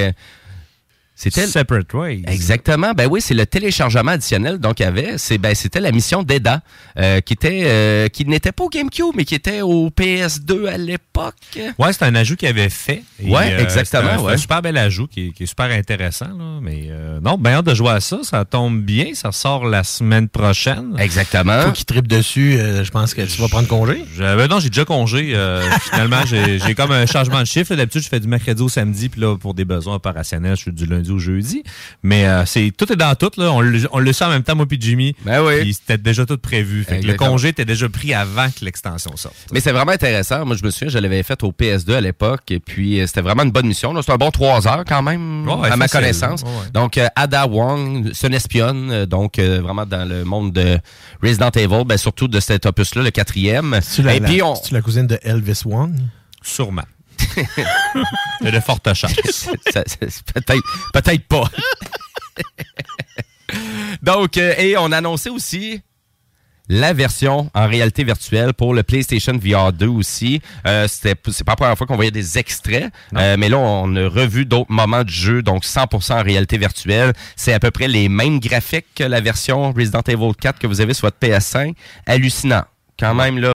Euh, 1.15 1.17
C'était 1.17 1.47
Separate 1.47 1.93
Ways. 1.93 2.23
Exactement. 2.27 2.91
Ben 2.93 3.07
oui, 3.09 3.21
c'est 3.21 3.33
le 3.33 3.45
téléchargement 3.45 4.11
additionnel. 4.11 4.57
Donc, 4.57 4.79
il 4.81 4.83
y 4.83 4.85
avait, 4.85 5.17
c'est, 5.17 5.37
ben, 5.37 5.55
c'était 5.55 5.79
la 5.79 5.91
mission 5.93 6.23
d'Eda, 6.23 6.61
euh, 6.99 7.21
qui 7.21 7.33
était, 7.33 7.63
euh, 7.65 8.07
qui 8.09 8.25
n'était 8.25 8.51
pas 8.51 8.65
au 8.65 8.69
GameCube, 8.69 9.13
mais 9.15 9.23
qui 9.23 9.33
était 9.33 9.61
au 9.61 9.89
PS2 9.89 10.67
à 10.67 10.77
l'époque. 10.77 11.35
Ouais, 11.79 11.93
c'est 11.93 12.03
un 12.03 12.13
ajout 12.15 12.35
qu'il 12.35 12.49
avait 12.49 12.69
fait. 12.69 13.03
Et, 13.23 13.29
Ouais, 13.31 13.61
exactement, 13.61 14.03
c'est 14.15 14.19
un- 14.21 14.23
ouais. 14.23 14.33
un 14.33 14.37
super 14.37 14.61
bel 14.61 14.77
ajout 14.77 15.07
qui 15.07 15.27
est, 15.27 15.31
qui 15.31 15.43
est 15.43 15.45
super 15.47 15.71
intéressant. 15.71 16.27
Là, 16.37 16.59
mais 16.61 16.87
euh, 16.89 17.19
non, 17.21 17.37
bien 17.37 17.53
hâte 17.53 17.65
de 17.65 17.73
jouer 17.75 17.91
à 17.91 18.01
ça. 18.01 18.19
Ça 18.23 18.43
tombe 18.43 18.81
bien. 18.81 19.13
Ça 19.13 19.31
sort 19.31 19.65
la 19.65 19.83
semaine 19.85 20.27
prochaine. 20.27 20.95
Exactement. 20.99 21.63
Toi 21.63 21.71
qui 21.71 21.85
tripes 21.85 22.07
dessus, 22.07 22.57
euh, 22.59 22.83
je 22.83 22.91
pense 22.91 23.13
que 23.13 23.21
tu 23.21 23.41
vas 23.41 23.47
prendre 23.47 23.67
congé. 23.69 24.03
Ben 24.17 24.47
non, 24.47 24.59
j'ai 24.59 24.69
déjà 24.69 24.83
congé. 24.85 25.31
euh, 25.33 25.61
finalement, 25.89 26.25
j'ai 26.25 26.59
j'ai 26.59 26.75
comme 26.75 26.91
un 26.91 27.05
changement 27.05 27.39
de 27.39 27.45
chiffre. 27.45 27.71
là. 27.71 27.77
D'habitude, 27.77 28.01
je 28.03 28.09
fais 28.09 28.19
du 28.19 28.27
mercredi 28.27 28.61
au 28.61 28.69
samedi, 28.69 29.07
puis 29.09 29.21
là, 29.21 29.37
pour 29.37 29.53
des 29.53 29.65
besoins 29.65 29.95
opérationnels, 29.95 30.55
je 30.57 30.61
suis 30.63 30.71
du 30.73 30.85
lundi 30.85 31.04
au 31.11 31.19
jeudi. 31.19 31.63
Mais 32.03 32.25
euh, 32.27 32.45
c'est 32.45 32.71
tout 32.75 32.91
est 32.91 32.95
dans 32.95 33.15
tout. 33.15 33.31
Là. 33.37 33.51
On, 33.51 33.61
le, 33.61 33.87
on 33.91 33.99
le 33.99 34.13
sait 34.13 34.25
en 34.25 34.29
même 34.29 34.43
temps, 34.43 34.55
moi 34.55 34.65
puis 34.65 34.77
Jimmy. 34.79 35.15
Ben 35.25 35.43
oui. 35.43 35.61
Puis 35.61 35.73
c'était 35.75 35.97
déjà 35.97 36.25
tout 36.25 36.37
prévu. 36.37 36.83
Fait 36.83 36.99
que 36.99 37.07
le 37.07 37.15
congé 37.15 37.49
était 37.49 37.65
déjà 37.65 37.89
pris 37.89 38.13
avant 38.13 38.49
que 38.49 38.63
l'extension 38.63 39.15
sorte. 39.15 39.35
Mais 39.51 39.59
c'est 39.59 39.71
vraiment 39.71 39.91
intéressant. 39.91 40.45
Moi, 40.45 40.55
je 40.55 40.63
me 40.63 40.71
souviens, 40.71 40.89
je 40.89 40.97
l'avais 40.99 41.23
fait 41.23 41.41
au 41.43 41.51
PS2 41.51 41.95
à 41.95 42.01
l'époque. 42.01 42.51
Et 42.51 42.59
puis, 42.59 42.99
euh, 42.99 43.07
c'était 43.07 43.21
vraiment 43.21 43.43
une 43.43 43.51
bonne 43.51 43.67
mission. 43.67 43.93
C'était 44.01 44.13
un 44.13 44.17
bon 44.17 44.31
trois 44.31 44.67
heures 44.67 44.83
quand 44.87 45.01
même, 45.01 45.47
Ouais, 45.47 45.69
à 45.69 45.77
ma 45.77 45.87
connaissance. 45.87 46.41
Ouais. 46.43 46.69
Donc, 46.73 46.97
euh, 46.97 47.07
Ada 47.15 47.47
Wong, 47.47 48.11
c'est 48.13 48.27
une 48.27 48.33
espionne. 48.33 49.05
Donc, 49.05 49.39
euh, 49.39 49.61
vraiment 49.61 49.85
dans 49.85 50.07
le 50.07 50.23
monde 50.23 50.53
de 50.53 50.79
Resident 51.21 51.51
Evil, 51.51 51.83
ben, 51.85 51.97
surtout 51.97 52.27
de 52.27 52.39
cet 52.39 52.65
opus-là, 52.65 53.03
le 53.03 53.11
quatrième. 53.11 53.79
Tu 53.93 54.01
la, 54.01 54.15
Et 54.15 54.21
puis, 54.21 54.41
on... 54.41 54.53
la 54.71 54.81
cousine 54.81 55.07
de 55.07 55.19
Elvis 55.23 55.61
Wong? 55.65 55.95
Sûrement. 56.41 56.83
Il 58.41 58.45
y 58.45 58.47
a 58.47 58.51
de 58.51 58.59
fortes 58.59 58.93
chances. 58.93 59.13
Peut-être 60.33 60.63
peut-être 60.93 61.27
pas. 61.27 61.49
Donc, 64.01 64.37
euh, 64.37 64.53
et 64.57 64.77
on 64.77 64.91
a 64.91 64.97
annoncé 64.97 65.29
aussi 65.29 65.81
la 66.67 66.93
version 66.93 67.49
en 67.53 67.67
réalité 67.67 68.03
virtuelle 68.03 68.53
pour 68.53 68.73
le 68.73 68.83
PlayStation 68.83 69.33
VR 69.33 69.71
2 69.71 69.87
aussi. 69.87 70.41
Euh, 70.65 70.87
c'était 70.87 71.15
c'est 71.31 71.43
pas 71.43 71.51
la 71.51 71.57
première 71.57 71.77
fois 71.77 71.87
qu'on 71.87 71.95
voyait 71.95 72.11
des 72.11 72.37
extraits, 72.37 72.91
euh, 73.15 73.35
mais 73.37 73.49
là 73.49 73.57
on 73.57 73.95
a 73.95 74.07
revu 74.07 74.45
d'autres 74.45 74.71
moments 74.71 75.03
du 75.03 75.13
jeu, 75.13 75.41
donc 75.41 75.63
100% 75.63 76.13
en 76.13 76.23
réalité 76.23 76.57
virtuelle. 76.57 77.13
C'est 77.35 77.53
à 77.53 77.59
peu 77.59 77.71
près 77.71 77.87
les 77.87 78.09
mêmes 78.09 78.39
graphiques 78.39 78.87
que 78.95 79.03
la 79.03 79.21
version 79.21 79.71
Resident 79.73 80.01
Evil 80.07 80.31
4 80.39 80.59
que 80.59 80.67
vous 80.67 80.81
avez 80.81 80.93
sur 80.93 81.07
votre 81.07 81.19
PS5. 81.19 81.73
Hallucinant, 82.07 82.63
quand 82.99 83.13
même 83.13 83.37
là. 83.37 83.54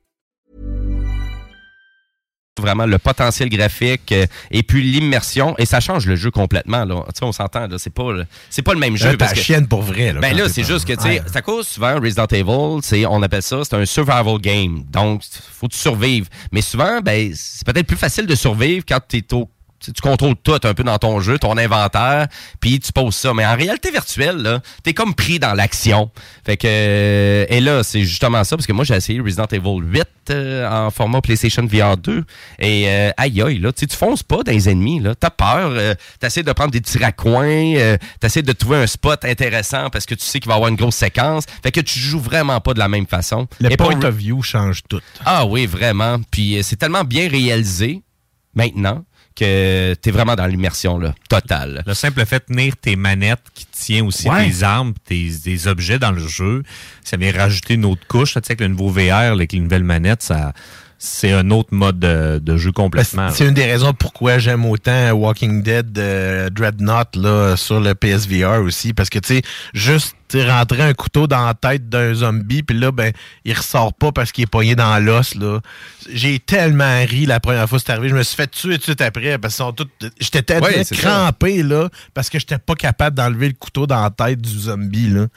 Vraiment 2.61 2.85
le 2.85 2.97
potentiel 2.97 3.49
graphique 3.49 4.11
euh, 4.13 4.25
et 4.51 4.63
puis 4.63 4.81
l'immersion 4.83 5.55
et 5.57 5.65
ça 5.65 5.79
change 5.81 6.05
le 6.05 6.15
jeu 6.15 6.31
complètement 6.31 6.85
là. 6.85 7.03
Tu 7.07 7.19
sais, 7.19 7.25
on 7.25 7.31
s'entend 7.31 7.67
là, 7.67 7.77
c'est 7.77 7.93
pas 7.93 8.11
le- 8.13 8.25
c'est 8.49 8.61
pas 8.61 8.73
le 8.73 8.79
même 8.79 8.95
jeu 8.95 9.11
t'as 9.11 9.17
parce 9.17 9.33
que- 9.33 9.39
chienne 9.39 9.67
pour 9.67 9.81
vrai, 9.81 10.13
là, 10.13 10.19
ben 10.21 10.35
là, 10.37 10.47
c'est 10.47 10.63
juste 10.63 10.85
que 10.87 10.93
tu 10.93 11.01
sais, 11.01 11.07
Ouais. 11.09 11.21
c'est 11.27 11.35
à 11.37 11.41
cause 11.41 11.67
souvent 11.67 11.99
Resident 11.99 12.27
Evil, 12.27 12.79
c'est 12.83 13.05
on 13.05 13.21
appelle 13.21 13.41
ça 13.43 13.61
c'est 13.63 13.75
un 13.75 13.85
survival 13.85 14.37
game. 14.39 14.83
Donc 14.89 15.23
faut 15.59 15.67
que 15.67 15.73
tu 15.73 15.79
survives. 15.79 16.29
Mais 16.51 16.61
souvent 16.61 17.01
ben 17.01 17.31
c'est 17.35 17.65
peut-être 17.65 17.87
plus 17.87 17.97
facile 17.97 18.25
de 18.27 18.35
survivre 18.35 18.85
quand 18.87 18.99
tu 19.07 19.17
es 19.17 19.33
au 19.33 19.49
Tu, 19.83 19.91
tu 19.93 20.01
contrôles 20.01 20.35
tout 20.43 20.59
un 20.63 20.73
peu 20.73 20.83
dans 20.83 20.97
ton 20.99 21.19
jeu, 21.21 21.39
ton 21.39 21.57
inventaire, 21.57 22.27
puis 22.59 22.79
tu 22.79 22.91
poses 22.91 23.15
ça. 23.15 23.33
Mais 23.33 23.45
en 23.45 23.55
réalité 23.55 23.89
virtuelle, 23.91 24.37
là, 24.37 24.59
t'es 24.83 24.93
comme 24.93 25.15
pris 25.15 25.39
dans 25.39 25.53
l'action. 25.53 26.11
Fait 26.45 26.57
que 26.57 26.67
euh, 26.67 27.45
et 27.49 27.59
là, 27.61 27.83
c'est 27.83 28.03
justement 28.03 28.43
ça 28.43 28.55
parce 28.57 28.67
que 28.67 28.73
moi 28.73 28.85
j'ai 28.85 28.95
essayé 28.95 29.19
Resident 29.19 29.47
Evil 29.51 29.79
8 29.81 30.03
euh, 30.29 30.69
en 30.69 30.91
format 30.91 31.21
PlayStation 31.21 31.65
VR 31.65 31.97
2 31.97 32.23
et 32.59 32.83
euh, 32.87 33.09
aïe 33.17 33.41
aïe 33.41 33.57
là, 33.59 33.71
tu 33.71 33.81
sais, 33.81 33.87
tu 33.87 33.97
fonces 33.97 34.23
pas 34.23 34.43
dans 34.43 34.51
les 34.51 34.69
ennemis 34.69 34.99
là, 34.99 35.15
t'as 35.15 35.29
peur, 35.31 35.71
euh, 35.73 35.95
t'essaies 36.19 36.43
de 36.43 36.51
prendre 36.53 36.71
des 36.71 36.81
petits 36.81 36.99
raccoins, 36.99 37.75
euh, 37.75 37.97
t'essaies 38.19 38.41
de 38.43 38.51
trouver 38.53 38.77
un 38.77 38.87
spot 38.87 39.25
intéressant 39.25 39.89
parce 39.89 40.05
que 40.05 40.13
tu 40.15 40.23
sais 40.25 40.39
qu'il 40.39 40.47
va 40.47 40.53
y 40.53 40.57
avoir 40.57 40.69
une 40.69 40.75
grosse 40.75 40.95
séquence. 40.95 41.45
Fait 41.63 41.71
que 41.71 41.81
tu 41.81 41.99
joues 41.99 42.19
vraiment 42.19 42.59
pas 42.61 42.73
de 42.73 42.79
la 42.79 42.87
même 42.87 43.07
façon. 43.07 43.47
Le 43.59 43.71
Et 43.71 43.77
point 43.77 43.95
pour- 43.99 44.05
of 44.09 44.15
view 44.15 44.41
change 44.43 44.81
tout. 44.87 45.01
ah 45.25 45.45
oui, 45.45 45.65
vraiment. 45.65 46.17
Puis 46.29 46.57
euh, 46.57 46.61
c'est 46.63 46.75
tellement 46.75 47.03
bien 47.03 47.27
réalisé 47.27 48.01
maintenant 48.53 49.03
que 49.35 49.93
t'es 49.95 50.11
vraiment 50.11 50.35
dans 50.35 50.45
l'immersion 50.45 50.97
là, 50.99 51.13
totale. 51.29 51.83
Le 51.85 51.93
simple 51.93 52.25
fait 52.25 52.43
de 52.49 52.53
tenir 52.53 52.77
tes 52.77 52.95
manettes 52.95 53.41
qui 53.53 53.65
tient 53.65 54.05
aussi 54.05 54.29
Ouais. 54.29 54.49
tes 54.49 54.63
armes, 54.63 54.93
tes, 55.05 55.29
des 55.43 55.67
objets 55.67 55.99
dans 55.99 56.11
le 56.11 56.27
jeu, 56.27 56.63
ça 57.03 57.17
vient 57.17 57.31
rajouter 57.31 57.75
une 57.75 57.85
autre 57.85 58.05
couche. 58.07 58.33
Tu 58.33 58.33
sais, 58.33 58.39
avec 58.51 58.61
le 58.61 58.67
nouveau 58.67 58.89
VR, 58.89 59.31
avec 59.31 59.53
les 59.53 59.59
nouvelles 59.59 59.83
manettes, 59.83 60.21
ça, 60.23 60.53
c'est 61.03 61.31
un 61.31 61.49
autre 61.49 61.69
mode 61.71 61.97
de, 61.97 62.37
de 62.37 62.57
jeu 62.57 62.71
complètement. 62.71 63.31
C'est 63.31 63.47
une 63.47 63.55
des 63.55 63.65
raisons 63.65 63.91
pourquoi 63.91 64.37
j'aime 64.37 64.65
autant 64.65 65.09
Walking 65.13 65.63
Dead 65.63 65.97
euh, 65.97 66.51
Dreadnought 66.51 67.15
là, 67.15 67.55
sur 67.57 67.79
le 67.79 67.95
PSVR 67.95 68.61
aussi. 68.61 68.93
Parce 68.93 69.09
que, 69.09 69.17
tu 69.17 69.37
sais, 69.37 69.41
juste 69.73 70.15
rentrer 70.33 70.83
un 70.83 70.93
couteau 70.93 71.27
dans 71.27 71.45
la 71.45 71.53
tête 71.55 71.89
d'un 71.89 72.13
zombie, 72.13 72.63
puis 72.63 72.77
là, 72.77 72.91
ben, 72.91 73.11
il 73.43 73.53
ressort 73.53 73.93
pas 73.93 74.11
parce 74.11 74.31
qu'il 74.31 74.43
est 74.43 74.47
poigné 74.47 74.75
dans 74.75 75.03
l'os, 75.03 75.35
là. 75.35 75.59
J'ai 76.13 76.39
tellement 76.39 77.03
ri 77.05 77.25
la 77.25 77.39
première 77.39 77.67
fois 77.67 77.79
que 77.79 77.83
c'est 77.85 77.91
arrivé. 77.91 78.09
Je 78.09 78.15
me 78.15 78.23
suis 78.23 78.37
fait 78.37 78.49
tuer 78.49 78.75
tout 78.75 78.77
de 78.77 78.83
suite 78.83 79.01
après, 79.01 79.37
parce 79.39 79.55
qu'ils 79.55 79.65
sont 79.65 79.73
tous... 79.73 79.87
J'étais 80.19 80.41
tellement 80.41 80.67
Ouais, 80.67 80.85
crampé, 80.89 81.63
là, 81.63 81.89
parce 82.13 82.29
que 82.29 82.39
j'étais 82.39 82.57
pas 82.59 82.75
capable 82.75 83.17
d'enlever 83.17 83.47
le 83.49 83.55
couteau 83.55 83.85
dans 83.87 84.01
la 84.01 84.09
tête 84.09 84.39
du 84.39 84.57
zombie, 84.57 85.09
là. 85.09 85.27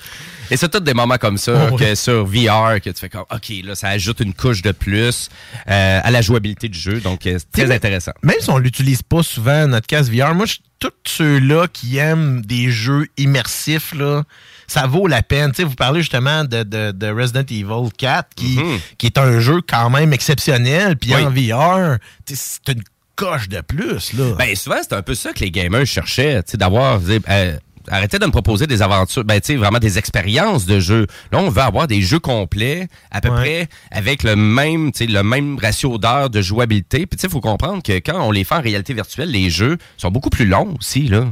Et 0.50 0.56
c'est 0.56 0.68
tous 0.68 0.78
des 0.80 0.94
moments 0.94 1.18
comme 1.18 1.38
ça 1.38 1.70
Oh, 1.72 1.76
que 1.76 1.94
sur 1.94 2.24
VR 2.24 2.80
que 2.80 2.90
tu 2.90 3.00
fais 3.00 3.08
comme 3.08 3.24
OK, 3.30 3.52
là 3.64 3.74
ça 3.74 3.88
ajoute 3.88 4.20
une 4.20 4.34
couche 4.34 4.62
de 4.62 4.72
plus 4.72 5.28
euh, 5.68 6.00
à 6.02 6.10
la 6.10 6.22
jouabilité 6.22 6.68
du 6.68 6.78
jeu. 6.78 7.00
Donc 7.00 7.26
euh, 7.26 7.38
c'est 7.38 7.50
très 7.50 7.64
T'sais, 7.64 7.74
intéressant. 7.74 8.12
Même 8.22 8.36
si 8.40 8.50
on 8.50 8.58
l'utilise 8.58 9.02
pas 9.02 9.22
souvent, 9.22 9.66
notre 9.66 9.86
casque 9.86 10.12
VR, 10.12 10.34
moi, 10.34 10.46
je- 10.46 10.56
tous 10.78 10.90
ceux-là 11.06 11.66
qui 11.72 11.96
aiment 11.96 12.42
des 12.42 12.70
jeux 12.70 13.06
immersifs, 13.16 13.94
là, 13.94 14.22
ça 14.66 14.86
vaut 14.86 15.06
la 15.06 15.22
peine. 15.22 15.50
Tu 15.52 15.56
sais, 15.58 15.64
vous 15.64 15.74
parlez 15.76 16.00
justement 16.00 16.44
de, 16.44 16.62
de- 16.62 16.90
de 16.92 17.06
Resident 17.10 17.40
Evil 17.50 17.90
4, 17.96 18.28
qui, 18.34 18.58
qui 18.98 19.06
est 19.06 19.16
un 19.18 19.38
jeu 19.40 19.60
quand 19.66 19.88
même 19.90 20.12
exceptionnel. 20.12 20.96
Puis 20.96 21.14
Oui. 21.14 21.22
en 21.22 21.30
VR, 21.30 21.98
c'est 22.26 22.72
une 22.72 22.82
coche 23.16 23.48
de 23.48 23.60
plus. 23.60 24.12
Là. 24.14 24.34
Ben 24.36 24.56
souvent 24.56 24.78
c'est 24.82 24.92
un 24.94 25.02
peu 25.02 25.14
ça 25.14 25.32
que 25.32 25.40
les 25.40 25.50
gamers 25.52 25.86
cherchaient, 25.86 26.42
d'avoir 26.54 27.00
euh, 27.08 27.56
Arrêtez 27.90 28.18
de 28.18 28.24
me 28.26 28.30
proposer 28.30 28.66
des 28.66 28.80
aventures, 28.82 29.24
ben 29.24 29.40
tu 29.40 29.48
sais 29.48 29.56
vraiment 29.56 29.78
des 29.78 29.98
expériences 29.98 30.64
de 30.66 30.80
jeu. 30.80 31.06
Là, 31.32 31.38
on 31.38 31.50
veut 31.50 31.60
avoir 31.62 31.86
des 31.86 32.00
jeux 32.00 32.18
complets, 32.18 32.88
à 33.10 33.20
peu 33.20 33.28
Ouais. 33.28 33.34
près 33.36 33.68
avec 33.90 34.22
le 34.22 34.36
même, 34.36 34.90
tu 34.92 35.04
sais, 35.04 35.06
le 35.10 35.22
même 35.22 35.58
ratio 35.58 35.98
d'heures 35.98 36.30
de 36.30 36.40
jouabilité. 36.40 37.06
Puis 37.06 37.16
tu 37.18 37.22
sais, 37.22 37.28
faut 37.28 37.40
comprendre 37.40 37.82
que 37.82 37.92
quand 37.98 38.20
on 38.22 38.30
les 38.30 38.44
fait 38.44 38.54
en 38.54 38.60
réalité 38.62 38.94
virtuelle, 38.94 39.30
les 39.30 39.50
jeux 39.50 39.76
sont 39.96 40.10
beaucoup 40.10 40.30
plus 40.30 40.46
longs 40.46 40.76
aussi 40.78 41.08
là, 41.08 41.26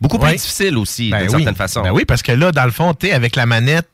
beaucoup 0.00 0.18
plus 0.18 0.26
Ouais. 0.28 0.34
difficiles 0.36 0.76
aussi 0.76 1.10
Ben 1.10 1.18
d'une 1.26 1.34
oui. 1.36 1.42
certaine 1.42 1.54
façon. 1.56 1.82
Ben 1.82 1.92
oui, 1.92 2.04
parce 2.04 2.22
que 2.22 2.32
là, 2.32 2.50
dans 2.52 2.64
le 2.64 2.70
fond, 2.72 2.92
tu 2.94 3.06
sais, 3.06 3.12
avec 3.12 3.36
la 3.36 3.46
manette, 3.46 3.88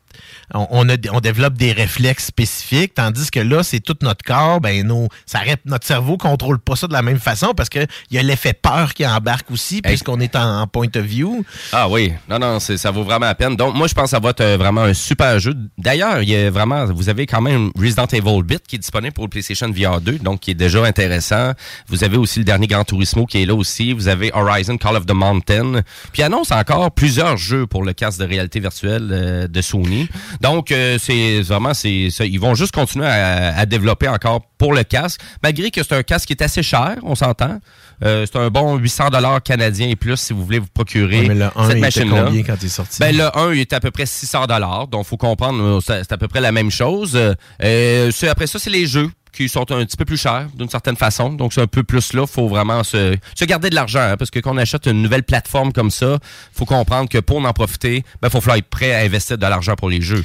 on, 0.53 0.67
on, 0.71 0.89
a- 0.89 0.97
on 1.13 1.21
développe 1.21 1.55
des 1.55 1.73
réflexes 1.73 2.27
spécifiques, 2.27 2.95
tandis 2.95 3.31
que 3.31 3.41
là, 3.41 3.63
c'est 3.63 3.81
tout 3.81 3.97
notre 4.03 4.25
corps, 4.25 4.61
ben 4.61 4.87
nos, 4.87 5.09
ça, 5.27 5.41
notre 5.65 5.87
cerveau 5.87 6.17
contrôle 6.17 6.59
pas 6.59 6.77
ça 6.77 6.87
de 6.87 6.93
la 6.93 7.03
même 7.03 7.19
façon 7.19 7.53
parce 7.57 7.69
qu'il 7.69 7.87
y 8.11 8.19
a 8.19 8.23
l'effet 8.23 8.53
peur 8.53 8.95
qui 8.95 9.07
embarque 9.07 9.51
aussi, 9.51 9.81
puisqu'on 9.83 10.21
est 10.21 10.37
en, 10.37 10.61
en 10.63 10.67
point 10.67 10.89
of 10.97 11.03
view. 11.03 11.45
Ah 11.73 11.89
oui, 11.89 12.13
non, 12.29 12.39
non, 12.39 12.61
c'est- 12.61 12.77
ça 12.77 12.91
vaut 12.91 13.05
vraiment 13.05 13.27
la 13.27 13.35
peine. 13.35 13.57
Donc, 13.57 13.75
moi, 13.75 13.87
je 13.87 13.95
pense 13.95 14.05
que 14.05 14.11
ça 14.11 14.21
va 14.21 14.31
être 14.31 14.41
euh, 14.41 14.57
vraiment 14.57 14.83
un 14.83 14.95
super 14.95 15.39
jeu. 15.39 15.55
D'ailleurs, 15.79 16.23
il 16.23 16.29
y 16.29 16.37
a 16.37 16.51
vraiment, 16.51 16.85
vous 16.87 17.09
avez 17.09 17.27
quand 17.27 17.41
même 17.41 17.71
Resident 17.79 18.07
Evil 18.07 18.43
8 18.49 18.63
qui 18.67 18.77
est 18.77 18.79
disponible 18.79 19.13
pour 19.13 19.25
le 19.25 19.31
PlayStation 19.31 19.71
VR 19.71 20.01
2, 20.01 20.19
donc 20.19 20.41
qui 20.41 20.51
est 20.51 20.55
déjà 20.55 20.85
intéressant. 20.85 21.53
Vous 21.89 22.05
avez 22.05 22.17
aussi 22.17 22.39
le 22.41 22.45
dernier 22.45 22.67
Gran 22.67 22.85
Turismo 22.85 23.27
qui 23.27 23.43
est 23.43 23.47
là 23.47 23.55
aussi. 23.55 23.93
Vous 23.93 24.09
avez 24.09 24.31
Horizon 24.35 24.77
Call 24.77 24.97
of 24.97 25.07
the 25.07 25.13
Mountain. 25.13 25.83
Puis 26.13 26.23
annonce 26.23 26.51
encore 26.53 26.91
plusieurs 26.93 27.37
jeux 27.37 27.67
pour 27.67 27.83
le 27.85 27.93
casque 27.93 28.19
de 28.21 28.25
réalité 28.25 28.61
virtuelle 28.61 29.09
euh, 29.13 29.49
de 29.49 29.61
Sony. 29.63 30.09
Donc, 30.41 30.71
euh, 30.73 30.99
c'est 31.01 31.41
vraiment, 31.43 31.75
c'est. 31.75 32.09
Ils 32.21 32.41
vont 32.41 32.55
juste 32.55 32.73
continuer 32.75 33.07
à, 33.07 33.57
à 33.57 33.67
développer 33.67 34.09
encore 34.09 34.43
pour 34.59 34.73
le 34.73 34.83
casque, 34.85 35.21
malgré 35.43 35.71
que 35.71 35.83
c'est 35.83 35.95
un 35.95 36.03
casque 36.03 36.27
qui 36.29 36.33
est 36.33 36.43
assez 36.43 36.63
cher, 36.63 36.97
on 37.03 37.15
s'entend. 37.15 37.59
Euh, 38.03 38.27
c'est 38.31 38.39
un 38.39 38.49
bon 38.51 38.77
800 38.77 39.11
dollars 39.11 39.43
canadiens 39.43 39.89
et 39.89 39.97
plus 39.97 40.17
si 40.17 40.33
vous 40.33 40.45
voulez 40.45 40.59
vous 40.59 40.67
procurer 40.75 41.21
Ouais, 41.21 41.29
mais 41.29 41.35
le 41.35 41.49
1, 41.55 41.69
cette 41.71 41.79
machine-là. 41.79 42.25
combien 42.25 42.43
quand 42.43 42.57
il 42.61 42.67
est 42.67 42.69
sorti? 42.69 42.99
Ben, 42.99 43.17
le 43.17 43.37
1, 43.39 43.53
il 43.53 43.61
est 43.61 43.73
à 43.73 43.81
peu 43.81 43.91
près 43.93 44.07
600 44.07 44.47
dollars. 44.47 44.89
Donc, 44.89 45.07
faut 45.07 45.17
comprendre, 45.17 45.63
euh, 45.63 45.81
c'est 45.81 46.11
à 46.11 46.17
peu 46.19 46.27
près 46.29 46.41
la 46.41 46.51
même 46.53 46.71
chose. 46.71 47.17
Euh, 47.63 48.11
après 48.29 48.47
ça, 48.47 48.59
c'est 48.59 48.71
les 48.71 48.87
jeux 48.87 49.11
qui 49.35 49.49
sont 49.49 49.71
un 49.73 49.85
petit 49.85 49.97
peu 49.97 50.05
plus 50.05 50.17
chers 50.17 50.47
d'une 50.55 50.69
certaine 50.69 50.97
façon. 50.97 51.33
Donc, 51.33 51.53
c'est 51.53 51.61
un 51.61 51.67
peu 51.67 51.83
plus 51.83 52.13
là. 52.13 52.27
faut 52.27 52.49
vraiment 52.49 52.85
se, 52.85 53.17
se 53.35 53.45
garder 53.45 53.71
de 53.71 53.75
l'argent. 53.75 54.01
hein, 54.01 54.17
parce 54.17 54.31
que 54.31 54.39
quand 54.41 54.55
on 54.55 54.59
achète 54.59 54.87
une 54.87 55.03
nouvelle 55.03 55.25
plateforme 55.25 55.73
comme 55.73 55.91
ça, 55.91 56.19
faut 56.53 56.65
comprendre 56.65 57.09
que 57.09 57.19
pour 57.19 57.45
en 57.45 57.53
profiter, 57.53 58.05
ben, 58.23 58.31
faut 58.31 58.41
falloir 58.41 58.59
être 58.59 58.69
prêt 58.69 58.95
à 58.95 59.01
investir 59.01 59.37
de 59.37 59.47
l'argent 59.47 59.75
pour 59.75 59.91
les 59.91 60.01
jeux. 60.01 60.25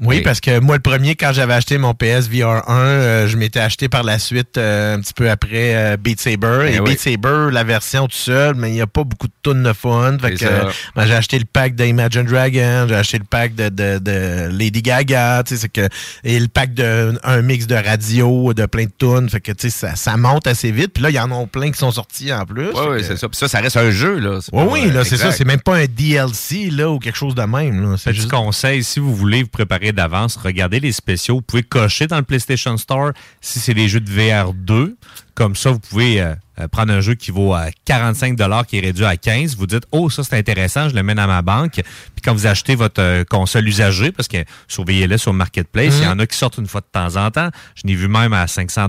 Oui, 0.00 0.16
Et- 0.18 0.22
parce 0.22 0.40
que 0.40 0.60
moi, 0.60 0.76
le 0.76 0.82
premier, 0.82 1.14
quand 1.14 1.32
j'avais 1.32 1.52
acheté 1.54 1.76
mon 1.78 1.92
PS 1.94 2.28
VR 2.28 2.68
1, 2.68 2.74
euh, 2.78 3.28
je 3.28 3.36
m'étais 3.36 3.60
acheté 3.60 3.88
par 3.88 4.02
la 4.02 4.18
suite, 4.18 4.56
euh, 4.56 4.96
un 4.96 5.00
petit 5.00 5.12
peu 5.12 5.28
après, 5.30 5.74
euh, 5.74 5.96
Beat 5.98 6.20
Saber. 6.20 6.66
Eh 6.70 6.74
et 6.76 6.80
oui. 6.80 6.90
Beat 6.92 7.00
Saber, 7.00 7.48
la 7.52 7.64
version 7.64 8.06
tout 8.06 8.16
seul, 8.16 8.54
mais 8.54 8.70
il 8.70 8.74
n'y 8.74 8.80
a 8.80 8.86
pas 8.86 9.04
beaucoup 9.04 9.26
de 9.26 9.32
tonnes 9.42 9.62
de 9.62 9.72
fun. 9.72 10.16
Fait 10.20 10.34
que, 10.34 10.44
euh, 10.44 10.70
ben, 10.96 11.06
j'ai 11.06 11.14
acheté 11.14 11.38
le 11.38 11.44
pack 11.44 11.74
d'Imagine 11.74 12.24
Dragon, 12.24 12.86
j'ai 12.88 12.94
acheté 12.94 13.18
le 13.18 13.24
pack 13.24 13.54
de, 13.54 13.68
de, 13.68 13.98
de 13.98 14.48
Lady 14.50 14.80
Gaga, 14.82 15.42
tu 15.46 15.54
sais, 15.54 15.60
c'est 15.62 15.68
que, 15.68 15.88
et 16.24 16.40
le 16.40 16.48
pack 16.48 16.72
de 16.74 17.18
un 17.22 17.42
mix 17.42 17.66
de 17.66 17.74
radio, 17.74 18.54
de 18.54 18.66
plein 18.66 18.84
de 18.84 18.90
tunes. 18.98 19.28
Fait 19.28 19.40
que, 19.40 19.52
tu 19.52 19.68
sais, 19.68 19.86
ça, 19.88 19.96
ça 19.96 20.16
monte 20.16 20.46
assez 20.46 20.70
vite. 20.72 20.92
Puis 20.94 21.02
là, 21.02 21.10
il 21.10 21.16
y 21.16 21.20
en 21.20 21.30
a 21.30 21.46
plein 21.46 21.70
qui 21.70 21.78
sont 21.78 21.90
sortis 21.90 22.32
en 22.32 22.46
plus. 22.46 22.68
Oui, 22.68 22.72
Fait 22.74 22.88
oui, 22.88 22.96
que- 22.98 23.02
c'est 23.04 23.16
ça. 23.16 23.28
Puis 23.28 23.36
ça, 23.38 23.48
ça 23.48 23.60
reste 23.60 23.76
un 23.76 23.90
jeu, 23.90 24.18
là. 24.18 24.38
Oui, 24.52 24.64
pas, 24.64 24.72
oui, 24.72 24.80
euh, 24.86 24.92
là, 24.92 25.04
c'est 25.04 25.16
ça. 25.18 25.30
C'est 25.30 25.44
même 25.44 25.60
pas 25.60 25.76
un 25.76 25.84
DLC, 25.86 26.70
là, 26.70 26.90
ou 26.90 26.98
quelque 26.98 27.18
chose 27.18 27.34
de 27.34 27.42
même, 27.42 27.82
là. 27.82 27.96
C'est 27.98 28.10
Petit 28.10 28.20
juste- 28.20 28.30
conseil, 28.30 28.82
si 28.82 28.98
vous 29.00 29.14
voulez 29.14 29.42
vous 29.42 29.48
préparer 29.48 29.89
d'avance, 29.92 30.36
regardez 30.36 30.80
les 30.80 30.92
spéciaux. 30.92 31.36
Vous 31.36 31.42
pouvez 31.42 31.62
cocher 31.62 32.06
dans 32.06 32.16
le 32.16 32.22
PlayStation 32.22 32.76
Store 32.76 33.12
si 33.40 33.58
c'est 33.58 33.74
des 33.74 33.88
jeux 33.88 34.00
de 34.00 34.10
VR 34.10 34.52
2. 34.52 34.96
Comme 35.34 35.56
ça, 35.56 35.70
vous 35.70 35.78
pouvez 35.78 36.20
euh, 36.20 36.34
euh, 36.58 36.68
prendre 36.68 36.92
un 36.92 37.00
jeu 37.00 37.14
qui 37.14 37.30
vaut 37.30 37.54
à 37.54 37.66
45 37.84 38.36
qui 38.66 38.76
est 38.76 38.80
réduit 38.80 39.04
à 39.04 39.16
15 39.16 39.56
Vous 39.56 39.66
dites, 39.66 39.84
oh, 39.92 40.10
ça 40.10 40.22
c'est 40.22 40.36
intéressant, 40.36 40.88
je 40.88 40.94
le 40.94 41.02
mets 41.02 41.14
dans 41.14 41.26
ma 41.26 41.42
banque. 41.42 41.74
Puis 41.74 42.22
quand 42.22 42.34
vous 42.34 42.46
achetez 42.46 42.74
votre 42.74 43.00
euh, 43.00 43.24
console 43.24 43.66
usagée, 43.66 44.12
parce 44.12 44.28
que 44.28 44.44
surveillez-le 44.68 45.16
sur 45.18 45.32
Marketplace, 45.32 45.94
il 45.98 46.04
y 46.04 46.06
en 46.06 46.18
a 46.18 46.26
qui 46.26 46.36
sortent 46.36 46.58
une 46.58 46.66
fois 46.66 46.80
de 46.80 46.88
temps 46.92 47.16
en 47.16 47.30
temps. 47.30 47.50
Je 47.74 47.86
n'ai 47.86 47.94
vu 47.94 48.08
même 48.08 48.32
à 48.32 48.46
500 48.46 48.88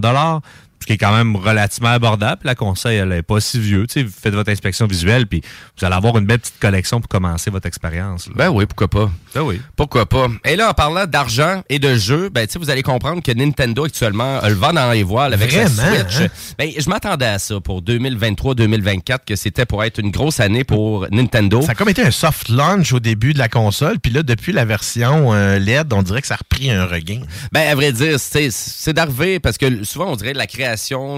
ce 0.82 0.86
qui 0.88 0.94
est 0.94 0.98
quand 0.98 1.16
même 1.16 1.36
relativement 1.36 1.90
abordable. 1.92 2.42
La 2.44 2.56
console, 2.56 2.92
elle 2.94 3.10
n'est 3.10 3.22
pas 3.22 3.40
si 3.40 3.60
vieux. 3.60 3.88
Tu 3.88 3.94
sais, 3.94 4.04
vous 4.04 4.12
faites 4.12 4.34
votre 4.34 4.52
inspection 4.52 4.88
visuelle, 4.88 5.28
puis 5.28 5.42
vous 5.80 5.86
allez 5.86 5.96
avoir 5.96 6.18
une 6.18 6.26
belle 6.26 6.40
petite 6.40 6.60
collection 6.60 7.00
pour 7.00 7.08
commencer 7.08 7.50
votre 7.52 7.68
expérience. 7.68 8.28
Ben 8.36 8.50
oui, 8.50 8.66
pourquoi 8.66 8.88
pas. 8.88 9.12
Ben 9.36 9.42
oui. 9.42 9.62
Pourquoi 9.76 10.06
pas. 10.08 10.28
Et 10.44 10.56
là, 10.56 10.70
en 10.72 10.74
parlant 10.74 11.06
d'argent 11.06 11.62
et 11.70 11.80
de 11.80 11.96
jeux, 11.96 12.30
ben, 12.30 12.48
vous 12.60 12.70
allez 12.70 12.84
comprendre 12.84 13.22
que 13.24 13.32
Nintendo 13.32 13.86
actuellement 13.86 14.40
a 14.40 14.50
le 14.50 14.56
vent 14.56 14.74
dans 14.74 14.92
les 14.92 15.04
voiles 15.04 15.34
avec 15.34 15.52
Vraiment, 15.52 15.70
sa 15.70 16.00
Switch. 16.04 16.20
hein? 16.22 16.28
Ben, 16.58 16.70
je 16.78 16.90
m'attendais 16.90 17.26
à 17.28 17.40
ça 17.40 17.60
pour 17.62 17.82
2023-2024, 17.84 19.20
que 19.26 19.36
c'était 19.36 19.66
pour 19.66 19.84
être 19.84 20.00
une 20.00 20.12
grosse 20.12 20.40
année 20.40 20.64
pour 20.64 21.08
Nintendo. 21.12 21.62
Ça 21.62 21.72
a 21.72 21.76
comme 21.76 21.90
été 21.90 22.02
un 22.02 22.12
soft 22.12 22.50
launch 22.50 22.92
au 22.94 23.00
début 23.00 23.34
de 23.34 23.40
la 23.40 23.50
console, 23.50 24.00
puis 24.00 24.12
là, 24.12 24.24
depuis 24.24 24.52
la 24.52 24.66
version 24.66 25.34
euh, 25.34 25.60
LED, 25.60 25.94
on 25.94 26.02
dirait 26.02 26.22
que 26.22 26.28
ça 26.28 26.36
a 26.36 26.38
repris 26.38 26.72
un 26.72 26.86
regain. 26.86 27.22
Ben, 27.52 27.68
à 27.70 27.76
vrai 27.76 27.92
dire, 27.94 28.20
c'est 28.20 28.50
c'est 28.52 28.94
d'arriver 28.94 29.40
parce 29.40 29.58
que 29.58 29.84
souvent, 29.84 30.12
on 30.12 30.16
dirait 30.16 30.34
la 30.34 30.48
création 30.48 30.71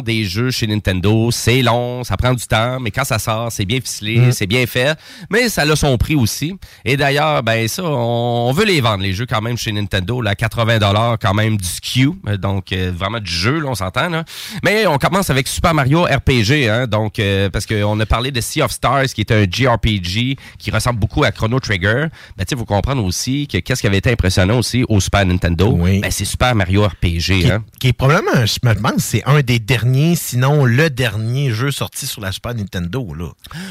des 0.04 0.26
jeux 0.26 0.52
chez 0.52 0.68
Nintendo, 0.68 1.30
c'est 1.32 1.62
long, 1.62 2.04
ça 2.04 2.18
prend 2.18 2.34
du 2.34 2.46
temps, 2.46 2.80
mais 2.80 2.92
quand 2.92 3.04
ça 3.04 3.20
sort, 3.20 3.52
c'est 3.52 3.66
bien 3.66 3.80
ficelé, 3.82 4.18
Mm. 4.20 4.32
c'est 4.32 4.48
bien 4.48 4.66
fait, 4.66 4.98
mais 5.30 5.50
ça 5.50 5.64
a 5.64 5.76
son 5.76 5.98
prix 5.98 6.16
aussi. 6.16 6.56
Et 6.86 6.98
d'ailleurs, 6.98 7.44
ben 7.44 7.68
ça, 7.68 7.84
on, 7.84 8.50
on 8.50 8.52
veut 8.54 8.66
les 8.66 8.82
vendre, 8.82 9.04
les 9.04 9.14
jeux 9.14 9.26
quand 9.26 9.42
même 9.42 9.58
chez 9.58 9.72
Nintendo, 9.72 10.22
là, 10.22 10.36
80 10.36 10.80
dollars 10.80 11.18
quand 11.20 11.34
même 11.34 11.58
du 11.58 11.68
SKU, 11.68 12.12
euh, 12.28 12.38
donc 12.38 12.72
euh, 12.72 12.92
vraiment 12.96 13.20
du 13.20 13.32
jeu, 13.32 13.60
là, 13.60 13.70
on 13.70 13.76
s'entend, 13.76 14.10
là. 14.10 14.24
Mais 14.64 14.86
on 14.88 14.98
commence 14.98 15.30
avec 15.30 15.48
Super 15.48 15.74
Mario 15.74 16.04
RPG, 16.04 16.70
hein, 16.70 16.88
donc, 16.88 17.20
euh, 17.20 17.50
parce 17.50 17.66
qu'on 17.66 18.00
a 18.00 18.06
parlé 18.06 18.32
de 18.32 18.42
Sea 18.42 18.62
of 18.62 18.72
Stars, 18.72 19.06
qui 19.06 19.22
est 19.22 19.32
un 19.32 19.44
JRPG 19.50 20.38
qui 20.58 20.72
ressemble 20.72 21.00
beaucoup 21.00 21.24
à 21.24 21.32
Chrono 21.32 21.60
Trigger. 21.60 22.06
Ben, 22.38 22.46
tu 22.46 22.50
sais, 22.50 22.56
faut 22.56 22.66
comprendre 22.66 23.04
aussi 23.04 23.48
que 23.48 23.58
qu'est-ce 23.58 23.82
qui 23.82 23.88
avait 23.88 23.98
été 23.98 24.12
impressionnant 24.12 24.58
aussi 24.60 24.84
au 24.90 25.00
Super 25.00 25.26
Nintendo, 25.26 25.72
ben, 25.74 26.02
c'est 26.10 26.26
Super 26.26 26.56
Mario 26.56 26.86
RPG, 26.86 27.20
Qui, 27.20 27.52
hein. 27.52 27.64
qui 27.80 27.88
est 27.90 27.94
probablement, 27.94 28.46
je 28.46 28.58
me 28.68 28.74
demande, 28.74 29.00
c'est 29.00 29.24
un 29.26 29.42
des 29.44 29.60
derniers, 29.60 30.16
sinon 30.16 30.66
le 30.66 30.90
dernier 30.90 31.52
jeu 31.52 31.72
sorti 31.72 32.08
sur 32.08 32.22
la 32.22 32.32
Super 32.32 32.56
Nintendo. 32.56 33.14
Là. 33.14 33.30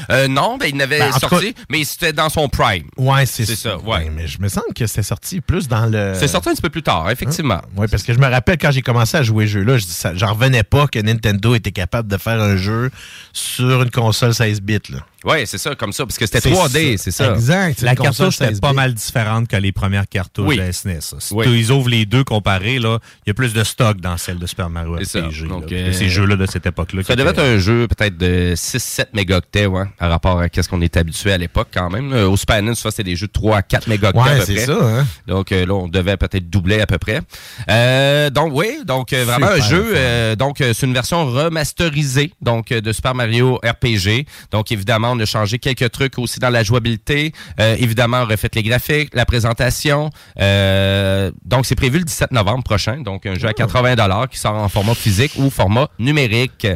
Euh, 0.09 0.27
non, 0.27 0.57
ben, 0.57 0.67
il 0.69 0.77
n'avait 0.77 0.99
Ben, 0.99 1.11
sorti, 1.11 1.53
mais 1.69 1.83
c'était 1.83 2.13
dans 2.13 2.29
son 2.29 2.47
prime. 2.49 2.87
Ouais, 2.97 3.25
c'est 3.25 3.45
C'est 3.45 3.55
ça, 3.55 3.77
ouais. 3.77 4.05
Ben, 4.05 4.13
mais 4.15 4.27
je 4.27 4.39
me 4.41 4.47
sens 4.47 4.63
que 4.75 4.85
c'était 4.87 5.03
sorti 5.03 5.41
plus 5.41 5.67
dans 5.67 5.85
le. 5.85 6.13
C'est 6.15 6.27
sorti 6.27 6.49
un 6.49 6.53
petit 6.53 6.61
peu 6.61 6.69
plus 6.69 6.83
tard, 6.83 7.09
effectivement. 7.09 7.61
Oui, 7.75 7.87
parce 7.89 8.03
que 8.03 8.13
je 8.13 8.19
me 8.19 8.27
rappelle 8.27 8.57
quand 8.57 8.71
j'ai 8.71 8.81
commencé 8.81 9.17
à 9.17 9.23
jouer 9.23 9.45
ce 9.45 9.51
jeu-là, 9.53 9.77
j'en 10.13 10.33
revenais 10.33 10.63
pas 10.63 10.87
que 10.87 10.99
Nintendo 10.99 11.55
était 11.55 11.71
capable 11.71 12.07
de 12.07 12.17
faire 12.17 12.41
un 12.41 12.55
jeu 12.55 12.91
sur 13.33 13.81
une 13.83 13.91
console 13.91 14.33
16 14.33 14.61
bits. 14.61 14.79
Là. 14.89 14.99
Oui, 15.23 15.37
c'est 15.45 15.57
ça, 15.57 15.75
comme 15.75 15.93
ça, 15.93 16.05
parce 16.05 16.17
que 16.17 16.25
c'était 16.25 16.41
C'est 16.41 16.51
3D, 16.51 16.97
ça. 16.97 17.03
c'est 17.03 17.11
ça. 17.11 17.33
Exact. 17.33 17.81
La 17.81 17.95
cartouche 17.95 18.35
était 18.35 18.47
16 18.49 18.59
pas 18.59 18.73
mal 18.73 18.93
différente 18.93 19.47
que 19.47 19.55
les 19.55 19.71
premières 19.71 20.07
cartouches 20.07 20.47
Oui. 20.47 20.57
de 20.57 20.71
SNES. 20.71 21.01
ça. 21.01 21.17
Si 21.19 21.33
Oui. 21.33 21.45
ils 21.49 21.71
ouvrent 21.71 21.89
les 21.89 22.05
deux 22.05 22.23
comparés, 22.23 22.79
là, 22.79 22.99
il 23.25 23.29
y 23.29 23.31
a 23.31 23.33
plus 23.33 23.53
de 23.53 23.63
stock 23.63 23.99
dans 24.01 24.17
celle 24.17 24.37
de 24.39 24.45
Super 24.45 24.69
Mario 24.69 24.97
C'est 24.99 25.05
ça. 25.19 25.27
RPG. 25.27 25.47
Donc, 25.47 25.71
là. 25.71 25.77
euh, 25.77 25.93
Ces 25.93 26.09
jeux-là 26.09 26.35
de 26.35 26.45
cette 26.45 26.65
époque-là. 26.65 27.03
Ça 27.03 27.15
devait 27.15 27.29
être 27.29 27.39
un 27.41 27.57
jeu 27.57 27.87
peut-être 27.87 28.17
de 28.17 28.53
6-7 28.55 29.07
mégaoctets, 29.13 29.65
ouais, 29.65 29.85
par 29.97 30.09
rapport 30.09 30.39
à 30.41 30.47
ce 30.53 30.67
qu'on 30.67 30.81
était 30.81 30.99
habitué 30.99 31.31
à 31.31 31.37
l'époque 31.37 31.69
quand 31.73 31.89
même. 31.89 32.11
là. 32.13 32.27
Au 32.27 32.35
Super 32.37 32.61
NES, 32.61 32.75
ça, 32.75 32.91
c'était 32.91 33.03
des 33.03 33.15
jeux 33.15 33.27
de 33.27 33.31
3 33.31 33.57
à 33.57 33.61
4 33.61 33.87
mégaoctets 33.87 34.19
à 34.19 34.23
Ouais, 34.23 34.39
peu 34.39 34.45
c'est 34.45 34.53
près. 34.55 34.65
ça. 34.65 34.73
Hein? 34.81 35.07
Donc 35.27 35.51
euh, 35.51 35.65
là, 35.65 35.73
on 35.73 35.87
devait 35.87 36.17
peut-être 36.17 36.49
doubler 36.49 36.81
à 36.81 36.85
peu 36.87 36.97
près. 36.97 37.21
Euh, 37.69 38.29
donc 38.29 38.51
oui, 38.53 38.79
donc 38.85 39.13
euh, 39.13 39.23
vraiment 39.23 39.47
un 39.47 39.59
jeu. 39.61 39.93
euh, 39.95 40.35
donc 40.35 40.59
euh, 40.61 40.73
c'est 40.73 40.85
une 40.85 40.93
version 40.93 41.25
remasterisée 41.31 42.31
donc 42.41 42.71
euh, 42.71 42.81
de 42.81 42.91
Super 42.91 43.15
Mario 43.15 43.59
RPG. 43.63 44.25
Donc 44.51 44.71
évidemment, 44.71 45.12
on 45.13 45.19
a 45.19 45.25
changé 45.25 45.59
quelques 45.59 45.91
trucs 45.91 46.17
aussi 46.17 46.39
dans 46.39 46.49
la 46.49 46.63
jouabilité. 46.63 47.33
Euh, 47.59 47.75
évidemment, 47.79 48.23
on 48.23 48.25
refait 48.25 48.49
les 48.53 48.63
graphiques, 48.63 49.13
la 49.13 49.25
présentation. 49.25 50.09
Euh, 50.39 51.31
donc 51.45 51.65
c'est 51.65 51.75
prévu 51.75 51.99
le 51.99 52.05
17 52.05 52.31
novembre 52.31 52.63
prochain. 52.63 53.01
Donc 53.01 53.25
un 53.25 53.35
jeu 53.35 53.47
à 53.47 53.53
80 53.53 53.95
dollars 53.95 54.29
qui 54.29 54.37
sort 54.37 54.55
en 54.55 54.69
format 54.69 54.95
physique 54.95 55.33
ou 55.37 55.49
format 55.49 55.89
numérique. 55.99 56.67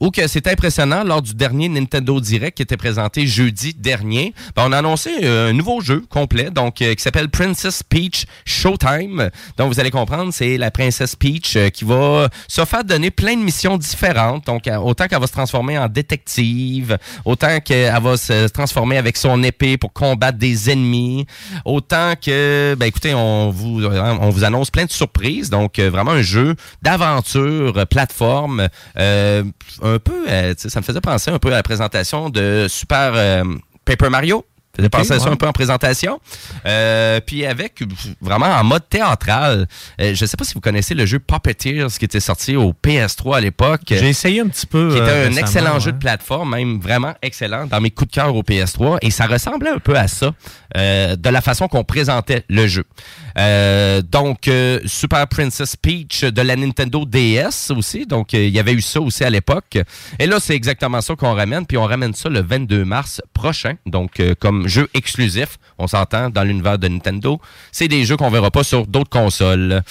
Ou 0.00 0.10
que 0.10 0.26
c'est 0.26 0.46
impressionnant 0.46 1.04
lors 1.04 1.22
du 1.22 1.34
dernier 1.34 1.68
Nintendo 1.68 2.20
Direct 2.20 2.56
qui 2.56 2.62
était 2.62 2.76
présenté 2.76 3.26
jeudi 3.26 3.74
dernier. 3.74 4.34
ben, 4.56 4.64
on 4.66 4.72
a 4.72 4.78
annoncé 4.78 5.10
euh, 5.22 5.50
un 5.50 5.52
nouveau 5.52 5.80
jeu 5.80 6.04
complet 6.08 6.50
donc 6.50 6.82
euh, 6.82 6.94
qui 6.94 7.02
s'appelle 7.02 7.28
Princess 7.28 7.82
Peach 7.82 8.26
Showtime. 8.44 9.30
Donc 9.56 9.72
vous 9.72 9.80
allez 9.80 9.90
comprendre, 9.90 10.32
c'est 10.32 10.56
la 10.56 10.70
princesse 10.70 11.16
Peach 11.16 11.56
euh, 11.56 11.68
qui 11.70 11.84
va 11.84 12.28
se 12.48 12.64
faire 12.64 12.84
donner 12.84 13.10
plein 13.10 13.36
de 13.36 13.42
missions 13.42 13.76
différentes. 13.76 14.46
Donc 14.46 14.68
autant 14.82 15.06
qu'elle 15.06 15.20
va 15.20 15.26
se 15.26 15.32
transformer 15.32 15.78
en 15.78 15.88
détective, 15.88 16.98
autant 17.24 17.60
qu'elle 17.70 18.02
va 18.02 18.16
se 18.16 18.48
transformer 18.48 18.96
avec 18.96 19.16
son 19.16 19.44
épée 19.44 19.76
pour 19.76 19.92
combattre 19.92 20.38
des 20.38 20.70
ennemis, 20.70 21.24
autant 21.64 22.14
que 22.20 22.74
ben 22.76 22.86
écoutez, 22.86 23.14
on 23.14 23.50
vous 23.50 23.84
on 23.84 24.30
vous 24.30 24.42
annonce 24.42 24.72
plein 24.72 24.86
de 24.86 24.90
surprises. 24.90 25.50
Donc 25.50 25.78
euh, 25.78 25.88
vraiment 25.88 26.10
un 26.10 26.22
jeu 26.22 26.56
d'aventure, 26.82 27.86
plateforme, 27.88 28.68
euh, 28.98 29.44
un 29.82 29.98
peu, 30.00 30.24
euh, 30.28 30.54
ça 30.56 30.80
me 30.80 30.84
faisait 30.84 31.00
penser 31.00 31.30
un 31.30 31.38
peu 31.38 31.48
à 31.52 31.56
la 31.56 31.62
présentation 31.62 32.28
de 32.28 32.66
Super 32.68 33.12
euh, 33.14 33.44
Paper 33.84 34.08
Mario. 34.08 34.44
Ça 34.76 34.76
faisait 34.76 34.86
Ok, 34.86 34.92
penser 34.92 35.12
à 35.14 35.18
ça 35.18 35.24
ouais. 35.26 35.32
un 35.32 35.36
peu 35.36 35.46
en 35.46 35.52
présentation? 35.52 36.20
Euh, 36.64 37.20
puis 37.20 37.44
avec 37.44 37.82
vraiment 38.20 38.46
en 38.46 38.62
mode 38.62 38.88
théâtral. 38.88 39.66
Euh, 40.00 40.14
je 40.14 40.22
ne 40.22 40.26
sais 40.26 40.36
pas 40.36 40.44
si 40.44 40.54
vous 40.54 40.60
connaissez 40.60 40.94
le 40.94 41.06
jeu 41.06 41.18
Puppeteers 41.18 41.88
qui 41.98 42.04
était 42.04 42.20
sorti 42.20 42.54
au 42.54 42.72
PS3 42.72 43.36
à 43.36 43.40
l'époque. 43.40 43.80
J'ai 43.88 44.08
essayé 44.08 44.40
un 44.40 44.48
petit 44.48 44.66
peu. 44.66 44.90
Qui 44.90 44.98
était 44.98 45.10
euh, 45.10 45.28
un 45.28 45.36
excellent 45.36 45.74
ouais. 45.74 45.80
jeu 45.80 45.92
de 45.92 45.98
plateforme, 45.98 46.50
même 46.50 46.78
vraiment 46.80 47.14
excellent 47.20 47.66
dans 47.66 47.80
mes 47.80 47.90
coups 47.90 48.10
de 48.10 48.14
cœur 48.14 48.34
au 48.34 48.42
PS3. 48.42 48.98
Et 49.02 49.10
ça 49.10 49.26
ressemblait 49.26 49.70
un 49.70 49.80
peu 49.80 49.96
à 49.96 50.06
ça, 50.06 50.32
euh, 50.76 51.16
de 51.16 51.28
la 51.28 51.40
façon 51.40 51.66
qu'on 51.66 51.84
présentait 51.84 52.44
le 52.48 52.66
jeu. 52.68 52.84
Euh, 53.38 54.02
donc, 54.02 54.48
euh, 54.48 54.80
Super 54.86 55.26
Princess 55.28 55.76
Peach 55.76 56.24
de 56.24 56.42
la 56.42 56.56
Nintendo 56.56 57.04
DS 57.04 57.70
aussi. 57.70 58.06
Donc, 58.06 58.34
euh, 58.34 58.44
il 58.46 58.52
y 58.54 58.58
avait 58.58 58.72
eu 58.72 58.80
ça 58.82 59.00
aussi 59.00 59.24
à 59.24 59.30
l'époque. 59.30 59.78
Et 60.18 60.26
là, 60.26 60.38
c'est 60.40 60.54
exactement 60.54 61.00
ça 61.00 61.14
qu'on 61.16 61.34
ramène. 61.34 61.66
Puis 61.66 61.76
on 61.76 61.84
ramène 61.84 62.14
ça 62.14 62.28
le 62.28 62.40
22 62.40 62.84
mars 62.84 63.20
prochain. 63.34 63.74
Donc, 63.86 64.20
euh, 64.20 64.34
comme 64.38 64.68
jeu 64.68 64.88
exclusif, 64.94 65.58
on 65.78 65.86
s'entend, 65.86 66.30
dans 66.30 66.42
l'univers 66.42 66.78
de 66.78 66.88
Nintendo. 66.88 67.40
C'est 67.72 67.88
des 67.88 68.04
jeux 68.04 68.16
qu'on 68.16 68.30
verra 68.30 68.50
pas 68.50 68.64
sur 68.64 68.86
d'autres 68.86 69.10
consoles. 69.10 69.82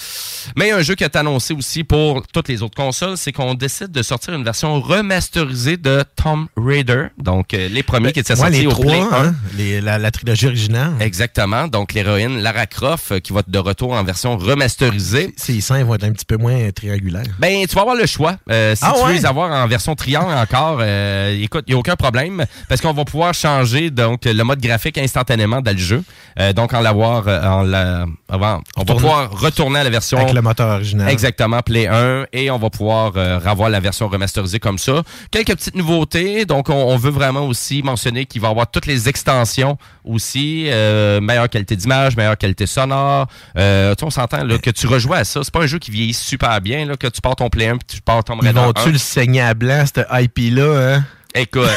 Mais 0.56 0.70
un 0.70 0.82
jeu 0.82 0.94
qui 0.94 1.04
est 1.04 1.16
annoncé 1.16 1.54
aussi 1.54 1.84
pour 1.84 2.26
toutes 2.32 2.48
les 2.48 2.62
autres 2.62 2.76
consoles, 2.76 3.16
c'est 3.16 3.32
qu'on 3.32 3.54
décide 3.54 3.90
de 3.90 4.02
sortir 4.02 4.34
une 4.34 4.44
version 4.44 4.80
remasterisée 4.80 5.76
de 5.76 6.04
Tomb 6.16 6.46
Raider. 6.56 7.06
Donc, 7.18 7.54
euh, 7.54 7.68
les 7.68 7.82
premiers 7.82 8.12
qui 8.12 8.20
étaient 8.20 8.32
Ouais, 8.34 8.38
sortis 8.38 8.60
les 8.60 8.66
au 8.66 8.70
trois, 8.70 8.84
Play 8.84 9.00
1. 9.00 9.24
hein, 9.26 9.34
les- 9.56 9.80
la, 9.80 9.98
la 9.98 10.10
trilogie 10.10 10.46
originale. 10.46 10.92
Exactement. 11.00 11.66
Donc, 11.68 11.92
l'héroïne 11.94 12.40
Lara 12.40 12.66
Croft 12.66 13.20
qui 13.30 13.34
va 13.34 13.40
être 13.40 13.50
de 13.50 13.58
retour 13.58 13.92
en 13.92 14.02
version 14.02 14.36
remasterisée. 14.36 15.32
Ces 15.36 15.60
seins 15.60 15.84
vont 15.84 15.94
être 15.94 16.02
un 16.04 16.10
petit 16.10 16.24
peu 16.24 16.36
moins 16.36 16.70
triangulaires. 16.72 17.22
Ben, 17.38 17.64
tu 17.64 17.74
vas 17.76 17.82
avoir 17.82 17.96
le 17.96 18.06
choix. 18.06 18.36
Euh, 18.50 18.74
si 18.74 18.82
Ah 18.84 18.92
tu 18.98 19.06
veux 19.06 19.12
les 19.12 19.24
avoir 19.24 19.52
en 19.52 19.68
version 19.68 19.94
triangle 19.94 20.34
encore, 20.34 20.78
euh, 20.80 21.40
écoute, 21.40 21.64
il 21.68 21.70
n'y 21.70 21.76
a 21.76 21.78
aucun 21.78 21.94
problème 21.94 22.44
parce 22.68 22.80
qu'on 22.80 22.92
va 22.92 23.04
pouvoir 23.04 23.32
changer 23.32 23.90
donc 23.90 24.24
le 24.24 24.42
mode 24.42 24.60
graphique 24.60 24.98
instantanément 24.98 25.60
dans 25.60 25.70
le 25.70 25.78
jeu. 25.78 26.02
Euh, 26.40 26.52
donc, 26.52 26.72
en 26.72 26.80
l'avoir, 26.80 27.28
euh, 27.28 27.42
en 27.42 27.62
la, 27.62 28.06
avant, 28.28 28.62
on 28.76 28.82
va 28.82 28.94
pouvoir 28.94 29.30
retourner 29.30 29.80
à 29.80 29.84
la 29.84 29.90
version 29.90 30.18
Avec 30.18 30.32
le 30.32 30.42
moteur 30.42 30.68
original. 30.74 31.08
Exactement, 31.08 31.60
Play 31.60 31.86
1, 31.86 32.26
et 32.32 32.50
on 32.50 32.58
va 32.58 32.70
pouvoir 32.70 33.12
euh, 33.16 33.38
revoir 33.38 33.70
la 33.70 33.80
version 33.80 34.08
remasterisée 34.08 34.58
comme 34.58 34.78
ça. 34.78 35.02
Quelques 35.30 35.54
petites 35.54 35.76
nouveautés, 35.76 36.44
donc 36.46 36.68
on, 36.68 36.74
on 36.74 36.96
veut 36.96 37.10
vraiment 37.10 37.46
aussi 37.46 37.82
mentionner 37.82 38.26
qu'il 38.26 38.40
va 38.40 38.48
y 38.48 38.50
avoir 38.50 38.70
toutes 38.70 38.86
les 38.86 39.08
extensions 39.08 39.76
aussi, 40.04 40.64
euh, 40.68 41.20
meilleure 41.20 41.48
qualité 41.48 41.76
d'image, 41.76 42.16
meilleure 42.16 42.38
qualité 42.38 42.66
sonore. 42.66 43.19
Euh, 43.56 43.94
tu 43.94 44.00
sais, 44.00 44.06
on 44.06 44.10
s'entend 44.10 44.44
là, 44.44 44.58
que 44.58 44.70
tu 44.70 44.86
rejoues 44.86 45.14
à 45.14 45.24
ça. 45.24 45.40
C'est 45.42 45.52
pas 45.52 45.62
un 45.62 45.66
jeu 45.66 45.78
qui 45.78 45.90
vieillit 45.90 46.14
super 46.14 46.60
bien, 46.60 46.86
là, 46.86 46.96
que 46.96 47.06
tu 47.06 47.20
pars 47.20 47.36
ton 47.36 47.48
Play 47.48 47.68
1 47.68 47.76
puis 47.78 47.96
tu 47.96 48.02
pars 48.02 48.22
ton 48.24 48.38
Ils 48.40 48.52
vont-tu 48.52 48.88
1. 48.88 48.92
le 48.92 48.98
saigner 48.98 49.40
à 49.42 49.54
blanc, 49.54 49.84
ce 49.86 50.00
IP-là? 50.22 50.94
Hein? 50.96 51.04
Écoute, 51.34 51.68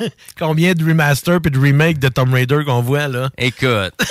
Combien 0.38 0.72
de 0.74 0.84
remaster 0.84 1.40
puis 1.40 1.50
de 1.50 1.58
remake 1.58 1.98
de 1.98 2.08
Tomb 2.08 2.32
Raider 2.32 2.58
qu'on 2.66 2.80
voit, 2.82 3.08
là? 3.08 3.30
écoute, 3.38 3.92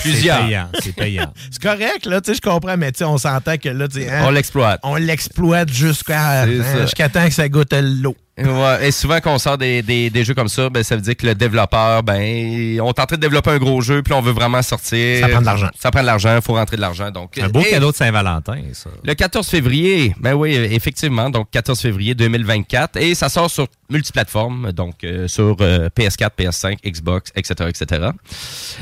C'est 0.00 0.10
plusieurs. 0.10 0.44
payant, 0.46 0.68
c'est 0.80 0.94
payant. 0.94 1.32
C'est 1.50 1.60
correct, 1.62 2.06
là, 2.06 2.20
tu 2.20 2.30
sais, 2.30 2.36
je 2.36 2.40
comprends, 2.48 2.76
mais 2.76 2.92
tu 2.92 2.98
sais, 2.98 3.04
on 3.04 3.18
s'entend 3.18 3.56
que 3.56 3.68
là, 3.68 3.88
tu 3.88 4.00
sais, 4.00 4.08
hein, 4.10 4.22
On 4.26 4.30
l'exploite. 4.30 4.78
on 4.84 4.94
l'exploite 4.94 5.70
jusqu'à 5.72 6.44
C'est 6.46 6.60
hein, 6.60 6.80
jusqu'à 6.82 7.08
temps 7.08 7.26
que 7.26 7.32
ça 7.34 7.48
goûte 7.48 7.72
l'eau. 7.72 8.16
Ouais, 8.38 8.88
et 8.88 8.90
souvent 8.92 9.20
qu'on 9.20 9.38
sort 9.38 9.58
des, 9.58 9.82
des, 9.82 10.10
des 10.10 10.24
jeux 10.24 10.34
comme 10.34 10.48
ça, 10.48 10.70
ben, 10.70 10.82
ça 10.82 10.94
veut 10.96 11.02
dire 11.02 11.16
que 11.16 11.26
le 11.26 11.34
développeur, 11.34 12.02
ben, 12.02 12.80
on 12.80 12.88
est 12.88 13.00
en 13.00 13.06
train 13.06 13.16
de 13.16 13.20
développer 13.20 13.50
un 13.50 13.58
gros 13.58 13.80
jeu, 13.80 14.02
puis 14.02 14.12
on 14.14 14.20
veut 14.20 14.32
vraiment 14.32 14.62
sortir. 14.62 15.20
Ça 15.20 15.28
prend 15.28 15.40
de 15.40 15.46
l'argent. 15.46 15.68
Ça 15.78 15.90
prend 15.90 16.00
de 16.00 16.06
l'argent, 16.06 16.36
il 16.36 16.42
faut 16.42 16.54
rentrer 16.54 16.76
de 16.76 16.80
l'argent. 16.80 17.10
Donc, 17.10 17.36
Un 17.38 17.48
beau 17.48 17.60
et 17.60 17.70
cadeau 17.70 17.90
de 17.90 17.96
Saint-Valentin, 17.96 18.60
ça. 18.72 18.90
Le 19.02 19.14
14 19.14 19.46
février, 19.48 20.14
ben 20.20 20.34
oui, 20.34 20.54
effectivement, 20.54 21.30
donc 21.30 21.50
14 21.50 21.80
février 21.80 22.14
2024, 22.14 22.96
et 22.96 23.14
ça 23.14 23.28
sort 23.28 23.50
sur 23.50 23.66
multiplateformes, 23.90 24.72
donc 24.72 25.02
euh, 25.04 25.26
sur 25.28 25.56
euh, 25.60 25.88
PS4, 25.96 26.30
PS5, 26.38 26.76
Xbox, 26.84 27.32
etc., 27.34 27.70
etc. 27.70 28.10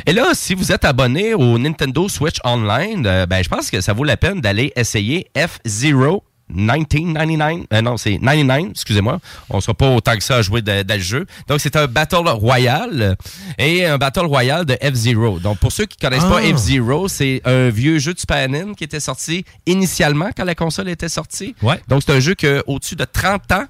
Et 0.05 0.13
là, 0.13 0.31
si 0.35 0.55
vous 0.55 0.73
êtes 0.73 0.85
abonné 0.85 1.35
au 1.35 1.59
Nintendo 1.59 2.09
Switch 2.09 2.39
Online, 2.45 3.07
euh, 3.07 3.27
ben 3.27 3.43
je 3.43 3.49
pense 3.49 3.71
que 3.71 3.81
ça 3.81 3.93
vaut 3.93 4.05
la 4.05 4.17
peine 4.17 4.41
d'aller 4.41 4.73
essayer 4.77 5.29
F-Zero 5.37 6.25
1999, 6.49 7.67
euh, 7.73 7.81
non, 7.83 7.97
c'est 7.97 8.19
99, 8.19 8.71
excusez-moi. 8.71 9.21
On 9.51 9.61
sera 9.61 9.75
pas 9.75 9.89
autant 9.89 10.17
que 10.17 10.23
ça 10.23 10.37
à 10.37 10.43
jouer 10.43 10.63
dans 10.63 10.87
le 10.89 10.99
jeu. 11.01 11.27
Donc, 11.49 11.61
c'est 11.61 11.77
un 11.77 11.87
Battle 11.87 12.29
Royale 12.29 13.17
et 13.59 13.85
un 13.85 13.99
Battle 13.99 14.27
Royale 14.27 14.65
de 14.65 14.75
F-Zero. 14.75 15.39
Donc, 15.41 15.59
pour 15.59 15.73
ceux 15.73 15.87
qui 15.87 15.97
connaissent 15.97 16.25
pas 16.25 16.41
Ah. 16.43 16.55
F-Zero, 16.55 17.09
c'est 17.09 17.41
un 17.45 17.69
vieux 17.71 17.99
jeu 17.99 18.15
de 18.15 18.19
Super 18.19 18.49
NES 18.49 18.75
qui 18.77 18.85
était 18.85 19.01
sorti 19.01 19.45
initialement 19.67 20.31
quand 20.37 20.45
la 20.45 20.55
console 20.55 20.89
était 20.89 21.09
sortie. 21.09 21.55
Ouais. 21.63 21.81
Donc, 21.89 22.03
c'est 22.07 22.13
un 22.13 22.21
jeu 22.21 22.35
que 22.35 22.63
au-dessus 22.67 22.97
de 22.97 23.05
30 23.05 23.53
ans, 23.53 23.65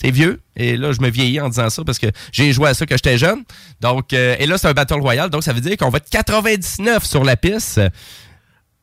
c'est 0.00 0.10
vieux. 0.10 0.40
Et 0.56 0.76
là, 0.76 0.92
je 0.92 1.00
me 1.00 1.10
vieillis 1.10 1.40
en 1.40 1.48
disant 1.48 1.68
ça 1.68 1.84
parce 1.84 1.98
que 1.98 2.06
j'ai 2.32 2.52
joué 2.52 2.68
à 2.70 2.74
ça 2.74 2.86
quand 2.86 2.96
j'étais 2.96 3.18
jeune. 3.18 3.42
Donc, 3.80 4.12
euh, 4.12 4.34
et 4.38 4.46
là, 4.46 4.56
c'est 4.56 4.68
un 4.68 4.72
Battle 4.72 5.00
Royale. 5.00 5.28
Donc, 5.28 5.42
ça 5.42 5.52
veut 5.52 5.60
dire 5.60 5.76
qu'on 5.76 5.90
va 5.90 5.98
être 5.98 6.08
99 6.08 7.04
sur 7.04 7.22
la 7.24 7.36
piste. 7.36 7.80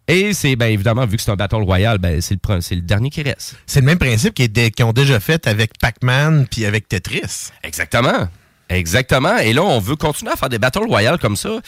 Et 0.08 0.34
c'est, 0.34 0.56
bien 0.56 0.68
évidemment, 0.68 1.06
vu 1.06 1.18
que 1.18 1.24
c'est 1.24 1.32
un 1.32 1.36
Battle 1.36 1.64
Royale, 1.64 1.98
ben, 1.98 2.22
c'est 2.22 2.36
le, 2.36 2.62
c'est 2.62 2.76
le 2.76 2.82
dernier 2.82 3.10
qui 3.10 3.22
reste. 3.24 3.58
C'est 3.66 3.82
le 3.82 3.86
même 3.86 3.98
principe 3.98 4.34
qu'ils 4.34 4.86
ont 4.86 4.94
déjà 4.94 5.20
fait 5.20 5.48
avec 5.48 5.78
Pac-Man 5.80 6.48
puis 6.50 6.66
avec 6.66 6.88
Tetris. 6.88 7.50
Exactement. 7.64 8.30
Exactement. 8.70 9.38
Et 9.38 9.54
là, 9.54 9.64
on 9.64 9.80
veut 9.80 9.96
continuer 9.96 10.32
à 10.32 10.36
faire 10.36 10.50
des 10.50 10.60
Battle 10.60 10.86
Royale 10.88 11.18
comme 11.20 11.36
ça. 11.36 11.60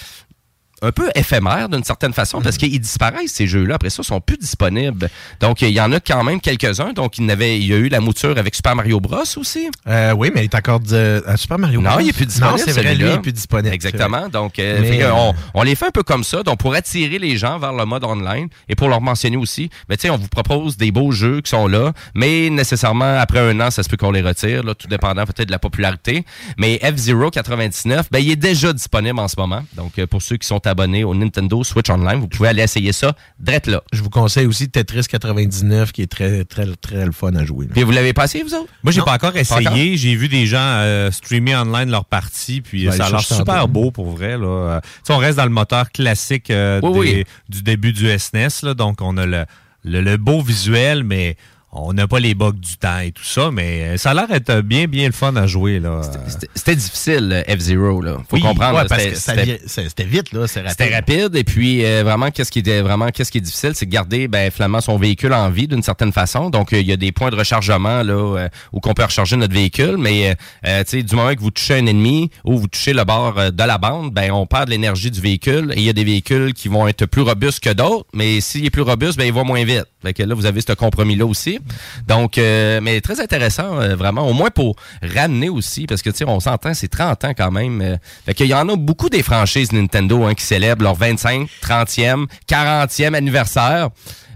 Un 0.81 0.91
peu 0.91 1.09
éphémère 1.15 1.69
d'une 1.69 1.83
certaine 1.83 2.13
façon 2.13 2.41
parce 2.41 2.57
qu'ils 2.57 2.79
disparaissent 2.79 3.31
ces 3.33 3.47
jeux-là. 3.47 3.75
Après 3.75 3.89
ça, 3.89 4.01
ils 4.01 4.05
sont 4.05 4.21
plus 4.21 4.37
disponibles. 4.37 5.09
Donc, 5.39 5.61
il 5.61 5.69
y 5.69 5.81
en 5.81 5.91
a 5.91 5.99
quand 5.99 6.23
même 6.23 6.39
quelques-uns. 6.39 6.93
Donc, 6.93 7.17
il 7.17 7.29
avait, 7.29 7.59
il 7.59 7.65
y 7.67 7.73
a 7.73 7.77
eu 7.77 7.89
la 7.89 7.99
mouture 7.99 8.37
avec 8.37 8.55
Super 8.55 8.75
Mario 8.75 8.99
Bros. 8.99 9.23
aussi. 9.37 9.69
Euh, 9.87 10.13
oui, 10.13 10.31
mais 10.33 10.41
il 10.41 10.45
est 10.45 10.55
encore 10.55 10.79
de, 10.79 11.23
à 11.27 11.37
Super 11.37 11.59
Mario 11.59 11.81
Non, 11.81 11.91
Bros. 11.91 11.99
il 11.99 12.09
est 12.09 12.13
plus 12.13 12.25
disponible. 12.25 12.57
Non, 12.57 12.63
c'est 12.65 12.71
vrai, 12.71 12.95
lui, 12.95 13.05
il 13.05 13.11
est 13.11 13.19
plus 13.19 13.33
disponible. 13.33 13.73
Exactement. 13.73 14.29
Donc, 14.29 14.59
euh, 14.59 14.79
Mais, 14.81 15.03
euh, 15.03 15.13
on, 15.13 15.33
on 15.53 15.63
les 15.63 15.75
fait 15.75 15.87
un 15.87 15.91
peu 15.91 16.03
comme 16.03 16.23
ça, 16.23 16.43
donc 16.43 16.59
pour 16.59 16.73
attirer 16.73 17.19
les 17.19 17.37
gens 17.37 17.59
vers 17.59 17.73
le 17.73 17.85
mode 17.85 18.03
online 18.03 18.47
et 18.67 18.75
pour 18.75 18.87
leur 18.87 19.01
mentionner 19.01 19.37
aussi, 19.37 19.69
mais 19.89 19.97
tu 19.97 20.03
sais, 20.03 20.09
on 20.09 20.17
vous 20.17 20.27
propose 20.27 20.77
des 20.77 20.91
beaux 20.91 21.11
jeux 21.11 21.41
qui 21.41 21.49
sont 21.49 21.67
là, 21.67 21.93
mais 22.15 22.49
nécessairement 22.49 23.17
après 23.19 23.39
un 23.39 23.59
an, 23.59 23.71
ça 23.71 23.83
se 23.83 23.89
peut 23.89 23.97
qu'on 23.97 24.11
les 24.11 24.21
retire, 24.21 24.63
là, 24.63 24.75
tout 24.75 24.87
dépendant 24.87 25.25
peut-être 25.25 25.47
de 25.47 25.51
la 25.51 25.59
popularité. 25.59 26.25
Mais 26.57 26.79
F-Zero 26.83 27.29
99, 27.31 28.07
ben, 28.11 28.19
il 28.19 28.31
est 28.31 28.35
déjà 28.35 28.73
disponible 28.73 29.19
en 29.19 29.27
ce 29.27 29.35
moment. 29.37 29.63
Donc, 29.75 29.99
euh, 29.99 30.07
pour 30.07 30.21
ceux 30.21 30.37
qui 30.37 30.47
sont 30.47 30.59
abonné 30.69 31.03
au 31.03 31.13
Nintendo 31.13 31.63
Switch 31.63 31.89
Online. 31.89 32.19
Vous 32.19 32.27
pouvez 32.27 32.49
aller 32.49 32.61
essayer 32.63 32.93
ça, 32.93 33.13
drette 33.39 33.67
là. 33.67 33.81
Je 33.91 34.01
vous 34.01 34.09
conseille 34.09 34.45
aussi 34.45 34.69
Tetris 34.69 35.01
99, 35.09 35.91
qui 35.91 36.01
est 36.03 36.07
très, 36.07 36.45
très, 36.45 36.65
très 36.81 37.05
le 37.05 37.11
fun 37.11 37.33
à 37.35 37.43
jouer. 37.43 37.65
là. 37.65 37.71
Puis 37.73 37.83
vous 37.83 37.91
l'avez 37.91 38.13
pas 38.13 38.25
essayé, 38.25 38.43
vous 38.43 38.53
autres? 38.53 38.69
Moi, 38.83 38.91
j'ai 38.93 39.01
pas 39.01 39.13
encore 39.13 39.35
essayé. 39.35 39.97
J'ai 39.97 40.15
vu 40.15 40.27
des 40.29 40.45
gens 40.45 40.57
euh, 40.59 41.11
streamer 41.11 41.55
online 41.55 41.89
leur 41.89 42.05
partie, 42.05 42.61
puis 42.61 42.85
vais 42.85 42.91
ça 42.95 43.07
a 43.07 43.09
l'air 43.09 43.19
super 43.21 43.67
beau 43.67 43.91
pour 43.91 44.11
vrai. 44.11 44.37
Là. 44.37 44.47
Euh, 44.47 44.79
on 45.09 45.17
reste 45.17 45.37
dans 45.37 45.43
le 45.45 45.49
moteur 45.49 45.91
classique 45.91 46.49
euh, 46.51 46.79
Oui, 46.83 46.91
des- 46.93 47.15
oui. 47.17 47.23
du 47.49 47.61
début 47.63 47.91
du 47.93 48.07
SNES. 48.17 48.47
Là, 48.63 48.73
donc, 48.73 49.01
on 49.01 49.17
a 49.17 49.25
le, 49.25 49.45
le, 49.83 50.01
le 50.01 50.17
beau 50.17 50.41
visuel, 50.41 51.03
mais 51.03 51.35
on 51.71 51.93
n'a 51.93 52.07
pas 52.07 52.19
les 52.19 52.33
bugs 52.33 52.51
du 52.53 52.77
temps 52.77 52.99
et 52.99 53.11
tout 53.11 53.23
ça. 53.23 53.51
Mais 53.51 53.81
euh, 53.83 53.97
ça 53.97 54.11
a 54.11 54.13
l'air 54.13 54.27
d'être 54.27 54.61
bien, 54.61 54.85
bien 54.87 55.05
le 55.07 55.11
fun 55.13 55.35
à 55.35 55.45
jouer. 55.47 55.79
là. 55.79 56.01
C'était 56.55 56.75
difficile, 56.75 57.29
euh, 57.47 57.55
F-Zero, 57.57 58.01
là. 58.01 58.17
Faut 58.29 58.35
Oui, 58.37 58.41
comprendre. 58.41 58.79
Ouais, 58.79 58.85
c'était- 59.13 59.15
c'était- 59.67 59.87
c'était 59.89 60.03
vite, 60.05 60.31
là. 60.33 60.47
C'est 60.47 60.61
rapide. 60.61 60.75
C'était 60.77 60.95
rapide 60.95 61.35
et 61.35 61.43
puis 61.43 61.85
euh, 61.85 62.03
vraiment 62.03 62.31
qu'est-ce 62.31 62.51
qui 62.51 62.59
était 62.59 62.81
vraiment 62.81 63.09
qu'est-ce 63.09 63.31
qui 63.31 63.37
est 63.37 63.41
difficile, 63.41 63.71
c'est 63.75 63.85
de 63.85 63.91
garder 63.91 64.27
ben 64.27 64.51
finalement 64.51 64.81
son 64.81 64.97
véhicule 64.97 65.33
en 65.33 65.49
vie 65.49 65.67
d'une 65.67 65.83
certaine 65.83 66.11
façon. 66.11 66.49
Donc 66.49 66.73
euh, 66.73 66.79
il 66.79 66.87
y 66.87 66.91
a 66.91 66.97
des 66.97 67.11
points 67.11 67.29
de 67.29 67.35
rechargement 67.35 68.03
là 68.03 68.13
euh, 68.37 68.49
où 68.73 68.79
qu'on 68.79 68.93
peut 68.93 69.03
recharger 69.03 69.35
notre 69.35 69.53
véhicule, 69.53 69.97
mais 69.97 70.31
euh, 70.31 70.33
euh, 70.67 70.83
tu 70.83 70.89
sais 70.97 71.03
du 71.03 71.15
moment 71.15 71.33
que 71.35 71.39
vous 71.39 71.51
touchez 71.51 71.75
un 71.75 71.85
ennemi 71.85 72.29
ou 72.43 72.57
vous 72.57 72.67
touchez 72.67 72.93
le 72.93 73.03
bord 73.03 73.37
euh, 73.37 73.51
de 73.51 73.63
la 73.63 73.77
bande, 73.77 74.11
ben 74.13 74.31
on 74.31 74.45
perd 74.45 74.65
de 74.65 74.71
l'énergie 74.71 75.11
du 75.11 75.21
véhicule 75.21 75.71
et 75.75 75.79
il 75.79 75.83
y 75.83 75.89
a 75.89 75.93
des 75.93 76.03
véhicules 76.03 76.53
qui 76.53 76.67
vont 76.67 76.87
être 76.87 77.05
plus 77.05 77.21
robustes 77.21 77.59
que 77.63 77.71
d'autres, 77.73 78.05
mais 78.13 78.41
s'il 78.41 78.65
est 78.65 78.69
plus 78.69 78.81
robuste, 78.81 79.17
ben 79.17 79.25
il 79.25 79.33
va 79.33 79.43
moins 79.43 79.63
vite. 79.63 79.85
Fait 80.01 80.13
que 80.13 80.23
là 80.23 80.33
vous 80.35 80.45
avez 80.45 80.61
ce 80.61 80.73
compromis 80.73 81.15
là 81.15 81.25
Donc 82.07 82.37
euh, 82.37 82.79
mais 82.81 83.01
très 83.01 83.19
intéressant 83.19 83.79
euh, 83.79 83.95
vraiment 83.95 84.27
au 84.27 84.33
moins 84.33 84.49
pour 84.49 84.75
ramener 85.01 85.49
aussi 85.49 85.85
parce 85.87 86.01
que 86.01 86.09
tu 86.09 86.17
sais 86.17 86.25
on 86.27 86.39
s'entend 86.39 86.73
c'est 86.73 86.87
30 86.87 87.25
ans 87.25 87.33
quand 87.35 87.51
même. 87.51 87.81
euh, 87.81 87.97
fait 88.25 88.33
qu'il 88.33 88.47
y 88.47 88.53
en 88.53 88.67
a 88.69 88.75
beaucoup 88.75 89.09
des 89.09 89.23
franchises 89.23 89.71
Nintendo 89.71 90.23
hein, 90.25 90.33
qui 90.33 90.45
célèbrent 90.45 90.83
leur 90.83 90.95
25, 90.95 91.47
30e, 91.61 92.25
40e 92.47 93.13
anniversaire. 93.13 93.89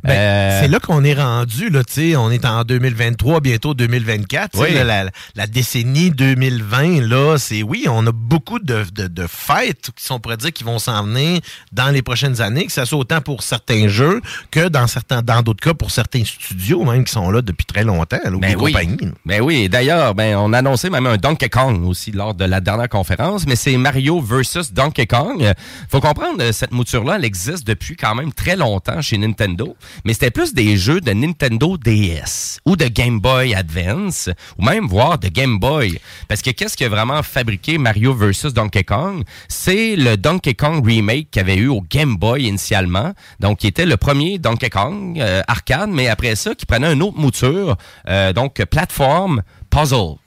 Ben, 0.03 0.11
Euh, 0.13 0.61
C'est 0.61 0.67
là 0.67 0.79
qu'on 0.79 1.03
est 1.03 1.13
rendu, 1.13 1.69
là, 1.69 1.83
tu 1.83 1.93
sais, 1.93 2.15
on 2.15 2.29
est 2.31 2.45
en 2.45 2.63
2023, 2.63 3.39
bientôt 3.41 3.73
2024. 3.73 4.51
tu 4.51 4.57
sais, 4.59 4.63
Oui. 4.65 4.73
là, 4.73 4.83
la, 4.83 5.09
la 5.35 5.47
décennie 5.47 6.11
2020, 6.11 7.01
là, 7.07 7.37
c'est 7.37 7.63
oui, 7.63 7.85
on 7.89 8.05
a 8.07 8.11
beaucoup 8.11 8.59
de, 8.59 8.83
de, 8.93 9.07
de 9.07 9.27
fêtes 9.27 9.89
qui 9.95 10.05
sont, 10.05 10.15
on 10.15 10.19
pourrait 10.19 10.37
dire, 10.37 10.51
qui 10.53 10.63
vont 10.63 10.79
s'en 10.79 11.03
venir 11.05 11.39
dans 11.71 11.89
les 11.89 12.01
prochaines 12.01 12.41
années, 12.41 12.65
que 12.65 12.71
ça 12.71 12.85
soit 12.85 12.99
autant 12.99 13.21
pour 13.21 13.43
certains 13.43 13.87
jeux 13.87 14.21
que 14.51 14.67
dans 14.67 14.87
certains, 14.87 15.21
dans 15.21 15.41
d'autres 15.41 15.63
cas 15.63 15.73
pour 15.73 15.91
certains 15.91 16.23
studios 16.25 16.83
même 16.83 17.03
qui 17.05 17.11
sont 17.13 17.31
là 17.31 17.41
depuis 17.41 17.65
très 17.65 17.83
longtemps, 17.83 18.19
là, 18.23 18.31
ou 18.31 18.39
Ben 18.39 18.49
des 18.51 18.55
oui. 18.55 18.71
compagnies. 18.73 18.97
là. 19.05 19.11
Ben 19.25 19.41
oui, 19.41 19.69
d'ailleurs, 19.69 20.13
ben, 20.15 20.35
on 20.37 20.53
a 20.53 20.59
annoncé 20.59 20.89
même 20.89 21.07
un 21.07 21.17
Donkey 21.17 21.49
Kong 21.49 21.85
aussi 21.87 22.11
lors 22.11 22.33
de 22.33 22.45
la 22.45 22.59
dernière 22.61 22.89
conférence, 22.89 23.45
mais 23.47 23.55
c'est 23.55 23.75
Mario 23.77 24.19
versus 24.21 24.71
Donkey 24.73 25.07
Kong. 25.07 25.51
Faut 25.89 25.99
comprendre, 26.01 26.51
cette 26.51 26.71
mouture-là, 26.71 27.15
elle 27.17 27.25
existe 27.25 27.65
depuis 27.65 27.95
quand 27.95 28.15
même 28.15 28.31
très 28.33 28.55
longtemps 28.55 29.01
chez 29.01 29.17
Nintendo, 29.17 29.75
mais 30.05 30.13
c'était 30.13 30.31
plus 30.31 30.53
des 30.53 30.77
jeux 30.77 31.01
de 31.01 31.11
Nintendo 31.11 31.77
DS 31.77 32.59
ou 32.65 32.75
de 32.75 32.85
Game 32.85 33.19
Boy 33.19 33.53
Advance, 33.53 34.29
ou 34.57 34.63
même 34.63 34.87
voire 34.87 35.17
de 35.17 35.27
Game 35.27 35.59
Boy. 35.59 35.99
Parce 36.27 36.41
que 36.41 36.51
qu'est-ce 36.51 36.77
qui 36.77 36.85
a 36.85 36.89
vraiment 36.89 37.23
fabriqué 37.23 37.77
Mario 37.77 38.13
versus 38.13 38.53
Donkey 38.53 38.83
Kong? 38.83 39.23
C'est 39.47 39.95
le 39.95 40.17
Donkey 40.17 40.53
Kong 40.53 40.85
Remake 40.85 41.31
qu'il 41.31 41.41
avait 41.41 41.55
eu 41.55 41.67
au 41.67 41.81
Game 41.81 42.15
Boy 42.17 42.43
initialement, 42.43 43.13
donc 43.39 43.59
qui 43.59 43.67
était 43.67 43.85
le 43.85 43.97
premier 43.97 44.37
Donkey 44.39 44.69
Kong 44.69 45.19
euh, 45.19 45.41
arcade, 45.47 45.89
mais 45.89 46.07
après 46.07 46.35
ça, 46.35 46.55
qui 46.55 46.65
prenait 46.65 46.93
une 46.93 47.03
autre 47.03 47.17
mouture, 47.17 47.77
euh, 48.07 48.33
donc 48.33 48.63
plateforme 48.65 49.43
puzzle. 49.69 50.22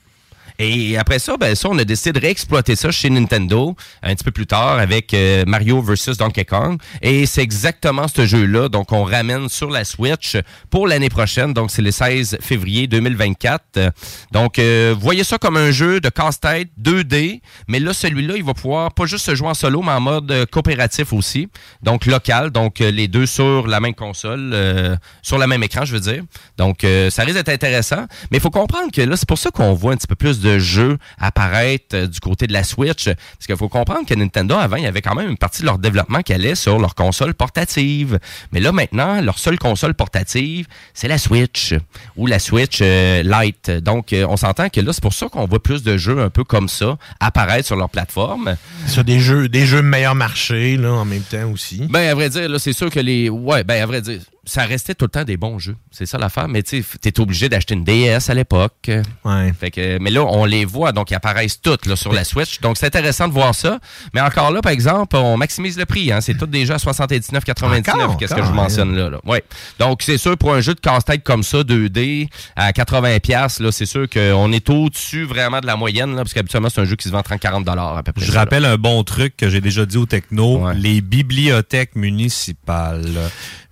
Et 0.59 0.97
après 0.97 1.19
ça, 1.19 1.37
ben 1.37 1.55
ça, 1.55 1.69
on 1.69 1.77
a 1.77 1.83
décidé 1.83 2.13
de 2.13 2.19
réexploiter 2.19 2.75
ça 2.75 2.91
chez 2.91 3.09
Nintendo 3.09 3.75
un 4.01 4.15
petit 4.15 4.23
peu 4.23 4.31
plus 4.31 4.47
tard 4.47 4.79
avec 4.79 5.13
euh, 5.13 5.43
Mario 5.45 5.81
vs 5.81 6.17
Donkey 6.17 6.45
Kong. 6.45 6.79
Et 7.01 7.25
c'est 7.25 7.41
exactement 7.43 8.07
ce 8.07 8.25
jeu-là. 8.25 8.69
Donc, 8.69 8.91
on 8.91 9.03
ramène 9.03 9.49
sur 9.49 9.69
la 9.69 9.85
Switch 9.85 10.37
pour 10.69 10.87
l'année 10.87 11.09
prochaine. 11.09 11.53
Donc, 11.53 11.71
c'est 11.71 11.81
le 11.81 11.91
16 11.91 12.37
février 12.41 12.87
2024. 12.87 13.63
Euh, 13.77 13.91
Donc, 14.31 14.59
euh, 14.59 14.95
voyez 14.99 15.23
ça 15.23 15.37
comme 15.37 15.57
un 15.57 15.71
jeu 15.71 15.99
de 15.99 16.09
casse-tête 16.09 16.69
2D. 16.81 17.41
Mais 17.67 17.79
là, 17.79 17.93
celui-là, 17.93 18.35
il 18.37 18.43
va 18.43 18.53
pouvoir 18.53 18.93
pas 18.93 19.05
juste 19.05 19.25
se 19.25 19.35
jouer 19.35 19.49
en 19.49 19.53
solo, 19.53 19.81
mais 19.81 19.91
en 19.91 20.01
mode 20.01 20.31
euh, 20.31 20.45
coopératif 20.45 21.13
aussi. 21.13 21.49
Donc, 21.83 22.05
local. 22.05 22.51
Donc, 22.51 22.81
euh, 22.81 22.91
les 22.91 23.07
deux 23.07 23.25
sur 23.25 23.67
la 23.67 23.79
même 23.79 23.93
console, 23.93 24.51
euh, 24.53 24.95
sur 25.21 25.37
le 25.37 25.47
même 25.47 25.63
écran, 25.63 25.85
je 25.85 25.93
veux 25.93 25.99
dire. 25.99 26.23
Donc, 26.57 26.85
ça 27.09 27.23
risque 27.23 27.35
d'être 27.35 27.49
intéressant. 27.49 28.07
Mais 28.31 28.37
il 28.37 28.41
faut 28.41 28.49
comprendre 28.49 28.91
que 28.91 29.01
là, 29.01 29.15
c'est 29.15 29.27
pour 29.27 29.37
ça 29.37 29.51
qu'on 29.51 29.73
voit 29.73 29.93
un 29.93 29.97
petit 29.97 30.07
peu 30.07 30.15
plus 30.15 30.39
de 30.39 30.46
jeux 30.59 30.97
apparaître 31.19 31.95
euh, 31.95 32.07
du 32.07 32.19
côté 32.19 32.47
de 32.47 32.53
la 32.53 32.63
Switch. 32.63 33.05
Parce 33.05 33.45
qu'il 33.45 33.57
faut 33.57 33.69
comprendre 33.69 34.05
que 34.07 34.13
Nintendo, 34.13 34.55
avant, 34.55 34.77
il 34.77 34.83
y 34.83 34.87
avait 34.87 35.01
quand 35.01 35.15
même 35.15 35.29
une 35.29 35.37
partie 35.37 35.61
de 35.61 35.65
leur 35.65 35.77
développement 35.77 36.21
qui 36.21 36.33
allait 36.33 36.55
sur 36.55 36.79
leur 36.79 36.95
console 36.95 37.33
portative. 37.33 38.19
Mais 38.51 38.59
là, 38.59 38.71
maintenant, 38.71 39.21
leur 39.21 39.39
seule 39.39 39.59
console 39.59 39.93
portative, 39.93 40.67
c'est 40.93 41.07
la 41.07 41.17
Switch 41.17 41.73
ou 42.15 42.27
la 42.27 42.39
Switch 42.39 42.79
euh, 42.81 43.23
Lite. 43.23 43.69
Donc, 43.69 44.13
euh, 44.13 44.25
on 44.29 44.37
s'entend 44.37 44.69
que 44.69 44.81
là, 44.81 44.93
c'est 44.93 45.01
pour 45.01 45.13
ça 45.13 45.27
qu'on 45.27 45.45
voit 45.45 45.61
plus 45.61 45.83
de 45.83 45.97
jeux 45.97 46.19
un 46.19 46.29
peu 46.29 46.43
comme 46.43 46.69
ça 46.69 46.97
apparaître 47.19 47.67
sur 47.67 47.75
leur 47.75 47.89
plateforme. 47.89 48.55
Sur 48.87 49.03
des 49.03 49.19
jeux, 49.19 49.49
des 49.49 49.65
jeux 49.65 49.81
meilleur 49.81 50.15
marché, 50.15 50.77
là, 50.77 50.93
en 50.93 51.05
même 51.05 51.21
temps 51.21 51.51
aussi. 51.51 51.87
Ben, 51.89 52.09
à 52.09 52.15
vrai 52.15 52.29
dire, 52.29 52.49
là, 52.49 52.59
c'est 52.59 52.73
sûr 52.73 52.89
que 52.89 52.99
les. 52.99 53.29
Ouais, 53.29 53.63
ben, 53.63 53.81
à 53.81 53.85
vrai 53.85 54.01
dire, 54.01 54.21
ça 54.47 54.63
restait 54.63 54.95
tout 54.95 55.05
le 55.05 55.09
temps 55.09 55.23
des 55.23 55.37
bons 55.37 55.59
jeux. 55.59 55.75
C'est 55.91 56.05
ça 56.05 56.17
l'affaire. 56.17 56.47
Mais 56.47 56.63
tu 56.63 56.81
sais, 56.81 56.97
t'es 56.99 57.19
obligé 57.19 57.49
d'acheter 57.49 57.73
une 57.73 57.83
DS 57.83 58.29
à 58.29 58.33
l'époque. 58.33 58.89
Ouais. 59.25 59.53
Fait 59.59 59.71
que, 59.71 59.99
mais 59.99 60.09
là, 60.09 60.23
on 60.23 60.45
les 60.45 60.65
voit, 60.65 60.93
donc 60.93 61.11
ils 61.11 61.15
apparaissent 61.15 61.61
toutes 61.61 61.85
là, 61.85 61.95
sur 61.95 62.13
la 62.13 62.23
Switch. 62.23 62.61
Donc, 62.61 62.77
c'est 62.77 62.85
intéressant 62.85 63.27
de 63.27 63.33
voir 63.33 63.53
ça. 63.53 63.79
Mais 64.13 64.21
encore 64.21 64.51
là, 64.51 64.61
par 64.61 64.71
exemple, 64.71 65.17
on 65.17 65.37
maximise 65.37 65.77
le 65.77 65.85
prix. 65.85 66.11
Hein. 66.11 66.21
C'est 66.21 66.35
tout 66.35 66.45
déjà 66.45 66.75
à 66.75 66.77
79,99. 66.77 67.91
Encore, 67.91 68.17
Qu'est-ce 68.17 68.33
que 68.33 68.41
je 68.41 68.47
vous 68.47 68.53
mentionne 68.53 68.95
là, 68.95 69.09
là. 69.09 69.19
Ouais. 69.25 69.43
Donc, 69.79 70.01
c'est 70.01 70.17
sûr, 70.17 70.37
pour 70.37 70.53
un 70.53 70.61
jeu 70.61 70.73
de 70.73 70.79
casse-tête 70.79 71.23
comme 71.23 71.43
ça, 71.43 71.59
2D, 71.59 72.29
à 72.55 72.71
80$, 72.71 73.61
là, 73.61 73.71
c'est 73.71 73.85
sûr 73.85 74.09
qu'on 74.09 74.51
est 74.51 74.69
au-dessus 74.69 75.25
vraiment 75.25 75.59
de 75.59 75.65
la 75.65 75.75
moyenne, 75.75 76.11
là, 76.11 76.23
parce 76.23 76.33
qu'habituellement, 76.33 76.69
c'est 76.69 76.81
un 76.81 76.85
jeu 76.85 76.95
qui 76.95 77.09
se 77.09 77.13
vend 77.13 77.21
30-40$ 77.21 77.97
à 77.97 78.03
peu 78.03 78.13
près. 78.13 78.25
Je 78.25 78.31
ça, 78.31 78.33
là. 78.33 78.39
rappelle 78.41 78.65
un 78.65 78.77
bon 78.77 79.03
truc 79.03 79.35
que 79.35 79.49
j'ai 79.49 79.61
déjà 79.61 79.85
dit 79.85 79.97
au 79.97 80.05
techno, 80.05 80.71
les 80.73 81.01
bibliothèques 81.01 81.95
municipales. 81.95 83.17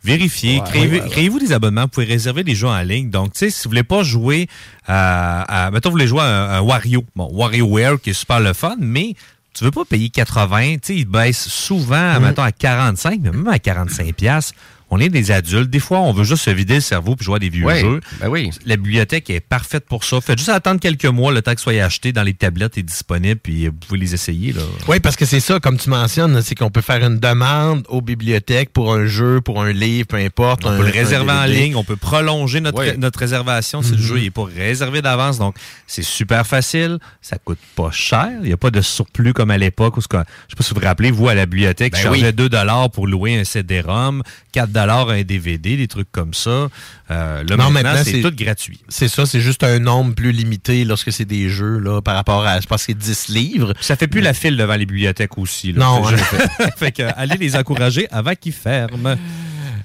Vérifiez, 0.05 0.59
Ouais, 0.59 0.63
créez- 0.65 0.87
ouais, 0.89 1.01
ouais. 1.01 1.09
créez-vous 1.09 1.39
des 1.39 1.51
abonnements, 1.51 1.81
vous 1.83 1.87
pouvez 1.89 2.05
réserver 2.05 2.43
des 2.43 2.55
jeux 2.55 2.67
en 2.67 2.81
ligne. 2.81 3.09
Donc, 3.09 3.33
tu 3.33 3.39
sais, 3.39 3.49
si 3.49 3.63
vous 3.63 3.69
voulez 3.71 3.83
pas 3.83 4.03
jouer 4.03 4.47
à, 4.87 5.65
à 5.67 5.71
mettons, 5.71 5.89
vous 5.89 5.93
voulez 5.95 6.07
jouer 6.07 6.21
à 6.21 6.25
un, 6.25 6.57
un 6.57 6.61
Wario, 6.61 7.03
bon, 7.15 7.29
WarioWare 7.33 7.99
qui 8.01 8.11
est 8.11 8.13
super 8.13 8.39
le 8.39 8.53
fun, 8.53 8.75
mais 8.79 9.15
tu 9.53 9.63
veux 9.63 9.71
pas 9.71 9.85
payer 9.85 10.09
80, 10.09 10.75
tu 10.75 10.79
sais, 10.83 10.95
il 10.97 11.05
baisse 11.05 11.47
souvent, 11.47 12.19
mettons, 12.19 12.41
à 12.43 12.51
45, 12.51 13.19
mais 13.23 13.31
même 13.31 13.47
à 13.47 13.57
45 13.59 14.13
pièces. 14.13 14.53
On 14.95 14.99
est 14.99 15.09
des 15.09 15.31
adultes. 15.31 15.69
Des 15.69 15.81
fois, 15.81 15.99
on 15.99 16.13
veut 16.13 16.23
juste 16.23 16.43
se 16.45 16.49
vider 16.51 16.75
le 16.75 16.79
cerveau 16.79 17.17
puis 17.17 17.25
jouer 17.25 17.35
à 17.35 17.39
des 17.39 17.49
vieux 17.49 17.67
jeux. 17.75 17.99
ben 18.21 18.29
oui. 18.29 18.49
La 18.65 18.77
bibliothèque 18.77 19.29
est 19.29 19.41
parfaite 19.41 19.85
pour 19.89 20.05
ça. 20.05 20.21
Faites 20.21 20.37
juste 20.37 20.47
attendre 20.49 20.79
quelques 20.79 21.03
mois, 21.05 21.33
le 21.33 21.41
temps 21.41 21.53
que 21.53 21.59
soit 21.59 21.73
acheté 21.83 22.13
dans 22.13 22.23
les 22.23 22.33
tablettes 22.33 22.77
et 22.77 22.83
disponible, 22.83 23.37
puis 23.43 23.67
vous 23.67 23.73
pouvez 23.73 23.99
les 23.99 24.13
essayer. 24.13 24.53
Là. 24.53 24.61
Oui, 24.87 25.01
parce 25.01 25.17
que 25.17 25.25
c'est 25.25 25.41
ça, 25.41 25.59
comme 25.59 25.77
tu 25.77 25.89
mentionnes, 25.89 26.41
c'est 26.41 26.55
qu'on 26.55 26.69
peut 26.69 26.79
faire 26.79 27.05
une 27.05 27.19
demande 27.19 27.83
aux 27.89 27.99
bibliothèques 28.01 28.71
pour 28.71 28.93
un 28.93 29.05
jeu, 29.05 29.41
pour 29.41 29.61
un 29.61 29.73
livre, 29.73 30.07
peu 30.07 30.15
importe. 30.15 30.63
On 30.65 30.69
un- 30.69 30.77
peut 30.77 30.85
le 30.85 30.91
réserver 30.93 31.31
en 31.31 31.43
ligne, 31.43 31.75
on 31.75 31.83
peut 31.83 31.97
prolonger 31.97 32.61
notre, 32.61 33.19
réservation 33.19 33.81
si 33.81 33.91
le 33.91 33.97
Mhm. 33.97 34.03
jeu 34.03 34.19
n'est 34.19 34.29
pas 34.31 34.45
réservé 34.45 35.01
d'avance. 35.01 35.39
Donc, 35.39 35.55
c'est 35.87 36.03
super 36.03 36.47
facile, 36.47 36.99
ça 37.21 37.37
coûte 37.37 37.59
pas 37.75 37.91
cher. 37.91 38.29
Il 38.41 38.47
n'y 38.47 38.53
a 38.53 38.57
pas 38.57 38.71
de 38.71 38.79
surplus 38.79 39.33
comme 39.33 39.51
à 39.51 39.57
l'époque. 39.57 39.95
Je 39.97 40.01
sais 40.03 40.07
pas 40.09 40.23
si 40.61 40.73
vous 40.73 40.79
vous 40.79 40.85
rappelez, 40.87 41.11
vous, 41.11 41.27
à 41.27 41.35
la 41.35 41.45
bibliothèque, 41.45 41.91
Ben 41.93 41.97
je 41.99 42.03
chargeais 42.03 42.27
oui. 42.27 42.33
2 42.33 42.49
pour 42.93 43.07
louer 43.07 43.37
un 43.39 43.43
CD-ROM, 43.43 44.21
4 44.51 44.71
un 44.93 45.21
DVD, 45.23 45.77
des 45.77 45.87
trucs 45.87 46.11
comme 46.11 46.33
ça. 46.33 46.49
Euh, 46.49 46.69
là, 47.09 47.43
Non, 47.57 47.69
maintenant, 47.69 47.71
maintenant, 47.93 48.01
c'est 48.03 48.21
tout 48.21 48.31
gratuit. 48.35 48.79
C'est 48.89 49.07
ça, 49.07 49.25
c'est 49.25 49.41
juste 49.41 49.63
un 49.63 49.79
nombre 49.79 50.15
plus 50.15 50.31
limité 50.31 50.85
lorsque 50.85 51.11
c'est 51.11 51.25
des 51.25 51.49
jeux, 51.49 51.79
là, 51.79 52.01
par 52.01 52.15
rapport 52.15 52.45
à, 52.45 52.59
je 52.59 52.67
pense 52.67 52.85
que 52.85 52.93
c'est 52.93 52.97
10 52.97 53.29
livres. 53.29 53.73
Ça 53.81 53.95
fait 53.95 54.07
plus 54.07 54.21
la 54.21 54.33
file 54.33 54.57
devant 54.57 54.75
les 54.75 54.85
bibliothèques 54.85 55.37
aussi. 55.37 55.71
là. 55.73 55.79
Non, 55.85 56.07
juste- 56.07 56.23
fait 56.77 56.91
que, 56.91 57.03
allez 57.15 57.37
les 57.37 57.55
encourager 57.55 58.07
avant 58.11 58.33
qu'ils 58.35 58.53
ferment. 58.53 59.15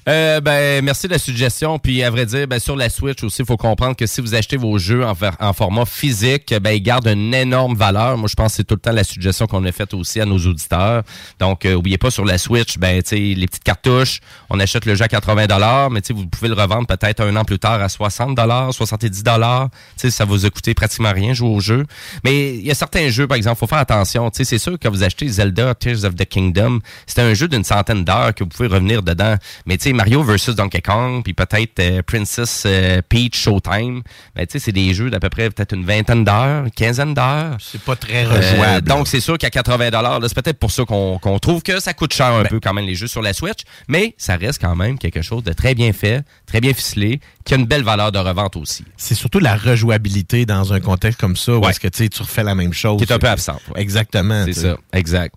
Euh, 0.09 0.41
ben, 0.41 0.85
merci 0.85 1.07
de 1.07 1.13
la 1.13 1.19
suggestion. 1.19 1.79
Puis, 1.79 2.03
à 2.03 2.11
vrai 2.11 2.27
dire, 2.27 2.47
ben, 2.49 2.59
sur 2.59 2.77
la 2.77 2.89
Switch 2.89 3.23
aussi, 3.23 3.43
il 3.43 3.47
faut 3.47 3.57
comprendre 3.57 3.97
que 3.97 4.07
si 4.07 4.21
vous 4.21 4.35
achetez 4.35 4.57
vos 4.57 4.79
jeux 4.79 5.05
en, 5.05 5.15
en 5.41 5.53
format 5.53 5.85
physique, 5.85 6.55
ben, 6.61 6.71
ils 6.71 6.83
gardent 6.83 7.09
une 7.09 7.35
énorme 7.35 7.77
valeur. 7.77 8.17
Moi, 8.17 8.29
je 8.29 8.35
pense 8.35 8.53
que 8.53 8.57
c'est 8.57 8.65
tout 8.65 8.75
le 8.75 8.81
temps 8.81 8.93
la 8.93 9.05
suggestion 9.05 9.47
qu'on 9.47 9.65
a 9.65 9.73
faite 9.73 9.95
aussi 9.95 10.21
à 10.21 10.25
nos 10.25 10.39
auditeurs. 10.39 11.03
Donc, 11.39 11.65
euh, 11.65 11.75
oubliez 11.75 11.99
pas 11.99 12.11
sur 12.11 12.25
la 12.25 12.39
Switch, 12.39 12.79
ben, 12.79 13.03
les 13.11 13.47
petites 13.47 13.65
cartouches, 13.65 14.21
on 14.49 14.59
achète 14.59 14.87
le 14.87 14.95
jeu 14.95 15.05
à 15.05 15.09
80 15.09 15.89
mais 15.91 16.01
vous 16.11 16.27
pouvez 16.27 16.49
le 16.49 16.55
revendre 16.55 16.87
peut-être 16.87 17.21
un 17.21 17.37
an 17.37 17.45
plus 17.45 17.59
tard 17.59 17.81
à 17.81 17.89
60 17.89 18.39
70 18.73 19.23
Tu 19.23 19.31
sais, 19.97 20.11
ça 20.11 20.25
vous 20.25 20.47
a 20.47 20.51
coûté 20.51 20.75
pratiquement 20.75 21.13
rien 21.13 21.35
jouer 21.35 21.49
au 21.49 21.61
jeu. 21.61 21.85
Mais 22.25 22.55
il 22.55 22.67
y 22.67 22.71
a 22.71 22.75
certains 22.75 23.09
jeux, 23.09 23.27
par 23.27 23.37
exemple, 23.37 23.59
faut 23.59 23.67
faire 23.67 23.79
attention. 23.79 24.31
C'est 24.33 24.59
sûr 24.59 24.79
que 24.79 24.89
vous 24.89 25.03
achetez 25.03 25.29
Zelda 25.29 25.75
Tears 25.75 26.05
of 26.05 26.15
the 26.15 26.25
Kingdom, 26.25 26.81
c'est 27.07 27.21
un 27.21 27.35
jeu 27.35 27.49
d'une 27.49 27.65
centaine 27.65 28.05
d'heures 28.05 28.35
que 28.35 28.45
vous 28.45 28.51
pouvez 28.51 28.69
revenir 28.69 29.03
dedans. 29.03 29.37
Mais 29.67 29.77
tu 29.77 29.90
sais, 29.91 29.97
Mario 29.97 30.23
versus 30.23 30.55
Donkey 30.55 30.81
Kong, 30.81 31.23
puis 31.23 31.35
peut-être 31.35 31.79
euh, 31.81 32.03
Princess 32.03 32.65
euh, 32.67 33.01
Peach 33.09 33.37
Showtime. 33.37 34.03
Ben, 34.35 34.47
tu 34.47 34.53
sais, 34.53 34.59
c'est 34.59 34.73
des 34.73 34.95
jeux 34.95 35.11
d'à 35.11 35.21
peu 35.21 35.29
près 35.29 35.51
peut-être 35.51 35.75
une 35.75 35.85
vingtaine 35.85 36.25
d'heures, 36.25 36.65
une 36.65 36.71
quinzaine 36.71 37.15
d'heures. 37.15 37.57
C'est 37.61 37.81
pas 37.81 37.97
très 37.97 38.25
rejouable. 38.25 38.87
donc, 38.87 39.09
c'est 39.09 39.21
sûr 39.21 39.39
qu'à 39.39 39.51
80 39.51 39.91
là, 39.91 40.19
c'est 40.23 40.35
peut-être 40.35 40.59
pour 40.59 40.71
ça 40.71 40.85
qu'on 40.85 41.39
trouve 41.41 41.62
que 41.62 41.81
ça 41.81 41.93
coûte 41.95 42.12
cher 42.12 42.27
un 42.27 42.45
peu 42.45 42.61
quand 42.61 42.73
même 42.73 42.87
les 42.87 42.95
jeux 42.95 43.07
sur 43.07 43.23
la 43.23 43.33
Switch, 43.33 43.61
mais 43.89 44.15
ça 44.19 44.37
reste 44.37 44.61
quand 44.61 44.77
même 44.77 44.99
quelque 44.99 45.23
chose 45.23 45.43
de 45.43 45.53
très 45.53 45.75
bien 45.75 45.93
fait, 45.93 46.23
très 46.47 46.61
bien 46.61 46.73
ficelé, 46.73 47.21
qui 47.45 47.55
a 47.55 47.57
une 47.57 47.67
belle 47.67 47.83
valeur 47.83 48.12
de 48.12 48.19
revente 48.19 48.57
aussi. 48.57 48.85
C'est 48.97 49.15
surtout 49.15 49.39
la 49.39 49.57
rejouabilité 49.57 50.47
dans 50.47 50.73
un 50.73 50.81
contexte 50.81 51.21
comme 51.21 51.37
ça, 51.37 51.57
où 51.57 51.69
est-ce 51.69 51.81
que 51.81 51.89
tu 51.89 52.05
sais, 52.05 52.09
tu 52.09 52.23
refais 52.23 52.45
la 52.45 52.55
même 52.55 52.73
chose. 52.73 52.99
Qui 52.99 53.05
est 53.05 53.12
un 53.12 53.19
peu 53.19 53.29
absente. 53.29 53.61
ouais. 53.75 53.81
Exactement. 53.81 54.45
C'est 54.45 54.53
ça, 54.53 54.77
exact. 54.93 55.35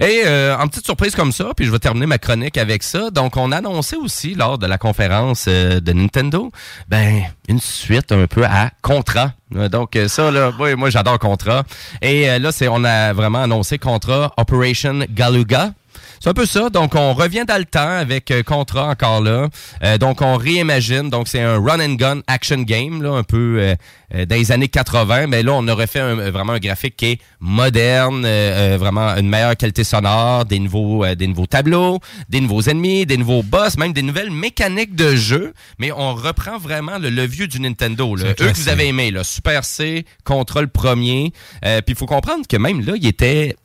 Et 0.00 0.22
euh, 0.26 0.56
en 0.56 0.68
petite 0.68 0.84
surprise 0.84 1.14
comme 1.14 1.32
ça, 1.32 1.52
puis 1.56 1.66
je 1.66 1.70
vais 1.72 1.78
terminer 1.78 2.06
ma 2.06 2.18
chronique 2.18 2.58
avec 2.58 2.82
ça. 2.82 3.10
Donc, 3.10 3.36
on 3.36 3.50
aussi 3.96 4.34
lors 4.34 4.58
de 4.58 4.66
la 4.66 4.78
conférence 4.78 5.46
euh, 5.48 5.80
de 5.80 5.92
Nintendo, 5.92 6.50
ben 6.88 7.22
une 7.48 7.60
suite 7.60 8.12
un 8.12 8.26
peu 8.26 8.44
à 8.44 8.70
Contra. 8.82 9.32
Donc 9.50 9.96
euh, 9.96 10.08
ça 10.08 10.30
là, 10.30 10.52
ouais, 10.58 10.74
moi 10.74 10.90
j'adore 10.90 11.18
Contra. 11.18 11.64
Et 12.02 12.28
euh, 12.28 12.38
là, 12.38 12.52
c'est 12.52 12.68
on 12.68 12.84
a 12.84 13.12
vraiment 13.12 13.42
annoncé 13.42 13.78
Contra 13.78 14.32
Operation 14.36 15.00
Galuga. 15.10 15.72
C'est 16.20 16.30
un 16.30 16.34
peu 16.34 16.46
ça. 16.46 16.68
Donc, 16.70 16.94
on 16.94 17.14
revient 17.14 17.44
dans 17.46 17.58
le 17.58 17.64
temps 17.64 17.88
avec 17.98 18.30
euh, 18.30 18.42
Contra 18.42 18.88
encore 18.88 19.20
là. 19.20 19.48
Euh, 19.84 19.98
donc, 19.98 20.20
on 20.22 20.36
réimagine. 20.36 21.10
Donc, 21.10 21.28
c'est 21.28 21.40
un 21.40 21.58
run 21.58 21.80
and 21.80 21.94
gun 21.94 22.20
action 22.26 22.58
game, 22.62 23.02
là, 23.02 23.12
un 23.12 23.22
peu 23.22 23.56
euh, 23.60 23.74
euh, 24.14 24.26
dans 24.26 24.34
les 24.36 24.50
années 24.52 24.68
80. 24.68 25.26
Mais 25.28 25.42
là, 25.42 25.52
on 25.54 25.66
aurait 25.68 25.86
fait 25.86 26.00
un- 26.00 26.30
vraiment 26.30 26.54
un 26.54 26.58
graphique 26.58 26.96
qui 26.96 27.06
est 27.06 27.20
moderne, 27.40 28.24
euh, 28.24 28.74
euh, 28.74 28.78
vraiment 28.78 29.08
une 29.16 29.28
meilleure 29.28 29.56
qualité 29.56 29.84
sonore, 29.84 30.44
des 30.44 30.58
nouveaux, 30.58 31.04
euh, 31.04 31.14
des 31.14 31.26
nouveaux 31.26 31.46
tableaux, 31.46 31.98
des 32.28 32.40
nouveaux 32.40 32.62
ennemis, 32.62 33.06
des 33.06 33.16
nouveaux 33.16 33.42
boss, 33.42 33.76
même 33.78 33.92
des 33.92 34.02
nouvelles 34.02 34.30
mécaniques 34.30 34.94
de 34.94 35.14
jeu. 35.16 35.52
Mais 35.78 35.92
on 35.92 36.14
reprend 36.14 36.58
vraiment 36.58 36.98
le, 36.98 37.10
le 37.10 37.24
vieux 37.24 37.46
du 37.46 37.60
Nintendo. 37.60 38.16
Là. 38.16 38.30
Eux 38.30 38.34
que 38.34 38.56
vous 38.56 38.68
avez 38.68 38.88
aimé, 38.88 39.10
là, 39.10 39.24
Super 39.24 39.64
C, 39.64 40.04
Contra 40.24 40.60
le 40.62 40.68
premier. 40.68 41.32
Euh, 41.64 41.80
Puis, 41.82 41.94
il 41.94 41.96
faut 41.98 42.06
comprendre 42.06 42.46
que 42.48 42.56
même 42.56 42.84
là, 42.84 42.94
il 42.96 43.06
était 43.06 43.56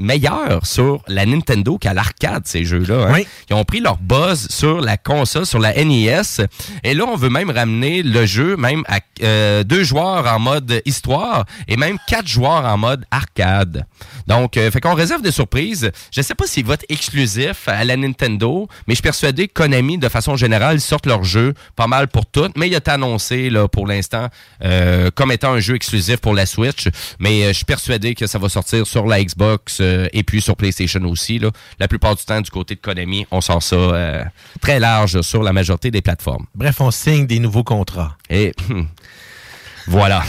meilleur 0.00 0.66
sur 0.66 1.02
la 1.06 1.26
Nintendo 1.26 1.78
qu'à 1.78 1.94
l'arcade, 1.94 2.42
ces 2.46 2.64
jeux-là. 2.64 3.06
hein. 3.08 3.12
Ils 3.50 3.54
ont 3.54 3.64
pris 3.64 3.80
leur 3.80 3.98
buzz 3.98 4.48
sur 4.50 4.80
la 4.80 4.96
console, 4.96 5.46
sur 5.46 5.58
la 5.58 5.72
NES. 5.84 6.22
Et 6.82 6.94
là, 6.94 7.04
on 7.06 7.16
veut 7.16 7.28
même 7.28 7.50
ramener 7.50 8.02
le 8.02 8.26
jeu 8.26 8.56
même 8.56 8.82
à 8.88 8.98
euh, 9.22 9.62
deux 9.62 9.84
joueurs 9.84 10.26
en 10.26 10.38
mode 10.38 10.82
histoire 10.84 11.44
et 11.68 11.76
même 11.76 11.98
quatre 12.08 12.26
joueurs 12.26 12.64
en 12.64 12.78
mode 12.78 13.04
arcade. 13.10 13.86
Donc, 14.30 14.56
euh, 14.56 14.70
fait 14.70 14.80
qu'on 14.80 14.94
réserve 14.94 15.22
des 15.22 15.32
surprises. 15.32 15.90
Je 16.12 16.22
sais 16.22 16.36
pas 16.36 16.46
s'il 16.46 16.64
va 16.64 16.74
être 16.74 16.86
exclusif 16.88 17.66
à 17.66 17.82
la 17.82 17.96
Nintendo, 17.96 18.68
mais 18.86 18.94
je 18.94 18.98
suis 18.98 19.02
persuadé 19.02 19.48
que 19.48 19.54
Konami, 19.54 19.98
de 19.98 20.08
façon 20.08 20.36
générale, 20.36 20.80
sortent 20.80 21.06
leur 21.06 21.24
jeu 21.24 21.52
pas 21.74 21.88
mal 21.88 22.06
pour 22.06 22.26
toutes. 22.26 22.56
Mais 22.56 22.68
il 22.68 22.74
est 22.74 22.86
annoncé 22.86 23.50
là, 23.50 23.66
pour 23.66 23.88
l'instant 23.88 24.28
euh, 24.62 25.10
comme 25.12 25.32
étant 25.32 25.54
un 25.54 25.58
jeu 25.58 25.74
exclusif 25.74 26.18
pour 26.18 26.32
la 26.32 26.46
Switch. 26.46 26.86
Mais 27.18 27.42
euh, 27.42 27.48
je 27.48 27.54
suis 27.54 27.64
persuadé 27.64 28.14
que 28.14 28.28
ça 28.28 28.38
va 28.38 28.48
sortir 28.48 28.86
sur 28.86 29.04
la 29.04 29.20
Xbox 29.20 29.78
euh, 29.80 30.06
et 30.12 30.22
puis 30.22 30.40
sur 30.40 30.54
PlayStation 30.54 31.02
aussi. 31.06 31.40
Là. 31.40 31.50
La 31.80 31.88
plupart 31.88 32.14
du 32.14 32.24
temps, 32.24 32.40
du 32.40 32.52
côté 32.52 32.76
de 32.76 32.80
Konami, 32.80 33.26
on 33.32 33.40
sort 33.40 33.64
ça 33.64 34.30
très 34.60 34.78
large 34.78 35.22
sur 35.22 35.42
la 35.42 35.52
majorité 35.52 35.90
des 35.90 36.02
plateformes. 36.02 36.46
Bref, 36.54 36.80
on 36.80 36.92
signe 36.92 37.26
des 37.26 37.40
nouveaux 37.40 37.64
contrats. 37.64 38.16
Et 38.28 38.52
voilà. 39.88 40.22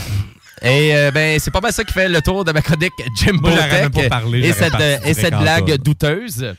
Et 0.64 0.94
euh, 0.94 1.10
ben 1.10 1.38
c'est 1.40 1.50
pas 1.50 1.60
mal 1.60 1.72
ça 1.72 1.82
qui 1.84 1.92
fait 1.92 2.08
le 2.08 2.20
tour 2.22 2.44
de 2.44 2.52
ma 2.52 2.62
chronique 2.62 2.92
Jimbo 3.16 3.48
Moi, 3.48 3.58
Tech 3.62 3.82
même 3.82 3.90
pas 3.90 4.08
parlé, 4.08 4.46
et 4.48 4.52
cette, 4.52 4.74
euh, 4.74 4.98
et 5.04 5.14
cette 5.14 5.34
blague 5.34 5.74
douteuse. 5.78 6.54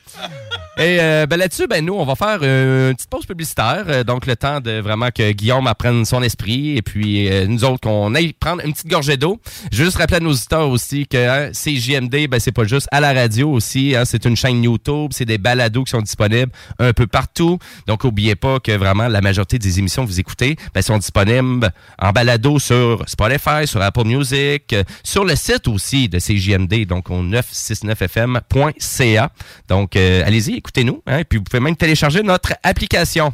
Et 0.76 0.98
euh, 1.00 1.26
ben 1.26 1.36
là-dessus, 1.36 1.68
ben 1.68 1.84
nous, 1.84 1.94
on 1.94 2.04
va 2.04 2.16
faire 2.16 2.40
euh, 2.42 2.90
une 2.90 2.96
petite 2.96 3.08
pause 3.08 3.26
publicitaire. 3.26 3.84
Euh, 3.86 4.02
donc, 4.02 4.26
le 4.26 4.34
temps 4.34 4.60
de 4.60 4.80
vraiment 4.80 5.10
que 5.14 5.30
Guillaume 5.30 5.68
apprenne 5.68 6.04
son 6.04 6.20
esprit 6.20 6.76
et 6.76 6.82
puis 6.82 7.30
nous 7.46 7.64
autres, 7.64 7.80
qu'on 7.82 8.12
aille 8.16 8.32
prendre 8.32 8.64
une 8.64 8.72
petite 8.72 8.88
gorgée 8.88 9.16
d'eau. 9.16 9.40
Juste 9.70 9.98
rappeler 9.98 10.16
à 10.16 10.20
nos 10.20 10.32
auditeurs 10.32 10.68
aussi 10.68 11.06
que 11.06 11.16
hein, 11.16 11.52
CJMD, 11.52 12.26
ben 12.28 12.40
c'est 12.40 12.50
pas 12.50 12.64
juste 12.64 12.88
à 12.90 12.98
la 12.98 13.12
radio 13.12 13.52
aussi. 13.52 13.94
hein, 13.94 14.04
c'est 14.04 14.24
une 14.24 14.34
chaîne 14.34 14.64
YouTube, 14.64 15.12
c'est 15.12 15.24
des 15.24 15.38
balados 15.38 15.84
qui 15.84 15.90
sont 15.90 16.02
disponibles 16.02 16.50
un 16.80 16.92
peu 16.92 17.06
partout. 17.06 17.58
Donc, 17.86 18.02
n'oubliez 18.02 18.34
pas 18.34 18.58
que 18.58 18.72
vraiment 18.72 19.06
la 19.06 19.20
majorité 19.20 19.60
des 19.60 19.78
émissions 19.78 20.02
que 20.04 20.08
vous 20.10 20.18
écoutez 20.18 20.56
ben, 20.74 20.82
sont 20.82 20.98
disponibles 20.98 21.70
en 22.00 22.10
balado 22.10 22.58
sur 22.58 23.04
Spotify, 23.06 23.66
sur 23.66 23.80
Apple 23.80 23.93
Music, 24.02 24.72
euh, 24.72 24.82
sur 25.04 25.24
le 25.24 25.36
site 25.36 25.68
aussi 25.68 26.08
de 26.08 26.18
CJMD, 26.18 26.86
donc 26.86 27.10
au 27.10 27.22
969fm.ca. 27.22 29.30
Donc, 29.68 29.94
euh, 29.94 30.24
allez-y, 30.26 30.54
écoutez-nous. 30.54 31.00
Hein, 31.06 31.18
et 31.18 31.24
puis, 31.24 31.38
vous 31.38 31.44
pouvez 31.44 31.60
même 31.60 31.76
télécharger 31.76 32.24
notre 32.24 32.54
application. 32.64 33.32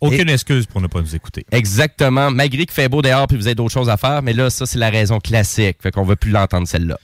Aucune 0.00 0.30
excuse 0.30 0.66
pour 0.66 0.80
ne 0.80 0.86
pas 0.86 1.00
nous 1.00 1.14
écouter. 1.14 1.44
Exactement. 1.52 2.30
Malgré 2.30 2.64
qu'il 2.64 2.74
fait 2.74 2.88
beau 2.88 3.02
dehors 3.02 3.26
puis 3.26 3.36
vous 3.36 3.46
avez 3.46 3.54
d'autres 3.54 3.72
choses 3.72 3.90
à 3.90 3.96
faire, 3.96 4.22
mais 4.22 4.32
là, 4.32 4.48
ça, 4.48 4.64
c'est 4.64 4.78
la 4.78 4.88
raison 4.88 5.18
classique. 5.18 5.76
Fait 5.82 5.90
qu'on 5.90 6.04
veut 6.04 6.16
plus 6.16 6.30
l'entendre, 6.30 6.66
celle-là. 6.66 6.98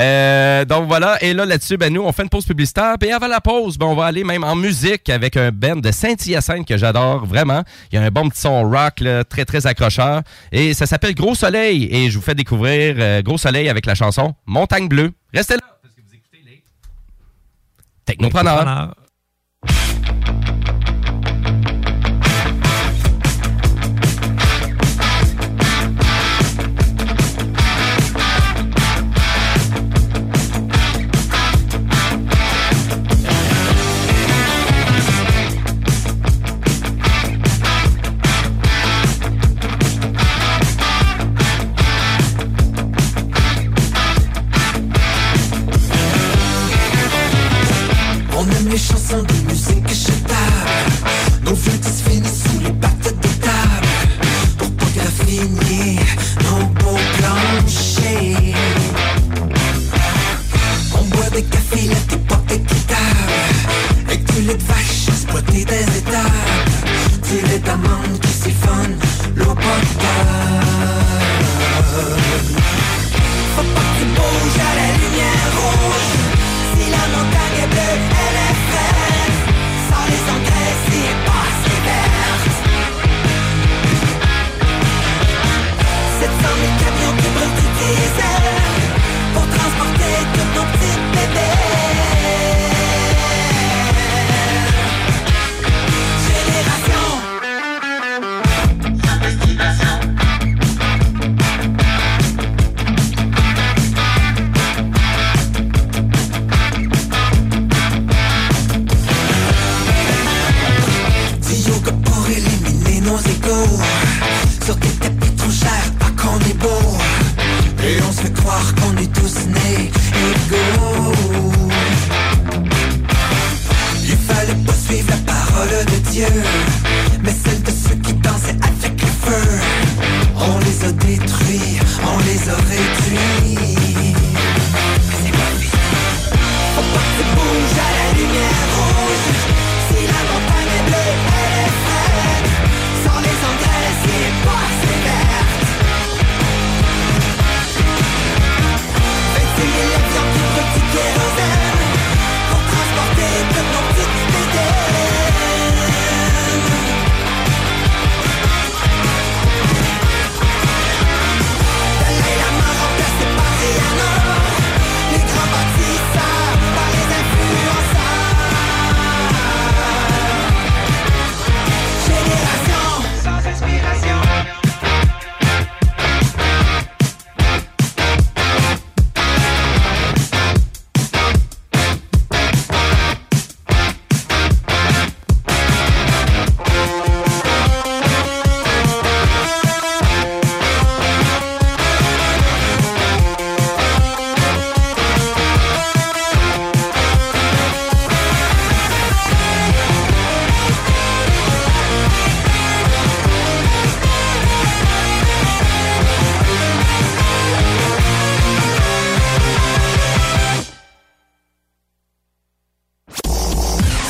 Euh, 0.00 0.64
donc 0.64 0.88
voilà. 0.88 1.22
Et 1.22 1.34
là, 1.34 1.44
là-dessus, 1.46 1.76
ben, 1.76 1.92
nous, 1.92 2.02
on 2.02 2.10
fait 2.12 2.24
une 2.24 2.28
pause 2.28 2.44
publicitaire. 2.44 2.96
Puis 2.98 3.12
avant 3.12 3.28
la 3.28 3.40
pause, 3.40 3.78
ben, 3.78 3.86
on 3.86 3.94
va 3.94 4.06
aller 4.06 4.24
même 4.24 4.42
en 4.42 4.56
musique 4.56 5.08
avec 5.08 5.36
un 5.36 5.50
band 5.52 5.76
de 5.76 5.90
Saint-Hyacinthe 5.92 6.66
que 6.66 6.76
j'adore 6.76 7.24
vraiment. 7.26 7.62
Il 7.92 7.96
y 7.96 7.98
a 7.98 8.02
un 8.02 8.10
bon 8.10 8.28
petit 8.28 8.40
son 8.40 8.68
rock, 8.68 9.00
là, 9.00 9.22
très, 9.24 9.44
très 9.44 9.66
accrocheur. 9.66 10.22
Et 10.50 10.74
ça 10.74 10.86
s'appelle 10.86 11.14
Gros 11.14 11.34
Soleil. 11.34 11.88
Et 11.92 12.10
je 12.10 12.18
vous 12.18 12.24
fais 12.24 12.34
découvrir 12.34 12.96
euh, 12.98 13.22
Gros 13.22 13.38
Soleil 13.38 13.68
avec 13.68 13.86
la 13.86 13.94
chanson 13.94 14.34
Montagne 14.46 14.88
Bleue. 14.88 15.12
Restez 15.32 15.54
là. 15.54 15.60
Parce 15.80 15.94
que 15.94 16.00
vous 16.00 16.14
écoutez 16.14 16.42
les 16.44 16.62
Technopreneurs. 18.04 18.94
On 18.98 19.01
cafés 61.72 61.88
latés 61.88 62.16
pas 62.28 62.42
équitables 62.54 63.32
Avec 64.06 64.24
du 64.32 64.42
lait 64.42 64.54
de 64.54 64.62
vache 64.62 65.08
exploité 65.08 65.64
des 65.64 65.98
étables 65.98 66.30
Du 67.28 67.46
lait 67.48 67.58
d'amande 67.58 68.20
qui 68.20 68.28
siphonne 68.28 69.01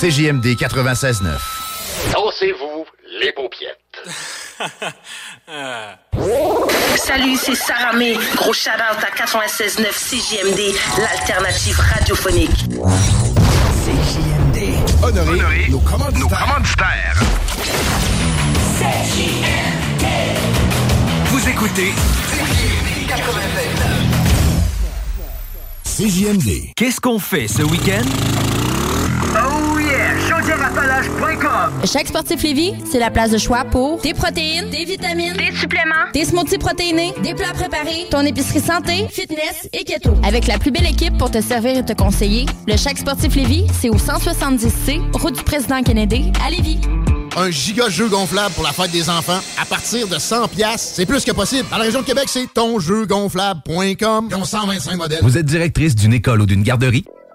CJMD 0.02 0.56
96.9. 0.56 1.28
Dansez-vous 2.12 2.84
les 3.20 3.30
paupiètes. 3.30 3.78
Salut, 6.96 7.36
c'est 7.40 7.54
Sarah 7.54 7.92
May. 7.92 8.18
Gros 8.34 8.52
shout-out 8.52 8.98
à 9.00 9.10
96.9 9.14 9.92
CJMD, 9.92 10.74
l'alternative 10.98 11.78
radiophonique. 11.78 12.50
CJMD. 13.84 14.74
Honoré, 15.04 15.68
nos 15.70 15.78
commanditaires. 15.78 17.20
Vous 21.26 21.48
écoutez 21.48 21.92
CJMD. 25.84 26.72
Qu'est-ce 26.74 27.00
qu'on 27.00 27.20
fait 27.20 27.46
ce 27.46 27.62
week-end? 27.62 28.02
Oh 29.34 29.78
yeah! 29.78 30.12
Chaudièreappalaches.com 30.28 31.51
Chaque 31.84 32.08
sportif 32.08 32.42
Lévis, 32.42 32.74
c'est 32.90 32.98
la 32.98 33.10
place 33.10 33.30
de 33.30 33.38
choix 33.38 33.64
pour 33.64 34.00
des 34.00 34.14
protéines, 34.14 34.70
des 34.70 34.84
vitamines, 34.84 35.34
des 35.34 35.54
suppléments, 35.56 36.10
des 36.14 36.24
smoothies 36.24 36.58
protéinés, 36.58 37.12
des 37.22 37.34
plats 37.34 37.52
préparés, 37.52 38.06
ton 38.10 38.20
épicerie 38.20 38.60
santé, 38.60 39.06
fitness 39.10 39.68
et 39.72 39.84
keto. 39.84 40.10
Avec 40.22 40.46
la 40.46 40.58
plus 40.58 40.70
belle 40.70 40.86
équipe 40.86 41.16
pour 41.18 41.30
te 41.30 41.40
servir 41.40 41.78
et 41.78 41.84
te 41.84 41.92
conseiller, 41.92 42.46
le 42.66 42.76
Chaque 42.76 42.98
sportif 42.98 43.34
Lévis, 43.34 43.66
c'est 43.80 43.90
au 43.90 43.96
170C, 43.96 45.00
route 45.14 45.36
du 45.36 45.42
président 45.42 45.82
Kennedy, 45.82 46.32
à 46.44 46.50
Lévis. 46.50 46.80
Un 47.36 47.50
giga 47.50 47.88
jeu 47.88 48.08
gonflable 48.08 48.54
pour 48.54 48.64
la 48.64 48.72
fête 48.72 48.90
des 48.90 49.08
enfants 49.08 49.40
à 49.58 49.64
partir 49.64 50.06
de 50.06 50.18
100 50.18 50.48
pièces, 50.48 50.92
c'est 50.96 51.06
plus 51.06 51.24
que 51.24 51.32
possible. 51.32 51.66
Dans 51.70 51.78
la 51.78 51.84
région 51.84 52.00
de 52.00 52.06
Québec, 52.06 52.24
c'est 52.26 52.52
tonjeugonflable.com. 52.52 54.28
Ils 54.30 54.36
ont 54.36 54.44
125 54.44 54.96
modèles. 54.96 55.20
Vous 55.22 55.38
êtes 55.38 55.46
directrice 55.46 55.94
d'une 55.94 56.12
école 56.12 56.42
ou 56.42 56.46
d'une 56.46 56.62
garderie? 56.62 57.04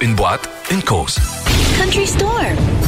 une 0.00 0.14
boîte, 0.14 0.48
une 0.70 0.82
cause. 0.82 1.18
Country 1.76 2.06
Store. 2.06 2.30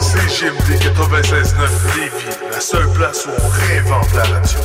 CGMD 0.00 0.82
96.9 0.82 1.94
Lévis, 1.94 2.34
la 2.50 2.60
seule 2.60 2.90
place 2.94 3.26
où 3.26 3.30
on 3.30 3.48
réinvente 3.48 4.12
la 4.14 4.24
radio. 4.24 4.58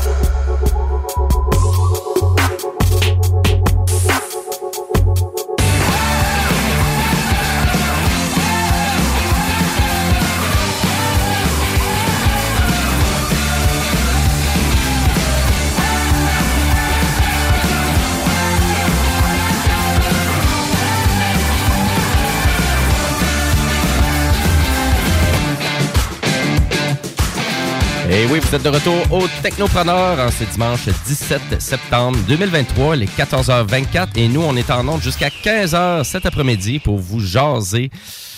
Et 28.09 28.25
oui, 28.27 28.39
vous 28.39 28.55
êtes 28.55 28.63
de 28.63 28.69
retour 28.69 28.95
au 29.11 29.27
Technopreneur 29.43 30.17
en 30.17 30.31
ce 30.31 30.45
dimanche 30.45 30.87
17 31.05 31.61
septembre 31.61 32.17
2023, 32.27 32.95
les 32.95 33.05
14h24. 33.05 34.07
Et 34.15 34.29
nous, 34.29 34.41
on 34.41 34.55
est 34.55 34.71
en 34.71 34.87
onde 34.87 35.01
jusqu'à 35.01 35.27
15h 35.27 36.05
cet 36.05 36.25
après-midi 36.25 36.79
pour 36.79 36.99
vous 36.99 37.19
jaser 37.19 37.91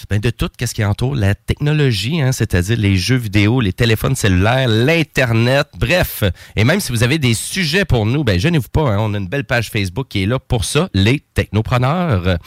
ben, 0.09 0.19
de 0.19 0.29
tout 0.29 0.49
ce 0.59 0.73
qui 0.73 0.83
entoure 0.83 1.15
la 1.15 1.35
technologie, 1.35 2.21
hein, 2.21 2.31
c'est-à-dire 2.31 2.77
les 2.77 2.97
jeux 2.97 3.15
vidéo, 3.15 3.61
les 3.61 3.73
téléphones 3.73 4.15
cellulaires, 4.15 4.67
l'Internet, 4.67 5.67
bref. 5.77 6.23
Et 6.55 6.63
même 6.63 6.79
si 6.79 6.91
vous 6.91 7.03
avez 7.03 7.17
des 7.17 7.33
sujets 7.33 7.85
pour 7.85 8.05
nous, 8.05 8.23
ben, 8.23 8.39
gênez-vous 8.39 8.69
pas, 8.69 8.89
hein, 8.89 8.97
on 8.99 9.13
a 9.13 9.17
une 9.17 9.27
belle 9.27 9.45
page 9.45 9.69
Facebook 9.69 10.07
qui 10.09 10.23
est 10.23 10.25
là 10.25 10.39
pour 10.39 10.65
ça, 10.65 10.89
les 10.93 11.19
Technopreneurs. 11.33 12.37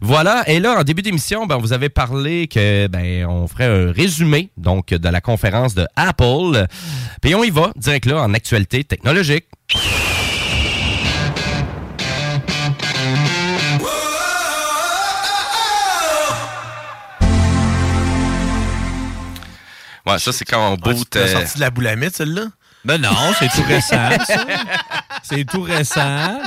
Voilà, 0.00 0.44
et 0.48 0.60
là, 0.60 0.78
en 0.78 0.84
début 0.84 1.02
d'émission, 1.02 1.46
ben, 1.46 1.58
vous 1.58 1.72
avez 1.72 1.88
parlé 1.88 2.48
que 2.48 2.86
ben, 2.86 3.26
on 3.26 3.46
ferait 3.46 3.66
un 3.66 3.92
résumé 3.92 4.50
donc 4.56 4.88
de 4.90 5.08
la 5.08 5.20
conférence 5.20 5.74
de 5.74 5.86
Apple. 5.96 6.66
Puis 7.22 7.34
on 7.34 7.44
y 7.44 7.50
va, 7.50 7.72
direct 7.76 8.06
là, 8.06 8.22
en 8.22 8.34
actualité 8.34 8.84
technologique. 8.84 9.46
Ouais, 20.08 20.18
ça, 20.18 20.32
c'est 20.32 20.44
quand 20.44 20.72
on 20.72 20.76
boot. 20.76 21.06
tu 21.10 21.18
l'as 21.18 21.28
sorti 21.28 21.56
de 21.56 21.60
la 21.60 21.70
boulamite, 21.70 22.16
celle-là? 22.16 22.46
Ben 22.84 22.98
non, 23.00 23.10
c'est 23.38 23.48
tout 23.48 23.64
récent, 23.66 24.08
ça. 24.26 24.46
C'est 25.22 25.44
tout 25.44 25.62
récent. 25.62 26.40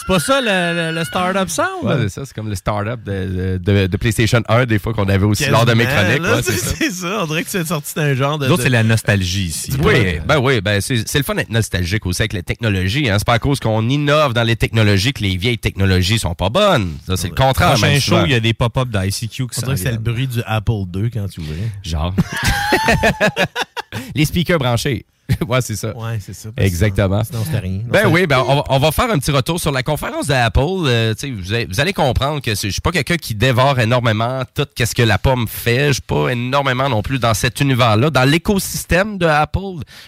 C'est 0.00 0.06
pas 0.06 0.18
ça 0.18 0.40
le, 0.40 0.90
le- 0.92 0.98
le 0.98 1.04
Startup 1.04 1.48
Sound? 1.48 1.68
Ouais, 1.84 1.94
c'est 2.02 2.08
ça, 2.08 2.22
c'est 2.24 2.34
comme 2.34 2.48
le 2.48 2.54
startup 2.54 3.02
de, 3.04 3.58
de, 3.62 3.86
de 3.86 3.96
PlayStation 3.96 4.40
1, 4.48 4.64
des 4.66 4.78
fois 4.78 4.92
qu'on 4.94 5.08
avait 5.08 5.24
aussi 5.26 5.46
lors 5.50 5.66
de 5.66 5.74
mes 5.74 5.84
chroniques. 5.84 6.22
ouais, 6.22 6.42
c'est 6.42 6.90
ça. 6.90 7.20
On 7.22 7.26
dirait 7.26 7.44
que 7.44 7.50
c'est 7.50 7.66
sorti 7.66 7.94
d'un 7.94 8.14
genre 8.14 8.38
de... 8.38 8.46
Nous 8.46 8.52
autres, 8.52 8.58
de- 8.62 8.64
c'est 8.64 8.70
la 8.70 8.82
nostalgie 8.82 9.46
ici. 9.46 9.72
Oui, 9.82 10.18
ben 10.26 10.38
oui, 10.38 10.60
ben 10.60 10.80
c'est 10.80 11.06
c'est 11.08 11.18
le 11.18 11.24
fun 11.24 11.34
d'être 11.34 11.50
nostalgique 11.50 12.04
aussi 12.06 12.22
avec 12.22 12.32
les 12.32 12.42
technologies. 12.42 13.08
Hein. 13.10 13.16
C'est 13.18 13.26
pas 13.26 13.34
à 13.34 13.38
cause 13.38 13.60
qu'on 13.60 13.88
innove 13.88 14.32
dans 14.32 14.42
les 14.42 14.56
technologies 14.56 15.12
que 15.12 15.22
les 15.22 15.36
vieilles 15.36 15.58
technologies 15.58 16.18
sont 16.18 16.34
pas 16.34 16.48
bonnes. 16.48 16.96
Ça, 17.06 17.16
c'est 17.16 17.28
le 17.28 17.34
contraire. 17.34 17.70
Prochain 17.72 17.88
même 17.88 18.00
show, 18.00 18.16
il 18.24 18.30
y 18.32 18.34
a 18.34 18.40
des 18.40 18.54
pop-up 18.54 18.88
d'ICQ 18.88 19.28
qui 19.28 19.42
On 19.42 19.52
s'en 19.52 19.60
dirait 19.62 19.74
que 19.74 19.80
c'est 19.82 19.92
le 19.92 19.98
bruit 19.98 20.26
du 20.26 20.40
Apple 20.46 20.72
II 20.94 21.10
quand 21.10 21.26
tu 21.28 21.40
ouvrais. 21.40 21.56
Genre. 21.82 22.14
les 24.14 24.24
speakers 24.24 24.58
branchés. 24.58 25.04
ouais, 25.48 25.60
c'est 25.60 25.76
ça. 25.76 25.96
Ouais, 25.96 26.18
c'est 26.20 26.34
ça. 26.34 26.48
Exactement. 26.56 27.22
Sinon, 27.24 27.44
c'était 27.44 27.58
rien. 27.58 27.80
Ben 27.86 28.06
oui, 28.08 28.26
ben 28.26 28.42
on, 28.46 28.56
va- 28.56 28.64
on 28.68 28.78
va 28.78 28.92
faire 28.92 29.10
un 29.10 29.18
petit 29.18 29.30
retour 29.30 29.58
sur 29.60 29.72
la 29.72 29.82
conférence 29.82 30.26
d'Apple. 30.26 30.60
Euh, 30.60 31.14
vous, 31.22 31.52
allez, 31.52 31.66
vous 31.66 31.80
allez 31.80 31.92
comprendre 31.92 32.40
que 32.40 32.54
c'est- 32.54 32.68
je 32.68 32.72
suis 32.72 32.80
pas 32.80 32.92
quelqu'un 32.92 33.16
qui 33.16 33.34
dévore 33.34 33.78
énormément 33.80 34.42
tout 34.54 34.66
ce 34.78 34.94
que 34.94 35.02
la 35.02 35.18
pomme 35.18 35.46
fait. 35.48 35.88
Je 35.88 35.92
suis 35.94 36.02
pas 36.02 36.28
énormément 36.28 36.88
non 36.88 37.02
plus 37.02 37.18
dans 37.18 37.34
cet 37.34 37.60
univers-là, 37.60 38.10
dans 38.10 38.24
l'écosystème 38.28 39.18
de 39.18 39.26
Apple. 39.26 39.58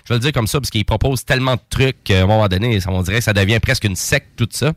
Je 0.04 0.08
vais 0.12 0.16
le 0.16 0.20
dire 0.20 0.32
comme 0.32 0.46
ça 0.46 0.60
parce 0.60 0.70
qu'ils 0.70 0.84
proposent 0.84 1.24
tellement 1.24 1.54
de 1.54 1.60
trucs 1.70 2.02
qu'à 2.04 2.22
un 2.22 2.26
moment 2.26 2.48
donné, 2.48 2.80
ça, 2.80 2.90
on 2.90 3.02
dirait 3.02 3.18
que 3.18 3.24
ça 3.24 3.32
devient 3.32 3.60
presque 3.60 3.84
une 3.84 3.96
secte 3.96 4.30
tout 4.36 4.48
ça. 4.50 4.72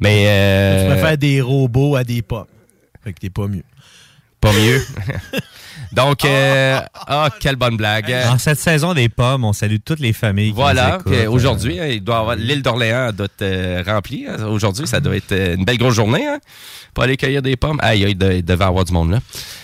Mais 0.00 0.24
euh, 0.26 0.84
Tu 0.86 0.92
préfères 0.92 1.18
des 1.18 1.40
robots 1.40 1.96
à 1.96 2.04
des 2.04 2.22
pommes. 2.22 2.46
Fait 3.02 3.12
que 3.12 3.18
t'es 3.20 3.30
pas 3.30 3.46
mieux. 3.46 3.62
Pas 4.40 4.52
mieux. 4.52 4.82
Donc, 5.92 6.24
euh, 6.24 6.78
ah, 7.08 7.30
quelle 7.40 7.56
bonne 7.56 7.76
blague. 7.76 8.14
En 8.30 8.38
cette 8.38 8.60
saison 8.60 8.94
des 8.94 9.08
pommes, 9.08 9.44
on 9.44 9.52
salue 9.52 9.78
toutes 9.84 9.98
les 9.98 10.12
familles. 10.12 10.50
qui 10.50 10.54
Voilà, 10.54 10.98
puis 11.04 11.26
aujourd'hui, 11.26 11.80
hein, 11.80 11.86
il 11.86 12.00
doit 12.04 12.18
avoir 12.20 12.36
l'île 12.36 12.62
d'Orléans 12.62 13.10
doit 13.12 13.26
être 13.26 13.42
euh, 13.42 13.82
remplie. 13.84 14.24
hein. 14.28 14.44
Aujourd'hui, 14.44 14.86
ça 14.86 15.00
doit 15.00 15.16
être 15.16 15.32
euh, 15.32 15.56
une 15.56 15.64
belle 15.64 15.78
grosse 15.78 15.94
journée 15.96 16.28
hein, 16.28 16.38
pour 16.94 17.02
aller 17.02 17.16
cueillir 17.16 17.42
des 17.42 17.56
pommes. 17.56 17.78
Aïe, 17.82 18.02
il 18.02 18.22
il 18.22 18.44
devait 18.44 18.64
avoir 18.64 18.84
du 18.84 18.92
monde 18.92 19.10
là. 19.10 19.18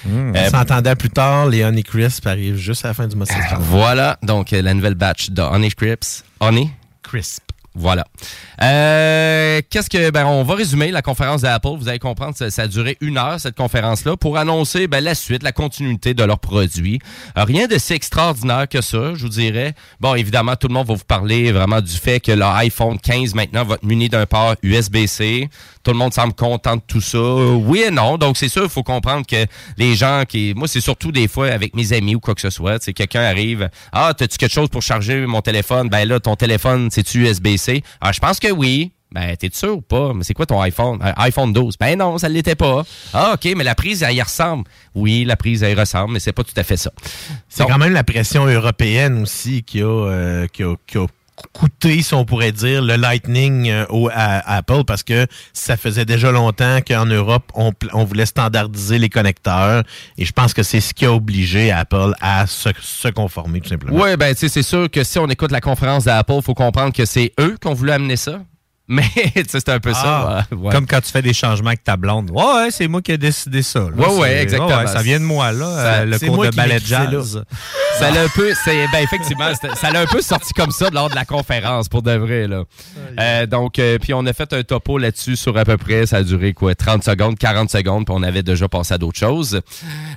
On 0.05 0.35
Euh, 0.35 0.51
s'entendait 0.51 0.97
plus 0.97 1.11
tard, 1.11 1.47
les 1.47 1.65
Honey 1.65 1.85
Crisp 1.85 2.27
arrivent 2.27 2.57
juste 2.59 2.85
à 2.85 2.89
la 2.89 2.95
fin 2.95 3.07
du 3.07 3.15
mois 3.15 3.27
de 3.27 3.31
septembre. 3.31 3.63
Voilà, 3.63 4.19
donc 4.25 4.53
euh, 4.53 4.63
la 4.63 4.75
nouvelle 4.75 4.97
batch 4.97 5.31
de 5.31 5.43
Honey 5.43 5.71
Crisps. 5.71 6.25
Honey 6.41 6.71
Crisp. 7.05 7.45
Voilà. 7.77 8.05
Euh, 8.63 9.61
Qu'est-ce 9.69 9.91
que 9.91 10.11
ben 10.11 10.25
on 10.27 10.43
va 10.45 10.55
résumer 10.55 10.91
la 10.91 11.03
conférence 11.03 11.43
d'Apple. 11.43 11.77
Vous 11.79 11.89
allez 11.89 11.99
comprendre, 11.99 12.35
ça, 12.35 12.51
ça 12.51 12.63
a 12.63 12.67
duré 12.67 12.97
une 13.03 13.19
heure 13.19 13.39
cette 13.39 13.55
conférence-là 13.55 14.17
pour 14.17 14.39
annoncer 14.39 14.87
ben, 14.87 15.05
la 15.05 15.15
suite, 15.15 15.43
la 15.43 15.53
continuité 15.53 16.15
de 16.15 16.25
leurs 16.25 16.39
produits. 16.39 16.99
Euh, 17.37 17.45
rien 17.45 17.67
de 17.67 17.77
si 17.77 17.93
extraordinaire 17.93 18.67
que 18.69 18.81
ça, 18.81 19.15
je 19.15 19.23
vous 19.23 19.29
dirais. 19.29 19.75
Bon, 20.01 20.15
évidemment, 20.15 20.57
tout 20.57 20.69
le 20.69 20.75
monde 20.75 20.87
va 20.87 20.95
vous 20.95 21.05
parler 21.05 21.53
vraiment 21.53 21.83
du 21.83 21.93
fait 21.93 22.19
que 22.21 22.33
leur 22.33 22.55
iPhone 22.55 22.99
15 22.99 23.35
maintenant 23.35 23.65
va 23.65 23.75
être 23.75 23.85
muni 23.85 24.09
d'un 24.09 24.25
port 24.25 24.55
USB-C. 24.63 25.49
Tout 25.87 25.93
le 25.93 25.99
monde 25.99 26.13
semble 26.13 26.35
content 26.35 26.75
de 26.75 26.83
tout 26.85 27.01
ça. 27.01 27.17
Oui 27.17 27.85
et 27.87 27.93
non. 27.93 28.19
Donc 28.19 28.37
c'est 28.37 28.49
sûr, 28.49 28.65
il 28.65 28.69
faut 28.69 28.83
comprendre 28.83 29.25
que 29.25 29.47
les 29.79 29.95
gens 29.95 30.25
qui, 30.27 30.53
moi 30.57 30.67
c'est 30.67 30.81
surtout 30.81 31.13
des 31.13 31.29
fois 31.29 31.47
avec 31.47 31.77
mes 31.77 31.93
amis 31.93 32.17
ou 32.17 32.19
quoi 32.19 32.35
que 32.35 32.41
ce 32.41 32.51
soit, 32.51 32.83
c'est 32.83 32.93
quelqu'un 32.93 33.23
arrive, 33.23 33.71
ah 33.93 34.13
t'as-tu 34.13 34.37
quelque 34.37 34.53
chose 34.53 34.69
pour 34.69 34.83
charger 34.83 35.25
mon 35.27 35.43
téléphone 35.43 35.89
Ben 35.89 36.05
là, 36.09 36.19
ton 36.19 36.35
téléphone 36.35 36.89
c'est-tu 36.91 37.29
USB-C 37.29 37.85
Ah 38.01 38.11
je 38.11 38.19
pense 38.19 38.41
que 38.41 38.51
oui. 38.51 38.91
Ben, 39.13 39.37
t'es 39.37 39.49
sûr 39.53 39.77
ou 39.77 39.81
pas? 39.81 40.13
Mais 40.13 40.25
c'est 40.25 40.35
quoi 40.35 40.47
ton 40.47 40.61
iPhone? 40.61 40.99
Euh, 41.05 41.13
iPhone 41.19 41.53
12. 41.53 41.77
Ben 41.79 41.97
non, 41.97 42.19
ça 42.19 42.29
ne 42.29 42.35
l'était 42.35 42.57
pas. 42.57 42.83
Ah, 43.15 43.35
OK, 43.35 43.49
mais 43.57 43.63
la 43.63 43.77
prise, 43.77 44.03
elle 44.03 44.17
y 44.17 44.21
ressemble. 44.21 44.65
Oui, 44.97 45.25
la 45.25 45.37
prise, 45.37 45.63
elle 45.63 45.79
y 45.79 45.81
ressemble, 45.81 46.15
mais 46.15 46.19
c'est 46.19 46.33
pas 46.33 46.43
tout 46.43 46.53
à 46.57 46.65
fait 46.65 46.77
ça. 46.77 46.91
C'est 47.49 47.65
quand 47.65 47.79
même 47.79 47.93
la 47.93 48.03
pression 48.03 48.47
européenne 48.47 49.23
aussi 49.23 49.63
qui 49.63 49.83
a, 49.83 49.87
euh, 49.87 50.49
qui 50.49 50.65
a, 50.65 50.75
qui 50.89 50.99
a 50.99 51.07
coûté, 51.53 52.03
si 52.03 52.15
on 52.15 52.25
pourrait 52.25 52.53
dire, 52.53 52.83
le 52.83 52.97
Lightning 52.97 53.69
euh, 53.69 53.87
au, 53.91 54.09
à 54.13 54.57
Apple 54.57 54.85
parce 54.87 55.03
que 55.03 55.27
ça 55.53 55.77
faisait 55.77 56.05
déjà 56.05 56.33
longtemps 56.33 56.81
qu'en 56.87 57.07
Europe, 57.07 57.45
on, 57.55 57.73
voulait 58.05 58.27
standardiser 58.27 58.99
les 58.99 59.09
connecteurs 59.09 59.83
et 60.19 60.25
je 60.25 60.33
pense 60.33 60.55
que 60.55 60.63
c'est 60.63 60.81
ce 60.81 60.95
qui 60.95 61.05
a 61.05 61.13
obligé 61.13 61.71
Apple 61.71 62.13
à 62.21 62.47
se, 62.47 63.09
conformer 63.11 63.61
tout 63.61 63.69
simplement. 63.69 64.03
Oui, 64.03 64.17
ben, 64.17 64.35
c'est 64.37 64.63
sûr 64.63 64.91
que 64.91 65.05
si 65.05 65.19
on 65.19 65.29
écoute 65.29 65.53
la 65.53 65.61
conférence 65.61 66.05
d'Apple, 66.05 66.35
il 66.37 66.43
faut 66.43 66.55
comprendre 66.55 66.93
que 66.93 67.05
c'est 67.05 67.33
eux 67.41 67.57
qui 67.61 67.69
ont 67.69 67.75
voulu 67.75 67.91
amener 67.91 68.17
ça. 68.17 68.41
Mais, 68.89 69.03
c'est 69.49 69.69
un 69.69 69.81
peu 69.81 69.93
Ah, 69.95 70.45
ça. 70.49 70.57
ouais. 70.57 70.71
Comme 70.73 70.87
quand 70.87 71.01
tu 71.01 71.11
fais 71.11 71.23
des 71.23 71.33
changements 71.33 71.69
avec 71.69 71.83
ta 71.83 71.97
blonde. 71.97 72.31
Ouais, 72.31 72.43
ouais, 72.45 72.71
c'est 72.71 72.87
moi 72.87 73.03
qui 73.03 73.13
ai 73.13 73.19
décidé 73.19 73.63
ça. 73.63 73.81
là. 73.81 73.89
Ouais, 73.97 74.17
ouais, 74.19 74.43
exactement. 74.43 74.79
ouais, 74.79 74.87
ça 74.87 75.03
vient 75.03 75.19
de 75.19 75.25
moi, 75.25 75.51
là, 75.53 75.67
Ça- 75.83 76.05
le 76.05 76.19
cours 76.19 76.45
de 76.45 76.51
ballet 76.51 76.79
jazz. 76.85 77.43
Ça 77.99 78.11
l'a 78.11 78.23
un 78.23 78.29
peu, 78.29 78.53
c'est, 78.65 78.87
ben 78.93 78.99
effectivement, 79.03 79.51
ça 79.75 79.91
l'a 79.91 80.01
un 80.03 80.07
peu 80.07 80.21
sorti 80.21 80.53
comme 80.53 80.71
ça 80.71 80.89
lors 80.91 81.09
de 81.11 81.15
la 81.15 81.25
conférence, 81.25 81.89
pour 81.89 82.03
de 82.03 82.13
vrai, 82.13 82.47
là. 82.47 82.65
Euh, 83.19 83.47
donc, 83.47 83.79
euh, 83.79 83.99
puis 83.99 84.13
on 84.15 84.25
a 84.27 84.33
fait 84.35 84.53
un 84.53 84.63
topo 84.63 84.99
là-dessus 84.99 85.35
sur 85.37 85.57
à 85.57 85.65
peu 85.65 85.77
près, 85.79 86.05
ça 86.07 86.19
a 86.19 86.23
duré 86.23 86.53
quoi, 86.53 86.75
30 86.75 87.03
secondes, 87.03 87.39
40 87.39 87.71
secondes, 87.71 88.05
puis 88.05 88.15
on 88.17 88.23
avait 88.23 88.43
déjà 88.43 88.69
passé 88.69 88.95
à 88.95 88.99
d'autres 88.99 89.19
choses. 89.19 89.61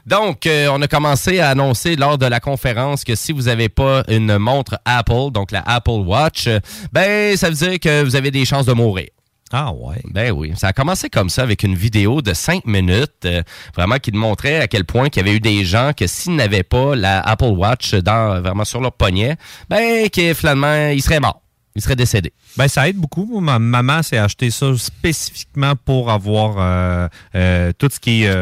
Donc, 0.05 0.45
euh, 0.45 0.67
on 0.71 0.81
a 0.81 0.87
commencé 0.87 1.39
à 1.39 1.49
annoncer 1.49 1.95
lors 1.95 2.17
de 2.17 2.25
la 2.25 2.39
conférence 2.39 3.03
que 3.03 3.15
si 3.15 3.31
vous 3.31 3.43
n'avez 3.43 3.69
pas 3.69 4.03
une 4.09 4.37
montre 4.37 4.77
Apple, 4.85 5.31
donc 5.31 5.51
la 5.51 5.63
Apple 5.65 5.91
Watch, 6.05 6.49
ben, 6.91 7.35
ça 7.37 7.49
veut 7.49 7.55
dire 7.55 7.79
que 7.79 8.03
vous 8.03 8.15
avez 8.15 8.29
des 8.31 8.43
chances 8.45 8.58
de 8.65 8.73
mourir. 8.73 9.09
Ah 9.51 9.71
ouais. 9.73 10.01
Ben 10.05 10.31
oui. 10.31 10.53
Ça 10.55 10.67
a 10.67 10.73
commencé 10.73 11.09
comme 11.09 11.29
ça 11.29 11.41
avec 11.41 11.63
une 11.63 11.75
vidéo 11.75 12.21
de 12.21 12.33
5 12.33 12.65
minutes, 12.65 13.25
euh, 13.25 13.41
vraiment 13.75 13.97
qui 13.97 14.11
montrait 14.11 14.59
à 14.59 14.67
quel 14.67 14.85
point 14.85 15.09
qu'il 15.09 15.25
y 15.25 15.27
avait 15.27 15.35
eu 15.35 15.39
des 15.39 15.65
gens 15.65 15.91
que 15.97 16.05
s'ils 16.05 16.35
n'avaient 16.35 16.63
pas 16.63 16.95
la 16.95 17.21
Apple 17.21 17.45
Watch 17.45 17.95
dans, 17.95 18.41
vraiment 18.41 18.65
sur 18.65 18.79
leur 18.79 18.91
poignet, 18.91 19.37
ben 19.67 20.07
que 20.09 20.33
finalement, 20.33 20.89
ils 20.89 21.01
seraient 21.01 21.19
morts. 21.19 21.41
Ils 21.75 21.81
seraient 21.81 21.95
décédés. 21.95 22.33
Ben, 22.57 22.67
ça 22.67 22.89
aide 22.89 22.97
beaucoup. 22.97 23.39
Ma 23.39 23.57
maman 23.57 24.03
s'est 24.03 24.17
acheté 24.17 24.51
ça 24.51 24.75
spécifiquement 24.77 25.73
pour 25.75 26.11
avoir 26.11 26.55
euh, 26.57 27.07
euh, 27.35 27.71
tout 27.77 27.89
ce 27.91 27.99
qui 27.99 28.23
est 28.23 28.35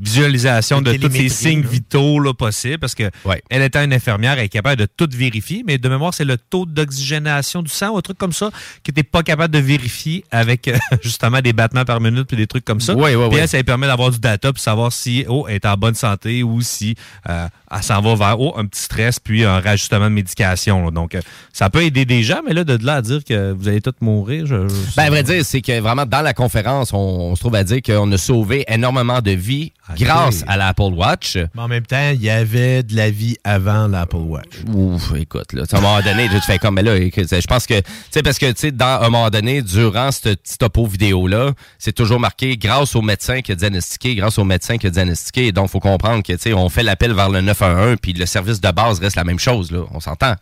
visualisation 0.00 0.80
de 0.82 0.92
tous 0.94 1.10
ces 1.10 1.28
signes 1.28 1.62
là. 1.62 1.68
vitaux 1.68 2.20
là, 2.20 2.32
possibles. 2.34 2.78
Parce 2.78 2.94
que 2.94 3.10
elle 3.50 3.62
étant 3.62 3.82
une 3.82 3.92
infirmière, 3.92 4.32
elle 4.38 4.44
est 4.44 4.48
capable 4.48 4.76
de 4.76 4.86
tout 4.86 5.08
vérifier. 5.12 5.62
Mais 5.66 5.78
de 5.78 5.88
mémoire, 5.88 6.14
c'est 6.14 6.24
le 6.24 6.36
taux 6.36 6.66
d'oxygénation 6.66 7.62
du 7.62 7.70
sang 7.70 7.90
ou 7.90 7.98
un 7.98 8.00
truc 8.00 8.18
comme 8.18 8.32
ça 8.32 8.50
qui 8.82 8.90
n'était 8.90 9.02
pas 9.02 9.22
capable 9.22 9.52
de 9.52 9.58
vérifier 9.58 10.24
avec 10.30 10.68
euh, 10.68 10.76
justement 11.02 11.40
des 11.40 11.52
battements 11.52 11.84
par 11.84 12.00
minute 12.00 12.24
puis 12.28 12.36
des 12.36 12.46
trucs 12.46 12.64
comme 12.64 12.80
ça. 12.80 12.94
Ouais, 12.94 13.14
ouais, 13.14 13.28
puis 13.28 13.38
elle, 13.38 13.48
ça 13.48 13.56
lui 13.56 13.64
permet 13.64 13.86
d'avoir 13.86 14.10
du 14.10 14.18
data 14.18 14.52
puis 14.52 14.62
savoir 14.62 14.92
si 14.92 15.24
oh, 15.28 15.46
elle 15.48 15.56
est 15.56 15.66
en 15.66 15.74
bonne 15.76 15.94
santé 15.94 16.42
ou 16.42 16.60
si 16.62 16.94
euh, 17.28 17.46
elle 17.70 17.82
s'en 17.82 18.00
va 18.00 18.14
vers 18.14 18.40
oh, 18.40 18.54
un 18.56 18.66
petit 18.66 18.82
stress 18.82 19.18
puis 19.20 19.44
un 19.44 19.60
rajustement 19.60 20.04
de 20.08 20.14
médication. 20.14 20.84
là. 20.84 20.90
Donc, 20.90 21.14
euh, 21.14 21.20
ça 21.52 21.70
peut 21.70 21.82
aider 21.82 22.04
des 22.04 22.22
gens, 22.22 22.40
mais 22.46 22.54
là, 22.54 22.64
de 22.64 22.78
là 22.84 22.96
à 22.96 23.02
dire 23.02 23.24
que 23.24 23.52
vous 23.52 23.68
allez 23.68 23.80
tous 23.80 23.92
mourir, 24.00 24.46
je, 24.46 24.68
je- 24.68 24.74
Ben, 24.96 25.04
à 25.04 25.10
vrai 25.10 25.22
dire, 25.22 25.44
c'est 25.44 25.60
que 25.60 25.78
vraiment, 25.80 26.06
dans 26.06 26.22
la 26.22 26.34
conférence, 26.34 26.92
on, 26.92 26.96
on 26.98 27.34
se 27.34 27.40
trouve 27.40 27.54
à 27.54 27.64
dire 27.64 27.80
qu'on 27.82 28.10
a 28.12 28.18
sauvé 28.18 28.64
énormément 28.68 29.20
de 29.20 29.32
vies 29.32 29.72
grâce 29.96 30.44
à 30.46 30.56
l'Apple 30.56 30.92
Watch. 30.92 31.36
Mais 31.54 31.62
en 31.62 31.68
même 31.68 31.86
temps, 31.86 32.10
il 32.12 32.22
y 32.22 32.30
avait 32.30 32.82
de 32.82 32.96
la 32.96 33.10
vie 33.10 33.36
avant 33.44 33.88
l'Apple 33.88 34.16
Watch. 34.16 34.62
Ouf, 34.72 35.12
écoute, 35.16 35.52
là, 35.52 35.64
à 35.70 35.76
un 35.76 35.80
moment 35.80 36.00
donné, 36.00 36.28
tu 36.28 36.40
fais 36.40 36.58
comme, 36.58 36.74
mais 36.74 36.82
là, 36.82 36.96
écoute, 36.96 37.26
je 37.30 37.46
pense 37.46 37.66
que, 37.66 37.80
tu 37.80 37.90
sais, 38.10 38.22
parce 38.22 38.38
que, 38.38 38.46
tu 38.46 38.60
sais, 38.60 38.70
dans 38.70 39.02
un 39.02 39.10
moment 39.10 39.30
donné, 39.30 39.62
durant 39.62 40.10
ce 40.12 40.30
petit 40.30 40.58
topo 40.58 40.86
vidéo-là, 40.86 41.52
c'est 41.78 41.92
toujours 41.92 42.20
marqué 42.20 42.56
grâce 42.56 42.94
au 42.96 43.02
médecin 43.02 43.40
qui 43.40 43.52
a 43.52 43.54
diagnostiqué, 43.54 44.14
grâce 44.14 44.38
au 44.38 44.44
médecin 44.44 44.78
qui 44.78 44.86
a 44.86 44.90
diagnostiqué. 44.90 45.52
Donc, 45.52 45.70
faut 45.70 45.80
comprendre 45.80 46.22
que, 46.22 46.32
tu 46.32 46.38
sais, 46.38 46.52
on 46.52 46.68
fait 46.68 46.82
l'appel 46.82 47.12
vers 47.12 47.30
le 47.30 47.40
911, 47.40 47.96
puis 48.00 48.12
le 48.12 48.26
service 48.26 48.60
de 48.60 48.70
base 48.70 49.00
reste 49.00 49.16
la 49.16 49.24
même 49.24 49.38
chose, 49.38 49.70
là. 49.70 49.84
On 49.92 50.00
s'entend. 50.00 50.34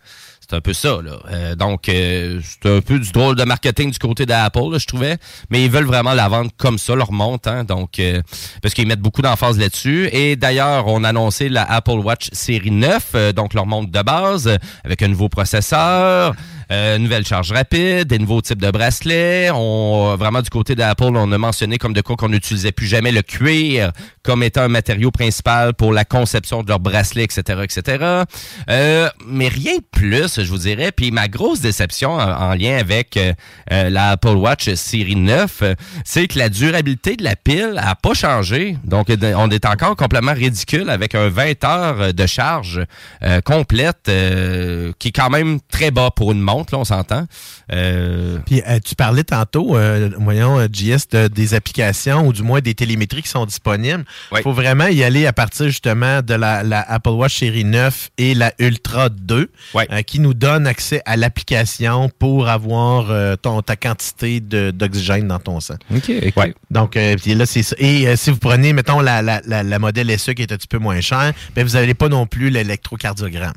C'est 0.49 0.55
un 0.55 0.61
peu 0.61 0.71
ça, 0.71 0.99
là. 1.03 1.19
Euh, 1.29 1.55
donc, 1.55 1.89
euh, 1.89 2.39
c'est 2.41 2.77
un 2.77 2.79
peu 2.79 2.99
du 2.99 3.11
drôle 3.11 3.35
de 3.35 3.43
marketing 3.43 3.91
du 3.91 3.99
côté 3.99 4.25
d'Apple, 4.25 4.79
je 4.79 4.85
trouvais. 4.85 5.17
Mais 5.49 5.65
ils 5.65 5.69
veulent 5.69 5.85
vraiment 5.85 6.13
la 6.13 6.29
vendre 6.29 6.51
comme 6.55 6.77
ça, 6.77 6.95
leur 6.95 7.11
monte, 7.11 7.47
hein. 7.47 7.65
Donc, 7.65 7.99
euh, 7.99 8.21
parce 8.61 8.73
qu'ils 8.73 8.87
mettent 8.87 9.01
beaucoup 9.01 9.21
d'emphase 9.21 9.59
là-dessus. 9.59 10.07
Et 10.13 10.37
d'ailleurs, 10.37 10.87
on 10.87 11.03
a 11.03 11.09
annoncé 11.09 11.49
la 11.49 11.69
Apple 11.69 11.99
Watch 11.99 12.29
série 12.31 12.71
9, 12.71 13.11
euh, 13.15 13.33
donc 13.33 13.53
leur 13.53 13.65
montre 13.65 13.91
de 13.91 14.01
base, 14.01 14.57
avec 14.85 15.01
un 15.01 15.09
nouveau 15.09 15.27
processeur, 15.27 16.33
euh, 16.71 16.97
nouvelle 16.97 17.25
charge 17.25 17.51
rapide, 17.51 18.07
des 18.07 18.19
nouveaux 18.19 18.41
types 18.41 18.61
de 18.61 18.71
bracelets. 18.71 19.49
On, 19.53 20.15
vraiment, 20.17 20.41
du 20.41 20.49
côté 20.49 20.75
d'Apple, 20.75 21.03
on 21.05 21.31
a 21.31 21.37
mentionné 21.37 21.77
comme 21.77 21.93
de 21.93 22.01
quoi 22.01 22.15
qu'on 22.15 22.29
n'utilisait 22.29 22.71
plus 22.71 22.87
jamais 22.87 23.11
le 23.11 23.21
cuir 23.21 23.91
comme 24.23 24.43
étant 24.43 24.63
un 24.63 24.67
matériau 24.67 25.09
principal 25.09 25.73
pour 25.73 25.93
la 25.93 26.03
conception 26.03 26.61
de 26.61 26.67
leurs 26.67 26.81
bracelets, 26.81 27.23
etc., 27.23 27.61
etc. 27.63 28.23
Euh, 28.69 29.09
mais 29.25 29.47
rien 29.47 29.77
de 29.77 29.85
plus, 29.89 30.41
je 30.41 30.49
vous 30.49 30.57
dirais. 30.57 30.91
Puis 30.91 31.11
ma 31.11 31.29
grosse 31.29 31.61
déception 31.61 32.11
en, 32.11 32.29
en 32.29 32.53
lien 32.53 32.77
avec 32.77 33.15
euh, 33.15 33.33
euh, 33.71 33.89
la 33.89 34.11
Apple 34.11 34.35
Watch 34.35 34.73
série 34.73 35.15
9, 35.15 35.59
euh, 35.61 35.75
c'est 36.03 36.27
que 36.27 36.37
la 36.37 36.49
durabilité 36.49 37.15
de 37.15 37.23
la 37.23 37.35
pile 37.35 37.79
a 37.81 37.95
pas 37.95 38.13
changé. 38.13 38.77
Donc, 38.83 39.07
on 39.09 39.49
est 39.49 39.65
encore 39.65 39.95
complètement 39.95 40.33
ridicule 40.33 40.89
avec 40.89 41.15
un 41.15 41.29
20 41.29 41.63
heures 41.63 42.13
de 42.13 42.25
charge 42.25 42.81
euh, 43.23 43.39
complète, 43.41 44.09
euh, 44.09 44.91
qui 44.99 45.09
est 45.09 45.11
quand 45.11 45.29
même 45.29 45.59
très 45.71 45.91
bas 45.91 46.11
pour 46.11 46.31
une 46.31 46.41
montre, 46.41 46.56
là, 46.71 46.77
on 46.79 46.83
s'entend. 46.85 47.25
Euh, 47.71 48.37
Puis 48.45 48.61
euh, 48.67 48.79
tu 48.83 48.95
parlais 48.95 49.23
tantôt, 49.23 49.75
euh, 49.77 50.09
voyons, 50.19 50.59
euh, 50.59 50.67
JS, 50.71 51.07
de- 51.11 51.27
des 51.27 51.53
applications 51.53 52.25
ou 52.27 52.33
du 52.33 52.43
moins 52.43 52.59
des 52.61 52.73
télémétries 52.75 53.21
qui 53.23 53.29
sont 53.29 53.45
disponibles. 53.45 54.05
Il 54.39 54.43
faut 54.43 54.53
vraiment 54.53 54.87
y 54.87 55.03
aller 55.03 55.25
à 55.25 55.33
partir 55.33 55.67
justement 55.67 56.21
de 56.21 56.33
la, 56.33 56.63
la 56.63 56.81
Apple 56.81 57.09
Watch 57.09 57.39
série 57.39 57.63
9 57.65 58.09
et 58.17 58.33
la 58.33 58.53
Ultra 58.59 59.09
2 59.09 59.49
euh, 59.91 60.01
qui 60.03 60.19
nous 60.19 60.33
donnent 60.33 60.67
accès 60.67 61.01
à 61.05 61.17
l'application 61.17 62.09
pour 62.19 62.47
avoir 62.49 63.37
ton, 63.41 63.61
ta 63.61 63.75
quantité 63.75 64.39
d'oxygène 64.39 65.27
dans 65.27 65.39
ton 65.39 65.59
sang. 65.59 65.75
OK, 65.93 66.11
Ouais. 66.35 66.53
Donc, 66.71 66.97
puis 67.21 67.35
là, 67.35 67.45
c'est 67.45 67.63
ça. 67.63 67.75
Et 67.79 68.15
si 68.15 68.29
vous 68.31 68.37
prenez, 68.37 68.73
mettons, 68.73 68.99
la, 69.01 69.21
la, 69.21 69.41
la, 69.45 69.63
la 69.63 69.79
modèle 69.79 70.17
SE 70.19 70.31
qui 70.31 70.41
est 70.41 70.51
un 70.51 70.57
petit 70.57 70.67
peu 70.67 70.77
moins 70.77 71.01
chère, 71.01 71.33
ben, 71.55 71.65
vous 71.65 71.73
n'avez 71.73 71.93
pas 71.93 72.09
non 72.09 72.25
plus 72.27 72.49
l'électrocardiogramme. 72.49 73.53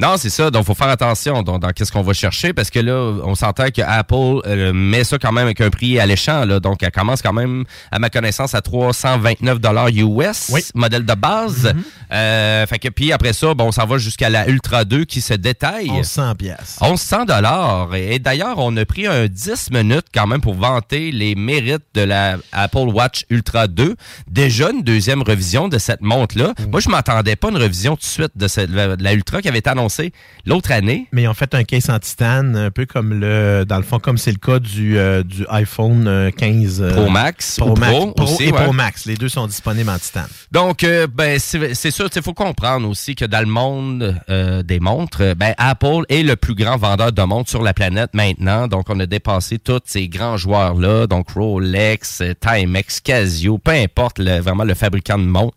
Non, 0.00 0.16
c'est 0.16 0.30
ça. 0.30 0.50
Donc, 0.50 0.64
faut 0.66 0.74
faire 0.74 0.88
attention 0.88 1.42
dans, 1.42 1.58
dans 1.58 1.70
qu'est-ce 1.70 1.92
qu'on 1.92 2.02
va 2.02 2.12
chercher 2.12 2.52
parce 2.52 2.70
que 2.70 2.78
là, 2.80 2.94
on 3.24 3.34
s'entend 3.34 3.68
que 3.70 3.82
Apple 3.82 4.14
euh, 4.46 4.72
met 4.72 5.04
ça 5.04 5.18
quand 5.18 5.32
même 5.32 5.44
avec 5.44 5.60
un 5.60 5.70
prix 5.70 5.98
alléchant. 5.98 6.44
Là. 6.44 6.60
Donc, 6.60 6.82
elle 6.82 6.90
commence 6.90 7.22
quand 7.22 7.32
même, 7.32 7.64
à 7.90 7.98
ma 7.98 8.10
connaissance, 8.10 8.54
à 8.54 8.60
329 8.60 9.60
dollars 9.60 9.88
US, 9.88 10.50
modèle 10.74 11.04
de 11.04 11.14
base. 11.14 11.72
Mhm. 11.74 11.82
Euh, 12.12 12.66
fait 12.66 12.78
que 12.78 12.88
puis 12.88 13.12
après 13.12 13.32
ça, 13.32 13.54
bon, 13.54 13.64
on 13.68 13.72
s'en 13.72 13.86
va 13.86 13.98
jusqu'à 13.98 14.30
la 14.30 14.48
Ultra 14.48 14.84
2 14.84 15.04
qui 15.04 15.20
se 15.20 15.34
détaille. 15.34 15.90
1100 15.90 16.34
pièces. 16.36 16.78
1100 16.80 17.24
dollars. 17.24 17.94
Et 17.94 18.18
d'ailleurs, 18.18 18.58
on 18.58 18.76
a 18.76 18.84
pris 18.84 19.06
un 19.06 19.26
10 19.26 19.70
minutes 19.70 20.06
quand 20.14 20.26
même 20.26 20.40
pour 20.40 20.54
vanter 20.54 21.10
les 21.10 21.34
mérites 21.34 21.82
de 21.94 22.02
la 22.02 22.36
Apple 22.52 22.88
Watch 22.92 23.24
Ultra 23.30 23.66
2. 23.66 23.96
Déjà 24.30 24.70
une 24.70 24.82
deuxième 24.82 25.22
revision 25.22 25.68
de 25.68 25.78
cette 25.78 26.00
montre-là. 26.02 26.52
Moi, 26.70 26.80
je 26.80 26.88
m'attendais 26.88 27.36
pas 27.36 27.48
à 27.48 27.50
une 27.50 27.56
revision 27.58 27.94
tout 27.96 28.02
de 28.02 28.06
suite 28.06 28.32
de, 28.36 28.48
cette- 28.48 28.70
de 28.70 29.02
la 29.02 29.12
Ultra 29.14 29.42
qui 29.42 29.48
avait 29.48 29.53
été 29.58 29.70
annoncée 29.70 30.12
l'autre 30.46 30.72
année. 30.72 31.06
Mais 31.12 31.22
ils 31.22 31.28
ont 31.28 31.34
fait 31.34 31.54
un 31.54 31.64
case 31.64 31.90
en 31.90 31.98
titane, 31.98 32.56
un 32.56 32.70
peu 32.70 32.86
comme 32.86 33.14
le, 33.14 33.64
dans 33.66 33.76
le 33.78 33.82
fond, 33.82 33.98
comme 33.98 34.18
c'est 34.18 34.32
le 34.32 34.38
cas 34.38 34.58
du, 34.58 34.98
euh, 34.98 35.22
du 35.22 35.44
iPhone 35.48 36.06
euh, 36.08 36.30
15 36.30 36.82
euh, 36.82 36.92
Pro 36.92 37.08
Max 37.10 37.56
Pro 37.58 37.74
Max 37.76 37.92
Pro 37.92 38.14
aussi, 38.24 38.44
et 38.44 38.52
ouais. 38.52 38.62
Pro 38.64 38.72
Max. 38.72 39.06
Les 39.06 39.14
deux 39.16 39.28
sont 39.28 39.46
disponibles 39.46 39.90
en 39.90 39.98
titane. 39.98 40.28
Donc, 40.52 40.84
euh, 40.84 41.06
ben, 41.06 41.38
c'est 41.38 41.90
sûr, 41.90 42.08
il 42.14 42.22
faut 42.22 42.34
comprendre 42.34 42.88
aussi 42.88 43.14
que 43.14 43.24
dans 43.24 43.40
le 43.40 43.46
monde 43.46 44.16
euh, 44.30 44.62
des 44.62 44.80
montres, 44.80 45.18
euh, 45.20 45.34
ben, 45.34 45.54
Apple 45.58 46.02
est 46.08 46.22
le 46.22 46.36
plus 46.36 46.54
grand 46.54 46.76
vendeur 46.76 47.12
de 47.12 47.22
montres 47.22 47.50
sur 47.50 47.62
la 47.62 47.74
planète 47.74 48.10
maintenant. 48.14 48.68
Donc, 48.68 48.86
on 48.90 48.98
a 49.00 49.06
dépassé 49.06 49.58
tous 49.58 49.80
ces 49.84 50.08
grands 50.08 50.36
joueurs-là, 50.36 51.06
donc 51.06 51.30
Rolex, 51.30 52.20
euh, 52.20 52.32
Timex, 52.40 53.00
Casio, 53.00 53.58
peu 53.58 53.72
importe 53.72 54.18
le- 54.18 54.40
vraiment 54.40 54.64
le 54.64 54.74
fabricant 54.74 55.18
de 55.18 55.24
montres. 55.24 55.56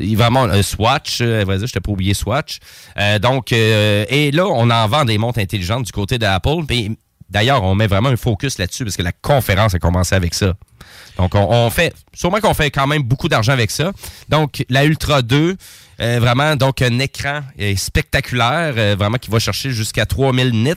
Vraiment 0.00 0.44
un 0.44 0.62
Swatch, 0.62 1.18
euh, 1.20 1.44
dire, 1.44 1.66
je 1.66 1.72
t'ai 1.72 1.80
pas 1.80 1.92
oublié 1.92 2.14
Swatch. 2.14 2.58
Euh, 2.98 3.18
donc, 3.18 3.52
euh, 3.52 4.04
et 4.08 4.30
là, 4.30 4.46
on 4.46 4.70
en 4.70 4.88
vend 4.88 5.04
des 5.04 5.18
montres 5.18 5.38
intelligentes 5.38 5.86
du 5.86 5.92
côté 5.92 6.18
d'Apple. 6.18 6.64
D'ailleurs, 7.28 7.62
on 7.64 7.74
met 7.74 7.86
vraiment 7.86 8.08
un 8.08 8.16
focus 8.16 8.58
là-dessus 8.58 8.84
parce 8.84 8.96
que 8.96 9.02
la 9.02 9.12
conférence 9.12 9.74
a 9.74 9.78
commencé 9.78 10.14
avec 10.14 10.34
ça. 10.34 10.54
Donc, 11.16 11.34
on, 11.34 11.48
on 11.50 11.70
fait, 11.70 11.94
sûrement 12.14 12.40
qu'on 12.40 12.54
fait 12.54 12.70
quand 12.70 12.86
même 12.86 13.02
beaucoup 13.02 13.28
d'argent 13.28 13.52
avec 13.52 13.70
ça. 13.70 13.92
Donc, 14.28 14.64
la 14.68 14.84
Ultra 14.84 15.22
2, 15.22 15.56
euh, 16.00 16.18
vraiment, 16.20 16.56
donc 16.56 16.82
un 16.82 16.98
écran 16.98 17.40
euh, 17.60 17.74
spectaculaire, 17.76 18.74
euh, 18.76 18.96
vraiment 18.98 19.16
qui 19.18 19.30
va 19.30 19.38
chercher 19.38 19.70
jusqu'à 19.70 20.06
3000 20.06 20.50
nits. 20.50 20.72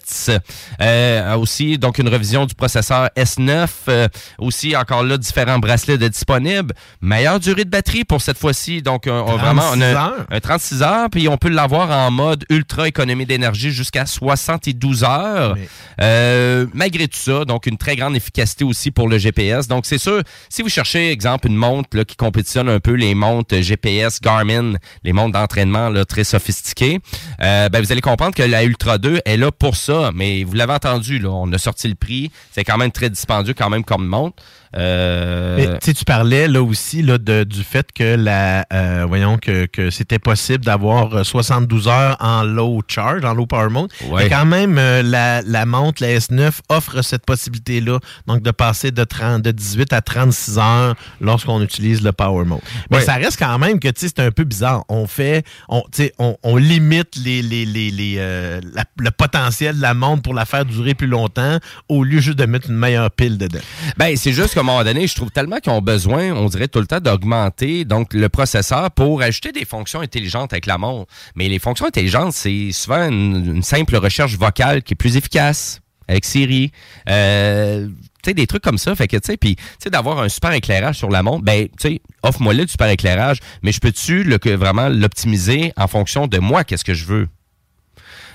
Euh, 0.81 1.35
aussi, 1.35 1.77
donc 1.77 1.97
une 1.97 2.09
revision 2.09 2.45
du 2.45 2.55
processeur 2.55 3.09
S9. 3.17 3.67
euh, 3.89 4.07
aussi, 4.37 4.75
encore 4.75 5.03
là, 5.03 5.17
différents 5.17 5.59
bracelets 5.59 5.97
de 5.97 6.07
disponibles. 6.07 6.73
Meilleure 7.01 7.39
durée 7.39 7.65
de 7.65 7.69
batterie 7.69 8.03
pour 8.05 8.21
cette 8.21 8.37
fois-ci. 8.37 8.81
Donc, 8.81 9.03
on, 9.07 9.11
on- 9.11 9.37
vraiment, 9.37 9.63
on 9.73 9.79
36 9.79 9.83
a 9.95 10.13
un 10.29 10.39
36 10.39 10.81
heures, 10.83 11.09
puis 11.09 11.27
on 11.27 11.37
peut 11.37 11.49
l'avoir 11.49 11.89
en 11.91 12.11
mode 12.11 12.45
ultra 12.49 12.87
économie 12.87 13.25
d'énergie 13.25 13.71
jusqu'à 13.71 14.05
72 14.05 15.03
heures. 15.03 15.55
Euh, 16.01 16.65
malgré 16.73 17.07
tout 17.07 17.17
ça, 17.17 17.45
donc 17.45 17.65
une 17.65 17.77
très 17.77 17.95
grande 17.95 18.15
efficacité 18.15 18.63
aussi 18.63 18.91
pour 18.91 19.07
le 19.09 19.17
GPS. 19.17 19.67
Donc 19.67 19.85
c'est 19.85 19.97
sûr, 19.97 20.21
si 20.49 20.61
vous 20.61 20.69
cherchez, 20.69 21.11
exemple, 21.11 21.47
une 21.47 21.55
montre 21.55 21.89
là, 21.97 22.05
qui 22.05 22.15
compétitionne 22.15 22.69
un 22.69 22.79
peu 22.79 22.93
les 22.93 23.15
montres 23.15 23.61
GPS 23.61 24.21
Garmin, 24.21 24.73
les 25.03 25.08
montres 25.13 25.33
d'entraînement 25.33 25.89
là, 25.89 26.05
très 26.05 26.23
sophistiquées, 26.23 26.99
euh, 27.41 27.69
ben, 27.69 27.81
vous 27.81 27.91
allez 27.91 28.01
comprendre 28.01 28.35
que 28.35 28.43
la 28.43 28.63
Ultra 28.63 28.97
2 28.97 29.21
est 29.25 29.37
là 29.37 29.51
pour 29.51 29.75
ça. 29.75 30.11
Mais 30.13 30.43
vous 30.43 30.53
l'avez 30.53 30.73
entendu, 30.73 31.19
là, 31.19 31.29
on 31.29 31.51
a 31.53 31.57
sorti 31.57 31.87
le 31.87 31.95
prix. 31.95 32.31
C'est 32.51 32.63
quand 32.63 32.77
même 32.77 32.91
très 32.91 33.09
dispendieux 33.09 33.53
quand 33.53 33.69
même 33.69 33.83
comme 33.83 34.05
montre. 34.05 34.41
Euh, 34.77 35.57
Mais, 35.57 35.93
tu 35.93 36.05
parlais 36.05 36.47
là 36.47 36.61
aussi 36.61 37.01
là, 37.01 37.17
de- 37.17 37.43
du 37.43 37.63
fait 37.63 37.91
que 37.91 38.15
la 38.15 38.65
euh, 38.71 39.05
voyons 39.07 39.37
que, 39.37 39.65
que 39.65 39.89
c'était 39.89 40.19
possible 40.19 40.63
d'avoir 40.63 41.13
euh, 41.15 41.23
72 41.23 41.87
heures 41.87 42.17
en 42.19 42.43
low 42.43 42.81
charge, 42.87 43.25
en 43.25 43.33
low 43.33 43.45
power 43.47 43.69
mode. 43.69 43.89
Ouais. 44.09 44.23
Mais 44.23 44.29
quand 44.29 44.45
même, 44.45 44.77
euh, 44.77 45.01
la, 45.01 45.41
la 45.41 45.65
montre, 45.65 46.03
la 46.03 46.09
S9, 46.17 46.51
offre 46.69 47.01
cette 47.01 47.25
possibilité-là, 47.25 47.99
donc 48.27 48.41
de 48.43 48.51
passer 48.51 48.91
de, 48.91 49.03
30, 49.03 49.41
de 49.41 49.51
18 49.51 49.91
à 49.93 50.01
36 50.01 50.57
heures 50.59 50.95
lorsqu'on 51.19 51.61
utilise 51.63 52.01
le 52.03 52.11
power 52.11 52.45
mode. 52.45 52.59
Mais 52.91 52.97
Ouais. 52.97 53.03
ça 53.03 53.15
reste 53.15 53.39
quand 53.39 53.57
même 53.59 53.79
que 53.79 53.87
c'est 53.95 54.19
un 54.19 54.31
peu 54.31 54.43
bizarre. 54.43 54.83
On 54.89 55.07
fait, 55.07 55.43
on, 55.67 55.81
tu 55.91 56.03
sais, 56.03 56.13
on, 56.19 56.37
on 56.43 56.57
limite 56.57 57.15
les, 57.23 57.41
les, 57.41 57.65
les, 57.65 57.89
les, 57.91 58.15
euh, 58.19 58.61
la- 58.73 58.85
le 58.99 59.11
potentiel 59.11 59.77
de 59.77 59.81
la 59.81 59.93
montre 59.93 60.21
pour 60.21 60.33
la 60.33 60.45
faire 60.45 60.65
durer 60.65 60.93
plus 60.93 61.07
longtemps 61.07 61.57
au 61.87 62.03
lieu 62.03 62.19
juste 62.19 62.37
de 62.37 62.45
mettre 62.45 62.69
une 62.69 62.75
meilleure 62.77 63.09
pile 63.11 63.37
dedans. 63.37 63.59
Ben, 63.97 64.15
c'est 64.15 64.33
juste 64.33 64.53
qu'à 64.59 64.71
un 64.71 64.73
moment 64.73 64.83
donné, 64.83 65.07
je 65.07 65.15
trouve 65.15 65.31
tellement 65.31 65.57
qu'ils 65.57 65.71
ont 65.71 65.81
besoin, 65.81 66.33
on 66.33 66.47
dirait 66.47 66.67
tout 66.67 66.79
le 66.79 66.87
temps, 66.87 66.99
d'augmenter 66.99 67.85
donc 67.85 68.13
le 68.13 68.29
processeur 68.29 68.91
pour 68.91 69.21
ajouter 69.21 69.51
des 69.51 69.65
fonctions 69.65 70.01
intelligentes 70.01 70.53
avec 70.53 70.65
la 70.65 70.77
montre. 70.77 71.11
Mais 71.35 71.47
les 71.47 71.59
fonctions 71.59 71.85
intelligentes, 71.85 72.33
c'est 72.33 72.71
souvent 72.71 73.07
une, 73.07 73.63
simple 73.63 73.95
recherche 73.95 74.35
vocale 74.35 74.83
qui 74.83 74.93
est 74.93 74.95
plus 74.95 75.17
efficace 75.17 75.81
avec 76.07 76.25
Siri. 76.25 76.71
Euh, 77.09 77.87
tu 77.87 78.29
sais, 78.29 78.33
des 78.33 78.47
trucs 78.47 78.63
comme 78.63 78.77
ça. 78.77 78.95
Fait 78.95 79.07
que, 79.07 79.17
tu 79.17 79.27
sais, 79.27 79.37
puis, 79.37 79.55
tu 79.55 79.63
sais, 79.83 79.89
d'avoir 79.89 80.19
un 80.19 80.29
super 80.29 80.51
éclairage 80.51 80.97
sur 80.97 81.09
la 81.09 81.23
montre, 81.23 81.43
ben, 81.43 81.67
tu 81.79 81.89
sais, 81.89 82.01
offre-moi 82.23 82.53
le 82.53 82.65
du 82.65 82.71
super 82.71 82.89
éclairage, 82.89 83.39
mais 83.61 83.71
je 83.71 83.79
peux-tu 83.79 84.23
vraiment 84.55 84.89
l'optimiser 84.89 85.71
en 85.77 85.87
fonction 85.87 86.27
de 86.27 86.39
moi, 86.39 86.63
qu'est-ce 86.63 86.83
que 86.83 86.93
je 86.93 87.05
veux? 87.05 87.27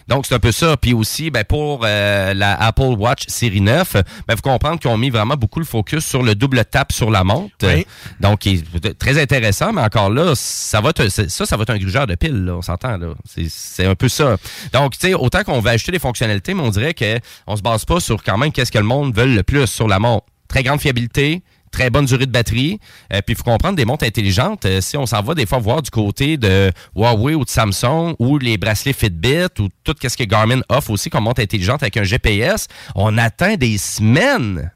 Donc, 0.09 0.27
c'est 0.27 0.35
un 0.35 0.39
peu 0.39 0.53
ça. 0.53 0.77
Puis 0.77 0.93
aussi, 0.93 1.31
ben, 1.31 1.45
pour 1.45 1.83
euh, 1.85 2.35
la 2.35 2.61
Apple 2.61 2.95
Watch 2.99 3.25
Série 3.29 3.61
9, 3.61 3.95
ben, 4.27 4.35
vous 4.35 4.43
comprendre 4.43 4.79
qu'ils 4.79 4.91
ont 4.91 4.99
mis 4.99 5.11
vraiment 5.11 5.35
beaucoup 5.35 5.61
le 5.61 5.65
focus 5.65 6.05
sur 6.05 6.23
le 6.23 6.35
double 6.35 6.65
tap 6.65 6.93
sur 6.93 7.11
la 7.11 7.25
montre. 7.25 7.55
Oui. 7.63 7.87
Donc, 8.21 8.47
est 8.47 8.99
très 8.99 9.21
intéressant, 9.21 9.73
mais 9.73 9.83
encore 9.83 10.11
là, 10.11 10.33
ça 10.35 10.81
va 10.81 10.91
être, 10.91 11.09
ça, 11.09 11.47
ça 11.47 11.57
va 11.57 11.63
être 11.63 11.71
un 11.71 11.79
grugeur 11.79 12.07
de 12.07 12.15
piles, 12.15 12.45
là, 12.45 12.57
on 12.57 12.63
s'entend. 12.63 12.97
là. 12.97 13.15
C'est 13.25 13.87
un 13.87 13.95
peu 13.95 14.09
ça. 14.09 14.37
Donc, 14.73 14.93
tu 14.99 15.09
sais, 15.09 15.15
autant 15.15 15.43
qu'on 15.45 15.61
va 15.61 15.71
ajouter 15.71 15.93
des 15.93 15.99
fonctionnalités, 15.99 16.55
mais 16.55 16.63
on 16.63 16.71
dirait 16.71 16.95
qu'on 16.95 17.57
se 17.57 17.63
base 17.63 17.85
pas 17.85 18.01
sur 18.01 18.23
quand 18.23 18.39
même 18.39 18.53
qu'est-ce 18.53 18.73
que 18.73 18.79
le 18.79 18.85
monde 18.85 19.15
veut 19.15 19.27
le 19.27 19.43
plus 19.43 19.67
sur 19.67 19.89
la 19.89 19.99
montre. 19.99 20.27
Très 20.49 20.63
grande 20.63 20.81
fiabilité, 20.81 21.43
très 21.75 21.91
bonne 21.91 22.07
durée 22.07 22.27
de 22.27 22.31
batterie. 22.31 22.79
Euh, 23.13 23.21
puis 23.21 23.35
il 23.35 23.37
faut 23.37 23.43
comprendre 23.43 23.77
des 23.77 23.85
montres 23.85 24.05
intelligentes. 24.05 24.65
euh, 24.65 24.81
si 24.81 24.97
on 24.97 25.07
s'en 25.07 25.23
va 25.23 25.35
des 25.35 25.47
fois 25.47 25.59
voir 25.59 25.83
du 25.83 25.91
côté 25.91 26.37
de 26.37 26.71
Huawei 26.95 27.35
ou 27.35 27.45
de 27.45 27.51
Samsung 27.51 28.15
ou 28.19 28.39
les 28.39 28.57
bracelets 28.57 28.93
Fitbit 28.93 29.49
ou 29.59 29.69
tout 29.83 29.95
ce 30.01 30.17
que 30.17 30.25
Garmin 30.25 30.61
offre 30.69 30.91
aussi 30.91 31.11
comme 31.11 31.25
montre 31.25 31.43
intelligente 31.43 31.83
avec 31.83 31.97
un 31.97 32.05
GPS, 32.05 32.69
on 32.95 33.19
atteint 33.19 33.57
des 33.57 33.77
semaines. 33.79 34.71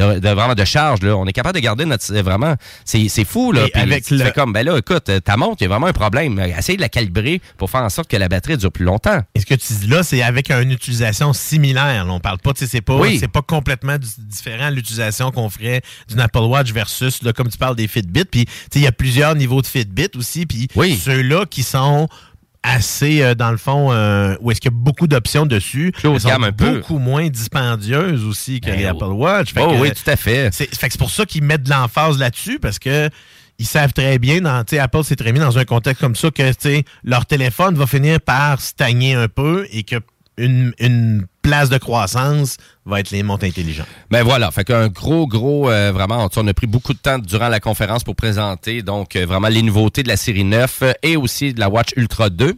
De, 0.00 0.18
de- 0.18 0.28
vraiment 0.30 0.54
de 0.54 0.64
charge 0.64 1.02
là, 1.02 1.16
on 1.16 1.26
est 1.26 1.32
capable 1.32 1.56
de 1.56 1.60
garder 1.62 1.84
notre 1.84 2.12
vraiment 2.22 2.54
c'est 2.84 3.08
c'est 3.08 3.24
fou 3.24 3.52
là 3.52 3.64
Puis 3.72 3.80
avec 3.82 4.04
tu 4.04 4.16
le- 4.16 4.24
fais 4.24 4.32
comme 4.32 4.52
ben 4.52 4.64
là 4.64 4.78
écoute 4.78 5.08
euh, 5.10 5.20
ta 5.20 5.36
montre 5.36 5.56
il 5.60 5.64
y 5.64 5.66
a 5.66 5.68
vraiment 5.68 5.86
un 5.88 5.92
problème 5.92 6.38
essaye 6.40 6.76
de 6.76 6.80
la 6.80 6.88
calibrer 6.88 7.40
pour 7.58 7.68
faire 7.70 7.82
en 7.82 7.88
sorte 7.90 8.08
que 8.10 8.16
la 8.16 8.28
batterie 8.28 8.56
dure 8.56 8.72
plus 8.72 8.84
longtemps 8.84 9.20
Et 9.34 9.40
ce 9.40 9.46
que 9.46 9.54
tu 9.54 9.72
dis 9.74 9.86
là, 9.88 10.02
c'est 10.02 10.22
avec 10.22 10.50
une 10.50 10.72
utilisation 10.72 11.32
similaire. 11.32 12.04
là. 12.04 12.12
On 12.12 12.20
parle 12.20 12.38
pas, 12.38 12.52
tu 12.52 12.60
sais, 12.60 12.66
c'est 12.66 12.80
pas, 12.80 12.96
Oui. 12.96 13.18
c'est 13.20 13.28
pas 13.28 13.42
complètement 13.42 13.96
différent 14.18 14.70
l'utilisation 14.70 15.30
qu'on 15.32 15.50
ferait 15.50 15.82
d'une 16.08 16.20
Apple 16.20 16.38
Watch 16.38 16.72
versus, 16.72 17.22
là, 17.22 17.32
comme 17.32 17.48
tu 17.48 17.58
parles 17.58 17.76
des 17.76 17.88
Fitbit. 17.88 18.24
Puis, 18.24 18.44
tu 18.46 18.52
sais, 18.52 18.78
il 18.78 18.82
y 18.82 18.86
a 18.86 18.92
plusieurs 18.92 19.34
niveaux 19.34 19.60
de 19.62 19.66
Fitbit 19.66 20.08
aussi. 20.16 20.46
Puis, 20.46 20.68
ceux-là 20.96 21.44
qui 21.46 21.62
sont 21.62 22.08
assez, 22.62 23.22
euh, 23.22 23.34
dans 23.34 23.50
le 23.50 23.56
fond, 23.56 23.90
euh, 23.90 24.36
où 24.40 24.50
est-ce 24.50 24.60
qu'il 24.60 24.70
y 24.70 24.74
a 24.74 24.76
beaucoup 24.76 25.06
d'options 25.06 25.46
dessus, 25.46 25.92
elles 26.04 26.20
sont 26.20 26.30
peu. 26.56 26.76
beaucoup 26.76 26.98
moins 26.98 27.28
dispendieuses 27.28 28.24
aussi 28.24 28.60
que 28.60 28.66
Ben, 28.66 28.78
les. 28.78 28.86
Apple 28.86 29.04
Watch. 29.04 29.52
Fait 29.54 29.62
Oh 29.64 29.70
que, 29.70 29.80
oui, 29.80 29.90
tout 29.92 30.10
à 30.10 30.16
fait. 30.16 30.50
C'est, 30.52 30.74
fait 30.74 30.88
que 30.88 30.92
c'est 30.92 30.98
pour 30.98 31.10
ça 31.10 31.24
qu'ils 31.24 31.42
mettent 31.42 31.62
de 31.62 31.70
l'emphase 31.70 32.18
là-dessus 32.18 32.58
parce 32.58 32.78
que 32.78 33.08
ils 33.58 33.66
savent 33.66 33.92
très 33.92 34.18
bien, 34.18 34.40
dans, 34.40 34.64
tu 34.64 34.76
sais, 34.76 34.80
Apple 34.80 35.04
s'est 35.04 35.16
très 35.16 35.32
bien 35.32 35.44
dans 35.44 35.58
un 35.58 35.64
contexte 35.64 36.00
comme 36.00 36.16
ça 36.16 36.30
que 36.30 36.48
tu 36.48 36.54
sais, 36.60 36.84
leur 37.04 37.26
téléphone 37.26 37.74
va 37.74 37.86
finir 37.86 38.18
par 38.20 38.58
stagner 38.60 39.14
un 39.14 39.28
peu 39.28 39.66
et 39.70 39.82
que 39.82 39.96
une, 40.40 40.72
une 40.78 41.26
place 41.42 41.70
de 41.70 41.78
croissance 41.78 42.56
va 42.84 43.00
être 43.00 43.10
les 43.10 43.22
montres 43.22 43.44
intelligentes. 43.44 43.86
Ben 44.10 44.22
voilà, 44.22 44.50
fait 44.50 44.64
qu'un 44.64 44.88
gros, 44.88 45.26
gros, 45.26 45.70
euh, 45.70 45.92
vraiment, 45.92 46.28
on 46.36 46.46
a 46.46 46.54
pris 46.54 46.66
beaucoup 46.66 46.92
de 46.92 46.98
temps 46.98 47.18
durant 47.18 47.48
la 47.48 47.60
conférence 47.60 48.04
pour 48.04 48.16
présenter 48.16 48.82
donc 48.82 49.16
euh, 49.16 49.26
vraiment 49.26 49.48
les 49.48 49.62
nouveautés 49.62 50.02
de 50.02 50.08
la 50.08 50.16
série 50.16 50.44
9 50.44 50.78
euh, 50.82 50.92
et 51.02 51.16
aussi 51.16 51.54
de 51.54 51.60
la 51.60 51.68
Watch 51.68 51.90
Ultra 51.96 52.30
2. 52.30 52.54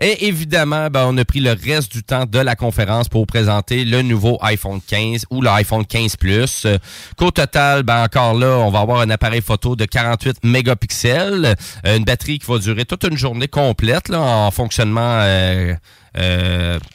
Et 0.00 0.26
évidemment, 0.26 0.88
ben, 0.90 1.06
on 1.08 1.16
a 1.18 1.24
pris 1.24 1.40
le 1.40 1.52
reste 1.52 1.92
du 1.92 2.02
temps 2.02 2.24
de 2.26 2.38
la 2.38 2.56
conférence 2.56 3.08
pour 3.08 3.26
présenter 3.26 3.84
le 3.84 4.02
nouveau 4.02 4.38
iPhone 4.42 4.80
15 4.86 5.26
ou 5.30 5.40
l'iPhone 5.40 5.86
15 5.86 6.16
Plus. 6.16 6.64
Euh, 6.66 6.78
qu'au 7.16 7.30
total, 7.30 7.82
ben 7.82 8.04
encore 8.04 8.34
là, 8.34 8.58
on 8.58 8.70
va 8.70 8.80
avoir 8.80 9.00
un 9.00 9.10
appareil 9.10 9.42
photo 9.42 9.76
de 9.76 9.84
48 9.84 10.44
mégapixels, 10.44 11.54
une 11.84 12.04
batterie 12.04 12.38
qui 12.38 12.46
va 12.50 12.58
durer 12.58 12.84
toute 12.84 13.04
une 13.04 13.16
journée 13.16 13.48
complète 13.48 14.08
là, 14.08 14.20
en 14.20 14.50
fonctionnement 14.50 15.20
euh, 15.22 15.74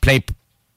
plein 0.02 0.18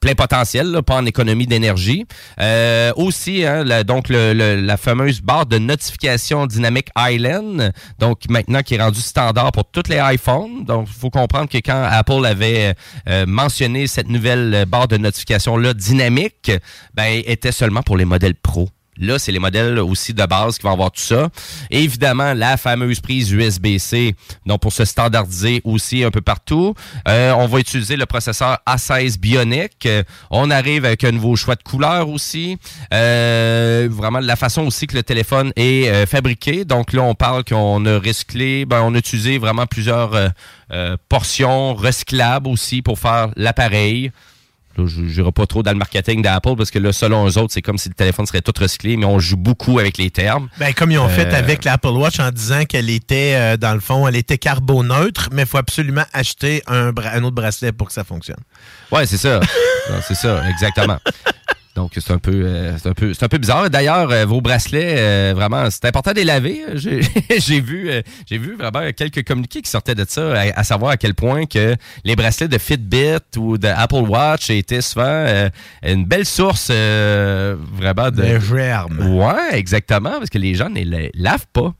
plein 0.01 0.13
potentiel, 0.13 0.67
là, 0.67 0.83
pas 0.83 0.97
en 0.97 1.05
économie 1.07 1.47
d'énergie. 1.47 2.05
Euh, 2.39 2.91
aussi, 2.95 3.43
hein, 3.43 3.63
la- 3.63 3.83
donc 3.83 4.09
le- 4.09 4.33
le- 4.33 4.61
la 4.61 4.77
fameuse 4.77 5.19
barre 5.21 5.47
de 5.47 5.57
notification 5.57 6.45
dynamique 6.45 6.89
Island, 6.95 7.73
donc 7.97 8.19
maintenant 8.29 8.61
qui 8.61 8.75
est 8.75 8.81
rendue 8.81 9.01
standard 9.01 9.51
pour 9.51 9.65
tous 9.71 9.89
les 9.89 9.97
iPhones. 9.99 10.63
Donc, 10.63 10.87
il 10.89 10.93
faut 10.93 11.09
comprendre 11.09 11.49
que 11.49 11.57
quand 11.57 11.87
Apple 11.89 12.23
avait 12.23 12.75
euh, 13.09 13.25
mentionné 13.25 13.87
cette 13.87 14.07
nouvelle 14.09 14.65
barre 14.67 14.87
de 14.87 14.97
notification 14.97 15.57
là 15.57 15.73
dynamique, 15.73 16.51
ben 16.93 17.23
était 17.25 17.53
seulement 17.53 17.81
pour 17.81 17.97
les 17.97 18.05
modèles 18.05 18.35
Pro. 18.35 18.69
Là, 18.97 19.19
c'est 19.19 19.31
les 19.31 19.39
modèles 19.39 19.79
aussi 19.79 20.13
de 20.13 20.25
base 20.25 20.57
qui 20.57 20.63
vont 20.63 20.73
avoir 20.73 20.91
tout 20.91 21.01
ça. 21.01 21.29
Évidemment, 21.69 22.33
la 22.33 22.57
fameuse 22.57 22.99
prise 22.99 23.31
USB-C, 23.31 24.15
donc 24.45 24.61
pour 24.61 24.73
se 24.73 24.85
standardiser 24.85 25.61
aussi 25.63 26.03
un 26.03 26.11
peu 26.11 26.21
partout. 26.21 26.73
Euh, 27.07 27.33
on 27.33 27.47
va 27.47 27.59
utiliser 27.59 27.97
le 27.97 28.05
processeur 28.05 28.59
A16 28.67 29.19
Bionic. 29.19 29.87
On 30.31 30.49
arrive 30.49 30.85
avec 30.85 31.03
un 31.03 31.11
nouveau 31.11 31.35
choix 31.35 31.55
de 31.55 31.63
couleur 31.63 32.09
aussi. 32.09 32.57
Euh, 32.93 33.87
vraiment, 33.91 34.19
la 34.19 34.35
façon 34.35 34.63
aussi 34.63 34.87
que 34.87 34.95
le 34.95 35.03
téléphone 35.03 35.51
est 35.55 35.89
euh, 35.89 36.05
fabriqué. 36.05 36.65
Donc 36.65 36.93
là, 36.93 37.01
on 37.03 37.15
parle 37.15 37.43
qu'on 37.43 37.85
a 37.85 37.99
recyclé, 37.99 38.65
ben, 38.65 38.81
on 38.81 38.95
a 38.95 38.97
utilisé 38.97 39.37
vraiment 39.37 39.65
plusieurs 39.65 40.13
euh, 40.13 40.27
euh, 40.71 40.97
portions 41.09 41.73
recyclables 41.73 42.47
aussi 42.47 42.81
pour 42.81 42.99
faire 42.99 43.29
l'appareil. 43.35 44.11
Là, 44.77 44.85
je 44.87 44.99
n'irai 45.01 45.31
pas 45.31 45.45
trop 45.45 45.63
dans 45.63 45.71
le 45.71 45.77
marketing 45.77 46.21
d'Apple 46.21 46.55
parce 46.57 46.71
que 46.71 46.79
là, 46.79 46.91
selon 46.91 47.27
eux 47.27 47.37
autres, 47.37 47.53
c'est 47.53 47.61
comme 47.61 47.77
si 47.77 47.89
le 47.89 47.95
téléphone 47.95 48.25
serait 48.25 48.41
tout 48.41 48.53
recyclé, 48.59 48.97
mais 48.97 49.05
on 49.05 49.19
joue 49.19 49.37
beaucoup 49.37 49.79
avec 49.79 49.97
les 49.97 50.09
termes. 50.11 50.49
Ben, 50.59 50.73
comme 50.73 50.91
ils 50.91 50.97
ont 50.99 51.07
fait 51.09 51.27
Euh, 51.33 51.37
avec 51.39 51.63
l'Apple 51.63 51.87
Watch 51.89 52.19
en 52.19 52.31
disant 52.31 52.65
qu'elle 52.65 52.89
était, 52.89 53.35
euh, 53.35 53.57
dans 53.57 53.73
le 53.73 53.79
fond, 53.79 54.07
elle 54.07 54.15
était 54.15 54.37
carboneutre, 54.37 55.29
mais 55.31 55.43
il 55.43 55.47
faut 55.47 55.57
absolument 55.57 56.03
acheter 56.13 56.61
un, 56.67 56.91
bra- 56.91 57.11
un 57.13 57.23
autre 57.23 57.35
bracelet 57.35 57.71
pour 57.71 57.87
que 57.87 57.93
ça 57.93 58.03
fonctionne. 58.03 58.39
Ouais, 58.91 59.05
c'est 59.05 59.17
ça. 59.17 59.39
C'est 60.07 60.15
ça, 60.15 60.41
exactement. 60.49 60.97
Donc, 61.75 61.91
c'est 61.97 62.11
un 62.11 62.19
peu, 62.19 62.31
euh, 62.33 62.77
c'est 62.77 62.87
un 62.87 62.93
peu, 62.93 63.13
c'est 63.13 63.25
un 63.25 63.27
peu 63.27 63.37
bizarre. 63.37 63.69
D'ailleurs, 63.69 64.09
euh, 64.09 64.25
vos 64.25 64.39
bracelets, 64.39 64.95
euh, 64.97 65.33
vraiment, 65.35 65.69
c'est 65.69 65.83
important 65.85 66.11
de 66.11 66.17
les 66.17 66.23
laver. 66.23 66.63
J'ai 66.75 67.01
j'ai 67.37 67.59
vu, 67.59 67.91
j'ai 68.25 68.37
vu 68.37 68.55
vraiment 68.55 68.89
quelques 68.93 69.27
communiqués 69.27 69.61
qui 69.61 69.69
sortaient 69.69 69.93
de 69.93 70.05
ça, 70.07 70.33
à, 70.33 70.59
à 70.59 70.63
savoir 70.63 70.91
à 70.91 70.97
quel 70.97 71.13
point 71.13 71.45
que 71.45 71.75
les 72.05 72.15
bracelets 72.15 72.47
de 72.47 72.57
Fitbit 72.57 73.37
ou 73.37 73.57
de 73.57 73.67
Apple 73.67 74.05
Watch 74.07 74.49
étaient 74.49 74.81
souvent 74.81 75.49
une 75.83 76.05
belle 76.05 76.25
source, 76.25 76.69
euh, 76.71 77.55
vraiment 77.73 78.09
de 78.09 78.21
De 78.21 78.39
germes. 78.39 79.15
Ouais, 79.15 79.57
exactement, 79.57 80.11
parce 80.11 80.29
que 80.29 80.37
les 80.37 80.55
gens 80.55 80.69
ne 80.69 80.81
les 80.81 81.11
lavent 81.13 81.47
pas. 81.51 81.73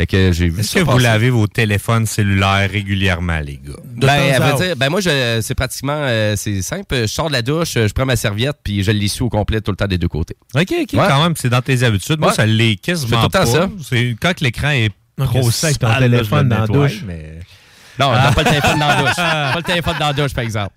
Fait 0.00 0.06
que 0.06 0.32
j'ai 0.32 0.48
vu 0.48 0.60
Est-ce 0.60 0.76
que 0.76 0.80
vous 0.80 0.96
lavez 0.96 1.28
vos 1.28 1.46
téléphones 1.46 2.06
cellulaires 2.06 2.70
régulièrement, 2.70 3.38
les 3.40 3.60
gars? 3.62 3.74
Ben, 3.96 4.32
à 4.34 4.38
vrai 4.40 4.66
dire, 4.66 4.74
ben 4.74 4.88
moi, 4.88 5.02
je, 5.02 5.40
c'est 5.42 5.54
pratiquement, 5.54 5.92
euh, 5.94 6.36
c'est 6.38 6.62
simple. 6.62 7.02
Je 7.02 7.06
sors 7.06 7.28
de 7.28 7.34
la 7.34 7.42
douche, 7.42 7.74
je 7.74 7.92
prends 7.92 8.06
ma 8.06 8.16
serviette, 8.16 8.56
puis 8.64 8.82
je 8.82 8.92
l'essuie 8.92 9.24
au 9.24 9.28
complet 9.28 9.60
tout 9.60 9.70
le 9.72 9.76
temps 9.76 9.86
des 9.86 9.98
deux 9.98 10.08
côtés. 10.08 10.36
OK, 10.54 10.62
OK, 10.62 10.70
Ouais. 10.72 10.86
quand 10.94 11.22
même, 11.22 11.34
c'est 11.36 11.50
dans 11.50 11.60
tes 11.60 11.82
habitudes. 11.82 12.18
Moi, 12.18 12.30
Ouais. 12.30 12.34
ça 12.34 12.46
l'est 12.46 12.76
quasiment 12.76 13.18
tout 13.18 13.26
le 13.26 13.30
temps 13.30 13.38
pas. 13.40 13.46
ça. 13.46 13.68
C'est 13.90 14.16
quand 14.18 14.32
que 14.32 14.42
l'écran 14.42 14.70
est 14.70 14.90
trop 15.18 15.50
c'est, 15.50 15.74
ton 15.78 15.86
sale, 15.88 16.00
là, 16.00 16.06
je 16.06 16.12
téléphone 16.16 16.44
le 16.44 16.48
dans 16.48 16.60
la 16.60 16.66
douche? 16.66 17.02
mais- 17.06 17.39
Non, 18.00 18.12
Ah. 18.12 18.32
pas 18.34 18.42
le 18.42 18.48
téléphone 18.50 18.78
dans 18.78 18.88
la 18.88 18.96
douche. 19.02 19.16
Pas 19.16 19.56
le 19.56 19.62
téléphone 19.62 19.96
dans 20.00 20.06
la 20.08 20.12
douche, 20.12 20.34
par 20.34 20.44
exemple. 20.44 20.74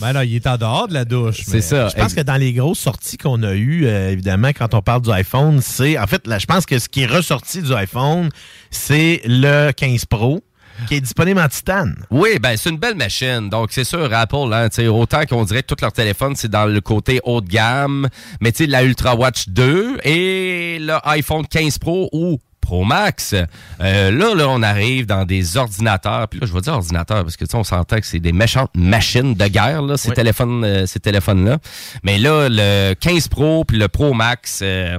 Ben 0.00 0.12
non, 0.12 0.20
il 0.22 0.34
est 0.36 0.46
en 0.46 0.56
dehors 0.56 0.88
de 0.88 0.94
la 0.94 1.04
douche. 1.04 1.42
C'est 1.46 1.60
ça. 1.60 1.88
Je 1.88 1.94
pense 1.94 2.12
que 2.14 2.20
dans 2.20 2.36
les 2.36 2.52
grosses 2.52 2.78
sorties 2.80 3.16
qu'on 3.18 3.42
a 3.42 3.52
eues, 3.54 3.86
euh, 3.86 4.10
évidemment, 4.10 4.48
quand 4.48 4.74
on 4.74 4.82
parle 4.82 5.02
du 5.02 5.10
iPhone, 5.10 5.60
c'est. 5.62 5.98
En 5.98 6.06
fait, 6.06 6.26
là, 6.26 6.38
je 6.38 6.46
pense 6.46 6.66
que 6.66 6.78
ce 6.78 6.88
qui 6.88 7.02
est 7.02 7.06
ressorti 7.06 7.62
du 7.62 7.72
iPhone, 7.74 8.28
c'est 8.70 9.20
le 9.24 9.70
15 9.72 10.04
Pro, 10.06 10.42
qui 10.88 10.96
est 10.96 11.00
disponible 11.00 11.40
en 11.40 11.48
titane. 11.48 11.96
Oui, 12.10 12.38
ben 12.40 12.56
c'est 12.56 12.68
une 12.70 12.76
belle 12.78 12.96
machine. 12.96 13.48
Donc 13.48 13.68
c'est 13.72 13.84
sûr, 13.84 14.12
Apple, 14.12 14.52
hein, 14.52 14.68
tu 14.68 14.76
sais, 14.82 14.88
autant 14.88 15.24
qu'on 15.24 15.44
dirait 15.44 15.62
que 15.62 15.68
tout 15.68 15.76
leur 15.80 15.92
téléphone, 15.92 16.34
c'est 16.36 16.50
dans 16.50 16.66
le 16.66 16.80
côté 16.80 17.20
haut 17.24 17.40
de 17.40 17.48
gamme, 17.48 18.08
mais 18.40 18.52
tu 18.52 18.64
sais, 18.64 18.66
la 18.70 18.82
Ultra 18.82 19.14
Watch 19.14 19.48
2 19.48 19.98
et 20.04 20.78
le 20.80 20.94
iPhone 21.04 21.46
15 21.46 21.78
Pro 21.78 22.08
ou 22.12 22.38
Pro 22.66 22.82
Max. 22.84 23.32
Euh, 23.32 24.10
là, 24.10 24.34
là, 24.34 24.48
on 24.48 24.60
arrive 24.60 25.06
dans 25.06 25.24
des 25.24 25.56
ordinateurs. 25.56 26.26
Puis 26.26 26.40
là, 26.40 26.46
je 26.48 26.52
vais 26.52 26.60
dire 26.60 26.72
ordinateurs 26.74 27.22
parce 27.22 27.36
que 27.36 27.44
tu 27.44 27.52
sais, 27.52 27.56
on 27.56 27.62
s'entend 27.62 28.00
que 28.00 28.06
c'est 28.06 28.18
des 28.18 28.32
méchantes 28.32 28.70
machines 28.74 29.34
de 29.34 29.46
guerre, 29.46 29.82
là, 29.82 29.96
ces 29.96 30.08
Oui. 30.08 30.14
téléphones, 30.16 30.64
euh, 30.64 30.84
ces 30.86 30.98
téléphones-là. 30.98 31.58
Mais 32.02 32.18
là, 32.18 32.48
le 32.50 32.94
15 32.94 33.28
Pro 33.28 33.64
puis 33.64 33.78
le 33.78 33.86
Pro 33.86 34.12
Max, 34.14 34.60
euh, 34.62 34.98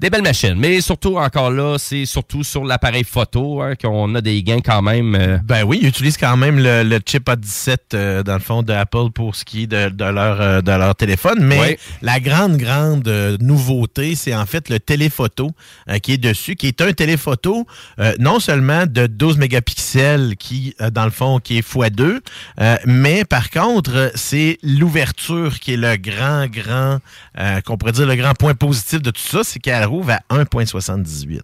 des 0.00 0.10
belles 0.10 0.22
machines. 0.22 0.54
Mais 0.56 0.80
surtout, 0.80 1.16
encore 1.16 1.50
là, 1.50 1.76
c'est 1.78 2.04
surtout 2.06 2.44
sur 2.44 2.64
l'appareil 2.64 3.04
photo 3.04 3.60
hein, 3.62 3.74
qu'on 3.74 4.14
a 4.14 4.20
des 4.20 4.42
gains 4.42 4.60
quand 4.60 4.80
même. 4.82 5.14
euh, 5.14 5.38
Ben 5.44 5.64
oui, 5.64 5.80
ils 5.82 5.88
utilisent 5.88 6.16
quand 6.16 6.36
même 6.36 6.58
le, 6.58 6.82
le 6.84 7.00
chip 7.04 7.28
A17 7.28 7.76
euh, 7.94 8.22
dans 8.22 8.34
le 8.34 8.40
fond 8.40 8.62
de 8.62 8.72
Apple 8.72 9.10
pour 9.14 9.34
ce 9.34 9.44
qui 9.44 9.64
est 9.64 9.66
de, 9.66 9.88
de 9.88 10.04
leur, 10.04 10.40
euh, 10.40 10.60
de 10.60 10.70
leur 10.70 10.94
téléphone. 10.94 11.38
Mais 11.40 11.60
Oui. 11.60 11.76
la 12.02 12.20
grande, 12.20 12.56
grande 12.56 13.08
euh, 13.08 13.36
nouveauté, 13.40 14.14
c'est 14.14 14.34
en 14.34 14.46
fait 14.46 14.68
le 14.68 14.78
téléphoto 14.78 15.50
euh, 15.88 15.98
qui 15.98 16.12
est 16.12 16.18
dessus, 16.18 16.54
qui 16.54 16.68
est 16.68 16.80
un 16.80 16.92
téléphoto 16.92 17.66
euh, 17.98 18.12
non 18.18 18.38
seulement 18.40 18.84
de 18.86 19.06
12 19.06 19.38
mégapixels 19.38 20.36
qui, 20.38 20.74
euh, 20.80 20.90
dans 20.90 21.04
le 21.04 21.10
fond, 21.10 21.40
qui 21.40 21.58
est 21.58 21.66
x2, 21.68 22.20
euh, 22.60 22.76
mais 22.86 23.24
par 23.24 23.50
contre, 23.50 24.12
c'est 24.14 24.58
l'ouverture 24.62 25.58
qui 25.58 25.72
est 25.74 25.76
le 25.76 25.96
grand, 25.96 26.46
grand, 26.46 26.98
euh, 27.38 27.60
qu'on 27.62 27.76
pourrait 27.76 27.92
dire 27.92 28.06
le 28.06 28.14
grand 28.16 28.34
point 28.34 28.54
positif 28.54 29.02
de 29.02 29.10
tout 29.10 29.20
ça, 29.20 29.40
c'est 29.42 29.58
qu'elle 29.58 29.87
rouvre 29.88 30.12
à 30.12 30.20
1.78. 30.30 31.40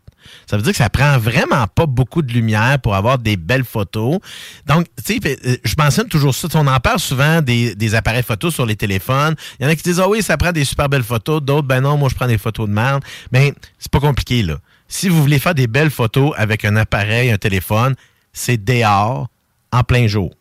Ça 0.47 0.57
veut 0.57 0.63
dire 0.63 0.73
que 0.73 0.79
ça 0.79 0.91
prend 0.91 1.19
vraiment 1.19 1.67
pas 1.67 1.87
beaucoup 1.87 2.23
de 2.23 2.33
lumière 2.33 2.79
pour 2.81 2.95
avoir 2.95 3.19
des 3.19 3.37
belles 3.37 3.65
photos. 3.65 4.19
Donc, 4.67 4.87
tu 5.05 5.19
sais, 5.21 5.39
euh, 5.47 5.57
je 5.65 5.75
mentionne 5.77 6.09
toujours 6.09 6.35
ça. 6.35 6.49
On 6.55 6.67
en 6.67 6.81
parle 6.81 6.99
souvent 6.99 7.43
des, 7.43 7.95
appareils 7.95 8.23
photos 8.23 8.55
sur 8.55 8.67
les 8.67 8.77
téléphones. 8.77 9.35
Il 9.59 9.65
y 9.65 9.67
en 9.67 9.71
a 9.71 9.77
qui 9.77 9.83
disent, 9.83 10.01
ah 10.01 10.09
oui, 10.09 10.23
ça 10.23 10.37
prend 10.37 10.53
des 10.53 10.65
super 10.65 10.89
belles 10.89 11.03
photos. 11.03 11.43
D'autres, 11.43 11.67
ben 11.67 11.81
non, 11.81 11.97
moi, 11.97 12.09
je 12.09 12.15
prends 12.15 12.27
des 12.27 12.39
photos 12.39 12.69
de 12.69 12.73
merde. 12.73 13.03
Mais 13.33 13.55
c'est 13.79 13.91
pas 13.91 14.01
compliqué, 14.01 14.43
là. 14.43 14.59
Si 14.89 15.09
vous 15.09 15.21
voulez 15.21 15.39
faire 15.39 15.55
des 15.55 15.67
belles 15.67 15.91
photos 15.91 16.33
avec 16.37 16.65
un 16.65 16.77
appareil, 16.77 17.31
un 17.31 17.39
téléphone, 17.39 17.95
c'est 18.33 18.63
dehors, 18.63 19.29
en 19.73 19.83
plein 19.83 20.07
jour. 20.07 20.35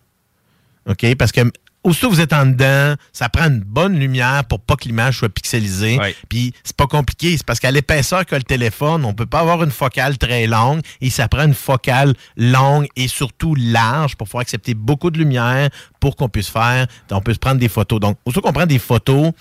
OK? 0.88 1.16
Parce 1.16 1.32
que 1.32 1.42
aussitôt 1.84 2.10
que 2.10 2.16
vous 2.16 2.22
êtes 2.22 2.34
en 2.34 2.46
dedans, 2.46 2.96
ça 3.12 3.30
prend 3.30 3.46
une 3.46 3.60
bonne 3.60 3.98
lumière 4.00 4.46
pour 4.46 4.60
pas 4.60 4.76
que 4.76 4.86
l'image 4.86 5.20
soit 5.20 5.30
pixelisée. 5.30 5.98
Puis 6.30 6.54
c'est 6.64 6.76
pas 6.76 6.88
compliqué, 6.88 7.36
c'est 7.38 7.46
parce 7.46 7.60
qu'à 7.60 7.72
l'épaisseur 7.72 8.26
que 8.26 8.36
le 8.36 8.44
téléphone, 8.44 9.06
on 9.06 9.14
peut 9.14 9.26
pas 9.26 9.40
avoir 9.40 9.64
une 9.64 9.72
focale 9.72 10.18
très 10.18 10.48
longue 10.48 10.82
et 11.02 11.10
ça 11.10 11.28
prend 11.28 11.44
une 11.44 11.54
focale 11.54 12.14
longue 12.38 12.88
et 12.96 13.08
surtout 13.08 13.56
large 13.56 14.16
pour 14.16 14.28
pouvoir 14.28 14.42
accepter 14.42 14.74
beaucoup 14.74 15.12
de 15.12 15.18
lumière 15.18 15.70
pour 16.00 16.16
qu'on 16.16 16.30
puisse 16.30 16.50
faire, 16.50 16.88
on 17.12 17.22
peut 17.22 17.34
se 17.34 17.40
prendre 17.40 17.60
des 17.60 17.70
photos. 17.70 18.00
Donc, 18.00 18.18
aussitôt 18.26 18.42
qu'on 18.42 18.54
prend 18.54 18.66
des 18.66 18.80
photos 18.80 19.32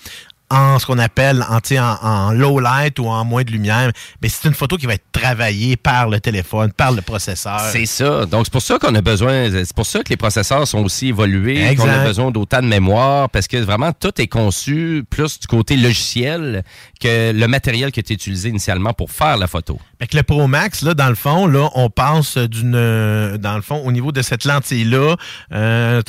en 0.49 0.77
ce 0.77 0.85
qu'on 0.85 0.99
appelle 0.99 1.43
en, 1.49 1.57
en, 1.57 2.07
en 2.07 2.31
low 2.31 2.59
light 2.59 2.99
ou 2.99 3.07
en 3.07 3.25
moins 3.25 3.43
de 3.43 3.51
lumière, 3.51 3.91
mais 4.21 4.29
c'est 4.29 4.47
une 4.47 4.53
photo 4.53 4.77
qui 4.77 4.85
va 4.85 4.93
être 4.93 5.05
travaillée 5.11 5.77
par 5.77 6.09
le 6.09 6.19
téléphone, 6.19 6.71
par 6.71 6.91
le 6.91 7.01
processeur. 7.01 7.59
C'est 7.71 7.85
ça. 7.85 8.25
Donc, 8.25 8.45
c'est 8.45 8.51
pour 8.53 8.61
ça 8.61 8.77
qu'on 8.77 8.93
a 8.93 9.01
besoin, 9.01 9.49
c'est 9.51 9.73
pour 9.73 9.85
ça 9.85 10.03
que 10.03 10.09
les 10.09 10.17
processeurs 10.17 10.67
sont 10.67 10.83
aussi 10.83 11.07
évolués, 11.07 11.75
qu'on 11.75 11.89
a 11.89 12.03
besoin 12.03 12.31
d'autant 12.31 12.61
de 12.61 12.67
mémoire, 12.67 13.29
parce 13.29 13.47
que 13.47 13.57
vraiment, 13.57 13.91
tout 13.93 14.21
est 14.21 14.27
conçu 14.27 15.03
plus 15.09 15.39
du 15.39 15.47
côté 15.47 15.75
logiciel 15.75 16.63
que 16.99 17.31
le 17.31 17.47
matériel 17.47 17.91
qui 17.91 17.99
été 17.99 18.13
utilisé 18.13 18.49
initialement 18.49 18.93
pour 18.93 19.11
faire 19.11 19.37
la 19.37 19.47
photo. 19.47 19.79
Fait 20.03 20.07
que 20.07 20.17
le 20.17 20.23
Pro 20.23 20.47
Max, 20.47 20.81
là, 20.81 20.93
dans 20.93 21.07
le 21.07 21.15
fond, 21.15 21.47
là, 21.47 21.69
on 21.75 21.89
passe 21.89 22.37
d'une. 22.37 22.73
euh, 22.75 23.37
Dans 23.37 23.55
le 23.55 23.61
fond, 23.61 23.77
au 23.85 23.91
niveau 23.93 24.11
de 24.11 24.21
cette 24.21 24.43
lentille-là. 24.43 25.15
Euh, 25.53 26.01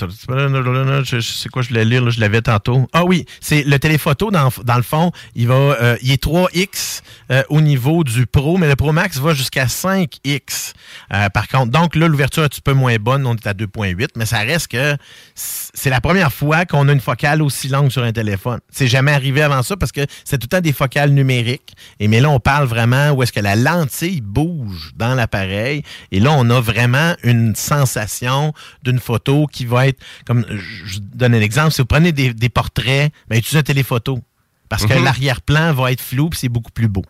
je, 1.05 1.21
sais 1.21 1.49
quoi, 1.49 1.62
je 1.62 1.69
voulais 1.69 1.85
lire, 1.85 2.03
là, 2.05 2.11
je 2.11 2.19
l'avais 2.19 2.43
tantôt. 2.43 2.89
Ah 2.93 3.05
oui, 3.05 3.25
c'est 3.41 3.62
le 3.62 3.79
téléphoto, 3.79 4.33
dans, 4.33 4.49
dans 4.65 4.75
le 4.75 4.83
fond, 4.83 5.12
il 5.37 5.47
va. 5.47 5.55
euh, 5.55 5.97
il 6.03 6.11
est 6.11 6.21
3X 6.21 7.03
euh, 7.31 7.45
au 7.51 7.61
niveau 7.61 8.03
du 8.03 8.27
Pro, 8.27 8.57
mais 8.59 8.66
le 8.66 8.75
Pro 8.75 8.91
Max 8.91 9.19
va 9.19 9.33
jusqu'à 9.33 9.66
5X. 9.66 10.73
Euh, 11.12 11.29
par 11.29 11.47
contre, 11.47 11.71
donc 11.71 11.95
là, 11.95 12.09
l'ouverture 12.09 12.43
est 12.43 12.47
un 12.47 12.49
petit 12.49 12.61
peu 12.62 12.73
moins 12.73 12.97
bonne, 12.97 13.25
on 13.29 13.37
est 13.37 13.47
à 13.47 13.53
2.8, 13.53 14.09
mais 14.16 14.27
ça 14.27 14.39
reste 14.39 14.66
que 14.73 14.97
c'est 15.37 15.91
la 15.91 16.01
première 16.01 16.33
fois 16.33 16.65
qu'on 16.66 16.89
a 16.89 16.93
une 16.93 17.01
focale 17.01 17.43
aussi 17.43 17.69
longue 17.69 17.93
sur 17.93 18.03
un 18.03 18.11
téléphone. 18.12 18.59
C'est 18.73 18.89
jamais 18.89 19.12
arrivé 19.12 19.41
avant 19.41 19.62
ça 19.62 19.77
parce 19.77 19.93
que 19.93 20.01
c'est 20.25 20.39
tout 20.39 20.49
le 20.51 20.57
temps 20.57 20.61
des 20.61 20.73
focales 20.73 21.11
numériques. 21.11 21.75
Et 22.01 22.09
mais 22.09 22.19
là, 22.19 22.31
on 22.31 22.41
parle 22.41 22.66
vraiment 22.66 23.11
où 23.12 23.23
est-ce 23.23 23.33
que 23.33 23.39
la 23.41 23.55
lentille 23.85 24.20
bouge 24.20 24.93
dans 24.97 25.15
l'appareil. 25.15 25.82
Et 26.11 26.20
là, 26.20 26.32
on 26.32 26.48
a 26.51 26.61
vraiment 26.61 27.15
une 27.23 27.55
sensation 27.55 28.52
d'une 28.82 28.98
photo 28.98 29.47
qui 29.47 29.65
va 29.66 29.89
être, 29.89 30.01
comme 30.27 30.44
je 30.51 30.98
donne 31.01 31.35
un 31.35 31.40
exemple, 31.40 31.73
si 31.73 31.81
vous 31.82 31.86
prenez 31.86 32.12
des, 32.12 32.32
des 32.35 32.48
portraits, 32.48 33.12
ben, 33.28 33.39
utilisez 33.39 33.59
un 33.59 33.62
téléphoto. 33.62 34.20
Parce 34.69 34.86
que 34.86 34.94
Mhm. 34.94 35.05
l'arrière-plan 35.05 35.73
va 35.74 35.93
être 35.93 36.01
flou 36.01 36.31
puis 36.31 36.39
c'est 36.40 36.48
beaucoup 36.48 36.73
plus 36.73 36.89
beau. 36.89 37.05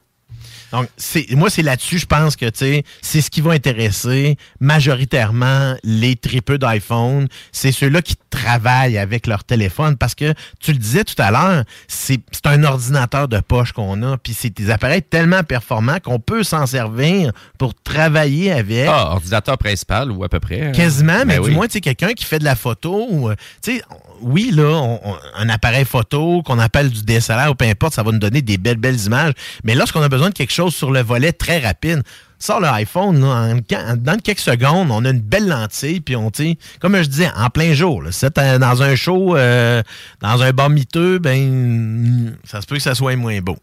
Donc, 0.75 0.89
moi, 1.31 1.51
c'est 1.51 1.63
là-dessus, 1.63 1.99
je 1.99 2.07
pense 2.07 2.35
que, 2.37 2.47
c'est 2.53 3.21
ce 3.21 3.31
qui 3.31 3.41
va 3.41 3.53
intéresser 3.53 4.37
majoritairement 4.61 5.75
les 5.85 6.17
tripeux 6.17 6.59
d'iPhone. 6.59 7.29
C'est 7.53 7.73
ceux-là 7.73 8.03
qui 8.03 8.15
travaillent 8.31 8.99
avec 8.99 9.27
leur 9.27 9.45
téléphone 9.45 9.97
parce 9.97 10.15
que, 10.15 10.35
tu 10.61 10.73
le 10.73 10.79
disais 10.79 11.05
tout 11.05 11.15
à 11.19 11.31
l'heure, 11.31 11.65
c'est, 11.89 12.21
un 12.47 12.63
ordinateur 12.65 13.29
de 13.29 13.39
poche 13.41 13.73
qu'on 13.73 14.03
a, 14.03 14.19
puis 14.19 14.35
c'est 14.35 14.51
des 14.51 14.71
appareils 14.71 15.03
tellement 15.03 15.43
performants 15.43 15.99
qu'on 16.03 16.19
peut 16.19 16.43
s'en 16.43 16.67
servir 16.67 17.33
pour 17.59 17.75
travailler 17.75 18.53
avec. 18.53 18.87
Ah, 18.89 19.13
ordinateur 19.13 19.57
principal 19.59 20.11
ou 20.11 20.25
à 20.25 20.29
peu 20.29 20.41
près. 20.41 20.61
hein? 20.69 20.73
Quasiment, 20.73 21.25
mais 21.25 21.37
Ben 21.37 21.43
du 21.43 21.49
oui. 21.49 21.55
moins, 21.55 21.67
tu 21.67 21.73
sais, 21.75 21.81
quelqu'un 21.81 22.13
qui 22.13 22.25
fait 22.25 22.39
de 22.39 22.45
la 22.45 22.57
photo, 22.57 23.07
ou, 23.11 23.31
euh, 23.31 23.35
tu 23.63 23.77
sais, 23.77 23.83
oui, 24.21 24.51
là, 24.53 24.65
on- 24.83 25.01
on- 25.05 25.17
un 25.37 25.49
appareil 25.49 25.85
photo 25.85 26.43
qu'on 26.43 26.59
appelle 26.59 26.91
du 26.91 27.03
DSLR 27.03 27.51
ou 27.51 27.55
peu 27.55 27.65
importe, 27.65 27.95
ça 27.95 28.03
va 28.03 28.13
nous 28.13 28.19
donner 28.19 28.43
des 28.43 28.59
belles, 28.59 28.77
belles 28.77 29.01
images. 29.01 29.33
Mais 29.65 29.75
lorsqu'on 29.75 30.03
a 30.03 30.09
besoin 30.09 30.29
de 30.31 30.35
quelque 30.35 30.53
chose 30.53 30.64
sur 30.71 30.91
le 30.91 31.03
volet 31.03 31.33
très 31.33 31.59
rapide, 31.59 32.03
sort 32.39 32.61
le 32.61 32.69
iPhone, 32.69 33.21
dans 33.21 34.17
quelques 34.23 34.39
secondes, 34.39 34.91
on 34.91 35.05
a 35.05 35.11
une 35.11 35.21
belle 35.21 35.49
lentille, 35.49 36.01
puis 36.01 36.17
on, 36.17 36.31
sais, 36.33 36.59
comme 36.81 36.97
je 36.97 37.09
disais, 37.09 37.31
en 37.37 37.49
plein 37.51 37.73
jour, 37.73 38.03
c'est 38.11 38.37
euh, 38.39 38.59
dans 38.59 38.83
un 38.83 38.95
show, 38.95 39.37
euh, 39.37 39.83
dans 40.21 40.43
un 40.43 40.53
bar 40.53 40.71
miteux, 40.71 41.19
ben, 41.19 42.37
ça 42.45 42.61
se 42.61 42.67
peut 42.67 42.77
que 42.77 42.83
ça 42.83 42.95
soit 42.95 43.17
moins 43.17 43.41
beau. 43.41 43.57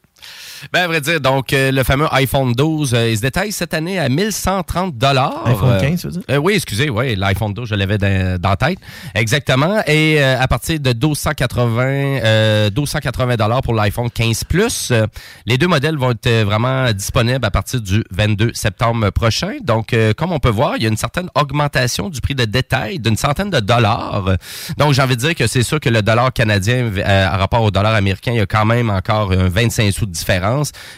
Ben, 0.71 0.81
à 0.83 0.87
vrai 0.87 1.01
dire, 1.01 1.19
donc, 1.19 1.53
euh, 1.53 1.71
le 1.71 1.83
fameux 1.83 2.07
iPhone 2.11 2.53
12, 2.53 2.93
euh, 2.93 3.09
il 3.09 3.17
se 3.17 3.21
détaille 3.21 3.51
cette 3.51 3.73
année 3.73 3.99
à 3.99 4.09
1130 4.09 4.97
dollars. 4.97 5.43
iPhone 5.45 5.77
15, 5.79 6.01
tu 6.01 6.07
veux 6.07 6.13
dire? 6.13 6.43
oui, 6.43 6.53
excusez, 6.53 6.89
oui, 6.89 7.15
l'iPhone 7.15 7.53
12, 7.53 7.69
je 7.69 7.75
l'avais 7.75 7.97
dans, 7.97 8.39
dans 8.39 8.49
la 8.49 8.55
tête. 8.57 8.79
Exactement. 9.15 9.81
Et 9.87 10.21
euh, 10.21 10.39
à 10.39 10.47
partir 10.47 10.79
de 10.79 10.89
1280, 10.89 11.83
euh, 11.83 12.69
1280 12.69 13.35
dollars 13.37 13.61
pour 13.61 13.73
l'iPhone 13.73 14.09
15 14.09 14.43
Plus. 14.45 14.89
Euh, 14.91 15.05
les 15.45 15.57
deux 15.57 15.67
modèles 15.67 15.97
vont 15.97 16.11
être 16.11 16.27
euh, 16.27 16.43
vraiment 16.45 16.91
disponibles 16.91 17.45
à 17.45 17.51
partir 17.51 17.81
du 17.81 18.03
22 18.11 18.51
septembre 18.53 19.09
prochain. 19.11 19.53
Donc, 19.63 19.93
euh, 19.93 20.13
comme 20.13 20.31
on 20.31 20.39
peut 20.39 20.49
voir, 20.49 20.75
il 20.77 20.83
y 20.83 20.85
a 20.85 20.89
une 20.89 20.97
certaine 20.97 21.29
augmentation 21.35 22.09
du 22.09 22.21
prix 22.21 22.35
de 22.35 22.45
détail 22.45 22.99
d'une 22.99 23.17
centaine 23.17 23.49
de 23.49 23.59
dollars. 23.59 24.35
Donc, 24.77 24.93
j'ai 24.93 25.01
envie 25.01 25.15
de 25.15 25.21
dire 25.21 25.35
que 25.35 25.47
c'est 25.47 25.63
sûr 25.63 25.79
que 25.79 25.89
le 25.89 26.01
dollar 26.01 26.33
canadien, 26.33 26.91
euh, 26.97 27.27
à 27.27 27.37
rapport 27.37 27.61
au 27.61 27.71
dollar 27.71 27.93
américain, 27.95 28.31
il 28.31 28.37
y 28.37 28.41
a 28.41 28.45
quand 28.45 28.65
même 28.65 28.89
encore 28.89 29.31
un 29.31 29.47
25 29.47 29.91
sous 29.91 30.05
de 30.05 30.11
différence. 30.11 30.50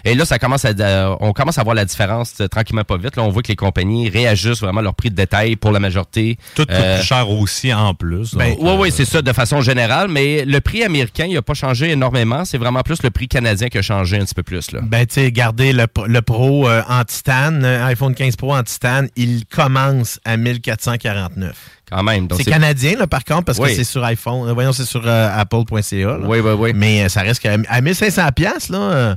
Et 0.06 0.16
là, 0.16 0.26
ça 0.26 0.40
commence 0.40 0.66
à, 0.66 0.70
euh, 0.80 1.16
on 1.20 1.34
commence 1.34 1.58
à 1.58 1.64
voir 1.64 1.76
la 1.76 1.86
différence 1.86 2.34
euh, 2.42 2.48
tranquillement 2.48 2.84
pas 2.84 2.98
vite. 2.98 3.16
Là, 3.16 3.24
on 3.24 3.30
voit 3.30 3.42
que 3.42 3.48
les 3.50 3.56
compagnies 3.56 4.10
réajustent 4.10 4.62
vraiment 4.62 4.82
leur 4.82 4.94
prix 4.96 5.10
de 5.10 5.16
détail 5.16 5.56
pour 5.56 5.72
la 5.72 5.80
majorité. 5.80 6.38
Tout 6.56 6.64
coûte 6.64 6.72
Euh, 6.72 6.98
plus 7.00 7.06
cher 7.08 7.30
aussi 7.30 7.74
en 7.74 7.94
plus. 7.94 8.36
ben, 8.36 8.56
oui, 8.60 8.72
oui, 8.80 8.92
c'est 8.92 9.06
ça 9.06 9.22
de 9.22 9.34
façon 9.34 9.62
générale, 9.62 10.08
mais 10.10 10.46
le 10.46 10.60
prix 10.62 10.84
américain, 10.84 11.26
il 11.28 11.34
n'a 11.36 11.42
pas 11.42 11.54
changé 11.54 11.90
énormément. 11.92 12.46
C'est 12.46 12.58
vraiment 12.58 12.82
plus 12.82 13.02
le 13.04 13.10
prix 13.12 13.28
canadien 13.28 13.70
qui 13.70 13.78
a 13.78 13.82
changé 13.82 14.18
un 14.18 14.26
petit 14.26 14.36
peu 14.36 14.44
plus. 14.44 14.72
Là. 14.72 14.80
Ben, 14.84 15.06
tu 15.06 15.16
sais, 15.16 15.26
regardez 15.26 15.74
le, 15.74 15.86
le 16.08 16.22
Pro 16.22 16.70
en 16.70 17.04
titane, 17.04 17.64
iPhone 17.66 18.16
15 18.16 18.36
Pro 18.36 18.56
en 18.56 18.64
titane, 18.64 19.10
il 19.16 19.46
commence 19.46 20.20
à 20.26 20.38
1449. 20.38 21.54
Quand 21.92 22.02
même. 22.04 22.28
donc 22.28 22.40
C'est 22.42 22.50
canadien, 22.50 22.96
là, 22.98 23.08
par 23.08 23.24
contre, 23.24 23.44
parce 23.46 23.60
Oui. 23.60 23.70
que 23.70 23.76
c'est 23.76 23.84
sur 23.84 24.04
iPhone. 24.04 24.52
Voyons, 24.54 24.72
c'est 24.74 24.86
sur 24.86 25.04
euh, 25.06 25.30
apple.ca. 25.40 26.18
Oui, 26.24 26.40
oui, 26.40 26.52
oui. 26.58 26.72
Mais 26.74 27.04
euh, 27.04 27.10
ça 27.10 27.22
reste 27.22 27.42
qu'à 27.42 27.56
à 27.68 27.82
1500 27.82 28.30
pièces 28.36 28.70
là. 28.70 28.78
euh, 28.80 29.16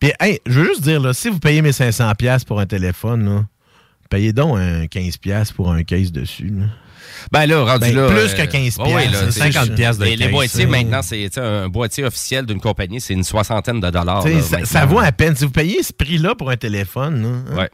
Puis, 0.00 0.12
hey, 0.20 0.40
je 0.46 0.60
veux 0.60 0.66
juste 0.66 0.82
dire, 0.82 1.00
là, 1.00 1.12
si 1.14 1.28
vous 1.28 1.38
payez 1.38 1.62
1500 1.62 2.12
pièces 2.18 2.44
pour 2.44 2.60
un 2.60 2.66
téléphone, 2.66 3.24
là, 3.24 3.44
payez 4.10 4.32
donc 4.32 4.58
un 4.58 4.86
15 4.86 5.16
pièces 5.18 5.52
pour 5.52 5.72
un 5.72 5.82
case 5.82 6.12
dessus. 6.12 6.48
là. 6.48 6.66
Ben 7.32 7.46
là, 7.46 7.64
rendu 7.64 7.80
Ben, 7.80 7.94
là. 7.96 8.08
plus 8.08 8.34
euh, 8.34 8.36
que 8.36 8.50
15 8.50 8.78
ouais, 8.78 8.94
ouais, 8.94 9.04
là, 9.06 9.10
piastres, 9.10 9.32
c'est- 9.32 9.40
50 9.52 9.74
piastres 9.74 10.02
de 10.04 10.08
Les, 10.08 10.28
boîtiers, 10.28 10.66
maintenant, 10.66 11.00
c'est 11.02 11.38
un 11.38 11.68
boîtier 11.68 12.04
officiel 12.04 12.44
d'une 12.46 12.60
compagnie, 12.60 13.00
c'est 13.00 13.14
une 13.14 13.24
soixantaine 13.24 13.80
de 13.80 13.90
dollars. 13.90 14.26
Là, 14.26 14.64
ça 14.64 14.84
vaut 14.86 14.98
à 14.98 15.12
peine. 15.12 15.34
Si 15.34 15.44
vous 15.44 15.50
payez 15.50 15.82
ce 15.82 15.92
prix-là 15.92 16.34
pour 16.34 16.50
un 16.50 16.56
téléphone, 16.56 17.22
là, 17.22 17.28
hein, 17.28 17.56
Ouais. 17.56 17.70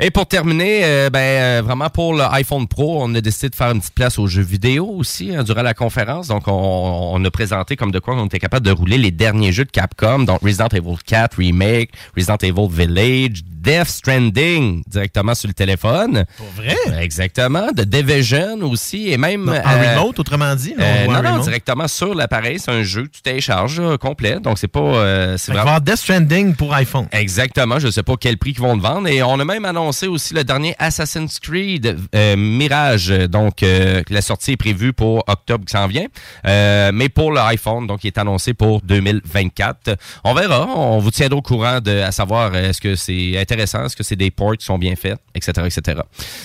Et 0.00 0.10
pour 0.10 0.26
terminer, 0.26 0.80
euh, 0.84 1.10
ben 1.10 1.18
euh, 1.20 1.62
vraiment 1.64 1.90
pour 1.90 2.14
l'iPhone 2.14 2.66
Pro, 2.66 3.02
on 3.02 3.14
a 3.14 3.20
décidé 3.20 3.50
de 3.50 3.54
faire 3.54 3.70
une 3.70 3.80
petite 3.80 3.94
place 3.94 4.18
aux 4.18 4.26
jeux 4.26 4.42
vidéo 4.42 4.86
aussi 4.86 5.34
hein, 5.34 5.44
durant 5.44 5.62
la 5.62 5.74
conférence. 5.74 6.28
Donc 6.28 6.48
on, 6.48 6.52
on 6.52 7.24
a 7.24 7.30
présenté 7.30 7.76
comme 7.76 7.92
de 7.92 7.98
quoi 7.98 8.14
on 8.16 8.26
était 8.26 8.38
capable 8.38 8.66
de 8.66 8.72
rouler 8.72 8.98
les 8.98 9.10
derniers 9.10 9.52
jeux 9.52 9.64
de 9.64 9.70
Capcom, 9.70 10.20
donc 10.20 10.40
Resident 10.42 10.68
Evil 10.68 10.96
4 11.04 11.36
Remake, 11.38 11.90
Resident 12.16 12.38
Evil 12.42 12.68
Village, 12.70 13.42
Death 13.44 13.88
Stranding 13.88 14.82
directement 14.86 15.34
sur 15.34 15.48
le 15.48 15.54
téléphone. 15.54 16.24
Pour 16.36 16.46
vrai? 16.56 16.76
Exactement. 17.02 17.72
De 17.72 17.82
Division 17.82 18.60
aussi 18.62 19.10
et 19.10 19.18
même 19.18 19.48
en 19.48 19.52
euh, 19.52 19.96
remote, 19.96 20.18
autrement 20.20 20.54
dit. 20.54 20.74
non, 21.08 21.22
non, 21.22 21.38
directement 21.40 21.88
sur 21.88 22.14
l'appareil. 22.14 22.58
C'est 22.60 22.70
un 22.70 22.84
jeu 22.84 23.04
que 23.04 23.10
tu 23.10 23.22
télécharges 23.22 23.82
complet. 23.98 24.38
Donc, 24.40 24.58
c'est 24.58 24.68
pas. 24.68 25.36
c'est 25.36 25.56
avoir 25.56 25.80
Death 25.80 25.96
Stranding 25.96 26.54
pour 26.54 26.74
iPhone. 26.74 27.08
Exactement. 27.10 27.78
Je 27.80 27.90
sais 27.90 28.04
pas 28.04 28.14
quel 28.20 28.38
prix 28.38 28.52
qu'ils 28.52 28.62
vont 28.62 28.76
le 28.76 28.82
vendre. 28.82 29.08
Et 29.08 29.22
on 29.22 29.35
a 29.40 29.44
même 29.44 29.64
annoncé 29.64 30.06
aussi 30.06 30.34
le 30.34 30.44
dernier 30.44 30.74
Assassin's 30.78 31.40
Creed 31.40 31.98
euh, 32.14 32.36
Mirage. 32.36 33.08
Donc, 33.08 33.62
euh, 33.62 34.02
la 34.08 34.22
sortie 34.22 34.52
est 34.52 34.56
prévue 34.56 34.92
pour 34.92 35.24
octobre 35.26 35.64
qui 35.64 35.72
s'en 35.72 35.86
vient. 35.86 36.06
Euh, 36.46 36.90
mais 36.94 37.08
pour 37.08 37.32
l'iPhone, 37.32 37.86
donc, 37.86 38.04
il 38.04 38.08
est 38.08 38.18
annoncé 38.18 38.54
pour 38.54 38.80
2024. 38.82 39.96
On 40.24 40.34
verra. 40.34 40.66
On 40.66 40.98
vous 40.98 41.10
tiendra 41.10 41.38
au 41.38 41.42
courant 41.42 41.80
de 41.80 42.00
à 42.00 42.12
savoir 42.12 42.54
est-ce 42.54 42.80
que 42.80 42.94
c'est 42.94 43.38
intéressant, 43.38 43.86
est-ce 43.86 43.96
que 43.96 44.04
c'est 44.04 44.16
des 44.16 44.30
ports 44.30 44.56
qui 44.56 44.64
sont 44.64 44.78
bien 44.78 44.94
faits, 44.96 45.18
etc., 45.34 45.66
etc. 45.66 46.00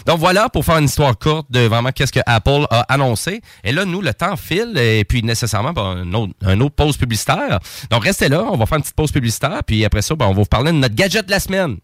Donc, 0.05 0.19
voilà 0.19 0.49
pour 0.49 0.65
faire 0.65 0.77
une 0.77 0.85
histoire 0.85 1.17
courte 1.17 1.51
de 1.51 1.61
vraiment 1.61 1.91
qu'est-ce 1.91 2.11
que 2.11 2.21
Apple 2.25 2.65
a 2.69 2.81
annoncé. 2.93 3.41
Et 3.63 3.71
là, 3.71 3.85
nous, 3.85 4.01
le 4.01 4.13
temps 4.13 4.35
file 4.35 4.77
et 4.77 5.03
puis 5.05 5.21
nécessairement 5.21 5.73
ben, 5.73 6.03
un, 6.03 6.13
autre, 6.13 6.33
un 6.43 6.59
autre 6.61 6.75
pause 6.75 6.97
publicitaire. 6.97 7.59
Donc, 7.89 8.03
restez 8.03 8.29
là. 8.29 8.43
On 8.51 8.57
va 8.57 8.65
faire 8.65 8.77
une 8.77 8.83
petite 8.83 8.95
pause 8.95 9.11
publicitaire. 9.11 9.61
Puis 9.65 9.85
après 9.85 10.01
ça, 10.01 10.15
ben, 10.15 10.25
on 10.25 10.29
va 10.29 10.41
vous 10.41 10.45
parler 10.45 10.71
de 10.71 10.77
notre 10.77 10.95
gadget 10.95 11.25
de 11.25 11.31
la 11.31 11.39
semaine. 11.39 11.77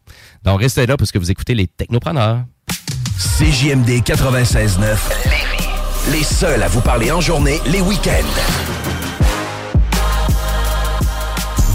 Donc, 0.43 0.61
restez 0.61 0.86
là 0.87 0.97
parce 0.97 1.11
que 1.11 1.19
vous 1.19 1.29
écoutez 1.29 1.53
les 1.53 1.67
technopreneurs. 1.67 2.43
CJMD 3.17 4.01
96.9. 4.03 4.79
Les 6.11 6.23
seuls 6.23 6.63
à 6.63 6.67
vous 6.67 6.81
parler 6.81 7.11
en 7.11 7.21
journée, 7.21 7.59
les 7.67 7.81
week-ends. 7.81 8.11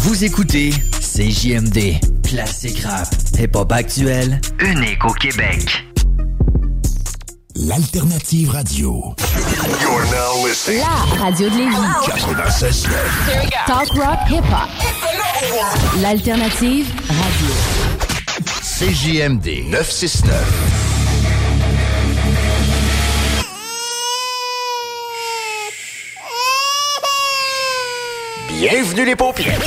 Vous 0.01 0.24
écoutez 0.24 0.70
CJMD, 1.01 2.01
classique 2.26 2.80
rap, 2.80 3.09
hip-hop 3.39 3.70
actuel, 3.70 4.40
unique 4.59 5.05
au 5.05 5.12
Québec. 5.12 5.84
L'alternative 7.55 8.51
radio. 8.51 9.14
You're 9.80 10.05
now 10.06 10.47
listening. 10.47 10.80
La 10.80 11.22
radio 11.22 11.51
de 11.51 11.56
Lévis. 11.56 11.76
96.9. 12.06 12.89
Talk 13.66 13.89
rock 13.94 14.18
hip 14.28 14.43
hop. 14.51 14.68
L'alternative 16.01 16.86
radio. 17.09 17.32
CJMD 18.83 19.71
969. 19.71 20.35
Bienvenue 28.49 29.05
les 29.05 29.15
paupières. 29.15 29.61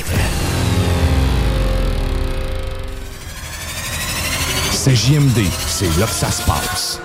CJMD, 4.74 5.46
c'est 5.66 5.98
là 5.98 6.08
que 6.08 6.12
ça 6.12 6.30
se 6.30 6.42
passe. 6.42 7.00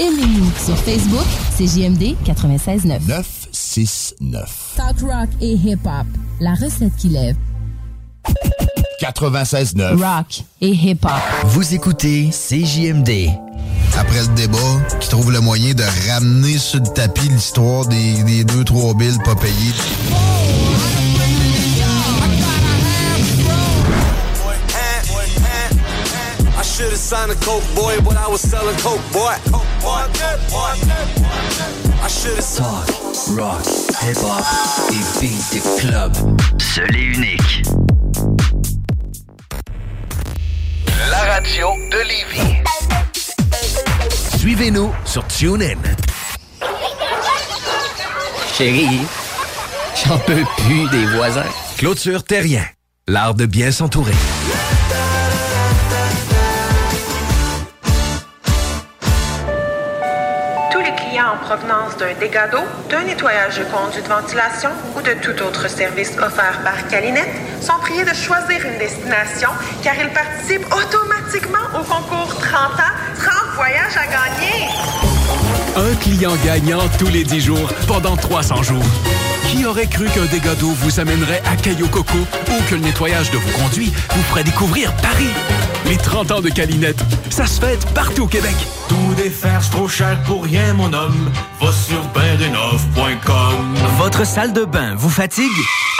Aimez-nous 0.00 0.50
sur 0.58 0.76
Facebook, 0.78 1.26
CJMD 1.56 2.16
96.9. 2.24 3.06
969. 3.06 4.72
Talk 4.76 4.98
rock 5.02 5.28
et 5.40 5.52
hip 5.52 5.78
hop. 5.84 6.06
La 6.40 6.54
recette 6.54 6.96
qui 6.96 7.10
lève. 7.10 7.36
96.9. 9.00 9.96
Rock 10.02 10.44
et 10.60 10.68
hip 10.70 11.04
hop. 11.04 11.10
Vous 11.44 11.74
écoutez 11.74 12.30
CJMD. 12.30 13.30
Après 13.98 14.20
le 14.20 14.34
débat, 14.34 14.58
qui 15.00 15.08
trouve 15.08 15.32
le 15.32 15.40
moyen 15.40 15.74
de 15.74 15.84
ramener 16.10 16.58
sur 16.58 16.80
le 16.80 16.86
tapis 16.86 17.28
l'histoire 17.28 17.86
des, 17.86 18.22
des 18.24 18.44
deux, 18.44 18.64
trois 18.64 18.94
billes 18.94 19.18
pas 19.24 19.34
payées. 19.34 19.72
I 26.58 26.62
should 26.62 26.90
have 26.90 26.98
signed 26.98 27.30
a 27.30 27.34
coke 27.36 27.64
boy, 27.74 27.98
but 28.00 28.16
I 28.16 28.28
was 28.28 28.40
selling 28.40 28.76
coke 28.78 29.00
boy. 29.12 29.34
I 32.02 32.08
should 32.08 32.36
have 32.36 32.56
Talk, 32.56 32.86
rock, 33.36 33.64
hip 34.00 34.16
hop 34.20 34.44
et 34.90 35.20
beat 35.20 35.62
club. 35.80 36.12
Seul 36.58 36.94
et 36.96 37.02
unique. 37.02 37.62
La 40.98 41.18
radio 41.34 41.68
de 41.92 41.98
Lévis. 41.98 42.62
Suivez-nous 44.38 44.92
sur 45.04 45.26
TuneIn. 45.26 45.76
Chérie, 48.56 49.02
j'en 50.04 50.18
peux 50.18 50.44
plus 50.56 50.88
des 50.90 51.06
voisins. 51.14 51.44
Clôture 51.76 52.24
Terrien. 52.24 52.64
L'art 53.06 53.34
de 53.34 53.44
bien 53.44 53.70
s'entourer. 53.70 54.14
En 61.26 61.38
provenance 61.38 61.96
d'un 61.96 62.14
dégât 62.20 62.46
d'eau, 62.46 62.62
d'un 62.88 63.02
nettoyage 63.02 63.58
de 63.58 63.64
conduits 63.64 64.02
de 64.02 64.06
ventilation 64.06 64.70
ou 64.96 65.02
de 65.02 65.12
tout 65.20 65.42
autre 65.42 65.68
service 65.68 66.12
offert 66.18 66.60
par 66.62 66.86
Calinette 66.86 67.34
sont 67.60 67.78
priés 67.80 68.04
de 68.04 68.14
choisir 68.14 68.64
une 68.64 68.78
destination 68.78 69.48
car 69.82 69.94
ils 69.98 70.12
participent 70.12 70.66
automatiquement 70.66 71.66
au 71.74 71.82
concours 71.82 72.32
30 72.38 72.54
ans, 72.54 72.94
30 73.18 73.54
voyages 73.56 73.96
à 73.96 74.06
gagner. 74.06 74.68
Un 75.76 75.96
client 75.96 76.36
gagnant 76.44 76.86
tous 76.96 77.08
les 77.08 77.24
10 77.24 77.40
jours 77.40 77.72
pendant 77.88 78.16
300 78.16 78.62
jours. 78.62 78.84
Qui 79.48 79.64
aurait 79.64 79.88
cru 79.88 80.06
qu'un 80.06 80.26
dégât 80.26 80.54
d'eau 80.54 80.70
vous 80.70 81.00
amènerait 81.00 81.42
à 81.50 81.56
Cayo 81.56 81.88
Coco 81.88 82.18
ou 82.18 82.70
que 82.70 82.76
le 82.76 82.82
nettoyage 82.82 83.32
de 83.32 83.38
vos 83.38 83.58
conduits 83.58 83.92
vous 84.10 84.22
ferait 84.22 84.44
découvrir 84.44 84.94
Paris? 85.02 85.30
Les 85.86 85.96
30 85.96 86.30
ans 86.30 86.40
de 86.40 86.50
Calinette, 86.50 87.02
ça 87.30 87.46
se 87.46 87.60
fête 87.60 87.84
partout 87.94 88.24
au 88.24 88.28
Québec. 88.28 88.54
Défaire, 89.16 89.62
c'est 89.62 89.70
trop 89.70 89.88
cher 89.88 90.22
pour 90.24 90.44
rien, 90.44 90.74
mon 90.74 90.92
homme. 90.92 91.30
Va 91.60 91.72
sur 91.72 92.02
baindenov.com. 92.14 93.74
Votre 93.98 94.26
salle 94.26 94.52
de 94.52 94.64
bain 94.64 94.94
vous 94.96 95.10
fatigue? 95.10 95.50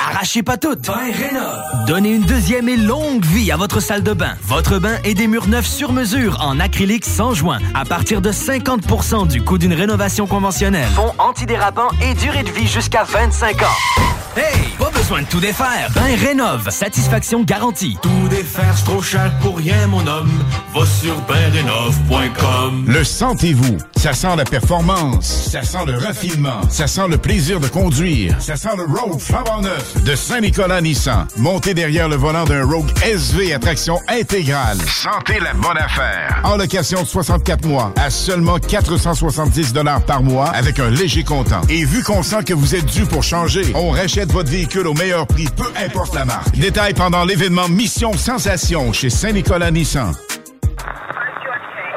Arrachez 0.09 0.43
pas 0.43 0.56
tout. 0.56 0.76
Bain 0.86 1.10
Rénov. 1.12 1.86
Donnez 1.86 2.10
une 2.14 2.22
deuxième 2.22 2.68
et 2.68 2.76
longue 2.76 3.24
vie 3.24 3.51
à 3.51 3.56
votre 3.56 3.80
salle 3.80 4.02
de 4.02 4.12
bain. 4.12 4.34
Votre 4.43 4.78
bain 4.78 4.97
et 5.05 5.14
des 5.14 5.26
murs 5.26 5.48
neufs 5.48 5.66
sur 5.66 5.93
mesure 5.93 6.40
en 6.40 6.60
acrylique 6.60 7.05
sans 7.05 7.34
joint 7.34 7.59
à 7.74 7.84
partir 7.84 8.20
de 8.20 8.30
50% 8.30 9.26
du 9.26 9.43
coût 9.43 9.59
d'une 9.59 9.74
rénovation 9.74 10.26
conventionnelle. 10.26 10.88
Fond 10.94 11.12
antidérapant 11.18 11.88
et 12.02 12.14
durée 12.14 12.44
de 12.44 12.51
vie 12.51 12.68
jusqu'à 12.68 13.05
25 13.05 13.62
ans. 13.62 14.25
Hey, 14.36 14.68
pas 14.78 14.90
besoin 14.90 15.22
de 15.22 15.26
tout 15.26 15.40
défaire. 15.40 15.90
Bain 15.94 16.14
Rénov. 16.14 16.68
Satisfaction 16.68 17.42
garantie. 17.42 17.96
Tout 18.02 18.28
défaire, 18.28 18.74
c'est 18.76 18.84
trop 18.84 19.00
cher 19.00 19.32
pour 19.40 19.56
rien, 19.56 19.86
mon 19.86 20.06
homme. 20.06 20.30
Va 20.74 20.84
sur 20.84 21.18
bainrénov.com. 21.22 22.84
Le 22.86 23.02
sentez-vous? 23.02 23.78
Ça 23.97 24.12
sent 24.12 24.36
la 24.36 24.44
performance, 24.44 25.48
ça 25.51 25.62
sent 25.62 25.85
le 25.86 25.97
raffinement, 25.97 26.60
ça 26.70 26.86
sent 26.86 27.09
le 27.09 27.16
plaisir 27.16 27.60
de 27.60 27.66
conduire, 27.66 28.36
ça 28.40 28.55
sent 28.55 28.68
le 28.77 28.85
Rogue 28.85 29.18
flambant 29.18 29.62
neuf 29.62 30.02
de 30.05 30.14
Saint-Nicolas 30.14 30.81
Nissan. 30.81 31.27
Montez 31.36 31.74
derrière 31.74 32.09
le 32.09 32.16
volant 32.16 32.44
d'un 32.44 32.64
Rogue 32.64 32.90
SV 33.02 33.52
à 33.55 33.59
traction 33.59 33.98
intégrale. 34.09 34.78
Sentez 34.86 35.40
la 35.40 35.55
bonne 35.55 35.78
affaire. 35.78 36.40
En 36.44 36.56
location 36.56 37.02
de 37.02 37.06
64 37.06 37.66
mois 37.66 37.93
à 37.97 38.10
seulement 38.10 38.59
470 38.59 39.73
dollars 39.73 40.02
par 40.02 40.23
mois 40.23 40.51
avec 40.51 40.78
un 40.78 40.90
léger 40.90 41.24
comptant. 41.24 41.62
Et 41.68 41.85
vu 41.85 42.02
qu'on 42.02 42.23
sent 42.23 42.44
que 42.44 42.55
vous 42.55 42.74
êtes 42.74 42.86
dû 42.86 43.06
pour 43.06 43.23
changer, 43.23 43.64
on 43.74 43.90
rachète 43.90 44.31
votre 44.31 44.51
véhicule 44.51 44.86
au 44.86 44.94
meilleur 44.94 45.27
prix, 45.27 45.48
peu 45.56 45.73
importe 45.85 46.14
la 46.14 46.24
marque. 46.27 46.56
Détail 46.56 46.93
pendant 46.94 47.24
l'événement 47.24 47.68
Mission 47.68 48.12
Sensation 48.12 48.93
chez 48.93 49.10
Saint-Nicolas 49.10 49.70
Nissan. 49.70 50.12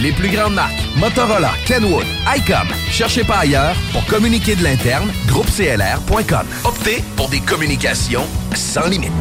Les 0.00 0.12
plus 0.12 0.28
grandes 0.28 0.54
marques, 0.54 0.80
Motorola, 0.96 1.52
Kenwood, 1.66 2.06
ICOM. 2.36 2.68
Cherchez 2.90 3.24
pas 3.24 3.38
ailleurs 3.38 3.74
pour 3.92 4.04
communiquer 4.06 4.54
de 4.54 4.62
l'interne, 4.62 5.10
groupeclr.com. 5.26 6.46
Optez 6.64 7.02
pour 7.16 7.28
des 7.28 7.40
communications 7.40 8.26
sans 8.54 8.86
limite. 8.86 9.12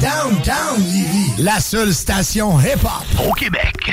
Downtown 0.00 0.82
la 1.38 1.60
seule 1.60 1.92
station 1.92 2.58
hip-hop 2.58 3.28
au 3.28 3.32
Québec. 3.32 3.92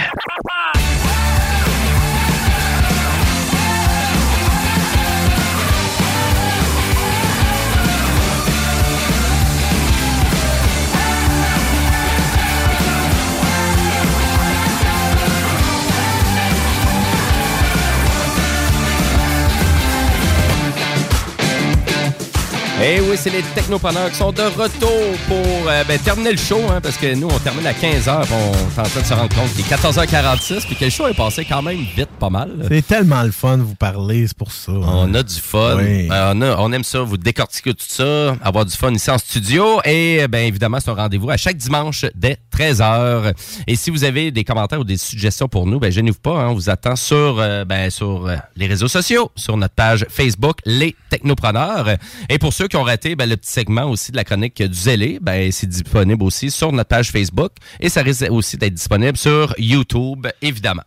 Eh 22.85 22.99
oui, 22.99 23.15
c'est 23.15 23.29
les 23.29 23.41
technopreneurs 23.55 24.09
qui 24.09 24.17
sont 24.17 24.33
de 24.33 24.41
retour 24.41 24.89
pour 25.29 25.37
euh, 25.69 25.85
ben, 25.87 25.97
terminer 25.99 26.31
le 26.31 26.37
show, 26.37 26.59
hein, 26.69 26.81
parce 26.81 26.97
que 26.97 27.15
nous, 27.15 27.27
on 27.31 27.39
termine 27.39 27.65
à 27.65 27.71
15h, 27.71 28.25
on 28.29 28.51
est 28.51 28.79
en 28.79 28.83
train 28.83 28.99
de 29.01 29.05
se 29.05 29.13
rendre 29.13 29.33
compte 29.33 29.53
qu'il 29.53 29.61
est 29.61 29.69
14h46, 29.73 30.65
puis 30.65 30.75
que 30.75 30.83
le 30.83 30.89
show 30.91 31.07
est 31.07 31.13
passé 31.13 31.45
quand 31.45 31.61
même 31.61 31.77
vite, 31.95 32.09
pas 32.19 32.29
mal. 32.29 32.51
C'est 32.69 32.85
tellement 32.85 33.23
le 33.23 33.31
fun 33.31 33.57
de 33.57 33.63
vous 33.63 33.75
parler, 33.75 34.27
c'est 34.27 34.35
pour 34.37 34.51
ça. 34.51 34.73
On 34.73 35.13
a 35.13 35.23
du 35.23 35.33
fun. 35.35 35.77
Oui. 35.77 36.09
Euh, 36.11 36.33
on, 36.35 36.41
a- 36.41 36.57
on 36.59 36.73
aime 36.73 36.83
ça, 36.83 36.99
vous 36.99 37.15
décortiquer 37.17 37.73
tout 37.73 37.85
ça, 37.87 38.35
avoir 38.43 38.65
du 38.65 38.75
fun 38.75 38.91
ici 38.91 39.09
en 39.09 39.17
studio. 39.17 39.79
Et 39.85 40.27
bien 40.27 40.41
évidemment, 40.41 40.79
c'est 40.81 40.89
un 40.91 40.95
rendez-vous 40.95 41.29
à 41.29 41.37
chaque 41.37 41.55
dimanche 41.55 42.03
dès 42.15 42.37
13h. 42.53 43.31
Et 43.65 43.77
si 43.77 43.91
vous 43.91 44.03
avez 44.03 44.31
des 44.31 44.43
commentaires 44.43 44.81
ou 44.81 44.83
des 44.83 44.97
suggestions 44.97 45.47
pour 45.47 45.67
nous, 45.67 45.79
ben 45.79 45.89
gênez-vous 45.89 46.19
pas. 46.19 46.31
hein, 46.41 46.47
on 46.49 46.53
vous 46.53 46.69
attend 46.69 46.97
sur, 46.97 47.39
euh, 47.39 47.63
ben, 47.63 47.89
sur 47.89 48.29
les 48.57 48.67
réseaux 48.67 48.89
sociaux, 48.89 49.31
sur 49.37 49.55
notre 49.55 49.73
page 49.73 50.05
Facebook, 50.09 50.57
Les 50.65 50.97
Technopreneurs. 51.09 51.87
Et 52.27 52.37
pour 52.39 52.51
ceux 52.51 52.67
qui 52.73 52.77
ont 52.77 52.83
raté 52.83 53.15
ben, 53.15 53.29
le 53.29 53.37
petit 53.37 53.51
segment 53.51 53.83
aussi 53.83 54.11
de 54.11 54.17
la 54.17 54.23
chronique 54.23 54.59
du 54.59 54.73
Zélé, 54.73 55.19
ben, 55.21 55.51
c'est 55.51 55.67
disponible 55.67 56.23
aussi 56.23 56.49
sur 56.49 56.71
notre 56.71 56.87
page 56.87 57.11
Facebook. 57.11 57.51
Et 57.79 57.87
ça 57.87 58.01
risque 58.01 58.25
aussi 58.31 58.57
d'être 58.57 58.73
disponible 58.73 59.15
sur 59.15 59.53
YouTube, 59.59 60.25
évidemment. 60.41 60.81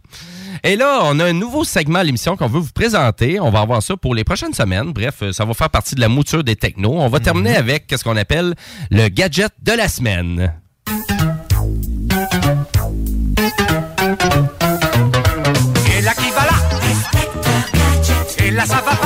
Et 0.64 0.74
là, 0.74 1.02
on 1.04 1.20
a 1.20 1.26
un 1.26 1.32
nouveau 1.32 1.62
segment 1.62 2.00
à 2.00 2.02
l'émission 2.02 2.36
qu'on 2.36 2.48
veut 2.48 2.58
vous 2.58 2.72
présenter. 2.72 3.38
On 3.38 3.50
va 3.50 3.60
avoir 3.60 3.84
ça 3.84 3.96
pour 3.96 4.16
les 4.16 4.24
prochaines 4.24 4.52
semaines. 4.52 4.92
Bref, 4.92 5.22
ça 5.30 5.44
va 5.44 5.54
faire 5.54 5.70
partie 5.70 5.94
de 5.94 6.00
la 6.00 6.08
mouture 6.08 6.42
des 6.42 6.56
technos. 6.56 6.94
On 6.98 7.08
va 7.08 7.20
terminer 7.20 7.54
avec 7.54 7.84
ce 7.96 8.02
qu'on 8.02 8.16
appelle 8.16 8.56
le 8.90 9.06
gadget 9.06 9.52
de 9.62 9.70
la 9.70 9.86
semaine. 9.86 10.54
Et 15.96 16.02
là 16.02 16.14
qui 16.14 16.30
va 16.30 16.46
là? 16.46 16.58
Et 18.44 18.50
là 18.50 18.66
ça 18.66 18.82
va 18.84 18.96
pas? 18.96 19.05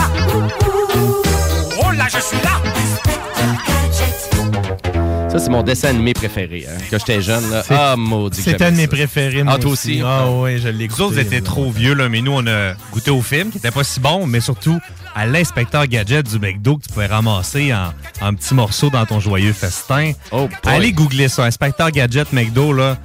C'est 5.40 5.50
mon 5.50 5.62
dessin 5.62 5.88
animé 5.88 6.12
préféré. 6.14 6.66
hein. 6.68 6.76
Quand 6.90 6.98
j'étais 6.98 7.22
jeune, 7.22 7.50
là. 7.50 7.62
Ah, 7.70 7.94
maudit. 7.96 8.42
C'est 8.42 8.60
un 8.62 8.72
de 8.72 8.76
mes 8.76 8.86
préférés, 8.86 9.40
Ah, 9.40 9.44
moi 9.44 9.58
toi 9.58 9.70
aussi? 9.72 10.00
Ah 10.04 10.26
oui, 10.30 10.58
je 10.60 10.68
l'ai 10.68 10.88
Les 10.88 11.00
autres 11.00 11.18
étaient 11.18 11.40
trop 11.40 11.70
vieux, 11.70 11.94
là, 11.94 12.08
mais 12.08 12.20
nous, 12.20 12.32
on 12.32 12.46
a 12.46 12.74
goûté 12.92 13.10
au 13.10 13.22
film 13.22 13.50
qui 13.50 13.58
était 13.58 13.70
pas 13.70 13.84
si 13.84 14.00
bon, 14.00 14.26
mais 14.26 14.40
surtout 14.40 14.78
à 15.14 15.26
l'inspecteur 15.26 15.86
gadget 15.88 16.24
du 16.28 16.38
McDo 16.38 16.76
que 16.76 16.84
tu 16.86 16.92
pouvais 16.92 17.06
ramasser 17.06 17.72
en, 17.74 17.92
en 18.24 18.34
petits 18.34 18.54
morceaux 18.54 18.90
dans 18.90 19.04
ton 19.06 19.18
joyeux 19.18 19.52
festin. 19.52 20.12
Oh, 20.30 20.48
Allez 20.66 20.92
googler 20.92 21.28
ça, 21.28 21.44
inspecteur 21.44 21.90
gadget 21.90 22.32
McDo, 22.32 22.72
là. 22.72 22.96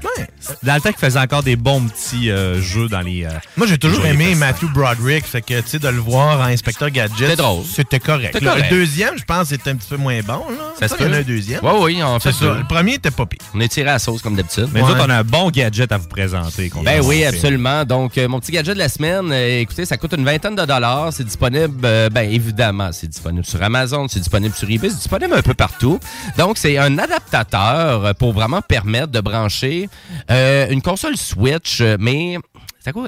Dans 0.62 0.76
le 0.76 0.82
temps 0.82 0.90
qu'il 0.92 1.00
faisait 1.00 1.20
encore 1.20 1.42
des 1.42 1.56
bons 1.56 1.82
petits 1.82 2.30
euh, 2.30 2.62
jeux 2.62 2.88
dans 2.88 3.02
les. 3.02 3.26
euh, 3.26 3.30
Moi, 3.58 3.66
j'ai 3.66 3.80
toujours 3.80 4.06
aimé 4.06 4.26
festins. 4.26 4.40
Matthew 4.46 4.66
Broderick, 4.72 5.26
fait 5.26 5.42
que, 5.42 5.60
tu 5.62 5.68
sais, 5.70 5.80
de 5.80 5.88
le 5.88 5.98
voir 5.98 6.40
en 6.40 6.44
inspecteur 6.44 6.92
gadget. 6.92 7.18
C'était 7.32 7.36
drôle. 7.36 7.64
C'était 7.66 8.00
correct. 8.00 8.32
C'était. 8.40 8.46
Le 8.56 8.70
deuxième, 8.70 9.18
je 9.18 9.24
pense, 9.24 9.48
c'était 9.48 9.72
un 9.72 9.76
petit 9.76 9.90
peu 9.90 9.98
moins 9.98 10.20
bon, 10.22 10.34
là. 10.50 10.74
Ça 10.80 10.88
se 10.88 10.94
qu'il 10.94 11.08
y 11.08 11.10
en 11.10 11.14
a 11.14 11.16
peut. 11.16 11.22
un 11.22 11.24
deuxième. 11.24 11.60
Oui, 11.64 11.72
oui, 11.82 12.04
on 12.04 12.20
fait 12.20 12.25
C'est 12.26 12.32
ça. 12.32 12.56
Le 12.56 12.64
premier 12.64 12.96
était 12.96 13.12
pas 13.12 13.28
pire. 13.28 13.38
On 13.54 13.60
est 13.60 13.68
tiré 13.68 13.88
à 13.88 13.94
la 13.94 14.00
sauce 14.00 14.24
comme 14.24 14.36
d'habitude. 14.36 14.68
Mais 14.74 14.82
nous 14.82 14.88
autres, 14.88 15.06
on 15.06 15.10
a 15.12 15.18
un 15.18 15.24
bon 15.24 15.52
gadget 15.52 15.92
à 15.92 15.98
vous 15.98 16.08
présenter. 16.08 16.72
Ben 16.84 17.00
oui, 17.04 17.24
absolument. 17.24 17.86
Donc, 17.86 18.18
euh, 18.18 18.28
mon 18.28 18.40
petit 18.40 18.52
gadget 18.52 18.74
de 18.74 18.80
la 18.80 18.90
semaine, 18.90 19.32
euh, 19.32 19.60
écoutez, 19.60 19.86
ça 19.86 19.96
coûte 19.98 20.14
une 20.18 20.26
vingtaine 20.26 20.56
de 20.56 20.66
dollars. 20.66 21.14
C'est 21.14 21.24
disponible, 21.24 21.82
euh, 21.86 22.10
ben 22.10 22.28
évidemment, 22.28 22.90
c'est 22.94 23.06
disponible 23.06 23.46
sur 23.46 23.62
Amazon, 23.62 24.08
c'est 24.08 24.22
disponible 24.22 24.56
sur 24.56 24.68
eBay, 24.68 24.90
c'est 24.90 24.96
disponible 24.96 25.36
un 25.36 25.44
peu 25.44 25.54
partout. 25.54 26.00
Donc, 26.36 26.58
c'est 26.58 26.80
un 26.80 26.98
adaptateur 26.98 28.16
pour 28.16 28.34
vraiment 28.34 28.64
permettre 28.64 29.10
de 29.10 29.20
brancher 29.20 29.88
une 30.28 30.82
console 30.82 31.18
Switch, 31.18 31.84
mais... 32.00 32.40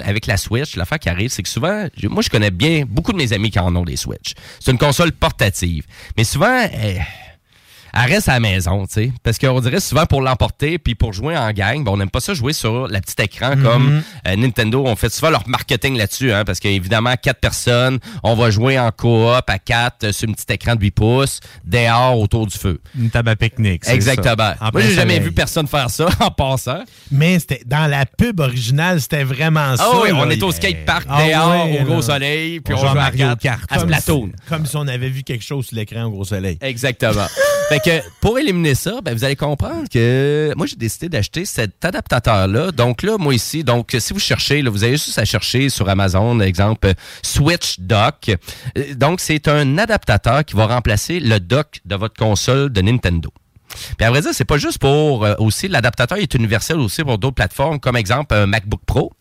Avec 0.04 0.26
la 0.26 0.36
Switch, 0.36 0.74
l'affaire 0.74 0.98
qui 0.98 1.08
arrive, 1.08 1.30
c'est 1.30 1.44
que 1.44 1.48
souvent, 1.48 1.86
moi, 2.04 2.20
je 2.20 2.28
connais 2.28 2.50
bien 2.50 2.82
beaucoup 2.84 3.12
de 3.12 3.16
mes 3.16 3.32
amis 3.32 3.52
qui 3.52 3.60
en 3.60 3.74
ont 3.76 3.84
des 3.84 3.94
Switch. 3.94 4.32
C'est 4.58 4.72
une 4.72 4.78
console 4.78 5.12
portative. 5.12 5.84
Mais 6.16 6.24
souvent, 6.24 6.66
elle 7.94 8.12
reste 8.12 8.28
à 8.28 8.34
la 8.34 8.40
maison, 8.40 8.86
tu 8.86 8.92
sais. 8.94 9.12
Parce 9.22 9.38
qu'on 9.38 9.60
dirait 9.60 9.80
souvent 9.80 10.06
pour 10.06 10.20
l'emporter 10.22 10.78
puis 10.78 10.94
pour 10.94 11.12
jouer 11.12 11.36
en 11.36 11.50
gang, 11.52 11.84
ben, 11.84 11.92
on 11.92 11.96
n'aime 11.96 12.10
pas 12.10 12.20
ça 12.20 12.34
jouer 12.34 12.52
sur 12.52 12.88
la 12.88 13.00
petite 13.00 13.20
écran 13.20 13.56
Mhm. 13.56 13.62
comme 13.62 14.02
Nintendo. 14.36 14.84
On 14.86 14.96
fait 14.96 15.12
souvent 15.12 15.30
leur 15.30 15.48
marketing 15.48 15.96
là-dessus, 15.96 16.32
hein, 16.32 16.44
parce 16.44 16.60
qu'évidemment, 16.60 17.14
quatre 17.20 17.40
personnes, 17.40 17.98
on 18.22 18.34
va 18.34 18.50
jouer 18.50 18.78
en 18.78 18.90
coop 18.90 19.42
à 19.46 19.58
quatre 19.58 20.04
euh, 20.04 20.12
sur 20.12 20.28
un 20.28 20.32
petit 20.32 20.52
écran 20.52 20.74
de 20.74 20.80
8 20.80 20.90
pouces, 20.90 21.40
dehors 21.64 22.18
autour 22.18 22.46
du 22.46 22.56
feu. 22.56 22.80
Une 22.98 23.10
table 23.10 23.28
à 23.30 23.36
pique-nique. 23.36 23.84
c'est 23.84 23.94
Exactement. 23.94 24.36
ça. 24.36 24.70
Moi, 24.72 24.82
j'ai 24.82 24.94
jamais 24.94 25.18
vu 25.20 25.32
personne 25.32 25.66
faire 25.66 25.90
ça 25.90 26.08
en 26.20 26.30
passant. 26.30 26.82
Mais 27.10 27.38
c'était 27.38 27.62
dans 27.66 27.86
la 27.86 28.06
pub 28.06 28.40
originale, 28.40 29.00
c'était 29.00 29.24
vraiment 29.24 29.76
ça. 29.76 29.84
Ah 29.86 30.00
oui, 30.02 30.10
on 30.12 30.24
là. 30.24 30.34
est 30.34 30.42
au 30.42 30.52
skatepark 30.52 31.06
Ah 31.08 31.26
dehors 31.26 31.80
au 31.80 31.84
gros 31.84 32.02
soleil, 32.02 32.60
puis 32.60 32.74
On 32.74 32.78
on, 32.78 32.80
joue 32.80 32.86
à 32.88 32.94
Mario 32.94 33.26
Kart. 33.40 33.62
à 33.70 33.78
si- 34.00 34.12
Comme 34.48 34.66
si 34.66 34.76
on 34.76 34.86
avait 34.88 35.08
vu 35.10 35.22
quelque 35.22 35.44
chose 35.44 35.66
sur 35.66 35.76
l'écran 35.76 36.04
au 36.04 36.10
gros 36.10 36.24
soleil. 36.24 36.58
Exactement. 36.60 37.26
fait 37.68 37.80
que 37.80 38.00
pour 38.20 38.38
éliminer 38.38 38.74
ça, 38.74 39.00
ben, 39.02 39.14
vous 39.14 39.24
allez 39.24 39.36
comprendre 39.36 39.88
que 39.92 40.52
moi 40.56 40.66
j'ai 40.66 40.76
décidé 40.76 41.08
d'acheter 41.08 41.44
cet 41.44 41.84
adaptateur-là. 41.84 42.72
Donc 42.72 43.02
là, 43.02 43.16
moi 43.18 43.34
ici, 43.34 43.64
donc 43.64 43.94
si 43.98 44.12
vous 44.12 44.17
cherchez, 44.18 44.62
là, 44.62 44.70
vous 44.70 44.84
avez 44.84 44.92
juste 44.92 45.18
à 45.18 45.24
chercher 45.24 45.68
sur 45.68 45.88
Amazon, 45.88 46.40
exemple 46.40 46.92
Switch 47.22 47.80
Dock. 47.80 48.30
Euh, 48.76 48.94
Donc 48.94 49.20
c'est 49.20 49.48
un 49.48 49.78
adaptateur 49.78 50.44
qui 50.44 50.54
va 50.54 50.66
remplacer 50.66 51.20
le 51.20 51.38
dock 51.40 51.80
de 51.84 51.94
votre 51.96 52.16
console 52.16 52.70
de 52.70 52.80
Nintendo. 52.80 53.30
Puis 53.96 54.06
à 54.06 54.10
vrai 54.10 54.22
dire, 54.22 54.30
c'est 54.32 54.44
pas 54.44 54.58
juste 54.58 54.78
pour 54.78 55.24
euh, 55.24 55.34
aussi 55.38 55.68
l'adaptateur 55.68 56.18
est 56.18 56.34
universel 56.34 56.78
aussi 56.78 57.02
pour 57.04 57.18
d'autres 57.18 57.34
plateformes, 57.34 57.78
comme 57.78 57.96
exemple 57.96 58.34
un 58.34 58.46
MacBook 58.46 58.80
Pro. 58.86 59.12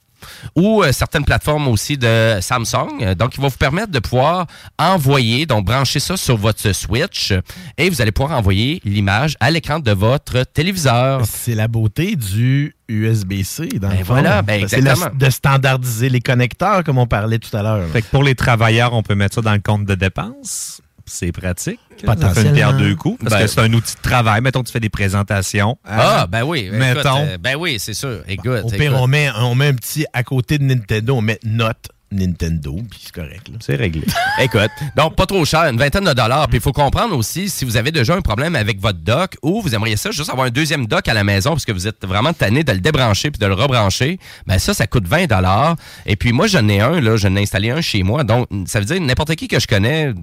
Ou 0.55 0.83
euh, 0.83 0.91
certaines 0.91 1.25
plateformes 1.25 1.67
aussi 1.67 1.97
de 1.97 2.37
Samsung. 2.41 3.15
Donc, 3.17 3.35
il 3.35 3.41
va 3.41 3.47
vous 3.47 3.57
permettre 3.57 3.91
de 3.91 3.99
pouvoir 3.99 4.47
envoyer, 4.77 5.45
donc 5.45 5.65
brancher 5.65 5.99
ça 5.99 6.17
sur 6.17 6.37
votre 6.37 6.71
Switch 6.73 7.33
et 7.77 7.89
vous 7.89 8.01
allez 8.01 8.11
pouvoir 8.11 8.37
envoyer 8.37 8.81
l'image 8.83 9.35
à 9.39 9.51
l'écran 9.51 9.79
de 9.79 9.91
votre 9.91 10.43
téléviseur. 10.43 11.21
C'est 11.25 11.55
la 11.55 11.67
beauté 11.67 12.15
du 12.15 12.75
USB-C 12.89 13.67
dans 13.79 13.89
Ben 13.89 13.99
le 13.99 14.03
fond. 14.05 14.13
voilà, 14.13 14.41
ben 14.41 14.67
c'est 14.67 14.81
de 14.81 15.29
standardiser 15.29 16.09
les 16.09 16.21
connecteurs 16.21 16.83
comme 16.83 16.97
on 16.97 17.07
parlait 17.07 17.39
tout 17.39 17.55
à 17.55 17.61
l'heure. 17.61 17.87
Fait 17.91 18.01
que 18.01 18.07
pour 18.07 18.23
les 18.23 18.35
travailleurs, 18.35 18.93
on 18.93 19.03
peut 19.03 19.15
mettre 19.15 19.35
ça 19.35 19.41
dans 19.41 19.53
le 19.53 19.59
compte 19.59 19.85
de 19.85 19.95
dépenses. 19.95 20.81
C'est 21.07 21.31
pratique. 21.31 21.79
Ça 21.89 21.95
fait 21.97 22.01
une 22.05 22.05
Potentiellement. 22.19 22.53
pierre 22.53 22.73
deux 22.77 22.95
coups. 22.95 23.17
Parce 23.23 23.33
Ben- 23.33 23.41
que 23.41 23.47
c'est 23.47 23.59
un 23.61 23.73
outil 23.73 23.95
de 23.95 24.01
travail. 24.01 24.41
Mettons 24.41 24.61
que 24.61 24.67
tu 24.67 24.73
fais 24.73 24.79
des 24.79 24.89
présentations. 24.89 25.77
Ah, 25.85 26.27
ben 26.29 26.43
oui. 26.43 26.69
Mettons. 26.71 27.21
euh, 27.25 27.37
ben 27.39 27.55
oui, 27.57 27.77
c'est 27.79 27.93
sûr. 27.95 28.21
Écoute, 28.27 28.61
Au 28.63 28.69
pire, 28.69 28.81
écoute. 28.91 28.97
on 28.99 29.07
met, 29.07 29.29
on 29.39 29.55
met 29.55 29.67
un 29.67 29.73
petit 29.73 30.05
à 30.13 30.21
côté 30.23 30.57
de 30.57 30.63
Nintendo, 30.63 31.15
on 31.15 31.21
met 31.21 31.39
note 31.43 31.87
Nintendo, 32.11 32.73
puis 32.89 33.01
c'est 33.03 33.11
correct. 33.13 33.49
là. 33.49 33.55
C'est 33.59 33.75
réglé. 33.75 34.03
Écoute, 34.39 34.69
donc 34.95 35.17
pas 35.17 35.25
trop 35.25 35.43
cher, 35.43 35.63
une 35.65 35.77
vingtaine 35.77 36.05
de 36.05 36.13
dollars. 36.13 36.47
Puis 36.47 36.57
il 36.59 36.61
faut 36.61 36.71
comprendre 36.71 37.13
aussi 37.17 37.49
si 37.49 37.65
vous 37.65 37.75
avez 37.75 37.91
déjà 37.91 38.15
un 38.15 38.21
problème 38.21 38.55
avec 38.55 38.79
votre 38.79 38.99
dock 38.99 39.35
ou 39.41 39.61
vous 39.61 39.75
aimeriez 39.75 39.97
ça 39.97 40.11
juste 40.11 40.29
avoir 40.29 40.47
un 40.47 40.49
deuxième 40.49 40.85
dock 40.87 41.05
à 41.09 41.13
la 41.13 41.25
maison 41.25 41.49
parce 41.51 41.65
que 41.65 41.73
vous 41.73 41.85
êtes 41.85 42.05
vraiment 42.05 42.31
tanné 42.31 42.63
de 42.63 42.71
le 42.71 42.79
débrancher 42.79 43.29
puis 43.29 43.39
de 43.39 43.45
le 43.45 43.53
rebrancher, 43.55 44.19
ben 44.45 44.57
ça, 44.57 44.73
ça 44.73 44.87
coûte 44.87 45.05
20 45.05 45.25
dollars. 45.27 45.75
Et 46.05 46.15
puis 46.15 46.31
moi, 46.31 46.47
j'en 46.47 46.65
ai 46.69 46.79
un, 46.79 47.01
là, 47.01 47.17
j'en 47.17 47.35
ai 47.35 47.41
installé 47.41 47.71
un 47.71 47.81
chez 47.81 48.03
moi. 48.03 48.23
Donc, 48.23 48.47
ça 48.67 48.79
veut 48.79 48.85
dire 48.85 49.01
n'importe 49.01 49.35
qui 49.35 49.49
que 49.49 49.59
je 49.59 49.67
connais 49.67 50.13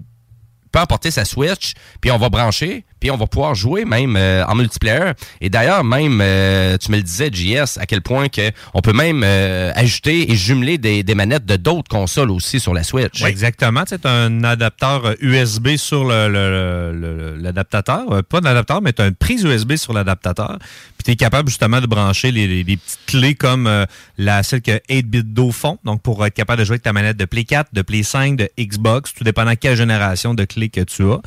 peut 0.74 0.80
emporter 0.80 1.10
sa 1.12 1.24
Switch, 1.24 1.72
puis 2.00 2.10
on 2.10 2.18
va 2.18 2.28
brancher, 2.28 2.84
puis 2.98 3.10
on 3.12 3.16
va 3.16 3.26
pouvoir 3.28 3.54
jouer 3.54 3.84
même 3.84 4.16
euh, 4.16 4.44
en 4.46 4.56
multiplayer. 4.56 5.12
Et 5.40 5.48
d'ailleurs, 5.48 5.84
même, 5.84 6.20
euh, 6.20 6.76
tu 6.78 6.90
me 6.90 6.96
le 6.96 7.02
disais, 7.02 7.30
JS, 7.32 7.78
à 7.78 7.86
quel 7.86 8.02
point 8.02 8.28
que 8.28 8.50
on 8.72 8.80
peut 8.80 8.92
même 8.92 9.22
euh, 9.24 9.70
ajouter 9.76 10.32
et 10.32 10.34
jumeler 10.34 10.78
des, 10.78 11.04
manettes 11.14 11.46
de 11.46 11.54
d'autres 11.56 11.88
consoles 11.88 12.30
aussi 12.32 12.58
sur 12.58 12.74
la 12.74 12.82
Switch. 12.82 13.22
Exactement. 13.22 13.84
C'est 13.86 14.04
un 14.04 14.42
adapteur 14.42 15.14
USB 15.20 15.76
sur 15.76 16.04
le- 16.04 16.28
le- 16.28 16.92
le- 16.92 17.16
le- 17.16 17.36
l'adaptateur. 17.36 18.24
Pas 18.24 18.40
mais 18.82 18.92
tu 18.92 19.02
as 19.02 19.06
une 19.06 19.14
prise 19.14 19.44
USB 19.44 19.76
sur 19.76 19.92
l'adaptateur. 19.92 20.58
Puis 20.96 21.04
tu 21.04 21.10
es 21.12 21.16
capable 21.16 21.48
justement 21.50 21.80
de 21.80 21.86
brancher 21.86 22.32
les, 22.32 22.48
les- 22.48 22.64
petites 22.64 22.98
clés 23.06 23.34
comme 23.36 23.86
la, 24.18 24.42
celle 24.42 24.62
que 24.62 24.80
8-bit 24.90 25.32
Do 25.32 25.52
font. 25.52 25.78
Donc 25.84 26.02
pour 26.02 26.24
être 26.26 26.34
capable 26.34 26.58
de 26.60 26.64
jouer 26.64 26.74
avec 26.74 26.82
ta 26.82 26.92
manette 26.92 27.16
de 27.16 27.26
Play 27.26 27.44
4, 27.44 27.68
de 27.72 27.82
Play 27.82 28.02
5, 28.02 28.36
de 28.36 28.48
Xbox, 28.58 29.14
tout 29.14 29.22
dépendant 29.22 29.54
quelle 29.54 29.76
génération 29.76 30.34
de 30.34 30.44
clés 30.44 30.63
que 30.70 30.80
tu 30.82 31.02
as. 31.10 31.20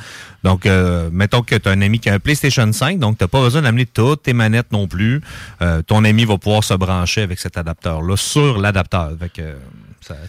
Donc 0.43 0.65
euh, 0.65 1.09
mettons 1.11 1.41
que 1.41 1.55
tu 1.55 1.68
as 1.68 1.72
un 1.72 1.81
ami 1.81 1.99
qui 1.99 2.09
a 2.09 2.14
un 2.14 2.19
PlayStation 2.19 2.72
5, 2.72 2.99
donc 2.99 3.18
tu 3.18 3.23
n'as 3.23 3.27
pas 3.27 3.41
besoin 3.41 3.61
d'amener 3.61 3.85
toutes 3.85 4.23
tes 4.23 4.34
manettes 4.34 4.72
non 4.72 4.88
plus. 4.88 5.22
Euh, 5.61 5.81
ton 5.81 6.03
ami 6.03 6.26
va 6.26 6.38
pouvoir 6.38 6.64
se 6.64 6.73
brancher 6.73 7.22
avec 7.22 7.39
cet 7.39 7.57
adapteur-là 7.57 8.15
sur 8.18 8.57
l'adapteur. 8.57 9.11
Euh, 9.39 9.55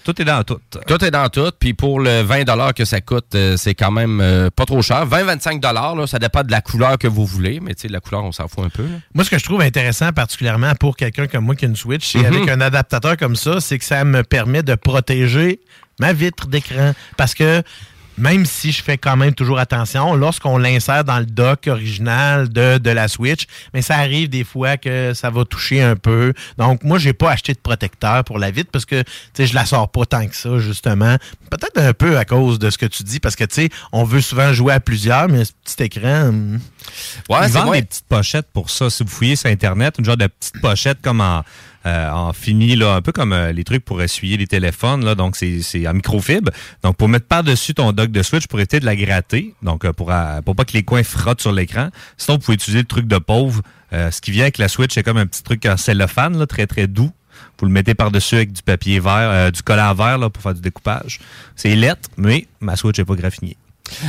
tout 0.03 0.21
est 0.21 0.25
dans 0.25 0.43
tout. 0.43 0.59
Tout 0.87 1.05
est 1.05 1.11
dans 1.11 1.29
tout. 1.29 1.51
Puis 1.59 1.75
pour 1.75 2.01
le 2.01 2.23
20 2.23 2.73
que 2.73 2.85
ça 2.85 3.01
coûte, 3.01 3.35
euh, 3.35 3.57
c'est 3.57 3.75
quand 3.75 3.91
même 3.91 4.21
euh, 4.21 4.51
pas 4.51 4.65
trop 4.65 4.83
cher. 4.83 5.07
20-25 5.07 5.63
là, 5.97 6.07
ça 6.07 6.19
dépend 6.19 6.43
de 6.43 6.51
la 6.51 6.61
couleur 6.61 6.99
que 6.99 7.07
vous 7.07 7.25
voulez. 7.25 7.61
Mais 7.61 7.75
tu 7.75 7.83
sais, 7.83 7.89
la 7.89 8.01
couleur, 8.01 8.25
on 8.25 8.33
s'en 8.33 8.49
fout 8.49 8.65
un 8.65 8.71
peu. 8.71 8.83
là. 8.83 8.89
Moi, 9.15 9.25
ce 9.25 9.31
que 9.31 9.39
je 9.39 9.45
trouve 9.45 9.61
intéressant, 9.61 10.13
particulièrement 10.13 10.73
pour 10.75 10.97
quelqu'un 10.97 11.27
comme 11.27 11.45
moi 11.45 11.55
qui 11.55 11.65
a 11.65 11.69
une 11.69 11.77
Switch, 11.77 12.07
c'est 12.11 12.19
Mhm. 12.19 12.25
avec 12.27 12.49
un 12.49 12.61
adaptateur 12.61 13.17
comme 13.17 13.37
ça, 13.37 13.61
c'est 13.61 13.79
que 13.79 13.85
ça 13.85 14.05
me 14.05 14.23
permet 14.25 14.63
de 14.63 14.75
protéger 14.75 15.61
ma 16.01 16.13
vitre 16.13 16.47
d'écran. 16.49 16.93
Parce 17.17 17.35
que 17.35 17.63
même 18.19 18.45
si 18.45 18.73
je 18.73 18.83
fais 18.83 18.99
quand 18.99 19.17
même 19.17 19.33
toujours 19.35 19.59
attention, 19.59 20.15
lorsqu'on 20.15 20.59
l'insère 20.59 21.05
dans 21.05 21.19
le 21.19 21.27
dock 21.27 21.67
original 21.69 22.49
de, 22.49 22.79
de 22.79 22.91
la 22.91 23.09
Switch, 23.09 23.47
mais 23.73 23.83
ça 23.83 23.97
arrive 23.97 24.29
des 24.29 24.45
fois 24.45 24.77
que 24.77 25.13
ça 25.15 25.31
va 25.31 25.45
toucher 25.45 25.83
un 25.83 25.97
peu. 25.97 26.33
Donc, 26.59 26.83
moi, 26.85 26.99
j'ai 26.99 27.13
pas 27.13 27.31
acheté 27.31 27.53
de 27.55 27.59
protecteur 27.59 28.25
pour 28.25 28.39
la 28.39 28.51
vitre 28.51 28.71
parce 28.73 28.85
que, 28.85 29.03
tu 29.03 29.09
sais, 29.35 29.47
je 29.47 29.55
la 29.55 29.65
sors 29.65 29.89
pas 29.91 30.05
tant 30.05 30.27
que 30.27 30.37
ça, 30.37 30.59
justement. 30.59 31.17
Peut-être 31.51 31.79
un 31.79 31.93
peu 31.93 32.19
à 32.19 32.25
cause 32.25 32.59
de 32.59 32.71
ce 32.71 32.79
que 32.79 32.87
tu 32.87 33.03
dis, 33.03 33.21
parce 33.21 33.37
que, 33.37 33.45
tu 33.45 33.55
sais, 33.55 33.69
on 33.93 34.05
veut 34.05 34.21
souvent 34.21 34.53
jouer 34.53 34.73
à 34.75 34.81
plusieurs, 34.81 35.29
mais 35.29 35.45
ce 35.45 35.53
petit 35.65 35.83
écran... 35.85 36.29
hum, 36.29 36.61
Ils 37.47 37.53
vendent 37.53 37.73
des 37.75 37.83
petites 37.83 38.07
pochettes 38.09 38.49
pour 38.53 38.71
ça. 38.71 38.91
Si 38.91 39.03
vous 39.03 39.09
fouillez 39.11 39.37
sur 39.37 39.49
Internet, 39.51 39.95
une 39.99 40.05
genre 40.05 40.17
de 40.17 40.27
petite 40.27 40.61
pochette 40.61 40.99
comme 41.03 41.21
en, 41.21 41.45
euh, 41.87 42.11
en 42.11 42.33
fini, 42.33 42.77
là, 42.77 42.95
un 42.95 43.03
peu 43.03 43.13
comme 43.13 43.33
euh, 43.33 43.53
les 43.53 43.65
trucs 43.65 43.85
pour 43.85 44.03
essuyer 44.03 44.37
les 44.37 44.47
téléphones. 44.47 45.05
Là, 45.05 45.15
donc, 45.15 45.37
c'est 45.37 45.87
en 45.87 45.95
microfibre. 45.95 46.51
Donc, 46.83 46.97
pour 46.97 47.09
mettre 47.09 47.27
par-dessus 47.27 47.75
ton 47.75 47.93
dock 47.93 48.11
de 48.11 48.23
Switch, 48.23 48.47
pour 48.47 48.59
éviter 48.59 48.81
de 48.81 48.85
la 48.85 48.97
gratter, 48.97 49.55
donc 49.63 49.85
euh, 49.85 49.93
pour, 49.93 50.09
pas 50.09 50.43
que 50.43 50.73
les 50.73 50.83
coins 50.83 51.03
frottent 51.03 51.41
sur 51.41 51.53
l'écran. 51.53 51.91
Sinon, 52.17 52.37
vous 52.37 52.45
pouvez 52.45 52.55
utiliser 52.57 52.81
le 52.81 52.89
truc 52.89 53.07
de 53.07 53.19
pauvre. 53.19 53.63
Ce 53.91 54.21
qui 54.21 54.33
vient 54.33 54.43
avec 54.43 54.59
la 54.59 54.69
Switch, 54.69 54.93
c'est 54.93 55.03
comme 55.03 55.17
un 55.17 55.27
petit 55.27 55.43
truc 55.43 55.65
en 55.65 55.79
cellophane, 55.79 56.39
là, 56.39 56.47
très, 56.47 56.67
très 56.67 56.87
doux. 56.87 57.11
Vous 57.59 57.67
le 57.67 57.73
mettez 57.73 57.95
par-dessus 57.95 58.35
avec 58.35 58.53
du 58.53 58.63
papier 58.63 59.01
vert, 59.01 59.51
du 59.51 59.63
collant 59.63 59.95
vert 59.95 60.19
là, 60.19 60.29
pour 60.29 60.43
faire 60.43 60.55
du 60.55 60.61
découpage. 60.61 61.21
C'est 61.57 61.75
lettre, 61.75 62.11
mais 62.19 62.47
ma 62.61 62.77
Switch 62.77 62.99
n'est 62.99 63.05
pas 63.07 63.15
graffinée. 63.15 63.57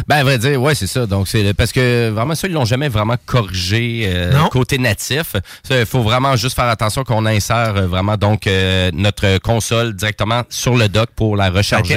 Ben, 0.08 0.18
à 0.18 0.24
vrai 0.24 0.38
dire, 0.38 0.62
ouais, 0.62 0.76
c'est 0.76 0.88
ça. 0.88 1.06
Donc, 1.06 1.28
c'est 1.28 1.54
parce 1.54 1.72
que 1.72 2.10
vraiment, 2.10 2.36
ça, 2.36 2.48
ils 2.48 2.54
l'ont 2.54 2.66
jamais 2.66 2.90
vraiment 2.90 3.16
corrigé 3.26 4.04
euh, 4.06 4.32
côté 4.50 4.78
natif. 4.78 5.36
Il 5.70 5.86
faut 5.86 6.02
vraiment 6.02 6.36
juste 6.36 6.56
faire 6.56 6.66
attention 6.66 7.04
qu'on 7.04 7.26
insère 7.26 7.76
euh, 7.76 7.88
vraiment 7.88 8.18
donc 8.18 8.48
euh, 8.48 8.92
notre 8.94 9.38
console 9.40 9.96
directement 9.96 10.44
sur 10.50 10.76
le 10.76 10.90
dock 10.90 11.10
pour 11.16 11.36
la 11.36 11.50
recharger. 11.50 11.96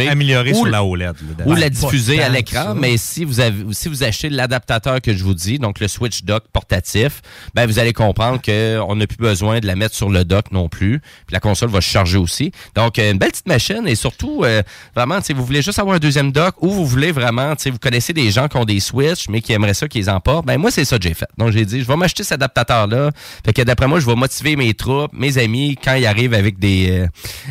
Sur 0.54 0.66
la 0.66 0.84
OLED. 0.84 1.16
là, 1.38 1.44
Ou 1.46 1.54
la 1.54 1.70
diffuser 1.70 2.22
à 2.22 2.28
l'écran, 2.28 2.74
mais 2.74 2.96
si 2.96 3.24
vous 3.24 3.40
avez, 3.40 3.64
si 3.72 3.88
vous 3.88 4.02
achetez 4.02 4.30
l'adaptateur 4.30 5.00
que 5.00 5.14
je 5.14 5.24
vous 5.24 5.34
dis, 5.34 5.58
donc 5.58 5.80
le 5.80 5.88
Switch 5.88 6.24
Dock 6.24 6.44
portatif, 6.52 7.22
ben 7.54 7.66
vous 7.66 7.78
allez 7.78 7.92
comprendre 7.92 8.40
qu'on 8.40 8.96
n'a 8.96 9.06
plus 9.06 9.16
besoin 9.16 9.60
de 9.60 9.66
la 9.66 9.76
mettre 9.76 9.94
sur 9.94 10.10
le 10.10 10.24
dock 10.24 10.50
non 10.52 10.68
plus. 10.68 11.00
Puis 11.26 11.32
la 11.32 11.40
console 11.40 11.70
va 11.70 11.80
se 11.80 11.88
charger 11.88 12.18
aussi. 12.18 12.52
Donc 12.74 12.98
euh, 12.98 13.12
une 13.12 13.18
belle 13.18 13.30
petite 13.30 13.48
machine 13.48 13.86
et 13.86 13.94
surtout 13.94 14.42
euh, 14.44 14.62
vraiment, 14.94 15.20
si 15.20 15.32
vous 15.32 15.44
voulez 15.44 15.62
juste 15.62 15.78
avoir 15.78 15.96
un 15.96 15.98
deuxième 15.98 16.32
dock 16.32 16.54
ou 16.60 16.70
vous 16.70 16.86
voulez 16.86 17.12
vraiment, 17.12 17.54
tu 17.56 17.64
sais, 17.64 17.71
vous 17.72 17.78
connaissez 17.78 18.12
des 18.12 18.30
gens 18.30 18.48
qui 18.48 18.56
ont 18.56 18.64
des 18.64 18.80
Switch 18.80 19.28
mais 19.28 19.40
qui 19.40 19.52
aimeraient 19.52 19.74
ça 19.74 19.88
qu'ils 19.88 20.08
emportent, 20.10 20.46
ben 20.46 20.58
moi 20.58 20.70
c'est 20.70 20.84
ça 20.84 20.98
que 20.98 21.02
j'ai 21.04 21.14
fait. 21.14 21.28
Donc 21.38 21.50
j'ai 21.50 21.64
dit, 21.64 21.80
je 21.82 21.86
vais 21.86 21.96
m'acheter 21.96 22.22
cet 22.22 22.34
adaptateur 22.34 22.86
là. 22.86 23.10
Fait 23.44 23.52
que 23.52 23.62
d'après 23.62 23.86
moi, 23.86 24.00
je 24.00 24.06
vais 24.06 24.14
motiver 24.14 24.56
mes 24.56 24.74
troupes, 24.74 25.12
mes 25.12 25.38
amis 25.38 25.76
quand 25.82 25.94
ils 25.94 26.06
arrivent 26.06 26.34
avec 26.34 26.58
des 26.58 26.90
euh, 26.90 27.06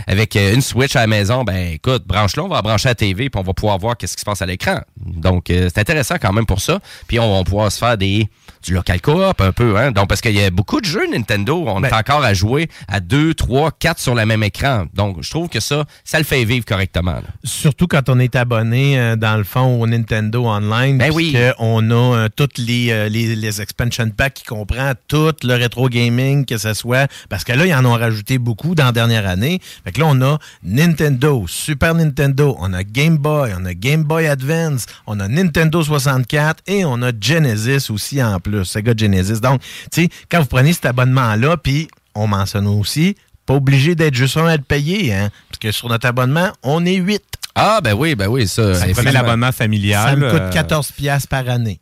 avec 0.07 0.35
euh, 0.35 0.53
une 0.53 0.61
Switch 0.61 0.95
à 0.95 1.01
la 1.01 1.07
maison, 1.07 1.43
ben 1.43 1.73
écoute, 1.73 2.03
branche-le, 2.05 2.43
on 2.43 2.47
va 2.47 2.57
la 2.57 2.61
brancher 2.61 2.89
à 2.89 2.91
la 2.91 2.95
TV 2.95 3.29
puis 3.29 3.39
on 3.39 3.43
va 3.43 3.53
pouvoir 3.53 3.77
voir 3.77 3.97
qu'est-ce 3.97 4.15
qui 4.15 4.21
se 4.21 4.25
passe 4.25 4.41
à 4.41 4.45
l'écran. 4.45 4.79
Donc 4.97 5.49
euh, 5.49 5.69
c'est 5.73 5.81
intéressant 5.81 6.15
quand 6.21 6.33
même 6.33 6.45
pour 6.45 6.61
ça. 6.61 6.79
Puis 7.07 7.19
on 7.19 7.37
va 7.37 7.43
pouvoir 7.43 7.71
se 7.71 7.79
faire 7.79 7.97
des 7.97 8.29
du 8.63 8.73
local 8.75 9.01
coop 9.01 9.41
un 9.41 9.51
peu 9.51 9.75
hein. 9.77 9.91
Donc 9.91 10.07
parce 10.07 10.21
qu'il 10.21 10.37
y 10.37 10.43
a 10.43 10.49
beaucoup 10.51 10.79
de 10.81 10.85
jeux 10.85 11.07
Nintendo, 11.11 11.63
on 11.67 11.83
est 11.83 11.93
encore 11.93 12.23
à 12.23 12.33
jouer 12.33 12.69
à 12.87 12.99
2, 12.99 13.33
3, 13.33 13.71
4 13.79 13.99
sur 13.99 14.15
le 14.15 14.25
même 14.25 14.43
écran. 14.43 14.85
Donc 14.93 15.17
je 15.21 15.29
trouve 15.29 15.49
que 15.49 15.59
ça 15.59 15.85
ça 16.03 16.19
le 16.19 16.25
fait 16.25 16.43
vivre 16.43 16.65
correctement. 16.65 17.13
là. 17.13 17.23
Surtout 17.43 17.87
quand 17.87 18.09
on 18.09 18.19
est 18.19 18.35
abonné, 18.35 18.99
euh, 18.99 19.15
dans 19.15 19.37
le 19.37 19.43
fond, 19.43 19.81
au 19.81 19.87
Nintendo 19.87 20.10
Online. 20.11 20.97
Ben 20.97 21.11
oui. 21.13 21.35
qu'on 21.57 21.89
a 21.91 21.93
euh, 21.93 22.29
toutes 22.35 22.57
les, 22.57 22.91
euh, 22.91 23.09
les, 23.09 23.35
les 23.35 23.61
expansion 23.61 24.09
packs 24.09 24.35
qui 24.35 24.43
comprend 24.43 24.93
tout 25.07 25.33
le 25.43 25.53
rétro 25.53 25.89
gaming, 25.89 26.45
que 26.45 26.57
ce 26.57 26.73
soit. 26.73 27.09
Parce 27.29 27.43
que 27.43 27.53
là, 27.53 27.65
ils 27.65 27.73
en 27.73 27.85
ont 27.85 27.93
rajouté 27.93 28.37
beaucoup 28.37 28.75
dans 28.75 28.85
la 28.85 28.91
dernière 28.91 29.27
année. 29.27 29.59
Fait 29.83 29.91
que 29.91 29.99
là, 29.99 30.07
on 30.07 30.21
a 30.21 30.39
Nintendo, 30.63 31.45
Super 31.47 31.95
Nintendo, 31.95 32.55
on 32.59 32.73
a 32.73 32.83
Game 32.83 33.17
Boy, 33.17 33.51
on 33.57 33.65
a 33.65 33.73
Game 33.73 34.03
Boy 34.03 34.27
Advance, 34.27 34.85
on 35.07 35.19
a 35.19 35.27
Nintendo 35.27 35.81
64 35.81 36.63
et 36.67 36.85
on 36.85 37.01
a 37.01 37.11
Genesis 37.19 37.89
aussi 37.91 38.21
en 38.21 38.39
plus, 38.39 38.65
Sega 38.65 38.93
Genesis. 38.95 39.39
Donc, 39.41 39.61
tu 39.91 40.03
sais, 40.03 40.09
quand 40.29 40.39
vous 40.39 40.47
prenez 40.47 40.73
cet 40.73 40.85
abonnement-là, 40.85 41.57
puis 41.57 41.87
on 42.15 42.27
mentionne 42.27 42.67
aussi, 42.67 43.15
pas 43.45 43.55
obligé 43.55 43.95
d'être 43.95 44.15
juste 44.15 44.37
un 44.37 44.45
à 44.45 44.55
le 44.55 44.63
payer, 44.63 45.13
hein, 45.13 45.29
parce 45.49 45.59
que 45.59 45.71
sur 45.71 45.89
notre 45.89 46.07
abonnement, 46.07 46.51
on 46.63 46.85
est 46.85 46.95
8. 46.95 47.21
Ah 47.55 47.79
ben 47.83 47.93
oui, 47.93 48.15
ben 48.15 48.27
oui, 48.27 48.47
ça. 48.47 48.75
Ça 48.75 48.87
prenait 48.93 49.11
l'abonnement 49.11 49.51
familial. 49.51 50.09
Ça 50.09 50.15
me 50.15 50.31
coûte 50.31 50.41
euh, 50.41 50.51
14 50.51 50.91
pièces 50.91 51.27
par 51.27 51.47
année. 51.49 51.79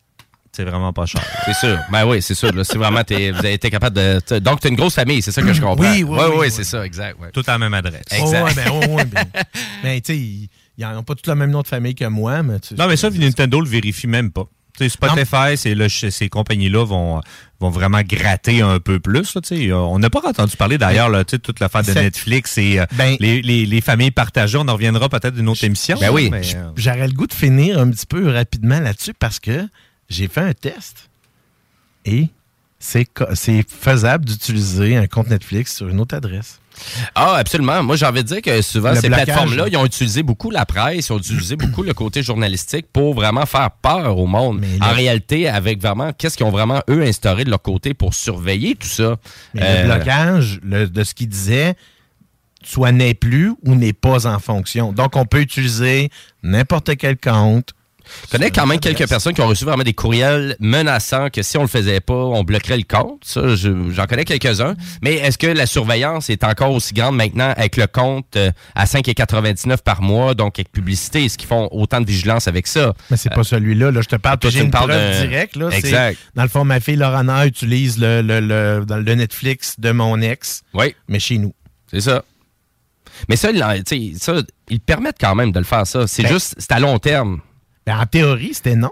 C'est 0.51 0.63
vraiment 0.65 0.91
pas 0.91 1.05
cher. 1.05 1.21
C'est 1.45 1.53
sûr. 1.53 1.77
Ben 1.91 2.05
oui, 2.05 2.21
c'est 2.21 2.33
sûr. 2.33 2.51
là. 2.51 2.63
C'est 2.63 2.77
vraiment, 2.77 3.03
t'es- 3.03 3.31
vous 3.31 3.37
avez 3.39 3.53
été 3.53 3.69
capable 3.69 3.95
de. 3.95 4.39
Donc, 4.39 4.59
tu 4.59 4.67
une 4.67 4.75
grosse 4.75 4.95
famille, 4.95 5.21
c'est 5.21 5.31
ça 5.31 5.41
que 5.41 5.53
je 5.53 5.61
comprends. 5.61 5.89
Oui, 5.91 6.03
oui, 6.03 6.17
Ouais, 6.17 6.25
oui, 6.29 6.35
oui. 6.39 6.51
c'est 6.51 6.63
ça, 6.63 6.83
exact. 6.85 7.19
ouais. 7.21 7.29
Tout 7.31 7.43
à 7.47 7.51
la 7.51 7.57
même 7.59 7.73
adresse. 7.73 8.01
Exact. 8.11 8.41
Oh, 8.41 8.45
ouais, 8.45 8.53
ben, 8.55 8.71
oh, 8.73 8.95
ouais, 8.95 9.05
ben, 9.05 9.25
ben, 9.83 10.01
tu 10.01 10.13
sais, 10.13 10.17
ils 10.19 10.49
ils 10.77 10.87
n'ont 10.87 11.03
pas 11.03 11.13
tous 11.13 11.29
le 11.29 11.35
même 11.35 11.51
nom 11.51 11.61
de 11.61 11.67
famille 11.67 11.93
que 11.93 12.05
moi, 12.05 12.41
mais 12.41 12.59
tu 12.59 12.73
Non, 12.73 12.87
mais 12.87 12.97
ça, 12.97 13.09
Nintendo 13.09 13.61
le 13.61 13.67
vérifie 13.69 14.07
même 14.07 14.31
pas. 14.31 14.45
Spotify, 14.87 15.57
c'est 15.57 15.75
le- 15.75 15.89
ces 15.89 16.29
compagnies-là 16.29 16.85
vont, 16.85 17.21
vont 17.59 17.69
vraiment 17.69 18.01
gratter 18.01 18.61
un 18.61 18.79
peu 18.79 18.99
plus. 18.99 19.33
là, 19.35 19.41
sais. 19.43 19.73
on 19.73 19.99
n'a 19.99 20.09
pas 20.09 20.21
entendu 20.27 20.55
parler 20.55 20.77
d'ailleurs 20.77 21.09
toute 21.25 21.59
l'affaire 21.59 21.83
de 21.83 21.91
Netflix 21.91 22.57
et 22.57 22.79
euh, 22.79 22.85
Ben- 22.93 23.17
les, 23.19 23.41
les- 23.41 23.65
les 23.65 23.81
familles 23.81 24.11
partagées. 24.11 24.57
On 24.57 24.67
en 24.67 24.73
reviendra 24.73 25.09
peut-être 25.09 25.33
d'une 25.35 25.49
autre 25.49 25.63
émission. 25.63 25.97
Ben 25.99 26.11
oui. 26.11 26.29
euh, 26.33 26.71
J'aurais 26.77 27.07
le 27.07 27.13
goût 27.13 27.27
de 27.27 27.33
finir 27.33 27.79
un 27.79 27.89
petit 27.89 28.05
peu 28.05 28.29
rapidement 28.31 28.79
là-dessus 28.79 29.13
parce 29.17 29.39
que 29.39 29.67
j'ai 30.09 30.27
fait 30.27 30.41
un 30.41 30.53
test 30.53 31.09
et 32.05 32.29
c'est 32.79 33.07
faisable 33.69 34.25
d'utiliser 34.25 34.95
un 34.95 35.07
compte 35.07 35.29
Netflix 35.29 35.75
sur 35.75 35.89
une 35.89 35.99
autre 35.99 36.15
adresse. 36.15 36.59
Ah, 37.13 37.35
absolument. 37.35 37.83
Moi, 37.83 37.97
j'ai 37.97 38.05
envie 38.05 38.23
de 38.23 38.27
dire 38.27 38.41
que 38.41 38.61
souvent, 38.61 38.91
Le 38.91 38.95
ces 39.01 39.09
plateformes-là, 39.09 39.65
ils 39.69 39.75
ont 39.75 39.85
utilisé 39.85 40.23
beaucoup 40.23 40.49
la 40.49 40.65
presse, 40.65 41.07
ils 41.09 41.11
ont 41.13 41.17
utilisé 41.17 41.55
beaucoup 41.57 41.83
le 41.83 41.93
côté 41.93 42.23
journalistique 42.23 42.85
pour 42.93 43.13
vraiment 43.13 43.45
faire 43.45 43.69
peur 43.71 44.17
au 44.17 44.27
monde. 44.27 44.59
Mais 44.61 44.81
En 44.81 44.89
le- 44.91 44.95
réalité, 44.95 45.49
avec 45.49 45.81
vraiment, 45.81 46.13
qu'est-ce 46.13 46.37
qu'ils 46.37 46.45
ont 46.45 46.51
vraiment, 46.51 46.81
eux, 46.89 47.01
instauré 47.03 47.43
de 47.43 47.49
leur 47.49 47.61
côté 47.61 47.93
pour 47.93 48.13
surveiller 48.13 48.75
tout 48.75 48.87
ça? 48.87 49.17
Mais 49.53 49.61
Euh, 49.61 49.81
le 49.87 49.93
blocage 49.93 50.59
le- 50.63 50.87
de 50.87 51.03
ce 51.03 51.13
qu'il 51.13 51.27
disait, 51.27 51.75
soit 52.63 52.93
n'est 52.93 53.13
plus 53.13 53.53
ou 53.65 53.75
n'est 53.75 53.91
pas 53.93 54.25
en 54.25 54.39
fonction. 54.39 54.93
Donc, 54.93 55.17
on 55.17 55.25
peut 55.25 55.41
utiliser 55.41 56.09
n'importe 56.43 56.95
quel 56.95 57.17
compte. 57.17 57.73
Je 58.25 58.31
connais 58.31 58.51
quand 58.51 58.65
même 58.65 58.79
quelques 58.79 59.07
personnes 59.07 59.33
qui 59.33 59.41
ont 59.41 59.47
reçu 59.47 59.65
vraiment 59.65 59.83
des 59.83 59.93
courriels 59.93 60.55
menaçants 60.59 61.29
que 61.29 61.41
si 61.41 61.57
on 61.57 61.61
le 61.61 61.67
faisait 61.67 61.99
pas, 61.99 62.13
on 62.13 62.43
bloquerait 62.43 62.77
le 62.77 62.83
compte. 62.83 63.21
Ça, 63.25 63.55
je- 63.55 63.89
j'en 63.91 64.05
connais 64.05 64.25
quelques-uns. 64.25 64.75
Mais 65.01 65.15
est-ce 65.15 65.37
que 65.37 65.47
la 65.47 65.65
surveillance 65.65 66.29
est 66.29 66.43
encore 66.43 66.71
aussi 66.71 66.93
grande 66.93 67.15
maintenant 67.15 67.53
avec 67.55 67.77
le 67.77 67.87
compte 67.87 68.35
euh, 68.35 68.51
à 68.75 68.85
5,99 68.85 69.77
par 69.83 70.01
mois, 70.01 70.33
donc 70.33 70.59
avec 70.59 70.71
publicité? 70.71 71.25
Est-ce 71.25 71.37
qu'ils 71.37 71.47
font 71.47 71.67
autant 71.71 72.01
de 72.01 72.05
vigilance 72.07 72.47
avec 72.47 72.67
ça? 72.67 72.93
Mais 73.11 73.17
c'est 73.17 73.29
pas 73.33 73.43
celui-là. 73.43 73.91
Là, 73.91 74.01
je 74.01 74.07
te 74.07 74.15
parle. 74.15 74.37
Toi, 74.39 74.49
J'ai 74.49 74.61
une 74.61 74.71
directe. 74.71 75.55
Là, 75.55 75.69
C'est- 75.71 75.77
Exact. 75.79 76.17
Dans 76.35 76.43
le 76.43 76.49
fond, 76.49 76.63
ma 76.65 76.79
fille 76.79 76.95
Laurana 76.95 77.45
utilise 77.45 77.97
le, 77.99 78.21
le, 78.21 78.39
le- 78.39 78.85
dans 78.85 78.97
le 78.97 79.15
Netflix 79.15 79.75
de 79.79 79.91
mon 79.91 80.19
ex. 80.21 80.61
Oui. 80.73 80.95
Mais 81.07 81.19
chez 81.19 81.37
nous. 81.37 81.53
C'est 81.91 82.01
ça. 82.01 82.23
Mais 83.27 83.35
ça, 83.35 83.49
ils 83.51 84.79
permettent 84.79 85.17
quand 85.19 85.35
même 85.35 85.51
de 85.51 85.59
le 85.59 85.65
faire, 85.65 85.85
ça. 85.85 86.07
C'est 86.07 86.23
Ben- 86.23 86.31
juste, 86.31 86.55
c'est 86.57 86.71
à 86.71 86.79
long 86.79 86.99
terme. 86.99 87.41
Ben, 87.93 87.99
en 88.01 88.05
théorie, 88.05 88.51
c'était 88.53 88.75
non. 88.75 88.91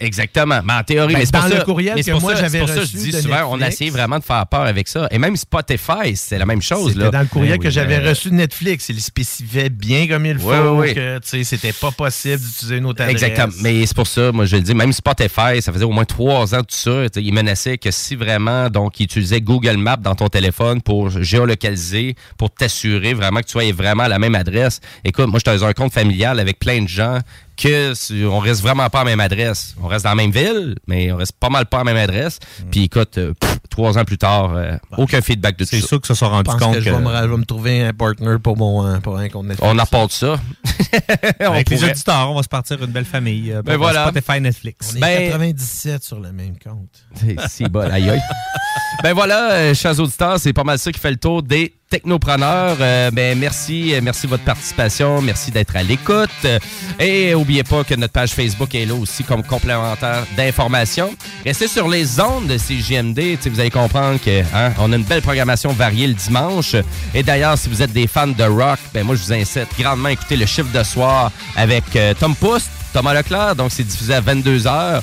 Exactement. 0.00 0.60
Mais 0.64 0.72
en 0.72 0.82
théorie, 0.82 1.12
Ben, 1.12 1.20
mais 1.20 1.26
c'est 1.26 1.32
dans 1.32 1.40
pour 1.42 1.48
le 1.50 1.56
ça, 1.58 1.64
courriel 1.64 1.92
mais 1.94 2.02
c'est 2.02 2.10
que 2.10 2.16
pour 2.16 2.22
moi, 2.22 2.34
ça- 2.34 2.40
j'avais 2.42 2.58
pour 2.58 2.68
ça 2.68 2.80
reçu 2.80 2.96
je 2.96 3.02
dis 3.04 3.10
de 3.12 3.20
souvent, 3.20 3.36
on 3.50 3.54
a 3.54 3.58
Netflix. 3.58 3.74
essayé 3.74 3.90
vraiment 3.90 4.18
de 4.18 4.24
faire 4.24 4.44
peur 4.48 4.62
avec 4.62 4.88
ça. 4.88 5.06
Et 5.12 5.18
même 5.18 5.36
Spotify, 5.36 6.16
c'est 6.16 6.38
la 6.38 6.46
même 6.46 6.62
chose. 6.62 6.88
C'était 6.92 7.04
là. 7.04 7.10
dans 7.10 7.20
le 7.20 7.26
courriel 7.26 7.58
Ben 7.58 7.62
que 7.62 7.70
j'avais 7.70 7.98
reçu 7.98 8.30
de 8.30 8.34
Netflix. 8.34 8.88
Il 8.88 9.00
spécifiait 9.00 9.68
bien 9.68 10.08
comme 10.08 10.26
il 10.26 10.38
faut 10.40 10.48
que 10.82 11.42
c'était 11.44 11.72
pas 11.72 11.92
possible 11.92 12.40
d'utiliser 12.40 12.76
une 12.78 12.86
autre 12.86 13.02
adresse. 13.02 13.22
Exactement. 13.22 13.52
Mais 13.62 13.86
c'est 13.86 13.94
pour 13.94 14.08
ça, 14.08 14.32
moi, 14.32 14.44
je 14.44 14.56
le 14.56 14.62
dis, 14.62 14.74
même 14.74 14.92
Spotify, 14.92 15.60
ça 15.62 15.72
faisait 15.72 15.84
au 15.84 15.92
moins 15.92 16.04
trois 16.06 16.52
ans 16.54 16.62
tout 16.62 16.74
ça. 16.74 17.04
Ils 17.16 17.32
menaçaient 17.32 17.78
que 17.78 17.92
si 17.92 18.16
vraiment, 18.16 18.70
donc, 18.70 18.98
ils 18.98 19.04
utilisaient 19.04 19.40
Google 19.40 19.76
Maps 19.76 19.98
dans 19.98 20.16
ton 20.16 20.28
téléphone 20.28 20.80
pour 20.82 21.10
géolocaliser, 21.10 22.16
pour 22.38 22.50
t'assurer 22.50 23.14
vraiment 23.14 23.38
que 23.40 23.46
tu 23.46 23.52
sois 23.52 23.70
vraiment 23.72 24.04
à 24.04 24.08
la 24.08 24.18
même 24.18 24.34
adresse. 24.34 24.80
Écoute, 25.04 25.26
moi, 25.28 25.38
j'étais 25.38 25.56
dans 25.56 25.64
un 25.66 25.72
compte 25.74 25.92
familial 25.92 26.40
avec 26.40 26.58
plein 26.58 26.82
de 26.82 26.88
gens 26.88 27.18
que 27.62 28.24
on 28.26 28.38
reste 28.38 28.60
vraiment 28.62 28.88
pas 28.90 29.00
à 29.00 29.04
la 29.04 29.10
même 29.10 29.20
adresse. 29.20 29.74
On 29.82 29.86
reste 29.86 30.04
dans 30.04 30.10
la 30.10 30.16
même 30.16 30.30
ville, 30.30 30.76
mais 30.86 31.12
on 31.12 31.16
reste 31.16 31.32
pas 31.38 31.48
mal 31.48 31.66
pas 31.66 31.78
à 31.80 31.84
la 31.84 31.92
même 31.92 31.96
adresse. 32.02 32.38
Mm. 32.60 32.70
Puis 32.70 32.84
écoute, 32.84 33.18
euh, 33.18 33.32
pff, 33.38 33.58
trois 33.70 33.98
ans 33.98 34.04
plus 34.04 34.18
tard, 34.18 34.52
euh, 34.54 34.76
aucun 34.98 35.20
feedback 35.20 35.56
de 35.58 35.64
tout 35.64 35.70
ça. 35.70 35.76
C'est 35.80 35.86
sûr 35.86 36.00
que 36.00 36.06
ça 36.06 36.14
s'est 36.14 36.24
rendu 36.24 36.44
pense 36.44 36.60
compte 36.60 36.74
que, 36.74 36.80
je, 36.80 36.90
vais 36.90 36.98
me, 36.98 37.10
je 37.16 37.26
vais 37.28 37.36
me 37.36 37.44
trouver 37.44 37.82
un 37.84 37.92
partner 37.92 38.36
pour, 38.42 38.56
mon, 38.56 38.86
euh, 38.86 38.98
pour 38.98 39.16
un 39.18 39.28
compte 39.28 39.46
Netflix. 39.46 39.68
On 39.72 39.78
apporte 39.78 40.12
ça. 40.12 40.36
On 41.40 41.44
Avec 41.52 41.70
les 41.70 41.76
pourrait- 41.76 41.90
auditeurs, 41.90 42.30
on 42.30 42.34
va 42.34 42.42
se 42.42 42.48
partir 42.48 42.82
une 42.82 42.90
belle 42.90 43.04
famille. 43.06 43.50
euh, 43.52 43.62
Ben 43.62 43.76
voilà. 43.76 44.08
Spotify, 44.08 44.40
Netflix. 44.40 44.92
On 44.92 44.96
est 44.96 45.00
Ben- 45.00 45.30
97 45.30 46.04
sur 46.04 46.20
le 46.20 46.32
même 46.32 46.54
compte. 46.62 46.88
C'est 47.16 47.36
si 47.48 47.64
bol, 47.64 47.90
aïe 47.90 48.10
aïe. 48.10 48.20
Ben 49.02 49.14
voilà, 49.14 49.50
euh, 49.52 49.74
chers 49.74 49.98
auditeurs, 49.98 50.38
c'est 50.38 50.52
pas 50.52 50.64
mal 50.64 50.78
ça 50.78 50.92
qui 50.92 51.00
fait 51.00 51.10
le 51.10 51.16
tour 51.16 51.42
des 51.42 51.74
technopreneurs. 51.92 52.76
Euh, 52.80 53.10
ben 53.10 53.38
merci, 53.38 53.92
euh, 53.94 54.00
merci 54.02 54.22
de 54.26 54.30
votre 54.30 54.44
participation, 54.44 55.20
merci 55.20 55.50
d'être 55.50 55.76
à 55.76 55.82
l'écoute. 55.82 56.30
Euh, 56.44 56.58
Et 56.98 57.34
oubliez 57.34 57.64
pas 57.64 57.84
que 57.84 57.94
notre 57.94 58.12
page 58.12 58.30
Facebook 58.30 58.74
est 58.74 58.86
là 58.86 58.94
aussi 58.94 59.24
comme 59.24 59.42
complémentaire 59.42 60.24
d'informations. 60.36 61.14
Restez 61.44 61.68
sur 61.68 61.88
les 61.88 62.18
ondes 62.20 62.46
de 62.46 62.56
sais, 62.56 63.50
vous 63.50 63.60
allez 63.60 63.70
comprendre 63.70 64.18
que 64.24 64.40
hein, 64.54 64.72
on 64.78 64.90
a 64.92 64.96
une 64.96 65.04
belle 65.04 65.20
programmation 65.20 65.72
variée 65.72 66.06
le 66.06 66.14
dimanche. 66.14 66.76
Et 67.12 67.22
d'ailleurs, 67.22 67.58
si 67.58 67.68
vous 67.68 67.82
êtes 67.82 67.92
des 67.92 68.06
fans 68.06 68.28
de 68.28 68.44
rock, 68.44 68.78
ben 68.94 69.04
moi 69.04 69.14
je 69.14 69.22
vous 69.22 69.32
incite 69.32 69.68
grandement 69.78 70.08
à 70.08 70.12
écouter 70.12 70.36
le 70.36 70.46
chiffre 70.46 70.72
de 70.72 70.82
soir 70.82 71.30
avec 71.56 71.84
euh, 71.96 72.14
Tom 72.14 72.34
Pouste. 72.34 72.70
Thomas 72.94 73.14
Leclerc, 73.14 73.56
donc 73.56 73.70
c'est 73.72 73.84
diffusé 73.84 74.12
à 74.12 74.20
22h. 74.20 75.00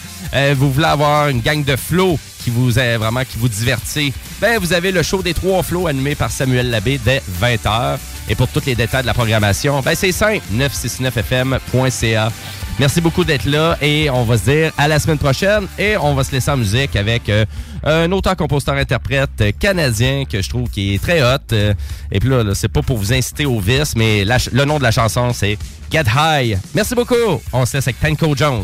vous 0.54 0.72
voulez 0.72 0.86
avoir 0.86 1.28
une 1.30 1.42
gang 1.42 1.64
de 1.64 1.76
flots 1.76 2.20
qui 2.40 2.50
vous 2.50 2.80
est 2.80 2.98
vraiment 2.98 3.24
qui 3.24 3.38
vous 3.38 3.50
divertit, 3.50 4.14
ben 4.42 4.60
vous 4.60 4.74
avez 4.74 4.92
le 4.92 5.04
show 5.04 5.22
des 5.22 5.34
trois 5.34 5.64
flots 5.64 5.88
animé 5.88 6.16
par 6.16 6.32
Samuel 6.32 6.70
Labbé 6.70 7.00
dès 7.04 7.22
20h. 7.42 7.98
Et 8.30 8.36
pour 8.36 8.48
tous 8.48 8.66
les 8.66 8.76
détails 8.76 9.02
de 9.02 9.08
la 9.08 9.14
programmation, 9.14 9.82
ben 9.82 9.96
c'est 9.96 10.12
simple, 10.12 10.44
969fm.ca. 10.54 12.32
Merci 12.80 13.02
beaucoup 13.02 13.26
d'être 13.26 13.46
là 13.46 13.78
et 13.82 14.10
on 14.10 14.24
va 14.24 14.38
se 14.38 14.44
dire 14.46 14.72
à 14.78 14.88
la 14.88 15.00
semaine 15.00 15.18
prochaine 15.18 15.68
et 15.78 15.98
on 15.98 16.14
va 16.14 16.24
se 16.24 16.32
laisser 16.32 16.50
en 16.50 16.56
musique 16.56 16.96
avec 16.96 17.28
euh, 17.28 17.44
un 17.84 18.10
auteur, 18.14 18.38
compositeur, 18.38 18.76
interprète 18.76 19.30
euh, 19.42 19.52
canadien 19.60 20.24
que 20.24 20.42
je 20.42 20.48
trouve 20.48 20.70
qui 20.70 20.94
est 20.94 21.02
très 21.02 21.22
hot. 21.22 21.40
Euh, 21.52 21.74
et 22.10 22.20
puis 22.20 22.30
là, 22.30 22.44
c'est 22.54 22.70
pas 22.70 22.82
pour 22.82 22.98
vous 22.98 23.12
inciter 23.12 23.46
au 23.46 23.60
vice, 23.60 23.96
mais 23.98 24.24
le 24.24 24.64
nom 24.64 24.78
de 24.78 24.84
la 24.84 24.92
chanson 24.92 25.34
c'est 25.34 25.58
Get 25.92 26.04
High. 26.16 26.58
Merci 26.74 26.96
beaucoup. 26.96 27.42
On 27.52 27.66
se 27.66 27.76
laisse 27.76 27.88
avec 27.88 28.00
Tanko 28.00 28.34
Jones. 28.34 28.64